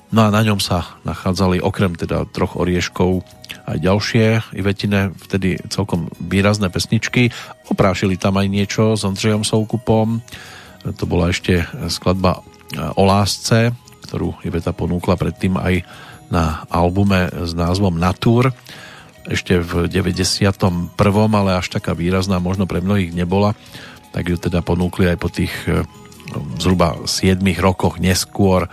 No 0.09 0.25
a 0.25 0.33
na 0.33 0.41
ňom 0.41 0.57
sa 0.57 0.97
nachádzali 1.05 1.61
okrem 1.61 1.93
teda 1.93 2.25
troch 2.33 2.57
orieškov 2.57 3.25
aj 3.69 3.77
ďalšie 3.77 4.57
Ivetine 4.57 5.13
vtedy 5.13 5.61
celkom 5.69 6.09
výrazné 6.17 6.73
pesničky. 6.73 7.29
Oprášili 7.69 8.17
tam 8.17 8.41
aj 8.41 8.49
niečo 8.49 8.97
s 8.97 9.05
Ondřejom 9.05 9.45
Soukupom. 9.45 10.25
To 10.89 11.05
bola 11.05 11.29
ešte 11.29 11.69
skladba 11.93 12.41
o 12.97 13.03
lásce, 13.05 13.77
ktorú 14.09 14.41
Iveta 14.49 14.73
ponúkla 14.73 15.21
predtým 15.21 15.61
aj 15.61 15.85
na 16.29 16.65
albume 16.69 17.29
s 17.33 17.53
názvom 17.57 17.97
Natur 17.97 18.53
ešte 19.29 19.61
v 19.61 19.93
91. 19.93 20.97
ale 21.35 21.51
až 21.61 21.67
taká 21.69 21.93
výrazná 21.93 22.41
možno 22.41 22.65
pre 22.65 22.81
mnohých 22.81 23.13
nebola 23.13 23.53
tak 24.13 24.25
ju 24.29 24.37
teda 24.41 24.65
ponúkli 24.65 25.09
aj 25.09 25.19
po 25.21 25.29
tých 25.29 25.53
eh, 25.69 25.85
zhruba 26.61 26.99
7 27.05 27.41
rokoch 27.61 28.01
neskôr 28.01 28.69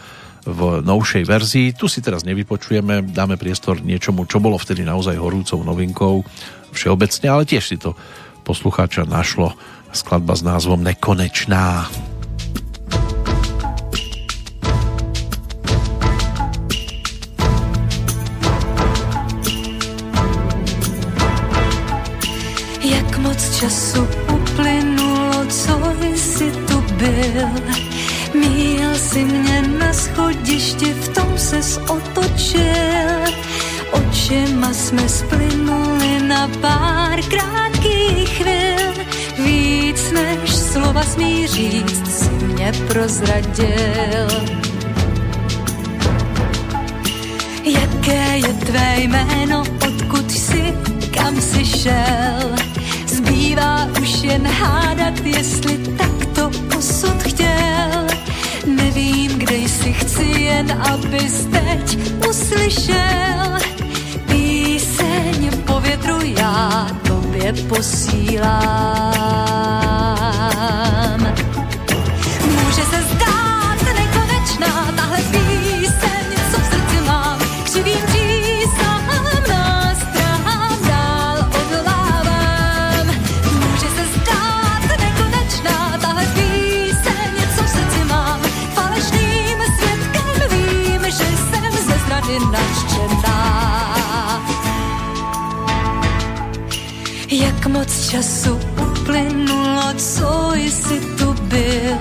v 0.46 0.86
novšej 0.86 1.24
verzii. 1.26 1.68
Tu 1.74 1.90
si 1.90 2.06
teraz 2.06 2.22
nevypočujeme, 2.22 3.02
dáme 3.10 3.34
priestor 3.34 3.82
niečomu, 3.82 4.30
čo 4.30 4.38
bolo 4.38 4.62
vtedy 4.62 4.86
naozaj 4.86 5.18
horúcou 5.18 5.66
novinkou 5.66 6.22
všeobecne, 6.70 7.28
ale 7.34 7.50
tiež 7.50 7.66
si 7.66 7.78
to 7.82 7.98
poslucháča 8.46 9.10
našlo 9.10 9.58
skladba 9.90 10.38
s 10.38 10.46
názvom 10.46 10.86
Nekonečná. 10.86 11.90
Jak 22.86 23.18
moc 23.18 23.60
času 23.60 24.08
uplynulo, 24.34 25.46
co 25.50 25.80
jsi 26.16 26.52
tu 26.52 26.82
byl, 26.82 27.50
míjel 28.34 28.96
si 28.96 29.26
mě 29.26 29.62
na 29.62 29.94
schodišti, 29.94 30.94
v 30.94 31.08
tom 31.08 31.38
ses 31.38 31.78
otočil. 31.78 33.34
Očima 33.92 34.74
jsme 34.74 35.10
splynuli 35.10 36.20
na 36.28 36.48
pár 36.62 37.22
krátkých 37.22 38.30
chvil. 38.30 39.06
Víc 39.46 40.12
než 40.12 40.56
slova 40.56 41.04
smí 41.04 41.48
říct, 41.48 42.20
si 42.20 42.30
mě 42.30 42.72
prozradil. 42.88 44.28
Jaké 47.64 48.38
je 48.38 48.54
tvé 48.54 48.96
jméno, 48.98 49.64
odkud 49.88 50.32
jsi, 50.32 50.74
kam 51.16 51.42
jsi 51.42 51.66
šel? 51.66 52.56
Zbývá 53.08 53.88
už 54.02 54.24
jen 54.24 54.48
hádat, 54.48 55.20
jestli 55.26 55.78
tak 55.78 56.26
to 56.36 56.52
osud 56.78 57.24
chtěl. 57.24 58.08
Nevím, 58.66 59.40
kde 59.40 59.56
jsi, 59.56 59.94
chci 59.94 60.24
jen, 60.24 60.72
abys 60.92 61.48
teď 61.52 61.98
uslyšel. 62.30 63.58
Píseň 64.28 65.52
po 65.66 65.80
větru 65.80 66.18
já 66.24 66.88
tobě 67.08 67.54
posílám. 67.54 69.26
I 92.36 92.40
nadšená. 92.40 93.40
Jak 97.32 97.68
moc 97.68 98.10
času 98.10 98.60
uplynulo, 98.82 99.94
co 99.98 100.52
jsi 100.56 101.00
tu 101.18 101.34
byl. 101.34 101.98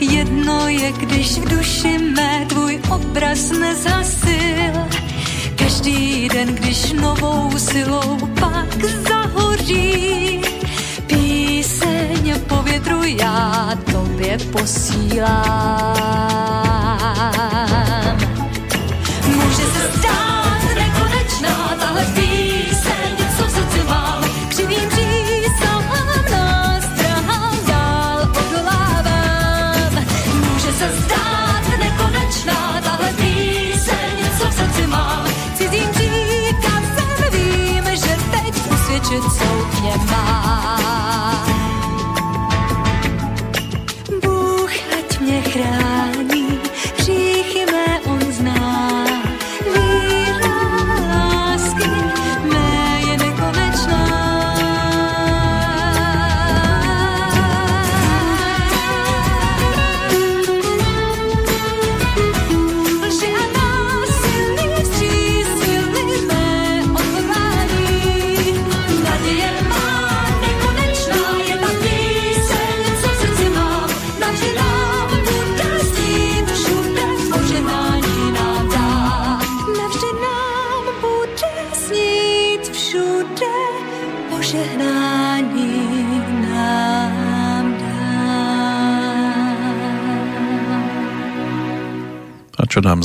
Jedno 0.00 0.68
je, 0.68 0.92
když 0.92 1.38
v 1.38 1.48
duši 1.48 1.98
mé 1.98 2.46
tvůj 2.48 2.80
obraz 2.90 3.50
nezhasil. 3.50 4.72
Každý 5.56 6.28
den, 6.28 6.54
když 6.54 6.92
novou 6.92 7.50
silou 7.58 8.18
pak 8.40 8.84
zahoří, 9.08 10.40
píseň 11.06 12.40
po 12.46 12.62
větru 12.62 13.02
já 13.04 13.70
tobě 13.92 14.38
posílám. 14.52 15.92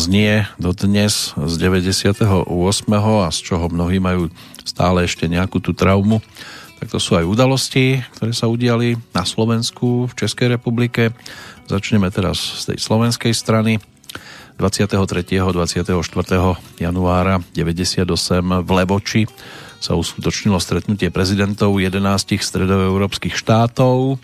Znie 0.08 0.48
dodnes 0.56 1.36
z 1.36 1.54
98. 1.60 2.48
a 2.96 3.28
z 3.28 3.40
čoho 3.44 3.68
mnohí 3.68 4.00
majú 4.00 4.32
stále 4.64 5.04
ešte 5.04 5.28
nejakú 5.28 5.60
tú 5.60 5.76
traumu, 5.76 6.24
tak 6.80 6.88
to 6.88 6.96
sú 6.96 7.20
aj 7.20 7.28
udalosti, 7.28 8.00
ktoré 8.16 8.32
sa 8.32 8.48
udiali 8.48 8.96
na 9.12 9.28
Slovensku, 9.28 10.08
v 10.08 10.14
Českej 10.16 10.56
republike. 10.56 11.12
Začneme 11.68 12.08
teraz 12.08 12.40
z 12.40 12.72
tej 12.72 12.78
slovenskej 12.80 13.36
strany. 13.36 13.84
23. 14.56 14.96
24. 14.96 15.92
januára 16.80 17.44
98 17.52 18.08
v 18.64 18.70
Levoči 18.74 19.28
sa 19.78 19.94
uskutočnilo 19.94 20.58
stretnutie 20.58 21.12
prezidentov 21.12 21.76
11 21.78 22.00
stredoeurópskych 22.42 23.36
štátov. 23.36 24.18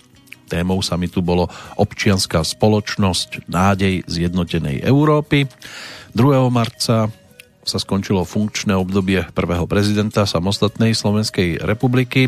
Témou 0.47 0.83
samitu 0.83 1.23
bolo 1.23 1.49
občianská 1.79 2.43
spoločnosť, 2.45 3.49
nádej 3.49 4.05
zjednotenej 4.05 4.83
Európy. 4.83 5.49
2. 6.13 6.49
marca 6.53 7.09
sa 7.63 7.77
skončilo 7.79 8.27
funkčné 8.27 8.75
obdobie 8.75 9.23
prvého 9.31 9.63
prezidenta 9.65 10.27
samostatnej 10.27 10.91
Slovenskej 10.91 11.63
republiky. 11.63 12.27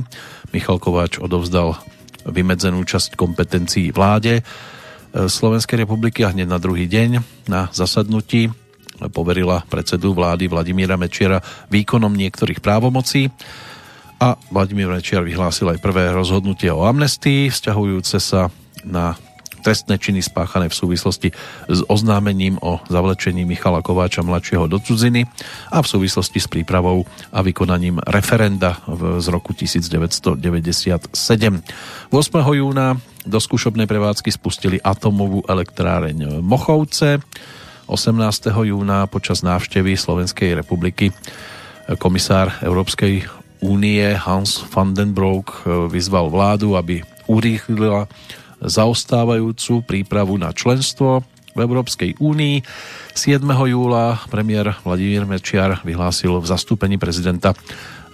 Michal 0.55 0.79
Kováč 0.79 1.19
odovzdal 1.19 1.75
vymedzenú 2.25 2.81
časť 2.87 3.19
kompetencií 3.19 3.91
vláde 3.91 4.41
Slovenskej 5.15 5.83
republiky 5.83 6.23
a 6.23 6.31
hneď 6.31 6.47
na 6.49 6.59
druhý 6.59 6.87
deň 6.87 7.09
na 7.47 7.67
zasadnutí 7.71 8.51
poverila 9.11 9.63
predsedu 9.67 10.15
vlády 10.15 10.47
Vladimíra 10.47 10.95
Mečiara 10.95 11.43
výkonom 11.67 12.11
niektorých 12.15 12.63
právomocí 12.63 13.27
a 14.19 14.39
Vladimír 14.51 14.87
Mečiar 14.87 15.23
vyhlásil 15.27 15.67
aj 15.71 15.83
prvé 15.83 16.11
rozhodnutie 16.11 16.71
o 16.71 16.87
amnestii, 16.87 17.51
vzťahujúce 17.51 18.17
sa 18.23 18.47
na 18.87 19.19
trestné 19.65 19.97
činy 19.97 20.21
spáchané 20.21 20.69
v 20.69 20.77
súvislosti 20.77 21.33
s 21.65 21.81
oznámením 21.89 22.61
o 22.61 22.77
zavlečení 22.85 23.49
Michala 23.49 23.81
Kováča 23.81 24.21
mladšieho 24.21 24.69
do 24.69 24.77
cudziny 24.77 25.25
a 25.73 25.81
v 25.81 25.87
súvislosti 25.89 26.37
s 26.37 26.45
prípravou 26.45 27.09
a 27.33 27.41
vykonaním 27.41 27.97
referenda 28.05 28.77
z 29.17 29.25
roku 29.33 29.57
1997. 29.57 30.37
8. 31.17 32.13
júna 32.61 32.93
do 33.25 33.39
skúšobnej 33.41 33.89
prevádzky 33.89 34.29
spustili 34.29 34.77
atomovú 34.77 35.41
elektráreň 35.49 36.45
Mochovce. 36.45 37.25
18. 37.89 38.53
júna 38.53 39.09
počas 39.09 39.41
návštevy 39.41 39.97
Slovenskej 39.97 40.61
republiky 40.61 41.09
komisár 41.97 42.53
Európskej 42.61 43.44
únie 43.63 44.15
Hans 44.15 44.63
van 44.73 44.95
den 44.95 45.13
Broek 45.13 45.63
vyzval 45.91 46.31
vládu, 46.31 46.75
aby 46.75 47.03
urýchlila 47.29 48.07
zaostávajúcu 48.63 49.83
prípravu 49.83 50.39
na 50.39 50.55
členstvo 50.55 51.23
v 51.55 51.59
Európskej 51.63 52.19
únii. 52.19 52.61
7. 53.15 53.39
júla 53.47 54.19
premiér 54.27 54.75
Vladimír 54.83 55.23
Mečiar 55.23 55.79
vyhlásil 55.87 56.35
v 56.39 56.45
zastúpení 56.45 56.99
prezidenta 56.99 57.55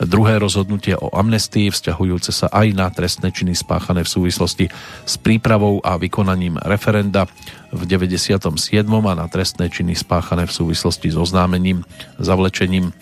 druhé 0.06 0.42
rozhodnutie 0.42 0.98
o 0.98 1.14
amnestii 1.14 1.70
vzťahujúce 1.70 2.32
sa 2.34 2.48
aj 2.50 2.68
na 2.74 2.90
trestné 2.90 3.30
činy 3.30 3.54
spáchané 3.54 4.02
v 4.02 4.10
súvislosti 4.10 4.66
s 5.06 5.16
prípravou 5.22 5.82
a 5.86 5.98
vykonaním 5.98 6.58
referenda 6.66 7.30
v 7.70 7.82
97. 7.86 8.42
a 8.90 9.14
na 9.14 9.28
trestné 9.30 9.70
činy 9.70 9.94
spáchané 9.94 10.50
v 10.50 10.54
súvislosti 10.54 11.14
s 11.14 11.18
oznámením, 11.18 11.86
zavlečením 12.18 12.94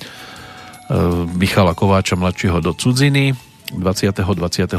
Michala 1.38 1.78
Kováča 1.78 2.18
mladšieho 2.18 2.66
do 2.66 2.74
cudziny. 2.74 3.38
20. 3.70 4.10
21. 4.18 4.74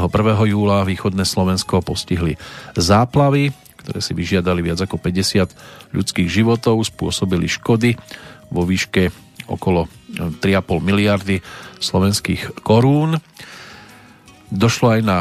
júla 0.51 0.83
východné 0.83 1.23
Slovensko 1.23 1.79
postihli 1.79 2.35
záplavy, 2.75 3.55
ktoré 3.79 3.99
si 4.03 4.11
vyžiadali 4.11 4.59
viac 4.59 4.83
ako 4.83 4.99
50 4.99 5.95
ľudských 5.95 6.27
životov, 6.27 6.83
spôsobili 6.83 7.47
škody 7.47 7.95
vo 8.51 8.67
výške 8.67 9.09
okolo 9.47 9.87
3,5 10.11 10.83
miliardy 10.83 11.39
slovenských 11.79 12.59
korún. 12.67 13.15
Došlo 14.51 14.99
aj 14.99 15.01
na 15.07 15.17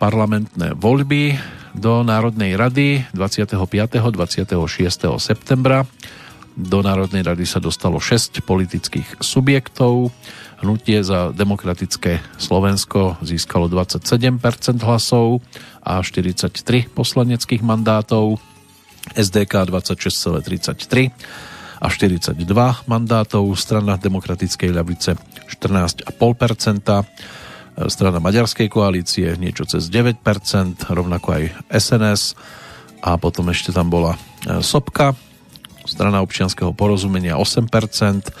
parlamentné 0.00 0.72
voľby 0.72 1.36
do 1.76 2.00
Národnej 2.00 2.56
rady 2.56 3.04
25. 3.12 3.60
26. 4.08 4.56
septembra. 5.20 5.84
Do 6.60 6.84
Národnej 6.84 7.24
rady 7.24 7.48
sa 7.48 7.56
dostalo 7.56 7.96
6 7.96 8.44
politických 8.44 9.24
subjektov. 9.24 10.12
Hnutie 10.60 11.00
za 11.00 11.32
demokratické 11.32 12.20
Slovensko 12.36 13.16
získalo 13.24 13.72
27% 13.72 14.84
hlasov 14.84 15.40
a 15.80 16.04
43 16.04 16.52
poslaneckých 16.92 17.64
mandátov. 17.64 18.36
SDK 19.16 19.72
26,33 19.72 21.08
a 21.80 21.88
42 21.88 22.36
mandátov, 22.84 23.48
strana 23.56 23.96
demokratickej 23.96 24.76
ľavice 24.76 25.16
14,5%, 25.48 26.12
strana 27.88 28.20
maďarskej 28.20 28.68
koalície 28.68 29.32
niečo 29.40 29.64
cez 29.64 29.88
9%, 29.88 30.20
rovnako 30.92 31.40
aj 31.40 31.56
SNS 31.72 32.36
a 33.00 33.16
potom 33.16 33.48
ešte 33.48 33.72
tam 33.72 33.88
bola 33.88 34.20
e, 34.44 34.60
Sopka, 34.60 35.16
strana 35.84 36.24
občianského 36.24 36.72
porozumenia 36.72 37.36
8%, 37.36 38.32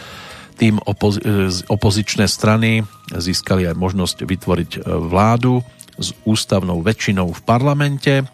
tým 0.60 0.76
opozi- 0.84 1.24
e, 1.24 1.48
opozičné 1.72 2.28
strany 2.28 2.84
získali 3.12 3.64
aj 3.64 3.76
možnosť 3.76 4.16
vytvoriť 4.28 4.70
e, 4.76 4.80
vládu 4.84 5.64
s 6.00 6.16
ústavnou 6.24 6.80
väčšinou 6.80 7.28
v 7.28 7.40
parlamente. 7.44 8.24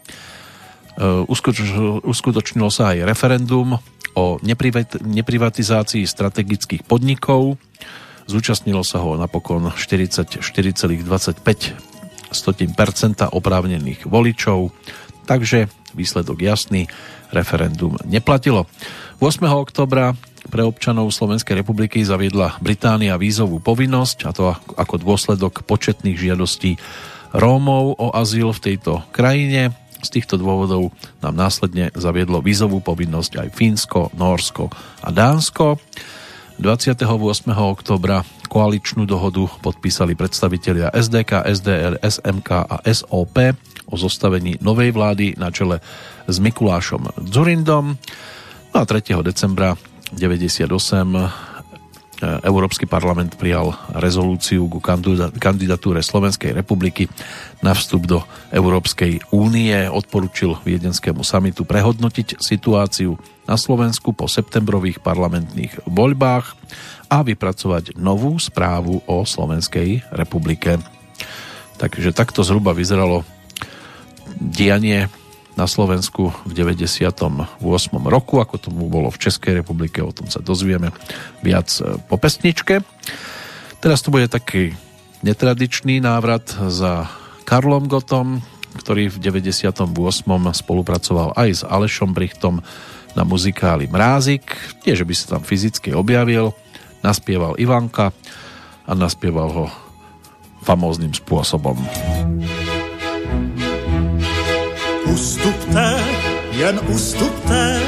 Uskutočnilo 2.09 2.73
sa 2.73 2.97
aj 2.97 3.05
referendum 3.05 3.76
o 4.17 4.41
neprivatizácii 5.05 6.09
strategických 6.09 6.89
podnikov. 6.89 7.60
Zúčastnilo 8.25 8.81
sa 8.81 9.05
ho 9.05 9.12
napokon 9.20 9.68
44,25% 9.76 11.05
oprávnených 13.28 14.09
voličov, 14.09 14.73
takže 15.28 15.68
výsledok 15.93 16.41
jasný, 16.41 16.89
referendum 17.33 17.97
neplatilo. 18.07 18.69
8. 19.19 19.43
oktobra 19.49 20.13
pre 20.47 20.63
občanov 20.63 21.11
Slovenskej 21.11 21.59
republiky 21.65 22.07
zaviedla 22.07 22.63
Británia 22.63 23.19
vízovú 23.19 23.59
povinnosť 23.59 24.19
a 24.27 24.31
to 24.31 24.55
ako 24.79 24.95
dôsledok 25.03 25.67
početných 25.67 26.15
žiadostí 26.15 26.79
Rómov 27.35 27.99
o 27.99 28.15
azyl 28.15 28.55
v 28.55 28.63
tejto 28.73 29.03
krajine. 29.11 29.75
Z 30.01 30.09
týchto 30.23 30.39
dôvodov 30.39 30.95
nám 31.19 31.35
následne 31.35 31.91
zaviedlo 31.97 32.39
vízovú 32.39 32.79
povinnosť 32.79 33.43
aj 33.43 33.49
Fínsko, 33.59 34.15
Norsko 34.15 34.71
a 35.03 35.09
Dánsko. 35.11 35.83
28. 36.57 37.05
oktobra 37.53 38.25
koaličnú 38.49 39.05
dohodu 39.05 39.45
podpísali 39.61 40.17
predstavitelia 40.17 40.89
SDK, 40.95 41.45
SDR, 41.53 42.01
SMK 42.01 42.51
a 42.65 42.77
SOP 42.89 43.37
o 43.87 43.95
zostavení 43.95 44.57
novej 44.65 44.97
vlády 44.97 45.37
na 45.37 45.53
čele 45.53 45.85
s 46.27 46.37
Mikulášom 46.43 47.27
Dzurindom. 47.27 47.97
No 48.71 48.77
a 48.77 48.85
3. 48.85 49.17
decembra 49.25 49.79
98 50.13 50.69
Európsky 52.49 52.89
parlament 52.89 53.37
prijal 53.37 53.77
rezolúciu 53.93 54.73
ku 54.73 54.81
kandidatúre 55.37 56.01
Slovenskej 56.01 56.57
republiky 56.57 57.13
na 57.61 57.77
vstup 57.77 58.09
do 58.09 58.25
Európskej 58.57 59.21
únie. 59.37 59.77
Odporučil 59.85 60.57
viedenskému 60.65 61.21
samitu 61.21 61.69
prehodnotiť 61.69 62.41
situáciu 62.41 63.21
na 63.45 63.61
Slovensku 63.61 64.17
po 64.17 64.33
septembrových 64.33 65.05
parlamentných 65.05 65.85
voľbách 65.85 66.57
a 67.13 67.21
vypracovať 67.21 68.01
novú 68.01 68.41
správu 68.41 69.05
o 69.05 69.29
Slovenskej 69.29 70.09
republike. 70.09 70.81
Takže 71.77 72.17
takto 72.17 72.41
zhruba 72.41 72.73
vyzeralo 72.73 73.29
dianie 74.41 75.13
na 75.57 75.65
Slovensku 75.65 76.36
v 76.44 76.52
98. 76.52 77.65
roku, 78.07 78.35
ako 78.39 78.55
tomu 78.60 78.93
bolo 78.93 79.09
v 79.09 79.18
Českej 79.18 79.65
republike, 79.65 80.05
o 80.05 80.12
tom 80.12 80.28
sa 80.28 80.44
dozvieme 80.44 80.93
viac 81.41 81.73
e, 81.81 81.97
po 82.07 82.20
pesničke. 82.20 82.85
Teraz 83.81 84.05
to 84.05 84.12
bude 84.12 84.28
taký 84.28 84.76
netradičný 85.25 86.05
návrat 86.05 86.52
za 86.68 87.09
Karlom 87.49 87.89
Gotom, 87.89 88.44
ktorý 88.76 89.09
v 89.09 89.17
98. 89.18 89.89
spolupracoval 90.52 91.33
aj 91.33 91.49
s 91.49 91.62
Alešom 91.65 92.12
Brichtom 92.12 92.60
na 93.17 93.25
muzikáli 93.25 93.89
Mrázik. 93.89 94.52
Nie, 94.85 94.93
že 94.93 95.09
by 95.09 95.15
sa 95.17 95.26
tam 95.36 95.43
fyzicky 95.43 95.97
objavil, 95.97 96.52
naspieval 97.01 97.57
Ivanka 97.57 98.12
a 98.85 98.93
naspieval 98.93 99.49
ho 99.49 99.67
famóznym 100.60 101.17
spôsobom. 101.17 101.81
Ustupte, 105.17 106.05
jen 106.53 106.81
ustupte, 106.89 107.81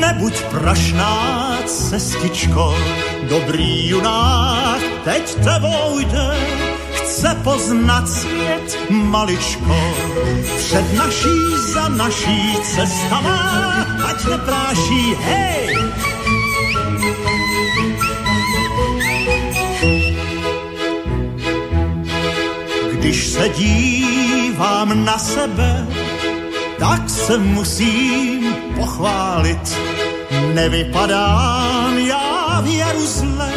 nebuď 0.00 0.42
prašná 0.42 1.58
cestičko. 1.66 2.74
Dobrý 3.28 3.88
junák 3.88 4.80
teď 5.04 5.34
tebou 5.34 5.98
jde, 5.98 6.38
chce 6.92 7.36
poznat 7.44 8.08
svět 8.08 8.78
maličko. 8.90 9.94
Před 10.56 10.94
naší 10.94 11.38
za 11.72 11.88
naší 11.88 12.56
cestama, 12.62 13.38
ať 14.06 14.24
nepráší, 14.24 15.14
hej! 15.20 15.78
Když 22.92 23.26
se 23.26 23.48
dívám 23.48 25.04
na 25.04 25.18
sebe, 25.18 25.86
tak 26.84 27.10
se 27.10 27.38
musím 27.38 28.54
pochválit. 28.76 29.78
Nevypadám 30.54 31.98
já 31.98 32.60
v 32.60 32.66
Jeruzle, 32.66 33.52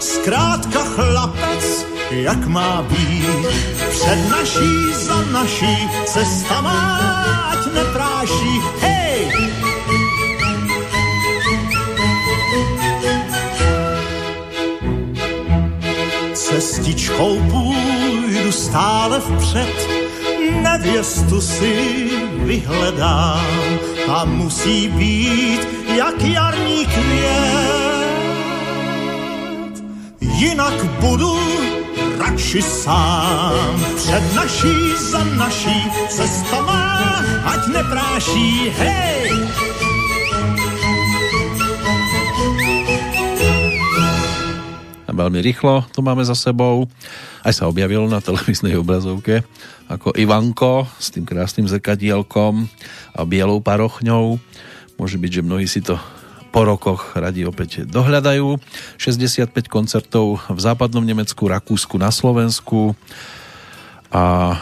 zkrátka 0.00 0.84
chlapec, 0.84 1.86
jak 2.10 2.46
má 2.46 2.82
být. 2.82 3.46
Před 3.90 4.28
naší 4.30 4.92
za 4.92 5.22
naší 5.22 5.88
cestama, 6.04 6.98
ať 7.52 7.74
nepráší, 7.74 8.60
hej! 8.80 9.32
Cestičkou 16.34 17.40
půjdu 17.50 18.52
stále 18.52 19.20
vpřed, 19.20 19.88
nevěstu 20.50 21.40
si 21.40 22.08
vyhledám 22.36 23.78
a 24.08 24.24
musí 24.24 24.88
být 24.88 25.68
jak 25.96 26.22
jarní 26.22 26.86
květ. 26.86 28.12
Jinak 30.20 30.84
budu 30.84 31.38
radši 32.18 32.62
sám 32.62 33.84
před 33.96 34.34
naší 34.34 34.74
za 35.10 35.24
naší 35.24 35.90
cestama, 36.08 37.00
ať 37.44 37.66
nepráší, 37.66 38.72
hej! 38.78 39.91
Veľmi 45.12 45.44
rýchlo 45.44 45.84
to 45.92 46.00
máme 46.00 46.24
za 46.24 46.32
sebou. 46.32 46.88
Aj 47.44 47.52
sa 47.52 47.68
objavil 47.68 48.08
na 48.08 48.24
televíznej 48.24 48.80
obrazovke 48.80 49.44
ako 49.92 50.16
Ivanko 50.16 50.88
s 50.96 51.12
tým 51.12 51.28
krásnym 51.28 51.68
zrkadielkom 51.68 52.64
a 53.12 53.20
bielou 53.28 53.60
parochňou. 53.60 54.40
Môže 54.96 55.20
byť, 55.20 55.30
že 55.30 55.42
mnohí 55.44 55.68
si 55.68 55.84
to 55.84 56.00
po 56.52 56.64
rokoch 56.64 57.16
radi 57.16 57.44
opäť 57.44 57.84
dohľadajú. 57.88 58.56
65 58.96 59.52
koncertov 59.68 60.40
v 60.48 60.60
západnom 60.60 61.04
Nemecku, 61.04 61.48
Rakúsku, 61.48 61.96
na 61.96 62.12
Slovensku 62.12 62.92
a 64.12 64.24
e, 64.52 64.56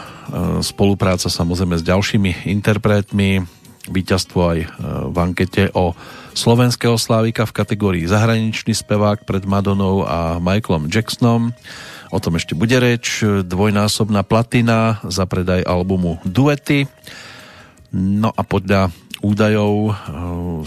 spolupráca 0.63 1.27
samozrejme 1.27 1.75
s 1.75 1.83
ďalšími 1.83 2.47
interpretmi, 2.47 3.43
víťazstvo 3.91 4.39
aj 4.39 4.59
e, 4.63 4.67
v 5.11 5.17
ankete 5.19 5.71
o 5.75 5.91
slovenského 6.33 6.95
slávika 6.95 7.43
v 7.43 7.55
kategórii 7.55 8.05
zahraničný 8.07 8.71
spevák 8.71 9.27
pred 9.27 9.43
Madonou 9.43 10.07
a 10.07 10.39
Michaelom 10.39 10.87
Jacksonom. 10.87 11.51
O 12.11 12.19
tom 12.19 12.35
ešte 12.35 12.55
bude 12.55 12.75
reč. 12.75 13.23
Dvojnásobná 13.23 14.23
platina 14.27 14.99
za 15.07 15.23
predaj 15.23 15.63
albumu 15.63 16.19
Duety. 16.27 16.87
No 17.95 18.31
a 18.35 18.41
podľa 18.43 18.91
údajov 19.23 19.73
eh, 19.89 19.93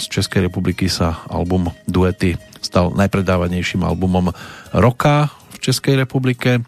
z 0.01 0.05
Českej 0.09 0.49
republiky 0.49 0.89
sa 0.89 1.25
album 1.29 1.73
Duety 1.85 2.37
stal 2.65 2.97
najpredávanejším 2.97 3.85
albumom 3.85 4.33
roka 4.73 5.29
v 5.53 5.57
Českej 5.61 6.01
republike. 6.01 6.65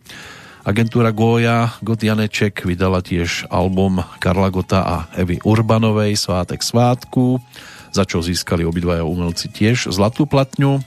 Agentúra 0.66 1.14
Goja 1.14 1.78
God 1.78 2.02
Janeček 2.02 2.66
vydala 2.66 2.98
tiež 2.98 3.46
album 3.48 4.02
Karla 4.18 4.50
Gota 4.50 4.80
a 4.82 4.96
Evy 5.14 5.38
Urbanovej 5.46 6.18
Svátek 6.18 6.60
svátku 6.60 7.38
za 7.96 8.04
čo 8.04 8.20
získali 8.20 8.68
obidvaja 8.68 9.08
umelci 9.08 9.48
tiež 9.48 9.88
zlatú 9.88 10.28
platňu. 10.28 10.84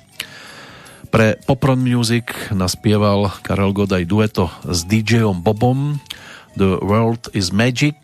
Pre 1.10 1.42
Popron 1.50 1.82
Music 1.82 2.30
naspieval 2.54 3.34
Karel 3.42 3.74
Godaj 3.74 4.06
dueto 4.06 4.54
s 4.62 4.86
DJom 4.86 5.42
Bobom 5.42 5.98
The 6.54 6.78
World 6.86 7.34
is 7.34 7.50
Magic 7.50 7.98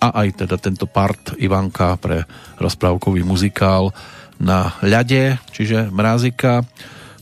a 0.00 0.24
aj 0.24 0.48
teda 0.48 0.56
tento 0.56 0.88
part 0.88 1.36
Ivanka 1.36 2.00
pre 2.00 2.24
rozprávkový 2.56 3.20
muzikál 3.20 3.92
na 4.40 4.74
ľade, 4.80 5.38
čiže 5.52 5.92
Mrázika. 5.92 6.64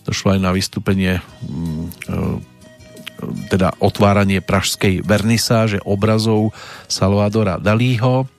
Došlo 0.06 0.39
aj 0.39 0.40
na 0.40 0.50
vystúpenie 0.55 1.20
mm, 1.44 1.84
e, 2.08 2.24
teda 3.52 3.76
otváranie 3.84 4.40
pražskej 4.40 5.05
vernisáže 5.05 5.82
obrazov 5.84 6.56
Salvadora 6.89 7.60
Dalího. 7.60 8.30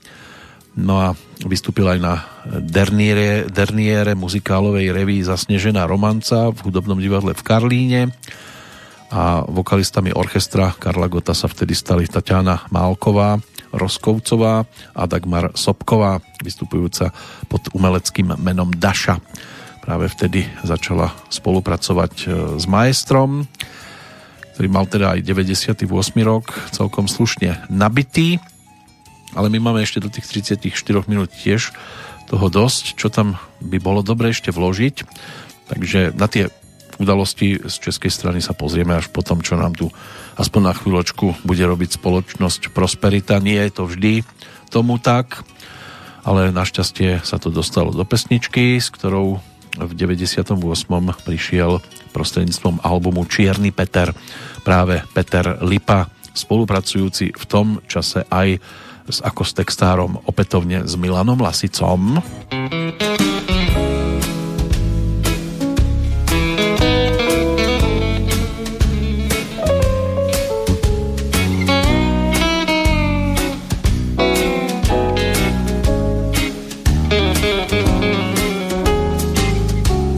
No 0.71 1.03
a 1.03 1.07
vystúpil 1.43 1.83
aj 1.83 1.99
na 1.99 2.13
Derniere, 2.63 3.51
Derniere 3.51 4.15
muzikálovej 4.15 4.95
reví 4.95 5.19
Zasnežená 5.19 5.83
romanca 5.83 6.47
v 6.47 6.59
hudobnom 6.63 6.95
divadle 6.95 7.35
v 7.35 7.43
Karlíne 7.43 8.01
a 9.11 9.43
vokalistami 9.43 10.15
orchestra 10.15 10.71
Karla 10.71 11.11
Gota 11.11 11.35
sa 11.35 11.51
vtedy 11.51 11.75
stali 11.75 12.07
Tatiana 12.07 12.63
Málková, 12.71 13.35
Roskovcová 13.75 14.63
a 14.95 15.03
Dagmar 15.03 15.51
Sobková, 15.59 16.23
vystupujúca 16.39 17.11
pod 17.51 17.67
umeleckým 17.75 18.39
menom 18.39 18.71
Daša. 18.71 19.19
Práve 19.83 20.07
vtedy 20.07 20.47
začala 20.63 21.11
spolupracovať 21.27 22.13
e, 22.23 22.25
s 22.55 22.65
maestrom, 22.69 23.43
ktorý 24.55 24.67
mal 24.71 24.87
teda 24.87 25.19
aj 25.19 25.27
98. 25.27 25.83
rok 26.23 26.47
celkom 26.71 27.11
slušne 27.11 27.67
nabitý, 27.67 28.39
ale 29.35 29.47
my 29.51 29.59
máme 29.59 29.83
ešte 29.83 30.03
do 30.03 30.11
tých 30.11 30.27
34 30.27 30.63
minút 31.07 31.31
tiež 31.31 31.71
toho 32.31 32.47
dosť, 32.47 32.95
čo 32.95 33.11
tam 33.11 33.35
by 33.59 33.77
bolo 33.79 34.03
dobre 34.03 34.31
ešte 34.31 34.55
vložiť. 34.55 35.03
Takže 35.71 36.15
na 36.15 36.27
tie 36.31 36.47
udalosti 37.01 37.57
z 37.57 37.75
českej 37.75 38.11
strany 38.13 38.39
sa 38.39 38.53
pozrieme 38.53 38.93
až 38.93 39.09
potom, 39.09 39.41
čo 39.41 39.57
nám 39.57 39.73
tu 39.73 39.89
aspoň 40.37 40.61
na 40.61 40.73
chvíľočku 40.75 41.43
bude 41.43 41.63
robiť 41.65 41.97
spoločnosť 41.97 42.71
Prosperita. 42.71 43.41
Nie 43.41 43.67
je 43.67 43.71
to 43.73 43.83
vždy 43.89 44.13
tomu 44.69 45.01
tak, 45.01 45.41
ale 46.21 46.53
našťastie 46.53 47.25
sa 47.25 47.41
to 47.41 47.49
dostalo 47.49 47.91
do 47.91 48.05
pesničky, 48.05 48.77
s 48.77 48.93
ktorou 48.93 49.41
v 49.75 49.91
98. 49.95 50.55
prišiel 51.23 51.79
prostredníctvom 52.11 52.83
albumu 52.83 53.23
Čierny 53.25 53.71
Peter 53.71 54.11
práve 54.61 55.01
Peter 55.15 55.63
Lipa, 55.63 56.11
spolupracujúci 56.31 57.35
v 57.35 57.45
tom 57.47 57.79
čase 57.87 58.23
aj 58.27 58.59
ako 59.19 59.43
s 59.43 59.51
textárom 59.51 60.15
opätovne 60.23 60.87
s 60.87 60.95
Milanom 60.95 61.43
Lasicom. 61.43 62.23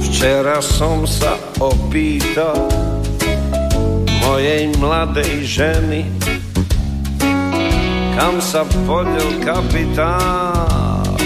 Včera 0.06 0.62
som 0.62 1.04
sa 1.10 1.36
opýtal 1.58 2.70
mojej 4.24 4.72
mladej 4.80 5.44
ženy, 5.44 6.08
kam 8.18 8.38
sa 8.42 8.62
podel 8.86 9.42
kapitán. 9.42 11.18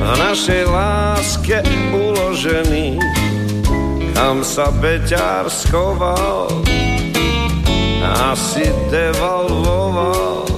V 0.00 0.08
našej 0.18 0.62
láske 0.66 1.62
uložený, 1.94 2.98
kam 4.16 4.42
sa 4.42 4.74
beťar 4.74 5.46
schoval, 5.46 6.50
asi 8.30 8.66
devalvoval. 8.90 10.48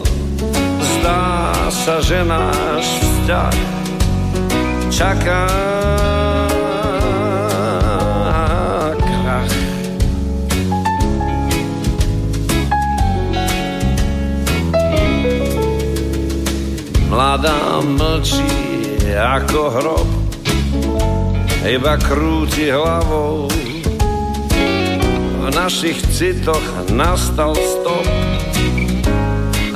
Zdá 0.80 1.52
sa, 1.68 1.98
že 2.00 2.22
náš 2.22 2.86
vzťah 3.02 3.56
čaká 4.92 5.44
Mladá 17.12 17.84
mlčí 17.84 18.40
ako 19.12 19.60
hrob, 19.68 20.08
iba 21.60 22.00
krúti 22.00 22.72
hlavou. 22.72 23.52
V 25.44 25.46
našich 25.52 26.00
citoch 26.08 26.64
nastal 26.88 27.52
stop 27.52 28.08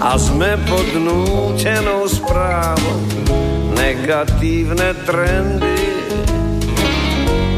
a 0.00 0.16
sme 0.16 0.56
pod 0.64 0.88
nútenou 0.96 2.08
správou. 2.08 3.04
Negatívne 3.76 4.96
trendy, 5.04 5.76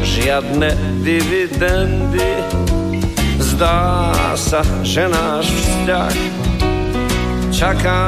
žiadne 0.03 0.75
dividendy. 1.07 2.35
Zdá 3.39 4.11
sa, 4.35 4.59
že 4.83 5.07
náš 5.07 5.47
vzťah 5.47 6.15
čaká 7.55 8.03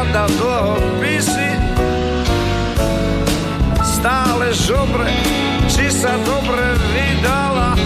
žiada 0.00 0.24
dlhopisy. 0.32 1.50
Stále 3.84 4.48
žobre, 4.56 5.12
či 5.68 5.92
sa 5.92 6.16
dobre 6.24 6.64
vydala. 6.96 7.76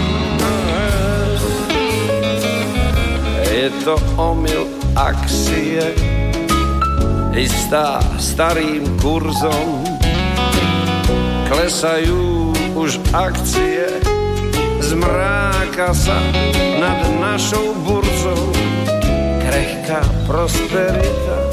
Je 3.51 3.67
to 3.83 3.99
omyl 4.15 4.63
akcie, 4.95 5.91
istá 7.35 7.99
starým 8.23 8.87
kurzom. 9.03 9.83
Klesajú 11.51 12.55
už 12.79 13.03
akcie, 13.11 13.91
zmráka 14.87 15.91
sa 15.91 16.19
nad 16.79 17.11
našou 17.19 17.75
burzou. 17.83 18.55
Krehká 19.43 20.03
prosperita 20.31 21.44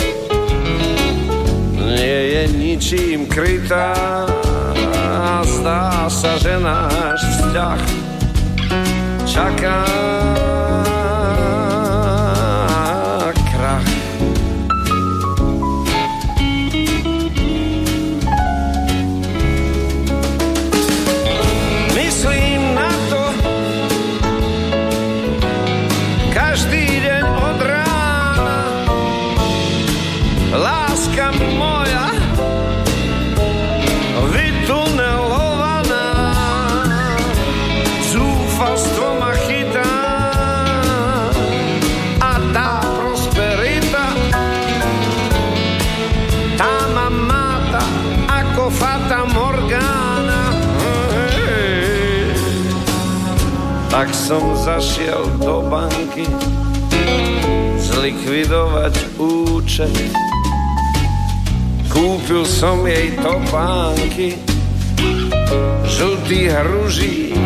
nie 1.95 2.20
je 2.34 2.44
ničím 2.56 3.20
krytá. 3.28 3.94
Zdá 5.42 6.08
sa, 6.10 6.38
že 6.40 6.58
náš 6.58 7.20
vzťah 7.22 7.82
čaká 9.28 9.80
tak 54.02 54.18
som 54.18 54.58
zašiel 54.58 55.30
do 55.46 55.62
banky 55.70 56.26
zlikvidovať 57.78 58.98
účet 59.22 59.94
Kúpil 61.86 62.42
som 62.50 62.82
jej 62.82 63.14
topánky, 63.22 64.42
žltý 65.86 66.50
hruží, 66.50 67.38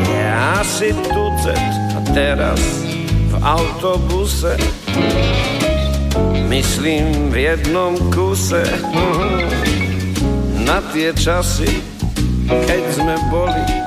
asi 0.55 0.95
tucet. 0.95 1.59
A 1.91 1.99
teraz 2.15 2.61
v 3.03 3.35
autobuse, 3.43 4.55
myslím 6.47 7.35
v 7.35 7.51
jednom 7.51 7.99
kuse, 8.15 8.63
na 10.63 10.79
tie 10.95 11.11
časy, 11.19 11.83
keď 12.47 12.81
sme 12.95 13.15
boli, 13.27 13.84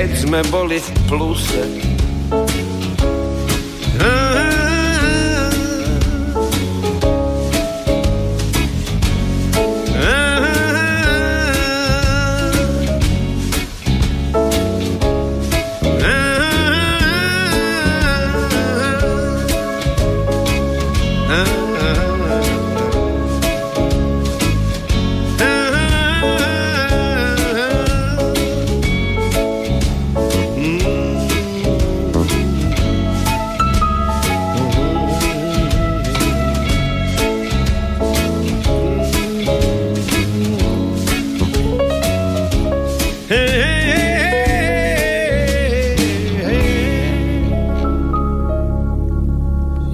keď 0.00 0.16
sme 0.16 0.40
boli 0.48 0.80
v 0.80 0.88
pluse. 1.12 1.99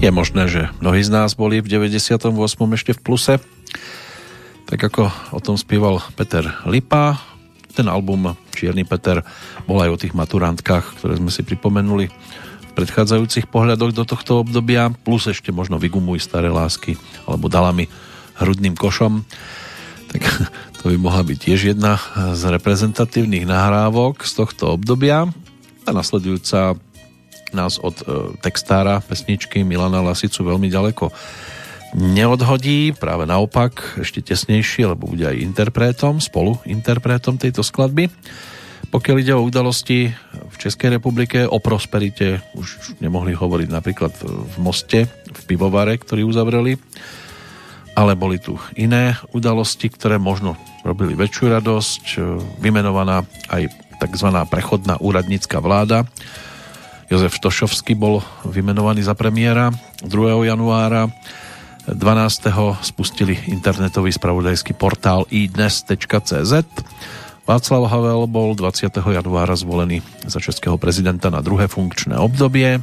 Je 0.06 0.14
možné, 0.14 0.46
že 0.46 0.70
mnohí 0.78 1.02
z 1.02 1.10
nás 1.10 1.34
boli 1.34 1.58
v 1.58 1.66
98. 1.66 2.30
ešte 2.78 2.94
v 2.94 3.00
pluse. 3.02 3.42
Tak 4.70 4.78
ako 4.78 5.10
o 5.34 5.42
tom 5.42 5.58
spieval 5.58 5.98
Peter 6.14 6.46
Lipa, 6.62 7.18
ten 7.74 7.90
album 7.90 8.38
Čierny 8.54 8.86
Peter 8.86 9.26
bol 9.66 9.82
aj 9.82 9.90
o 9.90 9.98
tých 9.98 10.14
maturantkách, 10.14 11.02
ktoré 11.02 11.18
sme 11.18 11.34
si 11.34 11.42
pripomenuli 11.42 12.06
v 12.06 12.70
predchádzajúcich 12.78 13.50
pohľadoch 13.50 13.90
do 13.98 14.06
tohto 14.06 14.46
obdobia, 14.46 14.94
plus 14.94 15.26
ešte 15.26 15.50
možno 15.50 15.74
Vygumuj 15.74 16.22
staré 16.22 16.54
lásky, 16.54 16.94
alebo 17.26 17.50
Dala 17.50 17.74
mi 17.74 17.90
hrudným 18.38 18.78
košom. 18.78 19.26
Tak 20.14 20.22
to 20.86 20.94
by 20.94 21.02
mohla 21.02 21.26
byť 21.26 21.38
tiež 21.50 21.74
jedna 21.74 21.98
z 22.30 22.46
reprezentatívnych 22.54 23.42
nahrávok 23.42 24.22
z 24.22 24.38
tohto 24.38 24.78
obdobia. 24.78 25.26
A 25.82 25.90
nasledujúca 25.90 26.78
nás 27.56 27.80
od 27.80 27.96
e, 28.04 28.04
textára 28.44 29.00
pesničky 29.00 29.64
Milana 29.64 30.04
Lasicu 30.04 30.44
veľmi 30.44 30.68
ďaleko 30.68 31.08
neodhodí, 31.96 32.92
práve 32.92 33.24
naopak 33.24 33.96
ešte 33.96 34.20
tesnejšie, 34.20 34.92
lebo 34.92 35.08
bude 35.08 35.24
aj 35.24 35.40
interpretom, 35.40 36.20
spolu 36.20 36.60
interpretom 36.68 37.40
tejto 37.40 37.64
skladby. 37.64 38.12
Pokiaľ 38.92 39.16
ide 39.18 39.34
o 39.34 39.42
udalosti 39.42 40.12
v 40.32 40.56
Českej 40.60 41.00
republike, 41.00 41.48
o 41.48 41.58
prosperite 41.58 42.44
už 42.54 43.00
nemohli 43.02 43.34
hovoriť 43.34 43.68
napríklad 43.72 44.12
v 44.22 44.54
Moste, 44.62 45.08
v 45.08 45.40
pivovare, 45.48 45.98
ktorý 45.98 46.22
uzavreli, 46.22 46.78
ale 47.96 48.12
boli 48.12 48.38
tu 48.38 48.60
iné 48.76 49.16
udalosti, 49.32 49.88
ktoré 49.90 50.20
možno 50.20 50.54
robili 50.84 51.16
väčšiu 51.16 51.44
radosť. 51.48 52.02
Vymenovaná 52.60 53.24
aj 53.48 53.72
tzv. 54.04 54.28
prechodná 54.52 55.00
úradnícka 55.00 55.58
vláda. 55.58 56.04
Jozef 57.06 57.38
Štošovský 57.38 57.94
bol 57.94 58.18
vymenovaný 58.42 59.06
za 59.06 59.14
premiéra 59.14 59.70
2. 60.02 60.10
januára 60.50 61.06
12. 61.86 62.50
spustili 62.82 63.38
internetový 63.46 64.10
spravodajský 64.10 64.74
portál 64.74 65.22
idnes.cz. 65.30 66.52
Václav 67.46 67.82
Havel 67.86 68.26
bol 68.26 68.58
20. 68.58 68.90
januára 68.90 69.54
zvolený 69.54 70.02
za 70.26 70.42
českého 70.42 70.74
prezidenta 70.82 71.30
na 71.30 71.38
druhé 71.38 71.70
funkčné 71.70 72.18
obdobie. 72.18 72.82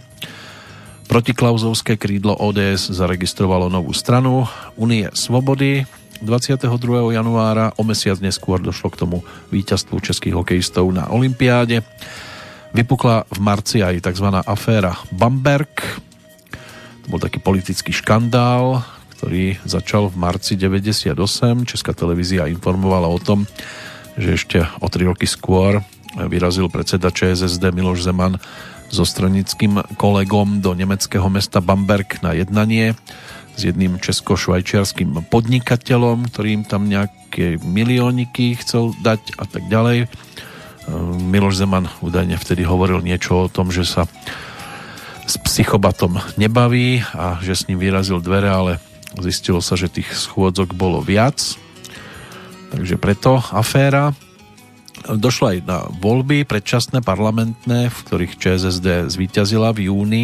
Protiklauzovské 1.11 2.00
krídlo 2.00 2.40
ODS 2.40 2.95
zaregistrovalo 2.95 3.68
novú 3.68 3.92
stranu 3.92 4.48
Unie 4.80 5.11
Svobody. 5.11 5.84
22. 6.24 6.64
januára 7.11 7.76
o 7.76 7.84
mesiac 7.84 8.24
neskôr 8.24 8.64
došlo 8.64 8.88
k 8.88 9.03
tomu 9.03 9.27
víťazstvu 9.52 10.00
českých 10.00 10.40
hokejistov 10.40 10.88
na 10.95 11.11
Olympiáde. 11.11 11.84
Vypukla 12.74 13.30
v 13.30 13.40
marci 13.40 13.85
aj 13.85 14.02
tzv. 14.02 14.34
aféra 14.34 14.98
Bamberg, 15.14 15.69
to 17.06 17.08
bol 17.14 17.22
taký 17.22 17.38
politický 17.38 17.93
škandál, 17.93 18.82
ktorý 19.14 19.61
začal 19.61 20.10
v 20.10 20.18
marci 20.18 20.58
98. 20.58 21.14
Česká 21.69 21.93
televízia 21.93 22.50
informovala 22.50 23.06
o 23.14 23.22
tom, 23.22 23.45
že 24.18 24.42
ešte 24.42 24.58
o 24.82 24.90
tri 24.90 25.06
roky 25.06 25.30
skôr 25.30 25.85
vyrazil 26.18 26.66
predseda 26.66 27.14
ČSSD 27.14 27.69
Miloš 27.69 28.10
Zeman 28.10 28.42
so 28.90 29.06
stranickým 29.06 29.77
kolegom 30.02 30.58
do 30.58 30.74
nemeckého 30.74 31.30
mesta 31.30 31.61
Bamberg 31.61 32.26
na 32.26 32.34
jednanie 32.34 32.98
s 33.53 33.69
jedným 33.69 34.02
česko-švajčiarským 34.02 35.30
podnikateľom, 35.30 36.26
ktorým 36.34 36.66
tam 36.66 36.90
nejaké 36.90 37.61
milióniky 37.61 38.58
chcel 38.58 38.98
dať 39.06 39.38
a 39.38 39.45
tak 39.45 39.69
ďalej. 39.69 40.10
Miloš 41.30 41.64
Zeman 41.64 41.88
údajne 42.03 42.36
vtedy 42.36 42.68
hovoril 42.68 43.00
niečo 43.00 43.48
o 43.48 43.52
tom, 43.52 43.72
že 43.72 43.88
sa 43.88 44.03
s 45.24 45.40
psychobatom 45.40 46.20
nebaví 46.36 47.00
a 47.16 47.40
že 47.40 47.56
s 47.56 47.66
ním 47.72 47.80
vyrazil 47.80 48.20
dvere, 48.20 48.52
ale 48.52 48.72
zistilo 49.24 49.64
sa, 49.64 49.80
že 49.80 49.92
tých 49.92 50.12
schôdzok 50.12 50.76
bolo 50.76 51.00
viac. 51.00 51.40
Takže 52.74 52.98
preto 52.98 53.40
aféra. 53.53 54.12
Došlo 55.03 55.45
aj 55.53 55.60
na 55.68 55.80
voľby 56.00 56.48
predčasné 56.48 57.03
parlamentné, 57.03 57.92
v 57.92 57.98
ktorých 58.08 58.40
ČSSD 58.40 59.12
zvíťazila 59.12 59.76
v 59.76 59.92
júni 59.92 60.24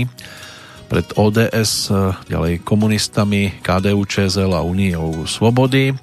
pred 0.90 1.06
ODS, 1.14 1.94
ďalej 2.26 2.66
komunistami, 2.66 3.62
KDU, 3.62 4.02
ČSL 4.10 4.50
a 4.58 4.66
Uniou 4.66 5.30
Svobody. 5.30 5.94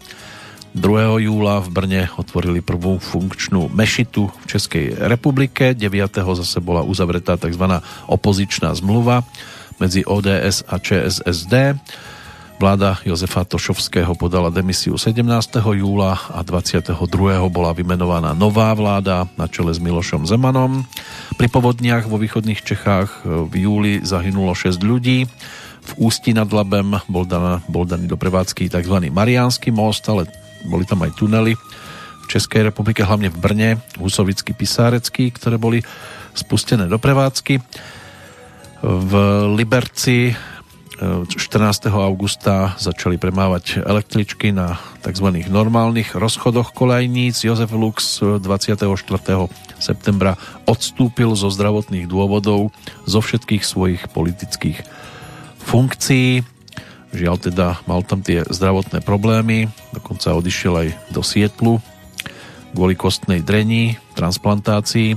2. 0.76 1.24
júla 1.24 1.64
v 1.64 1.68
Brne 1.72 2.02
otvorili 2.20 2.60
prvú 2.60 3.00
funkčnú 3.00 3.72
mešitu 3.72 4.28
v 4.28 4.44
Českej 4.44 5.08
republike. 5.08 5.72
9. 5.72 5.88
zase 6.36 6.60
bola 6.60 6.84
uzavretá 6.84 7.40
tzv. 7.40 7.80
opozičná 8.04 8.76
zmluva 8.76 9.24
medzi 9.80 10.04
ODS 10.04 10.68
a 10.68 10.76
ČSSD. 10.76 11.80
Vláda 12.60 13.00
Jozefa 13.08 13.48
Tošovského 13.48 14.12
podala 14.20 14.52
demisiu 14.52 15.00
17. 15.00 15.24
júla 15.64 16.20
a 16.28 16.44
22. 16.44 16.92
bola 17.48 17.72
vymenovaná 17.72 18.36
nová 18.36 18.68
vláda 18.76 19.24
na 19.40 19.48
čele 19.48 19.72
s 19.72 19.80
Milošom 19.80 20.28
Zemanom. 20.28 20.84
Pri 21.40 21.48
povodniach 21.48 22.04
vo 22.04 22.20
východných 22.20 22.60
Čechách 22.60 23.24
v 23.24 23.52
júli 23.64 24.04
zahynulo 24.04 24.52
6 24.52 24.76
ľudí. 24.84 25.24
V 25.86 25.92
Ústi 25.96 26.36
nad 26.36 26.52
Labem 26.52 27.00
bol, 27.08 27.24
daná, 27.24 27.64
bol 27.64 27.88
daný 27.88 28.12
do 28.12 28.20
prevádzky 28.20 28.68
tzv. 28.68 28.96
Mariánsky 29.08 29.72
most, 29.72 30.04
ale 30.12 30.28
boli 30.66 30.84
tam 30.84 31.06
aj 31.06 31.14
tunely 31.14 31.54
v 31.56 32.26
Českej 32.26 32.66
republike, 32.66 33.06
hlavne 33.06 33.30
v 33.30 33.38
Brne, 33.38 33.70
Husovický, 34.02 34.50
Pisárecký, 34.50 35.30
ktoré 35.30 35.62
boli 35.62 35.78
spustené 36.34 36.90
do 36.90 36.98
prevádzky. 36.98 37.62
V 38.82 39.12
Liberci 39.54 40.34
14. 40.96 41.92
augusta 41.92 42.72
začali 42.80 43.20
premávať 43.20 43.84
električky 43.84 44.48
na 44.48 44.80
tzv. 45.04 45.44
normálnych 45.44 46.16
rozchodoch 46.16 46.72
kolejníc. 46.72 47.44
Jozef 47.44 47.68
Lux 47.76 48.24
24. 48.24 48.88
septembra 49.76 50.40
odstúpil 50.64 51.36
zo 51.36 51.52
zdravotných 51.52 52.08
dôvodov 52.08 52.72
zo 53.04 53.20
všetkých 53.20 53.60
svojich 53.60 54.02
politických 54.08 54.82
funkcií. 55.60 56.55
Žiaľ 57.16 57.36
teda 57.40 57.80
mal 57.88 58.04
tam 58.04 58.20
tie 58.20 58.44
zdravotné 58.44 59.00
problémy, 59.00 59.72
dokonca 59.96 60.36
odišiel 60.36 60.74
aj 60.84 60.88
do 61.16 61.24
Sietlu 61.24 61.80
kvôli 62.76 62.92
kostnej 62.92 63.40
drení, 63.40 63.96
transplantácii, 64.12 65.16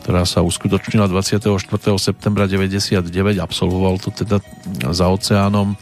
ktorá 0.00 0.24
sa 0.24 0.40
uskutočnila 0.40 1.04
24. 1.04 1.52
septembra 2.00 2.48
99, 2.48 3.04
absolvoval 3.36 4.00
to 4.00 4.08
teda 4.08 4.40
za 4.88 5.06
oceánom, 5.12 5.76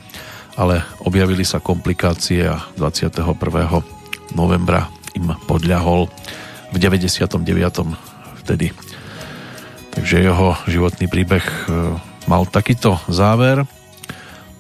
ale 0.59 0.83
objavili 1.07 1.47
sa 1.47 1.63
komplikácie 1.63 2.43
a 2.51 2.59
21. 2.75 3.23
novembra 4.35 4.91
im 5.15 5.31
podľahol 5.47 6.11
v 6.75 6.77
99. 6.83 7.39
vtedy. 8.43 8.75
Takže 9.95 10.27
jeho 10.27 10.59
životný 10.67 11.07
príbeh 11.07 11.47
e, 11.47 11.63
mal 12.27 12.45
takýto 12.51 12.99
záver. 13.07 13.63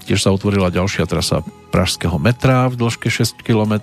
Tiež 0.06 0.22
sa 0.22 0.30
otvorila 0.30 0.70
ďalšia 0.70 1.02
trasa 1.10 1.42
Pražského 1.74 2.14
metra 2.22 2.70
v 2.70 2.78
dĺžke 2.78 3.10
6 3.10 3.42
km 3.42 3.74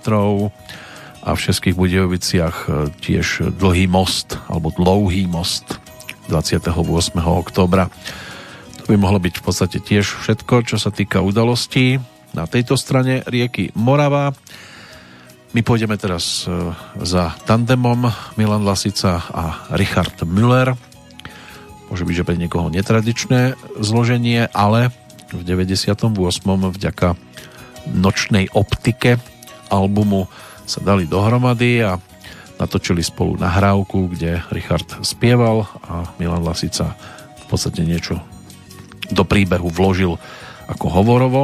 a 1.20 1.30
v 1.36 1.40
Českých 1.40 1.76
Budejoviciach 1.76 2.56
e, 2.64 2.68
tiež 2.96 3.52
dlhý 3.60 3.84
most 3.84 4.40
alebo 4.48 4.72
dlouhý 4.72 5.28
most 5.28 5.76
28. 6.32 6.72
oktobra. 7.20 7.92
To 8.84 8.86
by 8.88 8.96
mohlo 8.96 9.20
byť 9.20 9.34
v 9.36 9.44
podstate 9.44 9.78
tiež 9.84 10.24
všetko, 10.24 10.64
čo 10.64 10.80
sa 10.80 10.88
týka 10.88 11.20
udalostí 11.20 12.00
na 12.32 12.48
tejto 12.48 12.80
strane 12.80 13.20
rieky 13.28 13.76
Morava. 13.76 14.32
My 15.52 15.60
pôjdeme 15.60 16.00
teraz 16.00 16.48
e, 16.48 16.72
za 17.04 17.36
tandemom 17.44 18.08
Milan 18.40 18.64
Lasica 18.64 19.20
a 19.28 19.68
Richard 19.76 20.24
Müller. 20.24 20.72
Môže 21.92 22.08
byť, 22.08 22.16
že 22.16 22.24
pre 22.24 22.40
niekoho 22.40 22.72
netradičné 22.72 23.60
zloženie, 23.76 24.48
ale 24.56 25.03
v 25.34 25.42
98. 25.42 26.14
vďaka 26.46 27.08
nočnej 27.92 28.48
optike 28.54 29.20
albumu 29.68 30.30
sa 30.64 30.80
dali 30.80 31.04
dohromady 31.04 31.84
a 31.84 32.00
natočili 32.56 33.02
spolu 33.02 33.36
nahrávku, 33.36 34.14
kde 34.14 34.40
Richard 34.54 34.86
spieval 35.02 35.66
a 35.84 36.08
Milan 36.16 36.46
Lasica 36.46 36.94
v 37.44 37.44
podstate 37.50 37.84
niečo 37.84 38.22
do 39.12 39.26
príbehu 39.26 39.68
vložil 39.68 40.16
ako 40.70 40.86
hovorovo. 40.88 41.42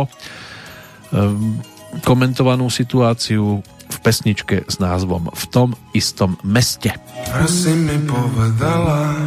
Ehm, 1.13 1.61
komentovanú 2.07 2.71
situáciu 2.73 3.61
v 3.91 3.99
pesničke 4.01 4.65
s 4.71 4.79
názvom 4.79 5.35
V 5.35 5.45
tom 5.51 5.69
istom 5.93 6.39
meste. 6.47 6.95
Asi 7.35 7.75
mi 7.75 7.99
povedala 8.07 9.19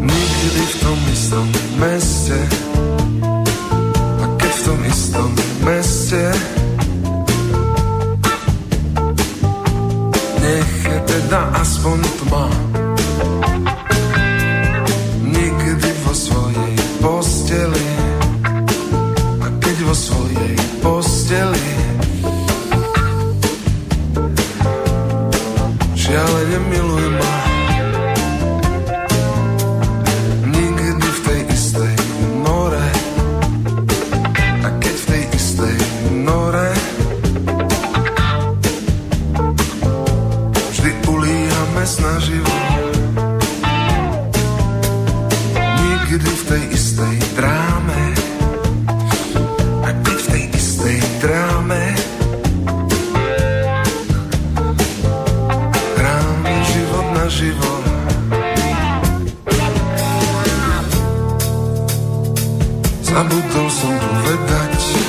Nikdy 0.00 0.62
v 0.64 0.74
tom 0.80 0.98
istom 1.12 1.46
meste 1.76 2.63
tom 4.64 4.80
istom 4.88 5.28
meste. 5.60 6.32
Nech 10.40 10.72
je 10.88 10.98
teda 11.04 11.40
aspoň 11.60 12.00
tma. 12.24 12.48
Nikdy 15.20 15.90
vo 16.08 16.12
svojej 16.16 16.74
posteli. 17.04 17.88
A 19.44 19.46
keď 19.60 19.76
vo 19.84 19.92
svojej 19.92 20.56
posteli. 20.80 21.68
Žiaľ 25.92 26.32
nemiluj 26.48 27.06
ma. 27.20 27.53
Istej 46.94 47.18
dráme, 47.34 48.02
a 49.82 49.90
keď 50.06 50.14
v 50.14 50.26
tej 50.30 50.44
istej 50.54 50.98
dráme. 51.18 51.82
Hráme 55.98 56.54
život 56.70 57.06
na 57.18 57.26
život. 57.26 57.84
Zabudol 63.02 63.68
som 63.74 63.94
povedať 63.98 65.03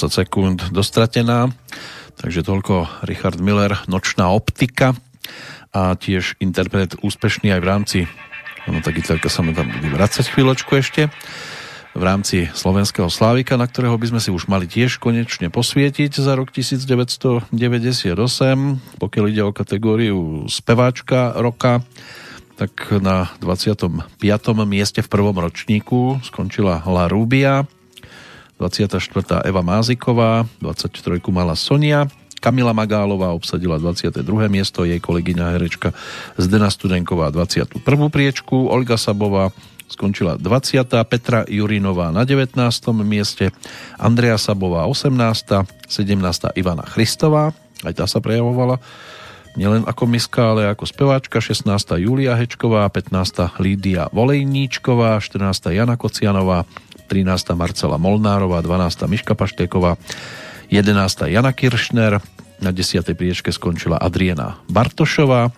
20 0.00 0.16
sekúnd 0.16 0.58
dostratená. 0.72 1.52
Takže 2.16 2.40
toľko 2.40 3.04
Richard 3.04 3.36
Miller, 3.36 3.76
Nočná 3.84 4.32
optika 4.32 4.96
a 5.76 5.92
tiež 5.92 6.40
interpret 6.40 6.96
úspešný 7.04 7.52
aj 7.52 7.60
v 7.60 7.68
rámci 7.68 7.98
ono 8.64 8.80
tá 8.80 8.96
gitarka 8.96 9.28
sa 9.28 9.44
mi 9.44 9.52
tam 9.52 9.68
bude 9.68 9.92
vracať 9.92 10.24
chvíľočku 10.24 10.72
ešte 10.72 11.12
v 11.92 12.00
rámci 12.00 12.48
slovenského 12.48 13.12
Slávika, 13.12 13.60
na 13.60 13.68
ktorého 13.68 13.92
by 14.00 14.16
sme 14.16 14.20
si 14.24 14.32
už 14.32 14.48
mali 14.48 14.64
tiež 14.64 14.96
konečne 14.96 15.52
posvietiť 15.52 16.16
za 16.16 16.32
rok 16.32 16.48
1998, 16.48 17.52
pokiaľ 18.96 19.24
ide 19.28 19.42
o 19.44 19.52
kategóriu 19.52 20.48
speváčka 20.48 21.36
roka, 21.36 21.84
tak 22.56 22.72
na 23.04 23.28
25. 23.44 24.00
mieste 24.64 25.04
v 25.04 25.12
prvom 25.12 25.36
ročníku 25.36 26.24
skončila 26.24 26.88
La 26.88 27.04
Rubia, 27.04 27.68
24. 28.60 29.40
Eva 29.48 29.64
Máziková, 29.64 30.44
23. 30.60 31.16
mala 31.32 31.56
Sonia, 31.56 32.04
Kamila 32.44 32.76
Magálová 32.76 33.32
obsadila 33.32 33.80
22. 33.80 34.24
miesto, 34.52 34.84
jej 34.84 35.00
kolegyňa 35.00 35.56
herečka 35.56 35.96
Zdena 36.36 36.68
Studenková 36.68 37.32
21. 37.32 37.80
priečku, 38.12 38.68
Olga 38.68 39.00
Sabová 39.00 39.52
skončila 39.88 40.36
20. 40.36 40.88
Petra 41.08 41.44
Jurinová 41.48 42.12
na 42.12 42.28
19. 42.28 42.56
mieste, 43.00 43.52
Andrea 44.00 44.36
Sabová 44.36 44.84
18. 44.88 45.88
17. 45.88 46.56
Ivana 46.56 46.84
Christová, 46.84 47.52
aj 47.84 47.92
tá 47.96 48.04
sa 48.04 48.20
prejavovala 48.20 48.80
nielen 49.58 49.82
ako 49.82 50.06
miska, 50.06 50.54
ale 50.54 50.70
ako 50.70 50.86
speváčka, 50.86 51.42
16. 51.42 51.66
Julia 51.98 52.38
Hečková, 52.38 52.86
15. 52.86 53.58
Lídia 53.58 54.06
Volejníčková, 54.14 55.18
14. 55.18 55.74
Jana 55.74 55.98
Kocianová, 55.98 56.62
13. 57.10 57.58
Marcela 57.58 57.98
Molnárová, 57.98 58.62
12. 58.62 59.10
Miška 59.10 59.34
Paštéková, 59.34 59.98
11. 60.70 61.26
Jana 61.26 61.50
Kiršner, 61.50 62.22
na 62.62 62.70
10. 62.70 63.02
priečke 63.18 63.50
skončila 63.50 63.98
Adriana 63.98 64.62
Bartošová, 64.70 65.50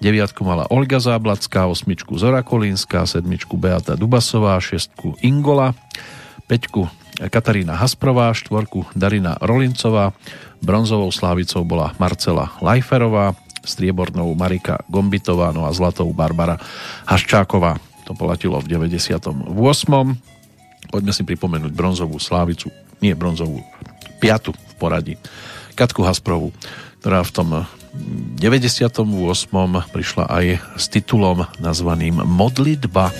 9. 0.00 0.40
mala 0.40 0.64
Olga 0.72 0.96
Záblacká, 0.96 1.68
8. 1.68 2.16
Zora 2.16 2.40
Kolínska, 2.40 3.04
7. 3.04 3.28
Beata 3.60 3.92
Dubasová, 3.92 4.56
6. 4.56 5.20
Ingola, 5.20 5.76
5. 6.48 7.28
Katarína 7.28 7.76
Hasprová, 7.76 8.32
4. 8.32 8.96
Darina 8.96 9.36
Rolincová, 9.44 10.16
bronzovou 10.64 11.12
slávicou 11.12 11.60
bola 11.64 11.92
Marcela 12.00 12.56
Lajferová, 12.64 13.36
striebornou 13.64 14.32
Marika 14.32 14.80
Gombitová, 14.88 15.52
no 15.52 15.68
a 15.68 15.72
zlatou 15.76 16.08
Barbara 16.16 16.56
Haščáková. 17.04 17.76
To 18.06 18.14
polatilo 18.14 18.60
v 18.62 18.68
98. 18.68 19.56
Poďme 20.88 21.12
si 21.12 21.22
pripomenúť 21.26 21.72
bronzovú 21.74 22.16
slávicu, 22.16 22.70
nie 23.02 23.12
bronzovú, 23.12 23.60
piatu 24.18 24.52
v 24.54 24.74
poradí. 24.80 25.14
Katku 25.76 26.00
Hasprovu, 26.02 26.56
ktorá 27.04 27.20
v 27.20 27.32
tom 27.32 27.48
98. 28.40 29.04
prišla 29.92 30.24
aj 30.28 30.46
s 30.76 30.84
titulom 30.92 31.48
nazvaným 31.60 32.24
Modlitba. 32.24 33.12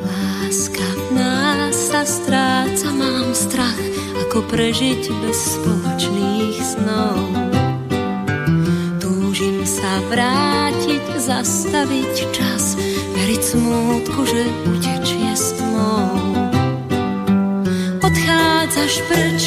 Láska 0.00 0.86
v 0.86 1.06
nás 1.16 1.76
sa 1.76 2.04
stráca, 2.04 2.88
mám 2.96 3.32
strach, 3.36 3.80
ako 4.28 4.44
prežiť 4.48 5.02
bez 5.20 5.38
spoločných 5.58 6.56
snov. 6.62 7.18
Túžim 9.00 9.64
sa 9.64 10.00
vrátiť, 10.08 11.04
zastaviť 11.20 12.14
čas, 12.32 12.76
veriť 13.16 13.42
smútku, 13.42 14.20
že 14.22 14.42
utečie 14.70 15.09
tmou. 15.80 16.08
Odchádzaš 18.04 18.94
preč 19.08 19.42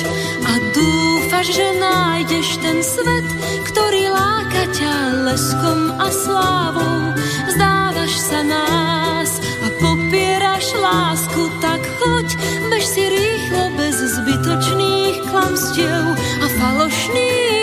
a 0.45 0.53
dúfaš, 0.74 1.48
že 1.53 1.68
nájdeš 1.78 2.48
ten 2.62 2.78
svet, 2.82 3.28
ktorý 3.70 4.10
láka 4.10 4.64
ťa 4.74 4.94
leskom 5.30 5.94
a 5.98 6.08
slávou. 6.10 7.14
Vzdávaš 7.50 8.14
sa 8.18 8.42
nás 8.45 9.30
a 9.62 9.68
popieraš 9.78 10.74
lásku, 10.78 11.42
tak 11.62 11.82
choď, 12.02 12.28
bež 12.70 12.84
si 12.86 13.03
rýchlo 13.10 13.64
bez 13.78 13.98
zbytočných 13.98 15.18
klamstiev 15.30 16.03
a 16.18 16.48
falošných 16.58 17.62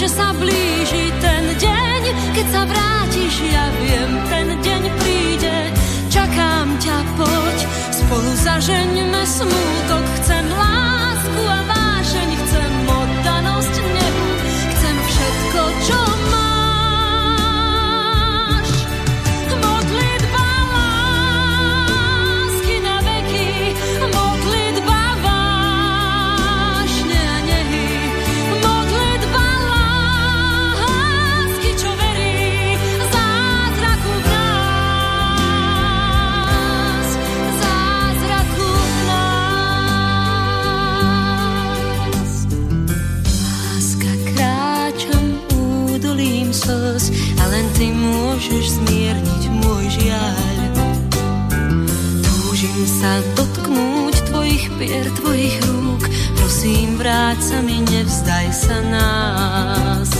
že 0.00 0.08
sa 0.08 0.32
blíži 0.32 1.12
ten 1.20 1.44
deň, 1.60 2.02
keď 2.32 2.46
sa 2.48 2.62
vrátiš, 2.64 3.34
ja 3.52 3.68
viem, 3.84 4.10
ten 4.32 4.48
deň 4.56 4.82
príde. 4.96 5.56
Čakám 6.08 6.72
ťa, 6.80 7.04
poď, 7.20 7.58
spolu 7.92 8.32
zažeňme 8.40 9.22
smútok, 9.28 9.89
sa 53.00 53.16
dotknúť 53.32 54.28
tvojich 54.28 54.64
pier, 54.76 55.08
tvojich 55.16 55.56
rúk, 55.64 56.04
prosím 56.36 57.00
vráť 57.00 57.40
sa 57.40 57.58
mi, 57.64 57.80
nevzdaj 57.80 58.48
sa 58.52 58.76
nás. 58.92 60.10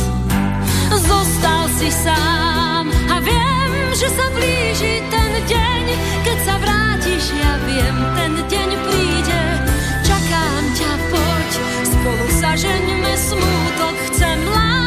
Zostal 0.89 1.69
si 1.77 1.93
sám 1.93 2.89
a 3.13 3.21
viem, 3.21 3.73
že 3.93 4.09
sa 4.09 4.27
blíži 4.33 5.05
ten 5.13 5.33
deň, 5.45 5.85
keď 6.25 6.39
sa 6.49 6.55
vrátiš, 6.57 7.25
ja 7.37 7.53
viem, 7.69 7.97
ten 8.17 8.33
deň 8.49 8.69
príde. 8.89 9.43
Čakám 10.01 10.65
ťa, 10.73 10.93
poď, 11.13 11.51
spolu 11.85 12.27
zažeňme 12.41 13.13
smútok, 13.29 13.97
chcem 14.09 14.41
lásku 14.57 14.80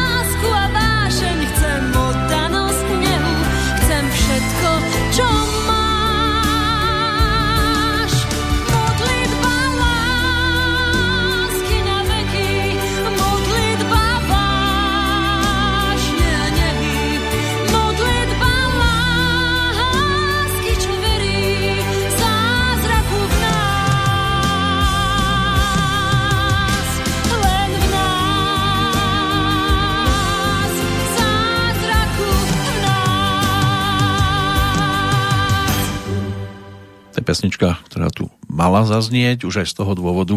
pesnička, 37.24 37.80
ktorá 37.90 38.12
tu 38.12 38.28
mala 38.46 38.84
zaznieť, 38.84 39.48
už 39.48 39.64
aj 39.64 39.68
z 39.72 39.74
toho 39.80 39.92
dôvodu, 39.96 40.36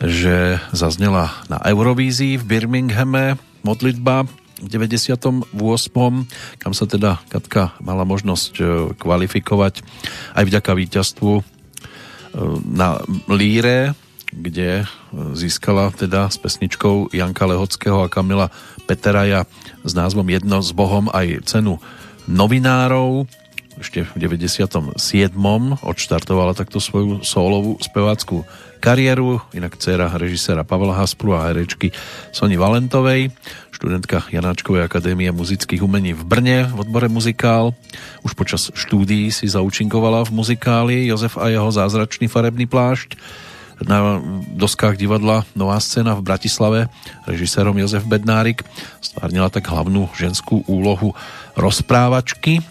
že 0.00 0.62
zaznela 0.70 1.34
na 1.50 1.58
Eurovízii 1.60 2.38
v 2.38 2.44
Birminghame 2.44 3.36
modlitba 3.66 4.24
v 4.56 4.68
98. 4.72 5.52
kam 6.56 6.72
sa 6.72 6.84
teda 6.88 7.20
Katka 7.28 7.76
mala 7.84 8.08
možnosť 8.08 8.52
e, 8.56 8.64
kvalifikovať 8.96 9.84
aj 10.32 10.44
vďaka 10.48 10.72
víťazstvu 10.72 11.32
e, 11.36 11.42
na 12.64 13.04
Líre, 13.28 13.92
kde 14.32 14.82
e, 14.82 14.84
získala 15.36 15.92
teda 15.92 16.32
s 16.32 16.40
pesničkou 16.40 17.12
Janka 17.12 17.44
Lehockého 17.44 18.00
a 18.00 18.08
Kamila 18.08 18.48
Peteraja 18.88 19.44
s 19.84 19.92
názvom 19.92 20.24
Jedno 20.24 20.64
s 20.64 20.72
Bohom 20.72 21.12
aj 21.12 21.44
cenu 21.44 21.76
novinárov 22.24 23.28
ešte 23.76 24.08
v 24.08 24.14
97. 24.16 24.96
odštartovala 25.84 26.56
takto 26.56 26.80
svoju 26.80 27.20
solovú 27.20 27.76
spevácku 27.76 28.48
kariéru, 28.80 29.40
inak 29.52 29.76
dcera 29.76 30.08
režiséra 30.16 30.64
Pavla 30.64 30.96
Haspru 30.96 31.36
a 31.36 31.44
herečky 31.48 31.92
Soni 32.32 32.56
Valentovej, 32.56 33.28
študentka 33.72 34.24
Janáčkovej 34.32 34.88
akadémie 34.88 35.28
muzických 35.28 35.84
umení 35.84 36.16
v 36.16 36.24
Brne 36.24 36.58
v 36.72 36.88
odbore 36.88 37.12
muzikál. 37.12 37.76
Už 38.24 38.32
počas 38.32 38.72
štúdií 38.72 39.28
si 39.28 39.44
zaučinkovala 39.44 40.24
v 40.24 40.34
muzikáli 40.34 40.96
Jozef 41.12 41.36
a 41.36 41.52
jeho 41.52 41.68
zázračný 41.68 42.32
farebný 42.32 42.64
plášť 42.64 43.20
na 43.84 44.24
doskách 44.56 44.96
divadla 44.96 45.44
Nová 45.52 45.76
scéna 45.84 46.16
v 46.16 46.24
Bratislave 46.24 46.80
režisérom 47.28 47.76
Jozef 47.76 48.08
Bednárik 48.08 48.64
stvárnila 49.04 49.52
tak 49.52 49.68
hlavnú 49.68 50.08
ženskú 50.16 50.64
úlohu 50.64 51.12
rozprávačky 51.60 52.64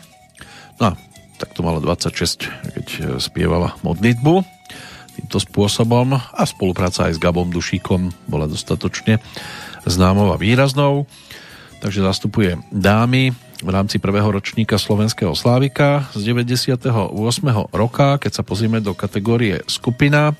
No 0.82 0.96
tak 1.36 1.52
to 1.52 1.62
mala 1.64 1.84
26, 1.84 2.48
keď 2.48 2.88
e, 2.88 3.00
spievala 3.20 3.76
modlitbu 3.84 4.44
týmto 5.16 5.40
spôsobom 5.40 6.16
a 6.16 6.44
spolupráca 6.44 7.08
aj 7.08 7.16
s 7.16 7.24
Gabom 7.24 7.48
Dušíkom 7.48 8.28
bola 8.28 8.52
dostatočne 8.52 9.24
známou 9.88 10.36
a 10.36 10.40
výraznou. 10.40 11.08
Takže 11.80 12.04
zastupuje 12.04 12.60
dámy 12.72 13.32
v 13.64 13.70
rámci 13.72 13.96
prvého 13.96 14.28
ročníka 14.28 14.76
Slovenského 14.76 15.32
Slávika 15.32 16.12
z 16.12 16.36
98. 16.36 16.92
roka. 17.72 18.08
Keď 18.20 18.32
sa 18.32 18.44
pozrieme 18.44 18.84
do 18.84 18.92
kategórie 18.92 19.64
skupina, 19.72 20.36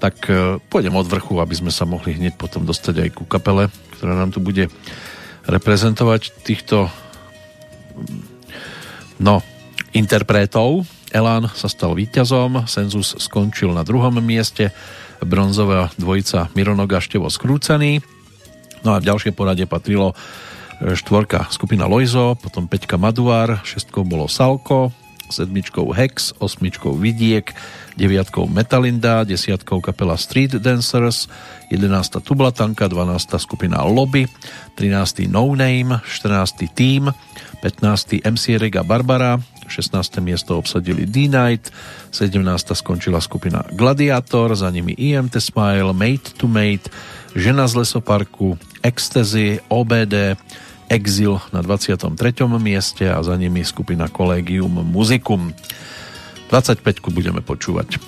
tak 0.00 0.24
e, 0.32 0.56
pôjdem 0.72 0.96
od 0.96 1.04
vrchu, 1.04 1.36
aby 1.36 1.52
sme 1.52 1.72
sa 1.72 1.84
mohli 1.84 2.16
hneď 2.16 2.40
potom 2.40 2.64
dostať 2.64 3.04
aj 3.04 3.08
ku 3.12 3.28
kapele, 3.28 3.68
ktorá 4.00 4.16
nám 4.16 4.32
tu 4.32 4.40
bude 4.40 4.72
reprezentovať 5.44 6.32
týchto 6.44 6.88
no, 9.20 9.44
interpretov. 9.92 10.88
Elán 11.10 11.50
sa 11.52 11.66
stal 11.66 11.92
víťazom, 11.92 12.64
Senzus 12.70 13.18
skončil 13.18 13.74
na 13.74 13.82
druhom 13.82 14.14
mieste, 14.22 14.70
bronzová 15.20 15.92
dvojica 15.98 16.48
Mironoga 16.56 17.02
Števo 17.02 17.28
skrúcený. 17.28 18.00
No 18.86 18.96
a 18.96 19.02
v 19.02 19.12
ďalšie 19.12 19.36
poradie 19.36 19.68
patrilo 19.68 20.14
e, 20.14 20.94
štvorka 20.96 21.52
skupina 21.52 21.84
Lojzo, 21.84 22.38
potom 22.40 22.64
peťka 22.70 22.96
Maduár, 22.96 23.60
šestkou 23.66 24.06
bolo 24.06 24.30
Salko, 24.30 24.94
sedmičkou 25.28 25.90
Hex, 25.92 26.32
osmičkou 26.40 26.96
Vidiek, 26.96 27.52
deviatkou 27.98 28.46
Metalinda, 28.46 29.24
desiatkou 29.24 29.80
kapela 29.80 30.16
Street 30.16 30.58
Dancers, 30.62 31.28
11. 31.70 32.20
Tublatanka, 32.20 32.88
12. 32.88 33.38
skupina 33.38 33.84
Lobby, 33.84 34.26
13. 34.76 35.28
No 35.28 35.54
Name, 35.54 36.00
14. 36.04 36.68
Team, 36.74 37.12
15. 37.62 38.20
MC 38.24 38.58
Rega 38.58 38.82
Barbara, 38.84 39.38
16. 39.68 40.20
miesto 40.20 40.58
obsadili 40.58 41.06
D-Night, 41.06 41.70
17. 42.10 42.74
skončila 42.74 43.20
skupina 43.20 43.62
Gladiator, 43.72 44.56
za 44.56 44.70
nimi 44.70 44.92
IMT 44.98 45.38
Smile, 45.38 45.92
Mate 45.92 46.34
to 46.38 46.48
Mate, 46.48 46.90
Žena 47.34 47.70
z 47.70 47.74
lesoparku, 47.74 48.58
Ecstasy, 48.82 49.62
OBD, 49.70 50.34
Exil 50.90 51.38
na 51.54 51.62
23. 51.62 52.10
mieste 52.58 53.06
a 53.06 53.22
za 53.22 53.38
nimi 53.38 53.62
skupina 53.64 54.10
Collegium 54.10 54.82
Musicum. 54.82 55.54
25 56.50 57.14
budeme 57.14 57.40
počúvať. 57.40 58.02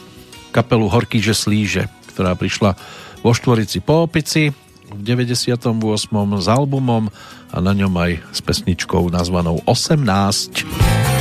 Kapelu 0.50 0.90
Horky, 0.90 1.22
že 1.22 1.32
slíže, 1.32 1.86
ktorá 2.12 2.34
prišla 2.34 2.74
vo 3.22 3.30
Štvorici 3.32 3.78
po 3.78 4.10
Opici 4.10 4.50
v 4.92 5.00
98. 5.00 5.62
s 6.36 6.46
albumom 6.50 7.08
a 7.48 7.56
na 7.62 7.72
ňom 7.72 7.94
aj 7.96 8.12
s 8.34 8.40
pesničkou 8.44 9.08
nazvanou 9.08 9.62
18. 9.64 10.66
18. 10.68 11.11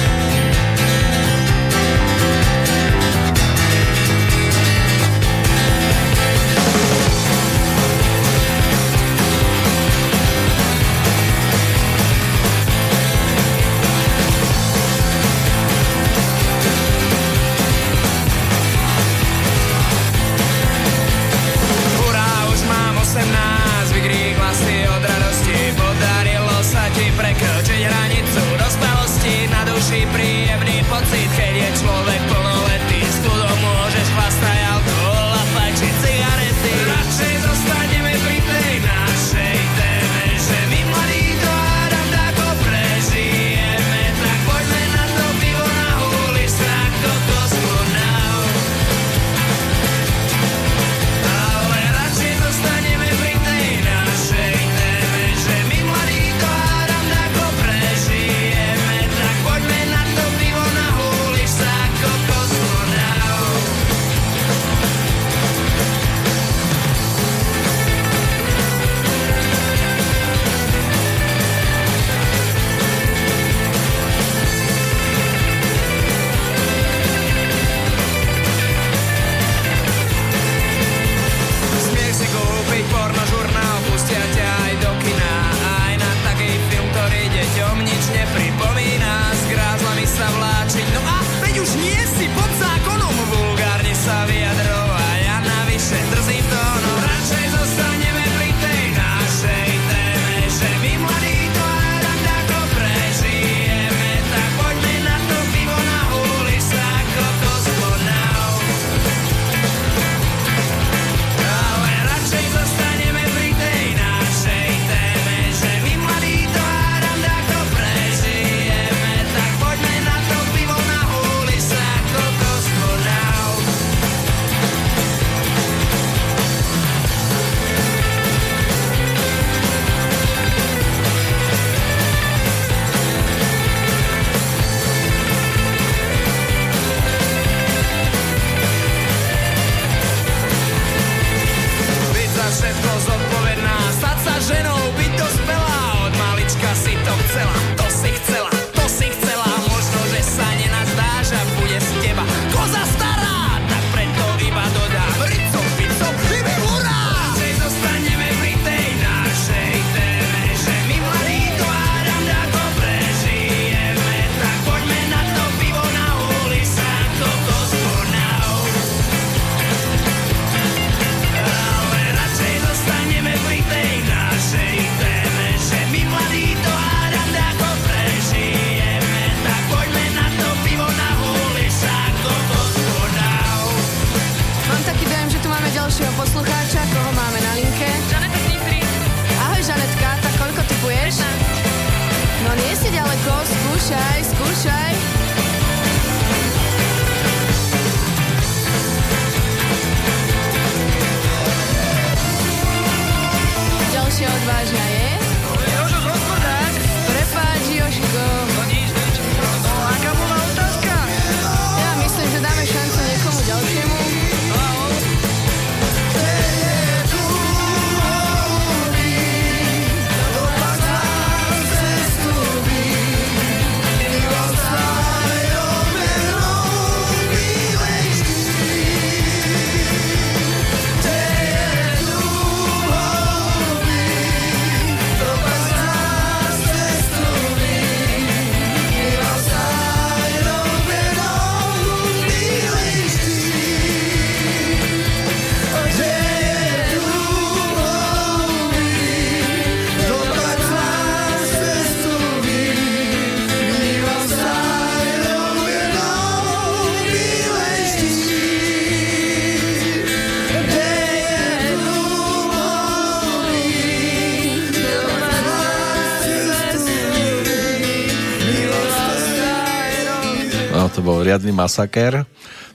riadny 271.32 271.56
masaker. 271.56 272.28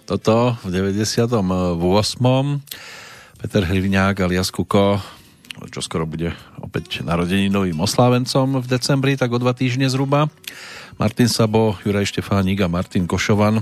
Toto 0.09 0.57
v 0.65 0.69
98. 0.73 1.45
Peter 3.37 3.63
Hrivňák 3.69 4.17
alias 4.25 4.49
Kuko, 4.49 4.97
čo 5.69 5.85
skoro 5.85 6.09
bude 6.09 6.33
opäť 6.65 7.05
narodeninovým 7.05 7.77
oslávencom 7.77 8.65
v 8.65 8.67
decembri, 8.73 9.21
tak 9.21 9.29
o 9.29 9.37
dva 9.37 9.53
týždne 9.53 9.93
zhruba. 9.93 10.33
Martin 10.97 11.29
Sabo, 11.29 11.77
Juraj 11.85 12.09
Štefánik 12.09 12.65
a 12.65 12.73
Martin 12.73 13.05
Košovan. 13.05 13.61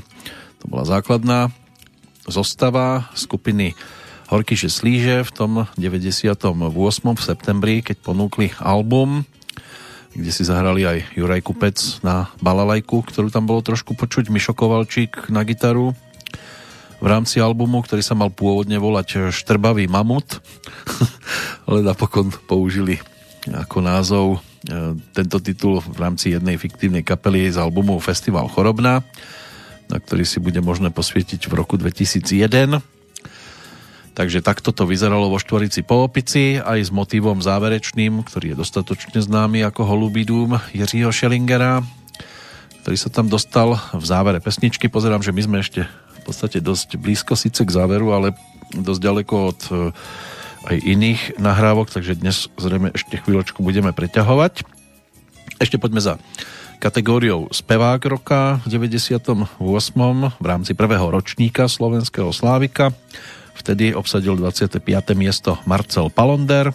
To 0.63 0.65
bola 0.71 0.87
základná 0.87 1.51
zostava 2.31 3.11
skupiny 3.19 3.75
Horkyše 4.31 4.71
Slíže 4.71 5.27
v 5.27 5.31
tom 5.35 5.67
98. 5.75 6.39
v 6.39 7.19
septembri, 7.19 7.83
keď 7.83 7.99
ponúkli 7.99 8.55
album 8.63 9.27
kde 10.15 10.31
si 10.31 10.47
zahrali 10.47 10.87
aj 10.87 11.19
Juraj 11.19 11.43
Kupec 11.43 11.77
na 12.07 12.31
balalajku, 12.39 13.03
ktorú 13.03 13.35
tam 13.35 13.51
bolo 13.51 13.61
trošku 13.67 13.99
počuť, 13.99 14.31
Mišo 14.31 14.55
Kovalčík 14.55 15.27
na 15.29 15.43
gitaru 15.43 15.91
v 17.03 17.07
rámci 17.11 17.43
albumu, 17.43 17.83
ktorý 17.83 18.01
sa 18.01 18.15
mal 18.15 18.31
pôvodne 18.31 18.79
volať 18.79 19.29
Štrbavý 19.35 19.91
mamut, 19.91 20.39
ale 21.69 21.83
napokon 21.83 22.31
použili 22.47 23.03
ako 23.51 23.77
názov 23.85 24.27
e, 24.35 24.39
tento 25.13 25.37
titul 25.43 25.83
v 25.85 25.99
rámci 25.99 26.33
jednej 26.33 26.57
fiktívnej 26.57 27.05
kapely 27.05 27.51
z 27.53 27.61
albumu 27.61 28.01
Festival 28.01 28.49
Chorobná, 28.49 29.05
na 29.91 29.99
ktorý 30.01 30.25
si 30.25 30.41
bude 30.41 30.63
možné 30.65 30.89
posvietiť 30.95 31.51
v 31.51 31.53
roku 31.53 31.77
2001. 31.77 32.94
Takže 34.15 34.47
takto 34.47 34.71
to 34.71 34.87
vyzeralo 34.87 35.27
vo 35.27 35.43
Štvorici 35.43 35.83
po 35.83 36.07
opici, 36.07 36.63
aj 36.63 36.87
s 36.87 36.91
motívom 36.95 37.43
záverečným, 37.43 38.23
ktorý 38.23 38.55
je 38.55 38.61
dostatočne 38.63 39.19
známy 39.19 39.67
ako 39.67 39.83
Holubý 39.83 40.23
Jiřího 40.71 41.11
Schellingera, 41.11 41.83
ktorý 42.87 42.95
sa 42.95 43.11
tam 43.11 43.27
dostal 43.27 43.75
v 43.91 44.05
závere 44.07 44.39
pesničky. 44.39 44.87
Pozerám, 44.87 45.19
že 45.19 45.35
my 45.35 45.43
sme 45.43 45.57
ešte 45.59 45.91
v 45.91 46.21
podstate 46.23 46.63
dosť 46.63 46.95
blízko 46.95 47.35
síce 47.35 47.67
k 47.67 47.75
záveru, 47.75 48.15
ale 48.15 48.39
dosť 48.71 49.01
ďaleko 49.03 49.35
od 49.51 49.61
e, 49.67 49.75
aj 50.71 50.77
iných 50.79 51.23
nahrávok, 51.43 51.91
takže 51.91 52.15
dnes 52.15 52.47
zrejme 52.55 52.95
ešte 52.95 53.19
chvíľočku 53.19 53.67
budeme 53.67 53.91
preťahovať. 53.91 54.63
Ešte 55.59 55.75
poďme 55.77 55.99
za 55.99 56.15
kategóriou 56.79 57.51
Spevák 57.51 57.99
roka 58.07 58.63
v 58.63 58.79
98. 58.79 59.59
v 60.39 60.47
rámci 60.47 60.73
prvého 60.79 61.07
ročníka 61.11 61.67
slovenského 61.67 62.31
Slávika. 62.31 62.95
Vtedy 63.55 63.95
obsadil 63.95 64.37
25. 64.37 64.83
miesto 65.15 65.59
Marcel 65.65 66.11
Palonder. 66.11 66.75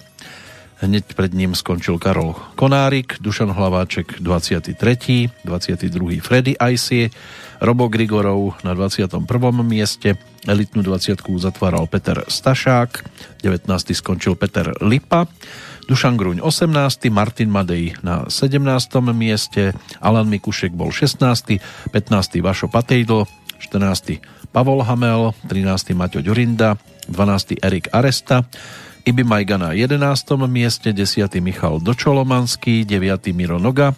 Hneď 0.79 1.11
pred 1.11 1.35
ním 1.35 1.51
skončil 1.59 1.99
Karol 1.99 2.39
Konárik, 2.55 3.19
Dušan 3.19 3.51
Hlaváček 3.51 4.23
23., 4.23 5.43
22. 5.43 6.23
Freddy 6.23 6.55
Icy, 6.55 7.11
Robo 7.59 7.91
Grigorov 7.91 8.55
na 8.63 8.71
21. 8.71 9.27
mieste, 9.59 10.15
elitnú 10.47 10.79
20 10.79 11.19
zatváral 11.19 11.83
Peter 11.91 12.23
Stašák, 12.23 13.03
19. 13.43 13.67
skončil 13.91 14.39
Peter 14.39 14.71
Lipa, 14.79 15.27
Dušan 15.91 16.15
Gruň 16.15 16.39
18., 16.39 17.11
Martin 17.11 17.51
Madej 17.51 17.99
na 17.99 18.31
17. 18.31 18.63
mieste, 19.11 19.75
Alan 19.99 20.31
Mikušek 20.31 20.71
bol 20.71 20.95
16., 20.95 21.59
15. 21.91 22.39
Vašo 22.39 22.71
Patejdl, 22.71 23.27
14. 23.59 24.23
Pavol 24.49 24.81
Hamel, 24.81 25.37
13. 25.45 25.93
Maťo 25.93 26.23
Ďurinda, 26.23 26.79
12. 27.11 27.59
Erik 27.61 27.91
Aresta, 27.93 28.47
Ibi 29.05 29.23
Majga 29.23 29.55
na 29.55 29.71
11. 29.71 29.99
mieste, 30.49 30.91
10. 30.91 31.39
Michal 31.39 31.79
Dočolomanský, 31.83 32.83
9. 32.83 33.31
Miro 33.31 33.61
Noga, 33.61 33.95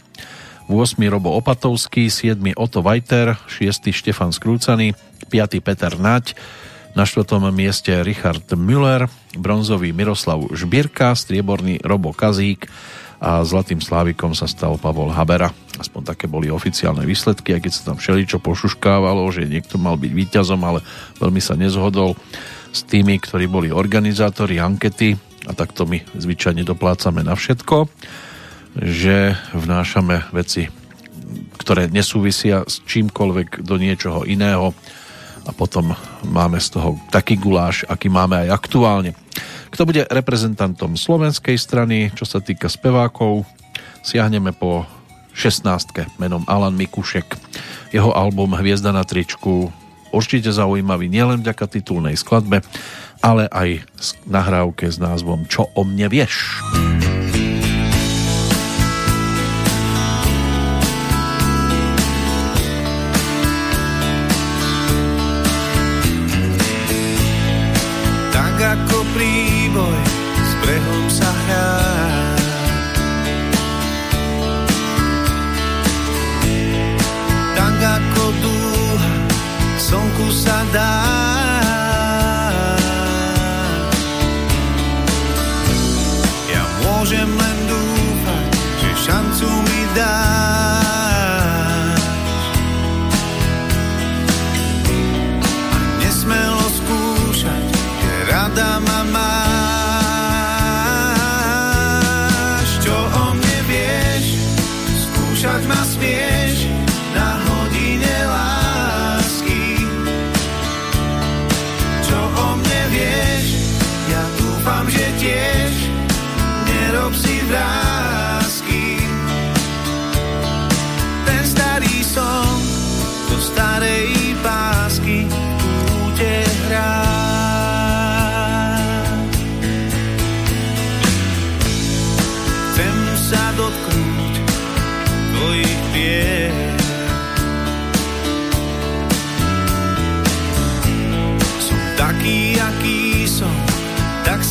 8. 0.70 0.98
Robo 1.10 1.36
Opatovský, 1.36 2.08
7. 2.08 2.56
Otto 2.56 2.80
Vajter, 2.80 3.36
6. 3.50 3.92
Štefan 3.92 4.32
Skrúcaný, 4.32 4.94
5. 5.28 5.60
Peter 5.64 5.94
Nať, 5.98 6.38
na 6.96 7.08
4. 7.08 7.28
mieste 7.56 8.04
Richard 8.04 8.48
Müller, 8.56 9.08
bronzový 9.36 9.96
Miroslav 9.96 10.44
Žbírka, 10.52 11.16
strieborný 11.16 11.80
Robo 11.84 12.12
Kazík, 12.12 12.68
a 13.22 13.46
zlatým 13.46 13.78
slávikom 13.78 14.34
sa 14.34 14.50
stal 14.50 14.82
Pavol 14.82 15.14
Habera. 15.14 15.54
Aspoň 15.78 16.02
také 16.10 16.26
boli 16.26 16.50
oficiálne 16.50 17.06
výsledky, 17.06 17.54
aj 17.54 17.62
keď 17.62 17.72
sa 17.72 17.82
tam 17.94 17.98
všeličo 18.02 18.42
pošuškávalo, 18.42 19.30
že 19.30 19.46
niekto 19.46 19.78
mal 19.78 19.94
byť 19.94 20.10
víťazom, 20.10 20.58
ale 20.66 20.82
veľmi 21.22 21.38
sa 21.38 21.54
nezhodol 21.54 22.18
s 22.74 22.82
tými, 22.82 23.22
ktorí 23.22 23.46
boli 23.46 23.70
organizátori 23.70 24.58
ankety 24.58 25.14
a 25.46 25.54
takto 25.54 25.86
my 25.86 26.02
zvyčajne 26.18 26.66
doplácame 26.66 27.22
na 27.22 27.38
všetko, 27.38 27.86
že 28.82 29.38
vnášame 29.54 30.34
veci, 30.34 30.74
ktoré 31.62 31.94
nesúvisia 31.94 32.66
s 32.66 32.82
čímkoľvek 32.90 33.62
do 33.62 33.78
niečoho 33.78 34.26
iného 34.26 34.74
a 35.46 35.52
potom 35.54 35.94
máme 36.26 36.58
z 36.58 36.74
toho 36.74 36.98
taký 37.14 37.38
guláš, 37.38 37.86
aký 37.86 38.10
máme 38.10 38.46
aj 38.46 38.50
aktuálne. 38.50 39.14
Kto 39.72 39.88
bude 39.88 40.04
reprezentantom 40.12 41.00
slovenskej 41.00 41.56
strany, 41.56 42.12
čo 42.12 42.28
sa 42.28 42.44
týka 42.44 42.68
spevákov, 42.68 43.48
siahneme 44.04 44.52
po 44.52 44.84
16. 45.32 46.20
menom 46.20 46.44
Alan 46.46 46.76
Mikušek. 46.76 47.40
Jeho 47.96 48.12
album 48.12 48.52
Hviezda 48.52 48.92
na 48.92 49.08
tričku 49.08 49.72
určite 50.12 50.52
zaujímavý 50.52 51.08
nielen 51.08 51.40
vďaka 51.40 51.72
titulnej 51.72 52.20
skladbe, 52.20 52.60
ale 53.24 53.48
aj 53.48 53.88
nahrávke 54.28 54.92
s 54.92 55.00
názvom 55.00 55.48
Čo 55.48 55.72
o 55.72 55.88
mne 55.88 56.12
vieš. 56.12 56.60
Tak 56.76 57.31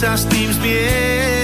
sa 0.01 0.17
s 0.17 0.25
tým 0.33 0.49
zmier. 0.49 1.40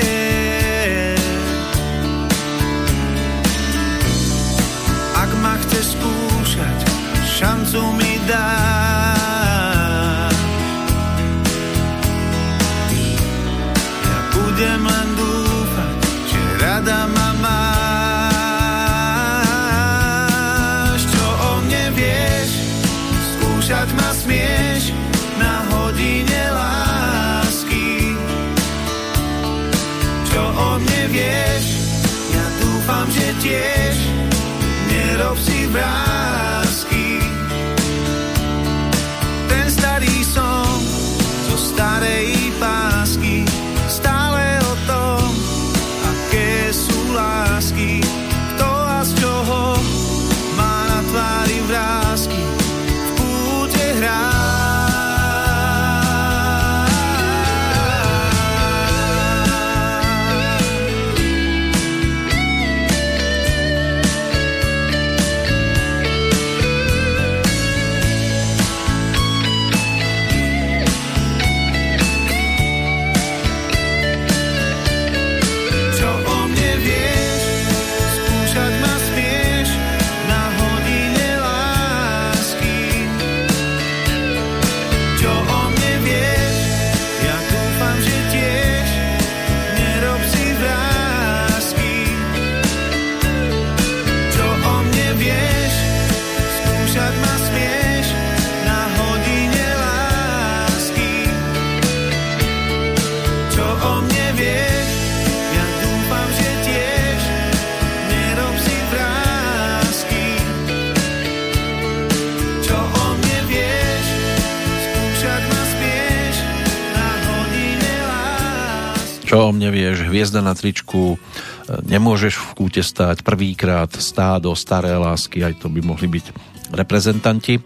Čo 119.27 119.51
o 119.51 119.51
mne 119.51 119.75
vieš, 119.75 120.07
hviezda 120.07 120.39
na 120.39 120.55
tričku, 120.55 121.19
e, 121.19 121.83
nemôžeš 121.83 122.39
v 122.39 122.51
kúte 122.63 122.79
stáť 122.79 123.27
prvýkrát, 123.27 123.91
stádo, 123.99 124.55
staré 124.55 124.95
lásky, 124.95 125.43
aj 125.43 125.59
to 125.59 125.67
by 125.67 125.83
mohli 125.83 126.07
byť 126.07 126.31
reprezentanti. 126.71 127.59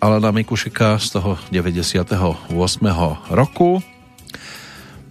Alana 0.00 0.32
Mikušika 0.32 0.96
z 0.96 1.20
toho 1.20 1.36
98. 1.52 2.48
roku. 3.28 3.84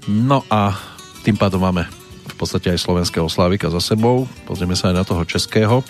No 0.09 0.41
a 0.49 0.73
tým 1.21 1.37
pádom 1.37 1.61
máme 1.61 1.85
v 2.25 2.35
podstate 2.41 2.73
aj 2.73 2.81
slovenského 2.81 3.29
Slávika 3.29 3.69
za 3.69 3.77
sebou. 3.77 4.25
Pozrieme 4.49 4.73
sa 4.73 4.89
aj 4.89 4.95
na 4.97 5.05
toho 5.05 5.29
českého, 5.29 5.85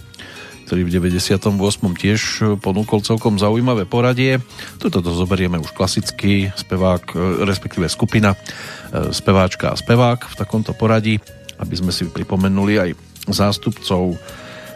ktorý 0.67 0.83
v 0.83 0.99
98. 0.99 1.47
tiež 1.95 2.21
ponúkol 2.59 2.99
celkom 3.07 3.39
zaujímavé 3.39 3.87
poradie. 3.87 4.43
Tuto 4.83 4.99
to 4.99 5.15
zoberieme 5.15 5.55
už 5.63 5.71
klasicky, 5.71 6.51
spevák, 6.51 7.15
e, 7.15 7.47
respektíve 7.47 7.87
skupina, 7.87 8.35
speváčka 9.11 9.73
a 9.73 9.79
spevák 9.79 10.19
v 10.27 10.35
takomto 10.35 10.71
poradí, 10.71 11.19
aby 11.57 11.75
sme 11.75 11.91
si 11.91 12.07
pripomenuli 12.07 12.79
aj 12.79 12.89
zástupcov 13.27 14.15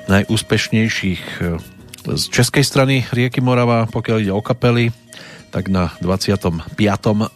najúspešnejších 0.09 1.23
e, 1.39 1.43
z 2.17 2.23
českej 2.33 2.65
strany 2.65 2.95
rieky 3.13 3.39
Morava, 3.39 3.85
pokiaľ 3.87 4.17
ide 4.25 4.33
o 4.33 4.41
kapely, 4.41 4.89
tak 5.53 5.69
na 5.69 5.93
25. 6.01 6.73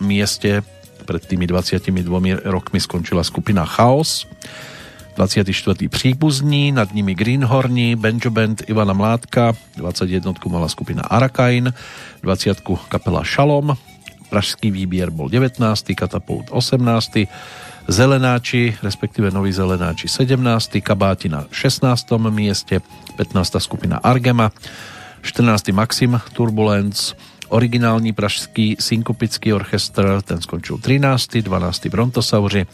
mieste 0.02 0.66
pred 1.06 1.22
tými 1.22 1.46
22 1.46 2.42
rokmi 2.50 2.80
skončila 2.82 3.22
skupina 3.22 3.64
Chaos. 3.64 4.26
24. 5.16 5.88
Příbuzní, 5.88 6.76
nad 6.76 6.92
nimi 6.92 7.16
Greenhorni, 7.16 7.96
Banjo 7.96 8.32
Band 8.32 8.68
Ivana 8.68 8.92
Mládka, 8.92 9.56
21. 9.80 10.36
mala 10.52 10.68
skupina 10.68 11.08
Arakain, 11.08 11.72
20. 12.20 12.60
kapela 12.92 13.24
Šalom, 13.24 13.80
Pražský 14.30 14.72
výběr 14.72 15.10
bol 15.10 15.30
19. 15.30 15.86
Katapult 15.96 16.46
18. 16.50 17.12
Zelenáči, 17.88 18.78
respektíve 18.84 19.32
Noví 19.32 19.54
Zelenáči 19.54 20.08
17. 20.08 20.82
Kabáti 20.82 21.30
na 21.30 21.46
16. 21.52 22.18
mieste, 22.30 22.82
15. 23.18 23.56
skupina 23.62 23.98
Argema, 24.02 24.52
14. 25.22 25.70
Maxim 25.70 26.22
Turbulence, 26.34 27.16
originální 27.50 28.14
pražský 28.14 28.76
synkopický 28.80 29.54
orchestr, 29.54 30.22
ten 30.22 30.42
skončil 30.42 30.78
13. 30.78 31.46
12. 31.46 31.86
Brontosauri, 31.86 32.66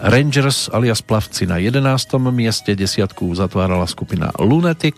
Rangers 0.00 0.70
alias 0.72 1.02
Plavci 1.02 1.46
na 1.46 1.58
11. 1.58 2.18
mieste, 2.30 2.74
desiatku 2.74 3.34
zatvárala 3.34 3.86
skupina 3.86 4.30
Lunatic, 4.38 4.94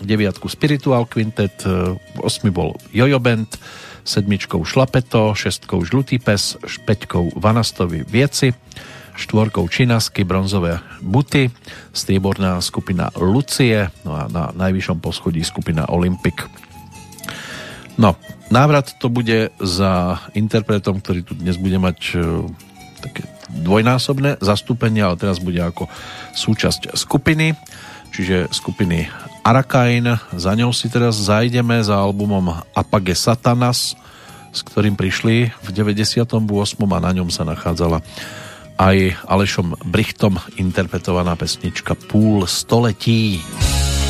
deviatku 0.00 0.48
Spiritual 0.48 1.04
Quintet, 1.04 1.64
8. 2.16 2.50
bol 2.50 2.72
Jojo 2.92 3.20
Band, 3.20 3.48
sedmičkou 4.02 4.62
Šlapeto, 4.66 5.34
šestkou 5.34 5.82
Žlutý 5.86 6.18
pes, 6.18 6.58
špeťkou 6.62 7.38
Vanastovi 7.38 8.02
Vieci, 8.06 8.50
štvorkou 9.16 9.68
Činasky, 9.68 10.24
bronzové 10.24 10.80
Buty, 11.04 11.52
strieborná 11.92 12.58
skupina 12.64 13.12
Lucie, 13.14 13.92
no 14.02 14.16
a 14.16 14.26
na 14.26 14.50
najvyššom 14.56 14.98
poschodí 14.98 15.44
skupina 15.44 15.86
Olympic. 15.92 16.48
No, 18.00 18.16
návrat 18.48 18.96
to 18.96 19.12
bude 19.12 19.52
za 19.60 20.16
interpretom, 20.32 21.04
ktorý 21.04 21.20
tu 21.28 21.36
dnes 21.36 21.60
bude 21.60 21.76
mať 21.76 21.98
e, 22.16 22.18
také 23.04 23.22
dvojnásobné 23.52 24.40
zastúpenie, 24.40 25.04
ale 25.04 25.20
teraz 25.20 25.36
bude 25.44 25.60
ako 25.60 25.92
súčasť 26.32 26.96
skupiny, 26.96 27.52
čiže 28.12 28.52
skupiny 28.52 29.08
Arakain. 29.42 30.20
Za 30.36 30.52
ňou 30.54 30.70
si 30.70 30.86
teraz 30.92 31.16
zajdeme 31.18 31.80
za 31.82 31.98
albumom 31.98 32.62
Apage 32.76 33.16
Satanas, 33.16 33.96
s 34.52 34.60
ktorým 34.60 34.94
prišli 34.94 35.50
v 35.50 35.68
98. 35.72 36.28
a 36.78 36.98
na 37.00 37.10
ňom 37.16 37.32
sa 37.32 37.42
nachádzala 37.48 38.04
aj 38.76 39.16
Alešom 39.26 39.74
Brichtom 39.88 40.36
interpretovaná 40.60 41.34
pesnička 41.34 41.96
Púl 41.96 42.44
století. 42.44 43.40
Tak 43.40 44.01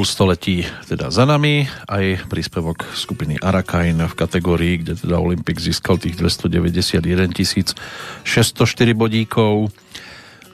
pol 0.00 0.08
století 0.08 0.64
teda 0.88 1.12
za 1.12 1.28
nami, 1.28 1.68
aj 1.84 2.24
príspevok 2.32 2.88
skupiny 2.96 3.36
Arakain 3.36 4.00
v 4.00 4.14
kategórii, 4.16 4.80
kde 4.80 4.96
teda 4.96 5.20
Olympik 5.20 5.60
získal 5.60 6.00
tých 6.00 6.16
291 6.16 7.04
604 8.24 8.96
bodíkov, 8.96 9.68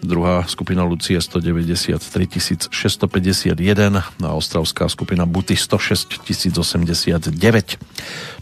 druhá 0.03 0.43
skupina 0.51 0.83
Lucie 0.83 1.15
193 1.15 2.75
651 2.75 4.03
a 4.03 4.31
ostravská 4.35 4.91
skupina 4.91 5.23
Buty 5.31 5.55
106 5.55 6.27
089. 6.51 7.31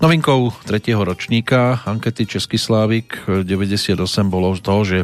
Novinkou 0.00 0.56
tretieho 0.64 1.04
ročníka 1.04 1.84
ankety 1.84 2.24
Český 2.24 2.56
Slávik 2.56 3.28
98 3.28 3.92
bolo 4.32 4.56
toho, 4.56 4.82
že 4.88 4.98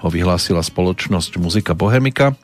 ho 0.00 0.08
vyhlásila 0.08 0.64
spoločnosť 0.64 1.36
Muzika 1.36 1.76
Bohemika 1.76 2.40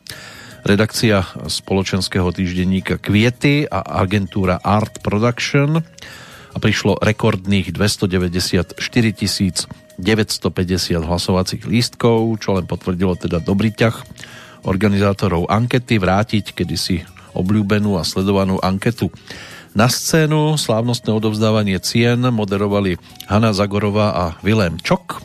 redakcia 0.69 1.25
spoločenského 1.49 2.29
týždenníka 2.29 3.01
Kviety 3.01 3.65
a 3.65 4.05
agentúra 4.05 4.61
Art 4.61 5.01
Production 5.01 5.81
a 6.53 6.57
prišlo 6.61 7.01
rekordných 7.01 7.73
294 7.73 8.77
950 8.77 9.65
hlasovacích 11.09 11.65
lístkov, 11.65 12.37
čo 12.39 12.61
len 12.61 12.69
potvrdilo 12.69 13.17
teda 13.17 13.41
dobrý 13.41 13.73
ťah 13.73 13.97
organizátorov 14.69 15.49
ankety 15.49 15.97
vrátiť 15.97 16.53
kedysi 16.53 17.09
obľúbenú 17.33 17.97
a 17.97 18.05
sledovanú 18.05 18.61
anketu 18.61 19.09
na 19.73 19.89
scénu. 19.89 20.61
Slávnostné 20.61 21.17
odovzdávanie 21.17 21.81
cien 21.81 22.21
moderovali 22.29 23.01
Hanna 23.25 23.57
Zagorová 23.57 24.13
a 24.13 24.25
Vilém 24.45 24.77
Čok. 24.77 25.25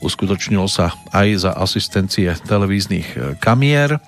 Uskutočnilo 0.00 0.64
sa 0.66 0.96
aj 1.12 1.44
za 1.44 1.52
asistencie 1.52 2.32
televíznych 2.48 3.36
kamier 3.44 4.00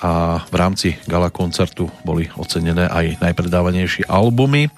a 0.00 0.44
v 0.44 0.54
rámci 0.54 0.88
gala 1.08 1.32
koncertu 1.32 1.88
boli 2.04 2.28
ocenené 2.36 2.84
aj 2.84 3.16
najpredávanejšie 3.24 4.08
albumy 4.08 4.68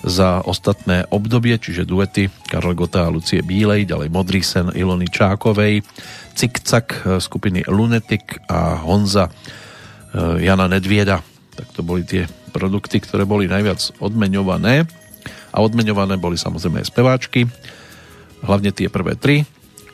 za 0.00 0.40
ostatné 0.44 1.04
obdobie, 1.12 1.60
čiže 1.60 1.84
duety 1.84 2.32
Karol 2.48 2.72
Gota 2.72 3.04
a 3.04 3.12
Lucie 3.12 3.44
Bílej, 3.44 3.84
ďalej 3.84 4.08
Modrý 4.08 4.40
sen 4.40 4.72
Ilony 4.72 5.08
Čákovej, 5.12 5.84
Cikcak 6.32 7.20
skupiny 7.20 7.68
Lunetik 7.68 8.40
a 8.48 8.80
Honza 8.80 9.28
e, 9.28 9.32
Jana 10.40 10.72
Nedvieda. 10.72 11.20
Tak 11.52 11.76
to 11.76 11.84
boli 11.84 12.08
tie 12.08 12.24
produkty, 12.50 12.96
ktoré 12.96 13.28
boli 13.28 13.44
najviac 13.44 14.00
odmeňované 14.00 14.88
a 15.52 15.56
odmeňované 15.60 16.16
boli 16.16 16.40
samozrejme 16.40 16.80
aj 16.80 16.88
speváčky, 16.88 17.44
hlavne 18.40 18.72
tie 18.72 18.88
prvé 18.88 19.20
tri, 19.20 19.44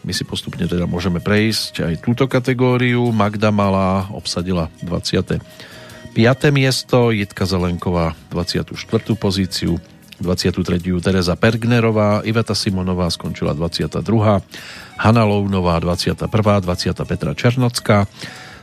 my 0.07 0.15
si 0.15 0.23
postupne 0.23 0.63
teda 0.71 0.87
môžeme 0.87 1.19
prejsť 1.19 1.83
aj 1.83 1.95
túto 1.99 2.31
kategóriu. 2.31 3.11
Magda 3.11 3.51
Malá 3.51 4.07
obsadila 4.15 4.71
25. 4.87 5.43
miesto, 6.55 7.11
Jitka 7.11 7.43
Zelenková 7.43 8.15
24. 8.31 8.71
pozíciu, 9.19 9.83
23. 10.23 10.79
Teresa 11.03 11.35
Pergnerová, 11.35 12.23
Iveta 12.23 12.55
Simonová 12.55 13.11
skončila 13.11 13.51
22. 13.51 13.99
Hanna 14.97 15.25
Lounová 15.27 15.77
21. 15.83 16.31
20. 16.31 17.03
Petra 17.03 17.35
Černocká, 17.35 18.07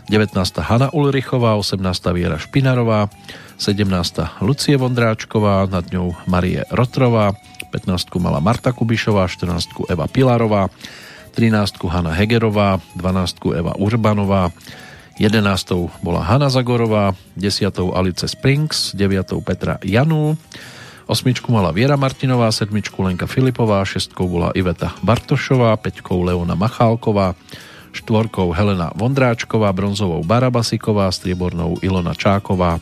19. 0.08 0.34
Hanna 0.64 0.96
Ulrichová, 0.96 1.60
18. 1.60 1.76
Viera 2.16 2.40
Špinarová, 2.40 3.12
17. 3.60 4.40
Lucie 4.40 4.80
Vondráčková, 4.80 5.68
nad 5.68 5.84
ňou 5.92 6.16
Marie 6.24 6.64
Rotrová, 6.72 7.36
15. 7.76 8.16
mala 8.24 8.40
Marta 8.40 8.72
Kubišová, 8.72 9.28
14. 9.28 9.92
Eva 9.92 10.08
Pilarová, 10.08 10.72
13 11.34 11.82
Hanna 11.90 12.14
Hegerová, 12.14 12.78
12 12.95 13.58
Eva 13.58 13.74
Urbanová, 13.76 14.53
11 15.18 16.02
bola 16.02 16.22
Hanna 16.26 16.50
Zagorová, 16.50 17.14
10 17.38 17.74
Alice 17.94 18.26
Springs, 18.30 18.94
9 18.94 19.42
Petra 19.45 19.78
Janú, 19.82 20.38
8 21.06 21.36
mala 21.52 21.74
Viera 21.76 21.98
Martinová, 21.98 22.50
7 22.50 22.74
Lenka 23.02 23.28
Filipová, 23.28 23.86
6 23.86 24.14
bola 24.26 24.50
Iveta 24.56 24.94
Bartošová, 25.03 25.78
5 25.78 26.02
Leona 26.32 26.56
Machálková, 26.56 27.36
4 27.94 28.34
Helena 28.58 28.90
Vondráčková, 28.98 29.70
bronzovou 29.70 30.26
Barabasiková, 30.26 31.12
striebornou 31.14 31.78
Ilona 31.86 32.18
Čáková. 32.18 32.82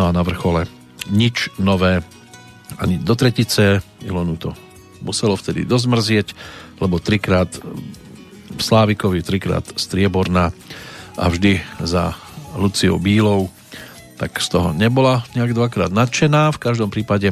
No 0.00 0.08
a 0.08 0.10
na 0.10 0.24
vrchole 0.24 0.64
nič 1.12 1.52
nové 1.60 2.00
ani 2.80 2.96
do 2.96 3.12
tretice. 3.12 3.84
Ilonu 4.00 4.40
to 4.40 4.56
muselo 5.04 5.36
vtedy 5.36 5.68
dozmrzieť 5.68 6.32
lebo 6.82 6.98
trikrát 6.98 7.46
Slávikovi, 8.58 9.22
trikrát 9.22 9.62
strieborná 9.78 10.50
a 11.14 11.24
vždy 11.30 11.62
za 11.78 12.18
Luciou 12.58 12.98
Bílou, 12.98 13.48
tak 14.18 14.42
z 14.42 14.50
toho 14.50 14.74
nebola 14.74 15.22
nejak 15.38 15.54
dvakrát 15.54 15.90
nadšená. 15.94 16.50
V 16.52 16.62
každom 16.62 16.90
prípade 16.90 17.30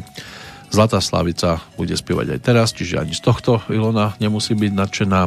Zlatá 0.71 1.03
Slavica 1.03 1.59
bude 1.75 1.93
spievať 1.93 2.35
aj 2.35 2.39
teraz, 2.41 2.71
čiže 2.71 2.95
ani 2.95 3.11
z 3.11 3.21
tohto 3.21 3.59
Ilona 3.67 4.15
nemusí 4.23 4.55
byť 4.55 4.71
nadšená. 4.71 5.21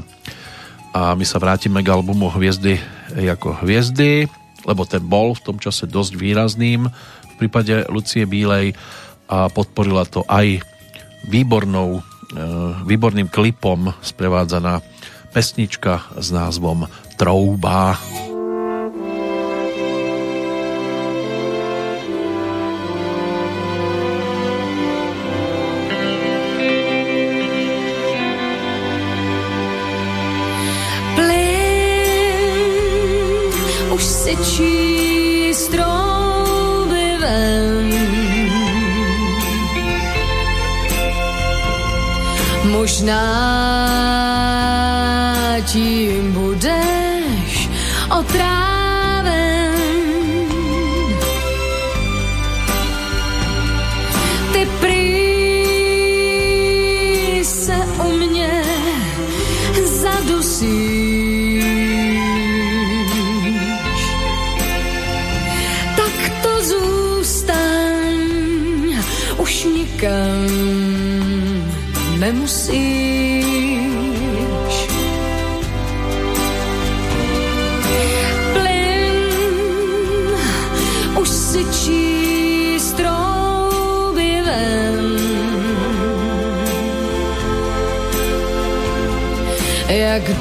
A 0.95 1.13
my 1.13 1.25
sa 1.27 1.37
vrátime 1.37 1.85
k 1.85 1.93
albumu 1.93 2.33
Hviezdy 2.33 2.81
ako 3.13 3.61
hviezdy, 3.61 4.25
lebo 4.65 4.89
ten 4.89 5.05
bol 5.05 5.37
v 5.37 5.45
tom 5.45 5.57
čase 5.61 5.85
dosť 5.85 6.17
výrazným 6.17 6.89
v 7.35 7.35
prípade 7.37 7.85
Lucie 7.91 8.25
Bílej 8.25 8.73
a 9.29 9.51
podporila 9.51 10.07
to 10.09 10.23
aj 10.31 10.63
výbornou 11.29 12.01
výborným 12.85 13.29
klipom 13.29 13.95
sprevádzaná 14.03 14.83
pesnička 15.33 16.03
s 16.19 16.31
názvom 16.31 16.87
Trouba. 17.15 17.99
už 17.99 18.34
not 43.05 43.34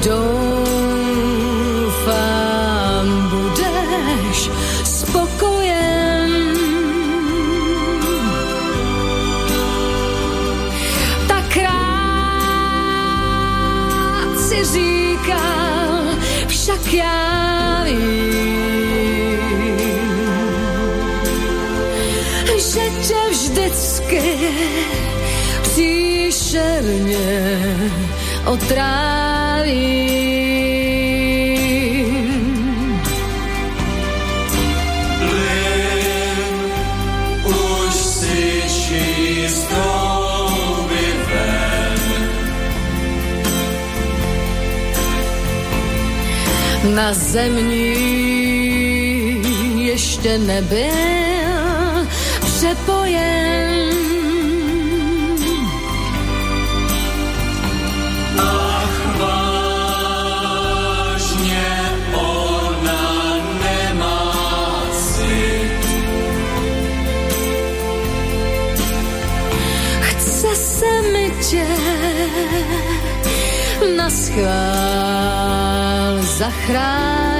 doufám, 0.04 0.64
budeš 3.30 4.50
však 16.64 16.92
já 16.92 17.84
vím, 17.84 18.32
že 22.58 22.90
tě 23.08 23.20
vždycky 23.30 24.38
příšerně 25.62 27.20
otrávím. 28.46 29.13
Na 47.14 47.20
zemní 47.20 47.94
ještě 49.86 50.38
nebyl 50.38 52.06
přepojen. 52.40 53.94
Se 70.54 71.02
mi 71.12 71.32
tě 71.50 71.66
na 73.96 74.10
schvál 74.10 74.83
zachránit. 76.44 77.33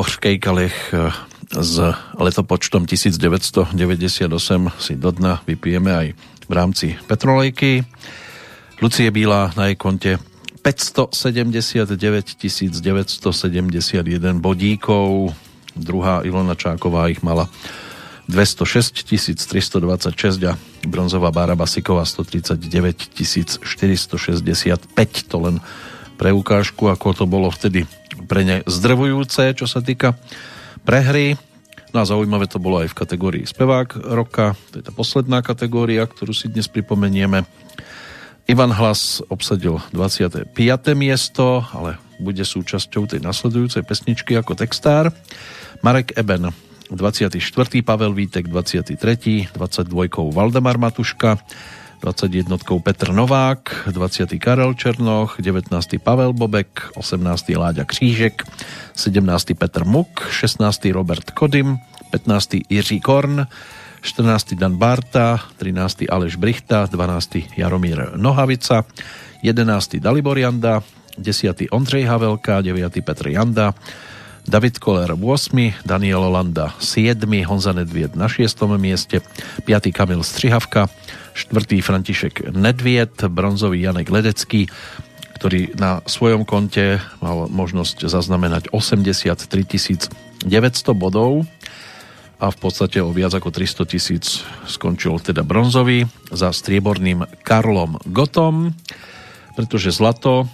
Hořkej 0.00 0.40
kalich 0.40 0.96
eh, 0.96 1.12
s 1.60 1.76
letopočtom 2.16 2.88
1998 2.88 4.72
si 4.80 4.96
do 4.96 5.12
dna 5.12 5.44
vypijeme 5.44 5.92
aj 5.92 6.06
v 6.48 6.52
rámci 6.56 6.96
Petrolejky. 7.04 7.84
Lucie 8.80 9.12
Bílá 9.12 9.52
na 9.60 9.68
jej 9.68 9.76
konte 9.76 10.16
579 10.64 11.84
971 12.80 14.40
bodíkov, 14.40 15.36
druhá 15.76 16.24
Ilona 16.24 16.56
Čáková 16.56 17.12
ich 17.12 17.20
mala 17.20 17.52
206 18.24 19.04
326 19.04 20.48
a 20.48 20.56
bronzová 20.88 21.28
Bára 21.28 21.52
Basiková 21.52 22.08
139 22.08 23.12
465 23.60 25.28
to 25.28 25.36
len 25.44 25.60
pre 26.16 26.32
ukážku, 26.32 26.88
ako 26.88 27.16
to 27.16 27.24
bolo 27.28 27.52
vtedy 27.52 27.84
pre 28.30 28.46
ne 28.46 28.62
zdrvujúce, 28.62 29.58
čo 29.58 29.66
sa 29.66 29.82
týka 29.82 30.14
prehry. 30.86 31.34
No 31.90 32.06
a 32.06 32.06
zaujímavé 32.06 32.46
to 32.46 32.62
bolo 32.62 32.78
aj 32.78 32.94
v 32.94 32.98
kategórii 33.02 33.42
spevák 33.42 34.14
roka, 34.14 34.54
to 34.70 34.78
je 34.78 34.86
tá 34.86 34.94
posledná 34.94 35.42
kategória, 35.42 36.06
ktorú 36.06 36.30
si 36.30 36.46
dnes 36.46 36.70
pripomenieme. 36.70 37.42
Ivan 38.46 38.70
Hlas 38.70 39.18
obsadil 39.26 39.82
25. 39.90 40.54
miesto, 40.94 41.66
ale 41.74 41.98
bude 42.22 42.46
súčasťou 42.46 43.10
tej 43.10 43.18
nasledujúcej 43.18 43.82
pesničky 43.82 44.38
ako 44.38 44.54
textár. 44.54 45.10
Marek 45.82 46.14
Eben 46.14 46.54
24. 46.94 47.42
Pavel 47.82 48.14
Vítek 48.14 48.46
23. 48.46 49.50
22. 49.50 50.30
Valdemar 50.30 50.78
Matuška 50.78 51.38
21. 52.00 52.56
Petr 52.82 53.12
Novák, 53.12 53.88
20. 53.92 54.38
Karel 54.38 54.74
Černoch, 54.74 55.36
19. 55.40 55.98
Pavel 56.02 56.32
Bobek, 56.32 56.90
18. 56.94 57.56
Láďa 57.56 57.84
Křížek, 57.84 58.42
17. 58.96 59.46
Petr 59.58 59.84
Muk, 59.84 60.28
16. 60.30 60.92
Robert 60.92 61.30
Kodym, 61.30 61.78
15. 62.10 62.48
Jiří 62.68 63.00
Korn, 63.00 63.46
14. 64.00 64.54
Dan 64.54 64.76
Barta, 64.76 65.40
13. 65.56 65.96
Aleš 66.10 66.36
Brichta, 66.36 66.86
12. 66.86 67.36
Jaromír 67.56 68.10
Nohavica, 68.16 68.84
11. 69.42 70.00
Dalibor 70.00 70.38
Janda, 70.38 70.82
10. 71.18 71.56
Ondřej 71.70 72.04
Havelka, 72.04 72.60
9. 72.60 73.04
Petr 73.04 73.28
Janda, 73.28 73.74
David 74.48 74.78
Koller 74.78 75.14
8, 75.22 75.72
Daniel 75.86 76.20
Landa 76.32 76.74
7, 76.78 77.44
Honza 77.44 77.72
Nedvied 77.72 78.16
na 78.16 78.28
6. 78.28 78.62
mieste, 78.76 79.20
5. 79.64 79.92
Kamil 79.92 80.22
Střihavka, 80.22 80.88
4. 81.34 81.80
František 81.80 82.52
Nedvied, 82.52 83.14
bronzový 83.30 83.84
Janek 83.84 84.10
Ledecký, 84.10 84.68
ktorý 85.40 85.72
na 85.78 86.04
svojom 86.04 86.44
konte 86.44 87.00
mal 87.24 87.48
možnosť 87.48 88.10
zaznamenať 88.10 88.74
83 88.76 90.44
900 90.44 90.96
bodov 90.96 91.46
a 92.40 92.48
v 92.48 92.56
podstate 92.56 93.04
o 93.04 93.12
viac 93.12 93.36
ako 93.36 93.52
300 93.52 93.84
tisíc 93.88 94.40
skončil 94.64 95.20
teda 95.20 95.44
bronzový 95.44 96.08
za 96.32 96.52
strieborným 96.52 97.24
Karlom 97.44 98.00
Gotom, 98.08 98.72
pretože 99.56 99.92
zlato 99.92 100.48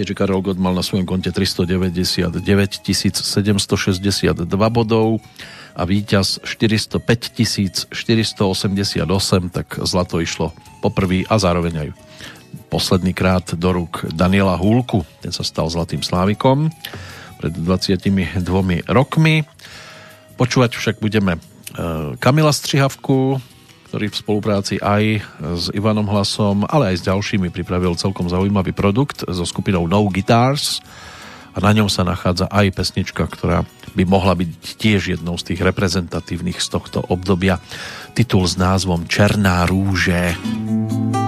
keďže 0.00 0.16
Karol 0.16 0.40
Gott 0.40 0.56
mal 0.56 0.72
na 0.72 0.80
svojom 0.80 1.04
konte 1.04 1.28
399 1.28 2.40
762 2.40 4.48
bodov 4.72 5.20
a 5.74 5.82
víťaz 5.86 6.42
405 6.42 7.90
488, 7.90 9.06
tak 9.50 9.78
zlato 9.84 10.18
išlo 10.18 10.52
poprvý 10.80 11.28
a 11.28 11.36
zároveň 11.36 11.74
aj 11.86 11.88
posledný 12.70 13.14
krát 13.14 13.54
do 13.54 13.70
rúk 13.70 14.06
Daniela 14.10 14.58
Húlku. 14.58 15.06
Ten 15.22 15.30
sa 15.30 15.46
stal 15.46 15.70
zlatým 15.70 16.02
slávikom 16.02 16.70
pred 17.40 17.52
22 17.56 18.44
rokmi. 18.90 19.48
Počúvať 20.36 20.76
však 20.76 20.96
budeme 21.00 21.36
e, 21.36 21.40
Kamila 22.20 22.52
Střihavku, 22.52 23.40
ktorý 23.90 24.06
v 24.06 24.20
spolupráci 24.20 24.78
aj 24.78 25.24
s 25.58 25.66
Ivanom 25.74 26.06
Hlasom, 26.06 26.62
ale 26.70 26.94
aj 26.94 26.96
s 27.02 27.06
ďalšími 27.10 27.50
pripravil 27.50 27.98
celkom 27.98 28.30
zaujímavý 28.30 28.70
produkt 28.70 29.26
so 29.26 29.42
skupinou 29.42 29.90
No 29.90 30.06
Guitars 30.06 30.78
a 31.54 31.58
na 31.58 31.70
ňom 31.74 31.90
sa 31.90 32.06
nachádza 32.06 32.46
aj 32.48 32.74
pesnička, 32.74 33.26
ktorá 33.26 33.66
by 33.94 34.04
mohla 34.06 34.38
byť 34.38 34.50
tiež 34.78 35.18
jednou 35.18 35.34
z 35.34 35.52
tých 35.54 35.60
reprezentatívnych 35.66 36.62
z 36.62 36.68
tohto 36.70 37.02
obdobia. 37.10 37.58
Titul 38.14 38.46
s 38.46 38.54
názvom 38.54 39.06
Černá 39.10 39.66
rúže. 39.66 40.34
Černou 40.34 41.19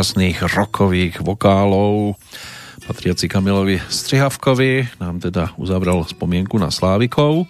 úžasných 0.00 0.56
rokových 0.56 1.20
vokálov 1.20 2.16
patriaci 2.88 3.28
Kamilovi 3.28 3.84
Strihavkovi 3.84 4.96
nám 4.96 5.20
teda 5.20 5.52
uzavrel 5.60 6.00
spomienku 6.08 6.56
na 6.56 6.72
Slávikov 6.72 7.44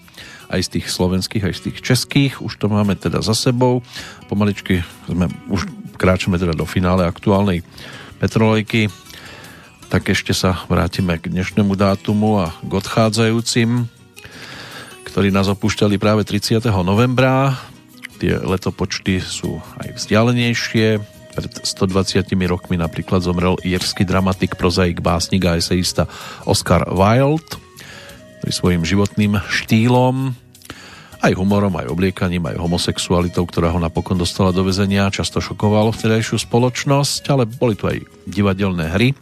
aj 0.51 0.59
z 0.67 0.69
tých 0.75 0.91
slovenských, 0.91 1.47
aj 1.47 1.55
z 1.55 1.61
tých 1.71 1.79
českých. 1.79 2.43
Už 2.43 2.59
to 2.59 2.67
máme 2.67 2.99
teda 2.99 3.23
za 3.23 3.39
sebou. 3.39 3.87
Pomaličky 4.27 4.83
sme, 5.07 5.31
už 5.47 5.71
kráčame 5.95 6.43
teda 6.43 6.51
do 6.59 6.67
finále 6.67 7.07
aktuálnej 7.07 7.63
Petrolejky. 8.19 8.91
Tak 9.87 10.11
ešte 10.11 10.35
sa 10.35 10.67
vrátime 10.67 11.23
k 11.23 11.31
dnešnému 11.31 11.79
dátumu 11.79 12.43
a 12.43 12.51
k 12.67 12.73
odchádzajúcim, 12.83 13.87
ktorí 15.07 15.31
nás 15.31 15.47
opúšťali 15.47 16.03
práve 16.03 16.27
30. 16.27 16.67
novembra. 16.83 17.55
Tie 18.19 18.35
letopočty 18.35 19.23
sú 19.23 19.63
aj 19.79 20.03
vzdialenejšie. 20.03 21.20
Pred 21.41 21.65
120 21.65 22.37
rokmi 22.53 22.77
napríklad 22.77 23.25
zomrel 23.25 23.57
írsky 23.65 24.05
dramatik, 24.05 24.61
prozaik, 24.61 25.01
básnik 25.01 25.41
a 25.49 25.57
eseista 25.57 26.05
Oscar 26.45 26.85
Wilde, 26.93 27.57
ktorý 28.45 28.53
svojim 28.53 28.83
životným 28.85 29.41
štýlom 29.49 30.37
aj 31.25 31.33
humorom, 31.33 31.73
aj 31.81 31.89
obliekaním, 31.89 32.45
aj 32.45 32.61
homosexualitou, 32.61 33.49
ktorá 33.49 33.73
ho 33.73 33.81
napokon 33.81 34.21
dostala 34.21 34.53
do 34.53 34.69
väzenia, 34.69 35.09
často 35.09 35.41
šokovalo 35.41 35.97
vtedajšiu 35.97 36.45
spoločnosť, 36.45 37.33
ale 37.33 37.49
boli 37.49 37.73
tu 37.73 37.89
aj 37.89 38.05
divadelné 38.29 38.93
hry, 38.93 39.17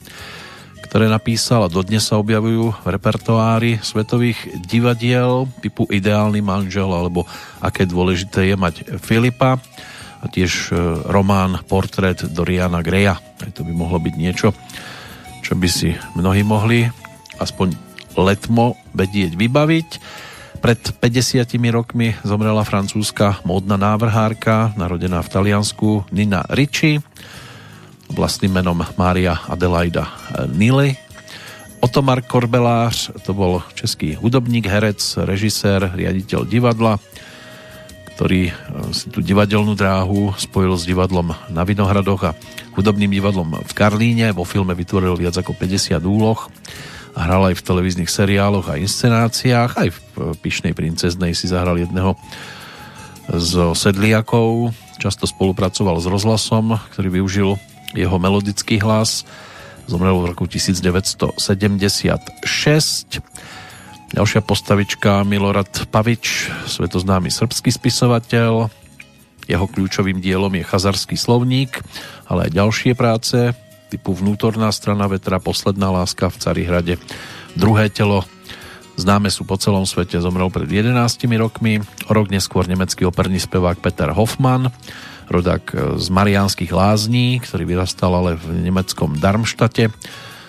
ktoré 0.91 1.07
napísal 1.07 1.71
a 1.71 1.71
dodnes 1.71 2.03
sa 2.03 2.19
objavujú 2.19 2.83
v 2.83 2.87
repertoári 2.99 3.79
svetových 3.79 4.67
divadiel 4.67 5.47
typu 5.63 5.87
Ideálny 5.87 6.43
manžel 6.43 6.91
alebo 6.91 7.31
Aké 7.63 7.87
dôležité 7.87 8.51
je 8.51 8.57
mať 8.59 8.75
Filipa 8.99 9.63
a 10.19 10.27
tiež 10.27 10.71
e, 10.71 10.77
román 11.07 11.63
Portrét 11.67 12.27
Doriana 12.27 12.83
Greja. 12.83 13.19
Aj 13.19 13.51
to 13.55 13.63
by 13.63 13.73
mohlo 13.73 14.03
byť 14.03 14.15
niečo, 14.19 14.51
čo 15.43 15.55
by 15.55 15.69
si 15.71 15.95
mnohí 16.19 16.43
mohli 16.43 16.87
aspoň 17.39 17.75
letmo 18.19 18.75
vedieť 18.95 19.39
vybaviť. 19.39 19.89
Pred 20.59 20.99
50 20.99 21.47
rokmi 21.71 22.19
zomrela 22.27 22.67
francúzska 22.67 23.39
módna 23.47 23.79
návrhárka, 23.79 24.75
narodená 24.75 25.23
v 25.23 25.31
Taliansku 25.31 26.11
Nina 26.11 26.43
Ricci, 26.51 26.99
vlastným 28.11 28.59
menom 28.59 28.83
Mária 28.99 29.39
Adelaida 29.47 30.11
Nili. 30.51 30.99
Otomar 31.79 32.27
Korbelář, 32.27 33.23
to 33.23 33.31
bol 33.31 33.63
český 33.79 34.19
hudobník, 34.19 34.67
herec, 34.67 34.99
režisér, 35.23 35.95
riaditeľ 35.95 36.43
divadla, 36.43 36.99
ktorý 38.19 38.51
e, 38.51 38.53
si 38.91 39.15
tú 39.15 39.23
divadelnú 39.23 39.79
dráhu 39.79 40.35
spojil 40.35 40.75
s 40.75 40.83
divadlom 40.83 41.31
na 41.55 41.63
Vinohradoch 41.63 42.35
a 42.35 42.35
hudobným 42.75 43.15
divadlom 43.15 43.63
v 43.63 43.73
Karlíne. 43.79 44.35
Vo 44.35 44.43
filme 44.43 44.75
vytvoril 44.75 45.15
viac 45.15 45.39
ako 45.39 45.55
50 45.55 46.03
úloh 46.03 46.51
hral 47.15 47.51
aj 47.51 47.63
v 47.63 47.67
televíznych 47.67 48.11
seriáloch 48.11 48.67
a 48.71 48.79
inscenáciách, 48.79 49.71
aj 49.75 49.89
v 49.91 49.99
Pišnej 50.39 50.75
princeznej 50.75 51.35
si 51.35 51.51
zahral 51.51 51.79
jedného 51.79 52.15
z 53.31 53.75
sedliakov, 53.75 54.75
často 55.03 55.27
spolupracoval 55.27 55.99
s 56.03 56.07
rozhlasom, 56.07 56.79
ktorý 56.95 57.23
využil 57.23 57.55
jeho 57.95 58.17
melodický 58.19 58.79
hlas. 58.83 59.27
Zomrel 59.87 60.19
v 60.21 60.31
roku 60.35 60.45
1976. 60.47 61.39
Ďalšia 64.09 64.41
postavička 64.41 65.21
Milorad 65.29 65.69
Pavič, 65.93 66.49
svetoznámy 66.65 67.29
srbský 67.29 67.69
spisovateľ. 67.69 68.73
Jeho 69.45 69.67
kľúčovým 69.69 70.17
dielom 70.25 70.49
je 70.57 70.65
Chazarský 70.65 71.13
slovník, 71.13 71.85
ale 72.25 72.49
aj 72.49 72.57
ďalšie 72.57 72.97
práce, 72.97 73.37
typu 73.93 74.17
Vnútorná 74.17 74.73
strana 74.73 75.05
vetra, 75.13 75.37
Posledná 75.37 75.93
láska 75.93 76.33
v 76.33 76.41
Carihrade, 76.41 76.95
Druhé 77.53 77.93
telo, 77.93 78.25
známe 78.97 79.29
sú 79.29 79.45
po 79.45 79.61
celom 79.61 79.85
svete, 79.85 80.17
zomrel 80.25 80.49
pred 80.49 80.73
11 80.73 80.97
rokmi, 81.37 81.85
o 82.09 82.11
rok 82.17 82.33
neskôr 82.33 82.65
nemecký 82.65 83.05
operný 83.05 83.45
spevák 83.45 83.77
Peter 83.85 84.09
Hoffmann, 84.17 84.73
rodák 85.29 86.01
z 86.01 86.07
Mariánskych 86.09 86.73
lázní, 86.73 87.45
ktorý 87.45 87.77
vyrastal 87.77 88.17
ale 88.17 88.41
v 88.41 88.73
nemeckom 88.73 89.21
Darmštate 89.21 89.93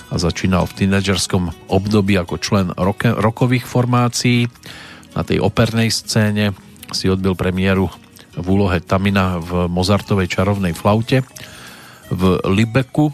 a 0.10 0.16
začínal 0.18 0.66
v 0.66 0.86
tínedžerskom 0.86 1.70
období 1.70 2.18
ako 2.18 2.36
člen 2.42 2.68
roke, 2.74 3.10
rokových 3.10 3.66
formácií. 3.70 4.50
Na 5.14 5.22
tej 5.22 5.42
opernej 5.42 5.94
scéne 5.94 6.54
si 6.90 7.10
odbil 7.10 7.38
premiéru 7.38 7.90
v 8.34 8.46
úlohe 8.46 8.82
Tamina 8.82 9.38
v 9.38 9.70
Mozartovej 9.70 10.30
čarovnej 10.30 10.74
flaute 10.74 11.26
v 12.10 12.42
Libeku 12.46 13.14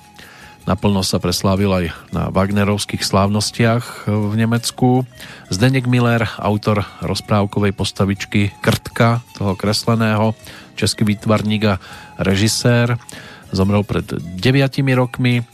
Naplno 0.66 1.06
sa 1.06 1.22
preslávil 1.22 1.70
aj 1.70 1.86
na 2.10 2.34
Wagnerovských 2.34 3.06
slávnostiach 3.06 4.10
v 4.10 4.34
Nemecku. 4.34 5.06
Zdenek 5.54 5.86
Miller, 5.86 6.26
autor 6.42 6.82
rozprávkovej 7.06 7.70
postavičky 7.70 8.50
Krtka, 8.66 9.22
toho 9.38 9.54
kresleného, 9.54 10.34
český 10.74 11.06
výtvarník 11.06 11.64
a 11.70 11.76
režisér, 12.18 12.98
zomrel 13.54 13.86
pred 13.86 14.10
9 14.10 14.42
rokmi. 14.98 15.46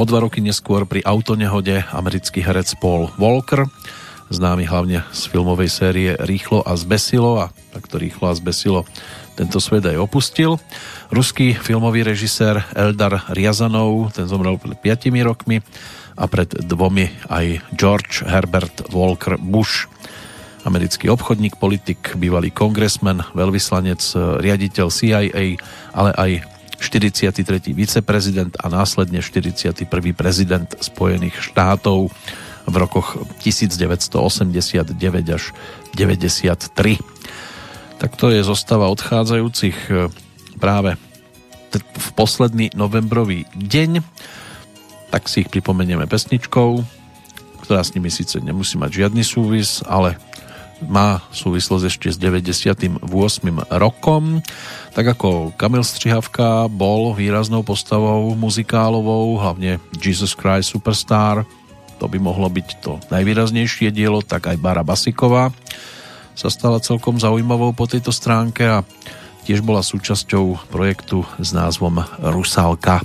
O 0.00 0.08
dva 0.08 0.24
roky 0.24 0.40
neskôr 0.40 0.88
pri 0.88 1.04
autonehode 1.04 1.84
americký 1.92 2.40
herec 2.40 2.74
Paul 2.80 3.12
Walker, 3.20 3.68
známy 4.32 4.64
hlavne 4.64 5.04
z 5.12 5.22
filmovej 5.28 5.68
série 5.68 6.10
Rýchlo 6.16 6.64
a 6.64 6.72
zbesilo 6.74 7.38
a 7.38 7.52
takto 7.76 8.00
Rýchlo 8.00 8.32
a 8.32 8.34
zbesilo 8.34 8.88
tento 9.36 9.60
svet 9.60 9.84
aj 9.84 10.00
opustil. 10.00 10.56
Ruský 11.12 11.52
filmový 11.52 12.08
režisér 12.08 12.64
Eldar 12.72 13.28
Riazanov, 13.36 14.16
ten 14.16 14.24
zomrel 14.24 14.56
pred 14.56 14.80
5 14.80 15.12
rokmi 15.28 15.60
a 16.16 16.24
pred 16.24 16.48
dvomi 16.48 17.12
aj 17.28 17.60
George 17.76 18.24
Herbert 18.24 18.92
Walker 18.96 19.36
Bush, 19.36 19.88
americký 20.64 21.12
obchodník, 21.12 21.60
politik, 21.60 22.16
bývalý 22.16 22.48
kongresmen, 22.48 23.24
veľvyslanec, 23.36 24.00
riaditeľ 24.40 24.86
CIA, 24.88 25.60
ale 25.92 26.10
aj 26.16 26.51
43. 26.82 27.70
viceprezident 27.70 28.58
a 28.58 28.66
následne 28.66 29.22
41. 29.22 29.86
prezident 30.12 30.68
Spojených 30.82 31.38
štátov 31.38 32.10
v 32.66 32.74
rokoch 32.74 33.22
1989 33.40 34.90
až 35.30 35.54
93 35.94 36.98
tak 38.02 38.18
to 38.18 38.34
je 38.34 38.42
zostava 38.42 38.90
odchádzajúcich 38.90 39.78
e, 39.86 40.10
práve 40.58 40.98
v 41.78 42.08
posledný 42.18 42.74
novembrový 42.74 43.46
deň. 43.54 44.02
Tak 45.14 45.30
si 45.30 45.46
ich 45.46 45.48
pripomenieme 45.54 46.10
pesničkou, 46.10 46.82
ktorá 47.62 47.86
s 47.86 47.94
nimi 47.94 48.10
síce 48.10 48.42
nemusí 48.42 48.74
mať 48.74 49.06
žiadny 49.06 49.22
súvis, 49.22 49.86
ale 49.86 50.18
má 50.86 51.22
súvislosť 51.30 51.84
ešte 51.86 52.08
s 52.10 52.18
98. 52.18 53.02
rokom. 53.70 54.42
Tak 54.92 55.16
ako 55.18 55.54
Kamil 55.54 55.86
Střihavka 55.86 56.66
bol 56.68 57.14
výraznou 57.14 57.62
postavou 57.62 58.34
muzikálovou, 58.34 59.38
hlavne 59.38 59.78
Jesus 59.98 60.34
Christ 60.34 60.74
Superstar, 60.74 61.46
to 62.02 62.10
by 62.10 62.18
mohlo 62.18 62.50
byť 62.50 62.68
to 62.82 62.98
najvýraznejšie 63.14 63.94
dielo, 63.94 64.26
tak 64.26 64.50
aj 64.50 64.58
Bara 64.58 64.82
Basiková 64.82 65.54
sa 66.32 66.48
stala 66.50 66.82
celkom 66.82 67.20
zaujímavou 67.20 67.70
po 67.76 67.86
tejto 67.86 68.10
stránke 68.10 68.66
a 68.66 68.82
tiež 69.46 69.62
bola 69.62 69.86
súčasťou 69.86 70.66
projektu 70.72 71.22
s 71.38 71.54
názvom 71.54 72.02
Rusalka. 72.18 73.04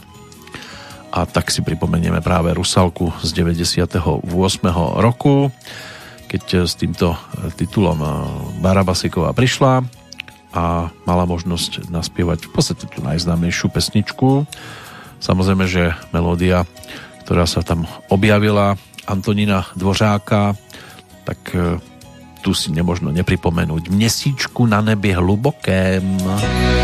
A 1.14 1.26
tak 1.26 1.50
si 1.50 1.62
pripomenieme 1.62 2.22
práve 2.22 2.54
Rusalku 2.54 3.14
z 3.24 3.32
98. 3.38 4.26
roku, 5.02 5.54
keď 6.28 6.68
s 6.68 6.76
týmto 6.76 7.16
titulom 7.56 8.04
Barabasiková 8.60 9.32
prišla 9.32 9.82
a 10.52 10.92
mala 11.08 11.24
možnosť 11.24 11.88
naspievať 11.88 12.48
v 12.48 12.52
podstate 12.52 12.86
tú 12.92 13.00
najznámejšiu 13.04 13.72
pesničku. 13.72 14.44
Samozrejme, 15.24 15.66
že 15.66 15.96
melódia, 16.12 16.68
ktorá 17.26 17.48
sa 17.48 17.64
tam 17.64 17.88
objavila, 18.12 18.76
Antonina 19.08 19.66
Dvořáka, 19.74 20.54
tak 21.24 21.40
tu 22.44 22.52
si 22.54 22.70
nemožno 22.72 23.12
nepripomenúť 23.12 23.92
Měsíčku 23.92 24.68
na 24.68 24.84
nebi 24.84 25.12
hlubokém. 25.16 26.06
že 26.24 26.77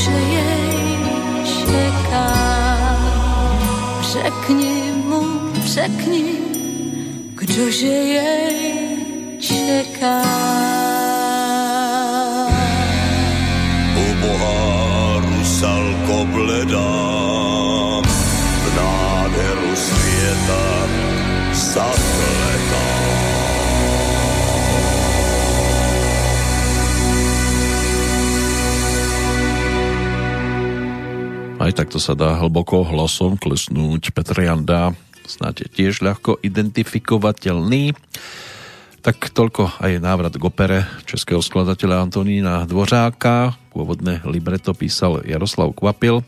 kdože 0.00 0.20
jej 0.32 0.96
čeká. 1.44 2.28
Řekni 4.00 4.92
mu, 5.04 5.52
řekni, 5.64 6.40
kdože 7.36 7.86
jej 7.86 8.96
čeká. 9.36 10.24
Ubohá 13.92 15.20
rusalko 15.20 16.24
bledá, 16.32 16.96
v 18.64 18.66
nádheru 18.76 19.76
světa 19.76 20.64
zakletá. 21.52 22.29
Takto 31.80 31.96
sa 31.96 32.12
dá 32.12 32.36
hlboko 32.36 32.84
hlasom 32.84 33.40
klesnúť 33.40 34.12
Petr 34.12 34.44
Janda, 34.44 34.92
snáď 35.24 35.64
je 35.64 35.68
tiež 35.80 36.04
ľahko 36.04 36.36
identifikovateľný. 36.44 37.96
Tak 39.00 39.32
toľko 39.32 39.80
aj 39.80 39.96
návrat 39.96 40.36
k 40.36 40.44
opere 40.44 40.84
českého 41.08 41.40
skladateľa 41.40 42.04
Antonína 42.04 42.68
Dvořáka. 42.68 43.56
Pôvodné 43.72 44.20
libreto 44.28 44.76
písal 44.76 45.24
Jaroslav 45.24 45.72
Kvapil. 45.72 46.20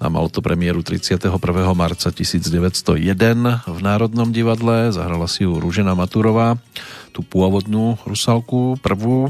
A 0.00 0.08
malo 0.08 0.32
to 0.32 0.40
premiéru 0.40 0.80
31. 0.80 1.28
marca 1.76 2.08
1901 2.08 3.68
v 3.68 3.78
Národnom 3.84 4.32
divadle. 4.32 4.96
Zahrala 4.96 5.28
si 5.28 5.44
ju 5.44 5.60
Rúžena 5.60 5.92
Maturová, 5.92 6.56
tú 7.12 7.20
pôvodnú 7.20 8.00
Rusalku, 8.08 8.80
prvú. 8.80 9.28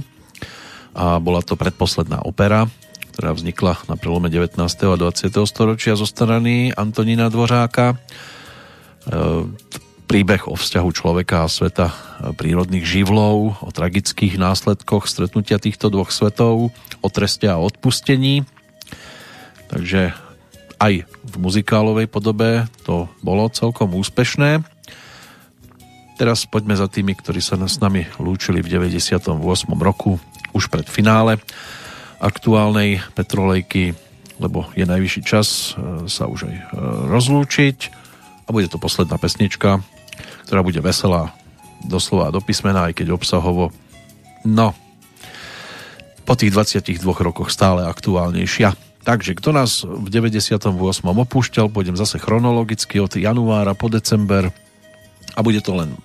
A 0.95 1.19
bola 1.19 1.43
to 1.43 1.59
predposledná 1.59 2.23
opera, 2.23 2.71
ktorá 3.15 3.31
vznikla 3.31 3.79
na 3.87 3.95
prelome 3.95 4.27
19. 4.27 4.59
a 4.59 4.97
20. 4.99 5.31
storočia 5.47 5.95
zo 5.95 6.03
strany 6.03 6.75
Antonína 6.75 7.31
Dvořáka. 7.31 7.95
E, 7.95 7.97
príbeh 10.11 10.51
o 10.51 10.59
vzťahu 10.59 10.91
človeka 10.91 11.47
a 11.47 11.49
sveta 11.49 11.95
prírodných 12.35 12.83
živlov, 12.83 13.63
o 13.63 13.71
tragických 13.71 14.35
následkoch 14.35 15.07
stretnutia 15.07 15.63
týchto 15.63 15.95
dvoch 15.95 16.11
svetov, 16.11 16.75
o 16.75 17.09
treste 17.09 17.47
a 17.47 17.55
odpustení. 17.55 18.43
Takže 19.71 20.11
aj 20.83 21.07
v 21.07 21.35
muzikálovej 21.39 22.11
podobe 22.11 22.67
to 22.83 23.07
bolo 23.23 23.47
celkom 23.47 23.95
úspešné. 23.95 24.67
Teraz 26.19 26.51
poďme 26.51 26.75
za 26.75 26.91
tými, 26.91 27.15
ktorí 27.15 27.39
sa 27.39 27.55
s 27.63 27.79
nami 27.79 28.11
lúčili 28.19 28.59
v 28.59 28.75
98. 28.75 29.23
roku, 29.79 30.19
už 30.51 30.67
pred 30.67 30.91
finále 30.91 31.39
aktuálnej 32.19 33.03
Petrolejky, 33.15 33.95
lebo 34.43 34.67
je 34.75 34.85
najvyšší 34.87 35.23
čas 35.23 35.75
e, 35.75 36.07
sa 36.11 36.27
už 36.27 36.51
aj 36.51 36.55
e, 36.55 36.65
rozlúčiť 37.11 37.79
a 38.45 38.49
bude 38.51 38.69
to 38.69 38.83
posledná 38.83 39.17
pesnička, 39.17 39.81
ktorá 40.49 40.61
bude 40.61 40.83
veselá 40.83 41.33
doslova 41.85 42.33
do 42.33 42.41
písmena, 42.41 42.91
aj 42.91 43.03
keď 43.03 43.15
obsahovo 43.15 43.71
no 44.45 44.77
po 46.25 46.35
tých 46.35 46.53
22 46.53 47.05
rokoch 47.05 47.53
stále 47.53 47.85
aktuálnejšia. 47.85 48.73
Takže 49.05 49.37
kto 49.37 49.53
nás 49.53 49.85
v 49.85 50.09
98. 50.09 50.73
opúšťal, 51.05 51.69
pôjdem 51.69 51.93
zase 51.93 52.17
chronologicky 52.17 52.97
od 52.97 53.13
januára 53.13 53.77
po 53.77 53.93
december 53.93 54.49
a 55.35 55.43
bude 55.43 55.59
to 55.61 55.75
len 55.75 55.99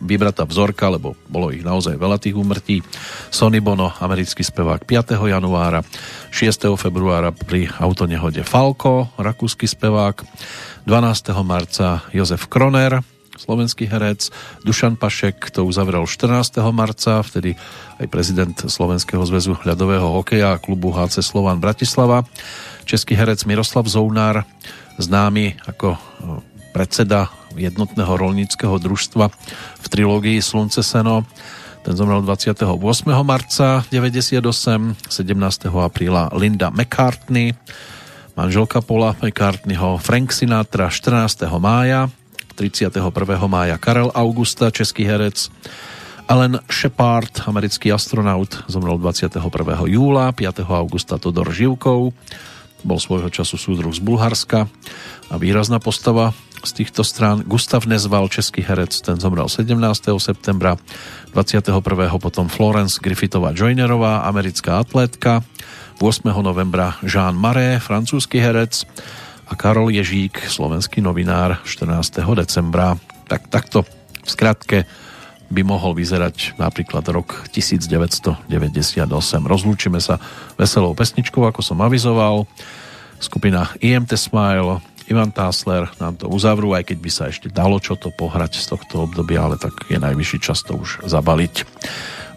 vybratá 0.00 0.48
vzorka, 0.48 0.88
lebo 0.88 1.12
bolo 1.28 1.52
ich 1.52 1.60
naozaj 1.60 2.00
veľa 2.00 2.16
tých 2.16 2.36
úmrtí. 2.36 2.80
Sonny 3.28 3.60
Bono, 3.60 3.92
americký 4.00 4.40
spevák 4.40 4.88
5. 4.88 5.20
januára, 5.20 5.84
6. 6.32 6.80
februára 6.80 7.30
pri 7.30 7.68
autonehode 7.68 8.40
Falco, 8.42 9.12
rakúsky 9.20 9.68
spevák, 9.68 10.24
12. 10.88 11.36
marca 11.44 12.08
Jozef 12.16 12.48
Kroner, 12.48 13.04
slovenský 13.40 13.88
herec, 13.88 14.28
Dušan 14.68 15.00
Pašek 15.00 15.52
to 15.52 15.64
uzavrel 15.64 16.04
14. 16.04 16.60
marca, 16.76 17.24
vtedy 17.24 17.56
aj 17.96 18.06
prezident 18.12 18.56
Slovenského 18.56 19.24
zväzu 19.24 19.56
ľadového 19.64 20.12
hokeja 20.20 20.56
a 20.56 20.60
klubu 20.60 20.92
HC 20.92 21.24
Slovan 21.24 21.56
Bratislava, 21.56 22.28
český 22.84 23.16
herec 23.16 23.44
Miroslav 23.48 23.88
Zounár, 23.88 24.44
známy 25.00 25.56
ako 25.64 25.96
predseda 26.76 27.32
jednotného 27.56 28.12
rolníckého 28.16 28.76
družstva 28.78 29.30
v 29.80 29.86
trilógii 29.86 30.38
Slunce 30.42 30.82
Seno. 30.82 31.26
Ten 31.80 31.96
zomrel 31.96 32.20
28. 32.20 32.68
marca 33.24 33.84
98, 33.88 34.44
17. 35.08 35.72
apríla 35.80 36.28
Linda 36.36 36.68
McCartney, 36.68 37.56
manželka 38.36 38.84
Paula 38.84 39.16
McCartneyho, 39.24 39.96
Frank 39.96 40.32
Sinatra 40.32 40.92
14. 40.92 41.48
mája, 41.56 42.12
31. 42.54 43.00
mája 43.48 43.80
Karel 43.80 44.12
Augusta, 44.12 44.68
český 44.68 45.08
herec, 45.08 45.48
Alan 46.30 46.60
Shepard, 46.70 47.42
americký 47.48 47.90
astronaut, 47.90 48.62
zomrel 48.68 49.00
21. 49.02 49.40
júla, 49.88 50.30
5. 50.30 50.62
augusta 50.68 51.18
Todor 51.18 51.50
Živkov, 51.50 52.12
bol 52.84 52.98
svojho 53.00 53.28
času 53.32 53.58
súdruh 53.58 53.92
z 53.92 53.98
Bulharska 53.98 54.68
a 55.26 55.34
výrazná 55.36 55.82
postava 55.82 56.36
z 56.64 56.72
týchto 56.72 57.04
strán. 57.04 57.42
Gustav 57.46 57.86
Nezval, 57.86 58.28
český 58.28 58.62
herec, 58.62 59.00
ten 59.00 59.20
zomrel 59.20 59.48
17. 59.48 59.76
septembra, 60.18 60.76
21. 61.32 61.80
potom 62.20 62.48
Florence 62.48 63.00
Griffithová 63.02 63.52
Joinerová, 63.56 64.28
americká 64.28 64.78
atlétka, 64.80 65.44
8. 66.00 66.32
novembra 66.40 66.96
Jean 67.04 67.36
Maré, 67.36 67.76
francúzsky 67.76 68.40
herec 68.40 68.88
a 69.48 69.52
Karol 69.52 69.92
Ježík, 69.92 70.38
slovenský 70.48 71.04
novinár, 71.04 71.60
14. 71.64 72.24
decembra. 72.38 72.96
Tak 73.28 73.52
takto 73.52 73.84
v 74.24 74.28
skratke 74.28 74.78
by 75.50 75.66
mohol 75.66 75.98
vyzerať 75.98 76.54
napríklad 76.56 77.02
rok 77.10 77.50
1998. 77.50 78.46
Rozlúčime 79.44 79.98
sa 79.98 80.22
veselou 80.54 80.94
pesničkou, 80.94 81.42
ako 81.42 81.60
som 81.60 81.82
avizoval. 81.82 82.46
Skupina 83.18 83.68
IMT 83.82 84.14
Smile, 84.14 84.80
Ivan 85.10 85.34
Tásler 85.34 85.90
nám 85.98 86.22
to 86.22 86.30
uzavrú, 86.30 86.70
aj 86.78 86.86
keď 86.86 86.98
by 87.02 87.10
sa 87.10 87.24
ešte 87.26 87.50
dalo 87.50 87.82
čo 87.82 87.98
to 87.98 88.14
pohrať 88.14 88.62
z 88.62 88.70
tohto 88.70 89.10
obdobia, 89.10 89.42
ale 89.42 89.58
tak 89.58 89.90
je 89.90 89.98
najvyšší 89.98 90.38
čas 90.38 90.62
to 90.62 90.78
už 90.78 91.02
zabaliť. 91.02 91.66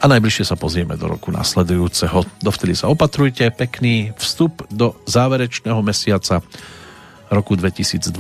A 0.01 0.09
najbližšie 0.09 0.49
sa 0.49 0.57
pozrieme 0.57 0.97
do 0.97 1.07
roku 1.07 1.31
nasledujúceho. 1.31 2.25
Dovtedy 2.41 2.73
sa 2.75 2.89
opatrujte, 2.89 3.47
pekný 3.53 4.11
vstup 4.17 4.65
do 4.73 4.97
záverečného 5.05 5.79
mesiaca 5.85 6.41
roku 7.29 7.53
2020 7.55 8.11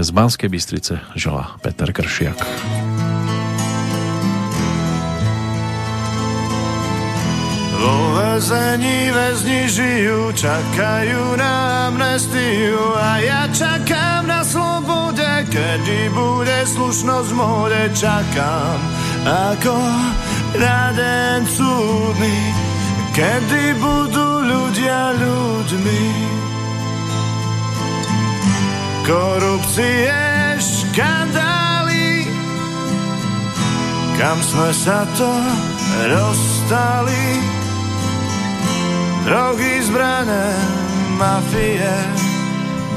z 0.00 0.10
Banskej 0.10 0.48
Bystrice 0.48 0.98
žela 1.14 1.60
Peter 1.60 1.92
Kršiak. 1.92 2.40
Vo 7.80 8.12
väzení 8.12 9.08
väzni 9.08 9.64
žijú, 9.64 10.36
čakajú 10.36 11.32
na 11.40 11.88
amnestiu 11.88 12.76
a 12.92 13.16
ja 13.24 13.48
čakám 13.48 14.28
na 14.28 14.44
slobode, 14.44 15.24
kedy 15.48 16.12
bude 16.12 16.60
slušnosť 16.68 17.28
v 17.32 17.38
móde, 17.40 17.82
čakám 17.96 18.76
ako 19.24 19.80
na 20.60 20.92
den 20.92 21.40
súdny, 21.48 22.52
kedy 23.16 23.72
budú 23.80 24.28
ľudia 24.44 25.16
ľuďmi. 25.16 26.04
Korupcie, 29.08 30.20
škandály, 30.60 32.28
kam 34.20 34.36
sme 34.44 34.68
sa 34.68 35.08
to 35.16 35.32
rozstali. 36.12 37.60
Drogy, 39.30 39.78
zbrané, 39.86 40.58
mafie, 41.14 41.94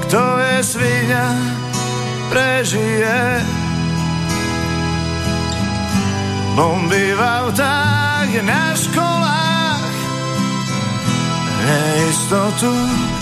kto 0.01 0.17
je 0.41 0.57
svinia, 0.65 1.29
prežije. 2.33 3.21
Bomby 6.57 7.13
v 7.13 7.21
autách, 7.21 8.33
na 8.49 8.73
školách, 8.73 9.93
neistotu 11.69 12.73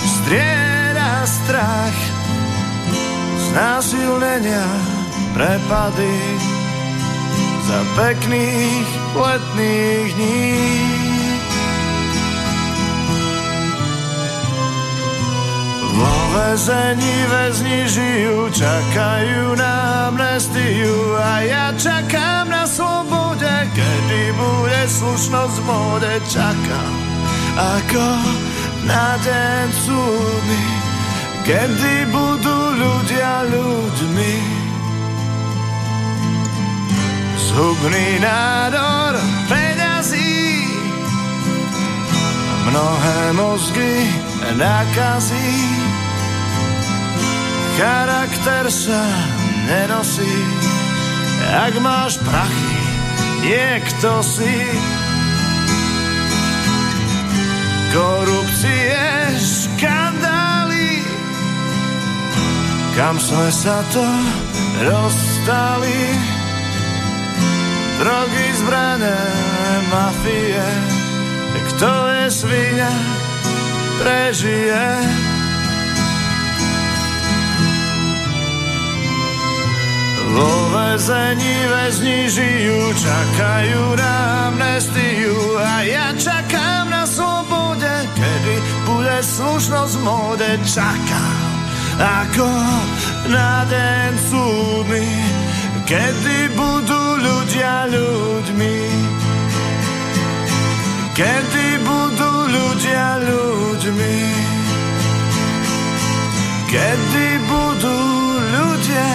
strieda 0.07 1.27
strach. 1.27 1.99
Znásilnenia, 3.51 4.67
prepady, 5.35 6.15
za 7.67 7.79
pekných 7.99 8.87
letných 9.19 10.09
dní. 10.15 11.10
Vo 15.91 16.15
väzení 16.31 17.15
väzni 17.27 17.83
žijú, 17.83 18.47
čakajú 18.47 19.59
na 19.59 20.07
amnestiu 20.07 20.95
a 21.19 21.43
ja 21.43 21.65
čakám 21.75 22.47
na 22.47 22.63
slobode, 22.63 23.51
kedy 23.75 24.21
bude 24.39 24.81
slušnosť 24.87 25.55
v 25.59 25.63
móde, 25.67 26.13
čakám 26.31 26.93
ako 27.59 28.07
na 28.87 29.19
den 29.19 29.67
súdny, 29.83 30.63
kedy 31.43 32.07
budú 32.07 32.57
ľudia 32.79 33.51
ľuďmi. 33.51 34.35
Zhubný 37.51 38.07
nádor 38.23 39.19
peňazí, 39.51 40.39
mnohé 42.71 43.19
mozgy 43.35 44.30
nakazí. 44.57 45.51
Charakter 47.77 48.65
sa 48.69 49.03
nenosí, 49.65 50.35
ak 51.49 51.73
máš 51.81 52.19
prachy, 52.21 52.77
niekto 53.41 54.21
si. 54.21 54.57
Korupcie, 57.91 59.03
škandály, 59.35 61.03
kam 62.95 63.19
sme 63.19 63.49
sa 63.51 63.83
to 63.91 64.05
dostali. 64.79 66.01
Drogy, 68.01 68.47
zbrané, 68.57 69.19
mafie, 69.91 70.67
kto 71.69 71.91
je 72.17 72.25
svinia, 72.33 72.93
prežije. 74.01 74.85
Vo 80.31 80.53
väzení 80.73 81.55
väzni 81.69 82.19
žijú, 82.31 82.81
čakajú 82.97 83.83
na 83.99 84.13
amnestiu 84.49 85.37
a 85.59 85.83
ja 85.85 86.07
čakám 86.15 86.87
na 86.89 87.03
slobode, 87.03 87.91
kedy 88.15 88.55
bude 88.87 89.17
slušnosť 89.21 89.93
v 89.99 90.03
móde, 90.07 90.49
čakám 90.65 91.51
ako 92.01 92.49
na 93.29 93.67
den 93.69 94.13
súdny, 94.31 95.05
kedy 95.85 96.49
budú 96.55 97.03
ľudia 97.21 97.91
ľuďmi. 97.91 99.00
Kiedy 101.21 101.65
budą 101.85 102.29
ludzie 102.47 103.03
ludźmi? 103.29 104.17
Kiedy 106.71 107.39
budą 107.47 107.95
ludzie 108.53 109.09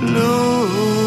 ludźmi? 0.00 1.06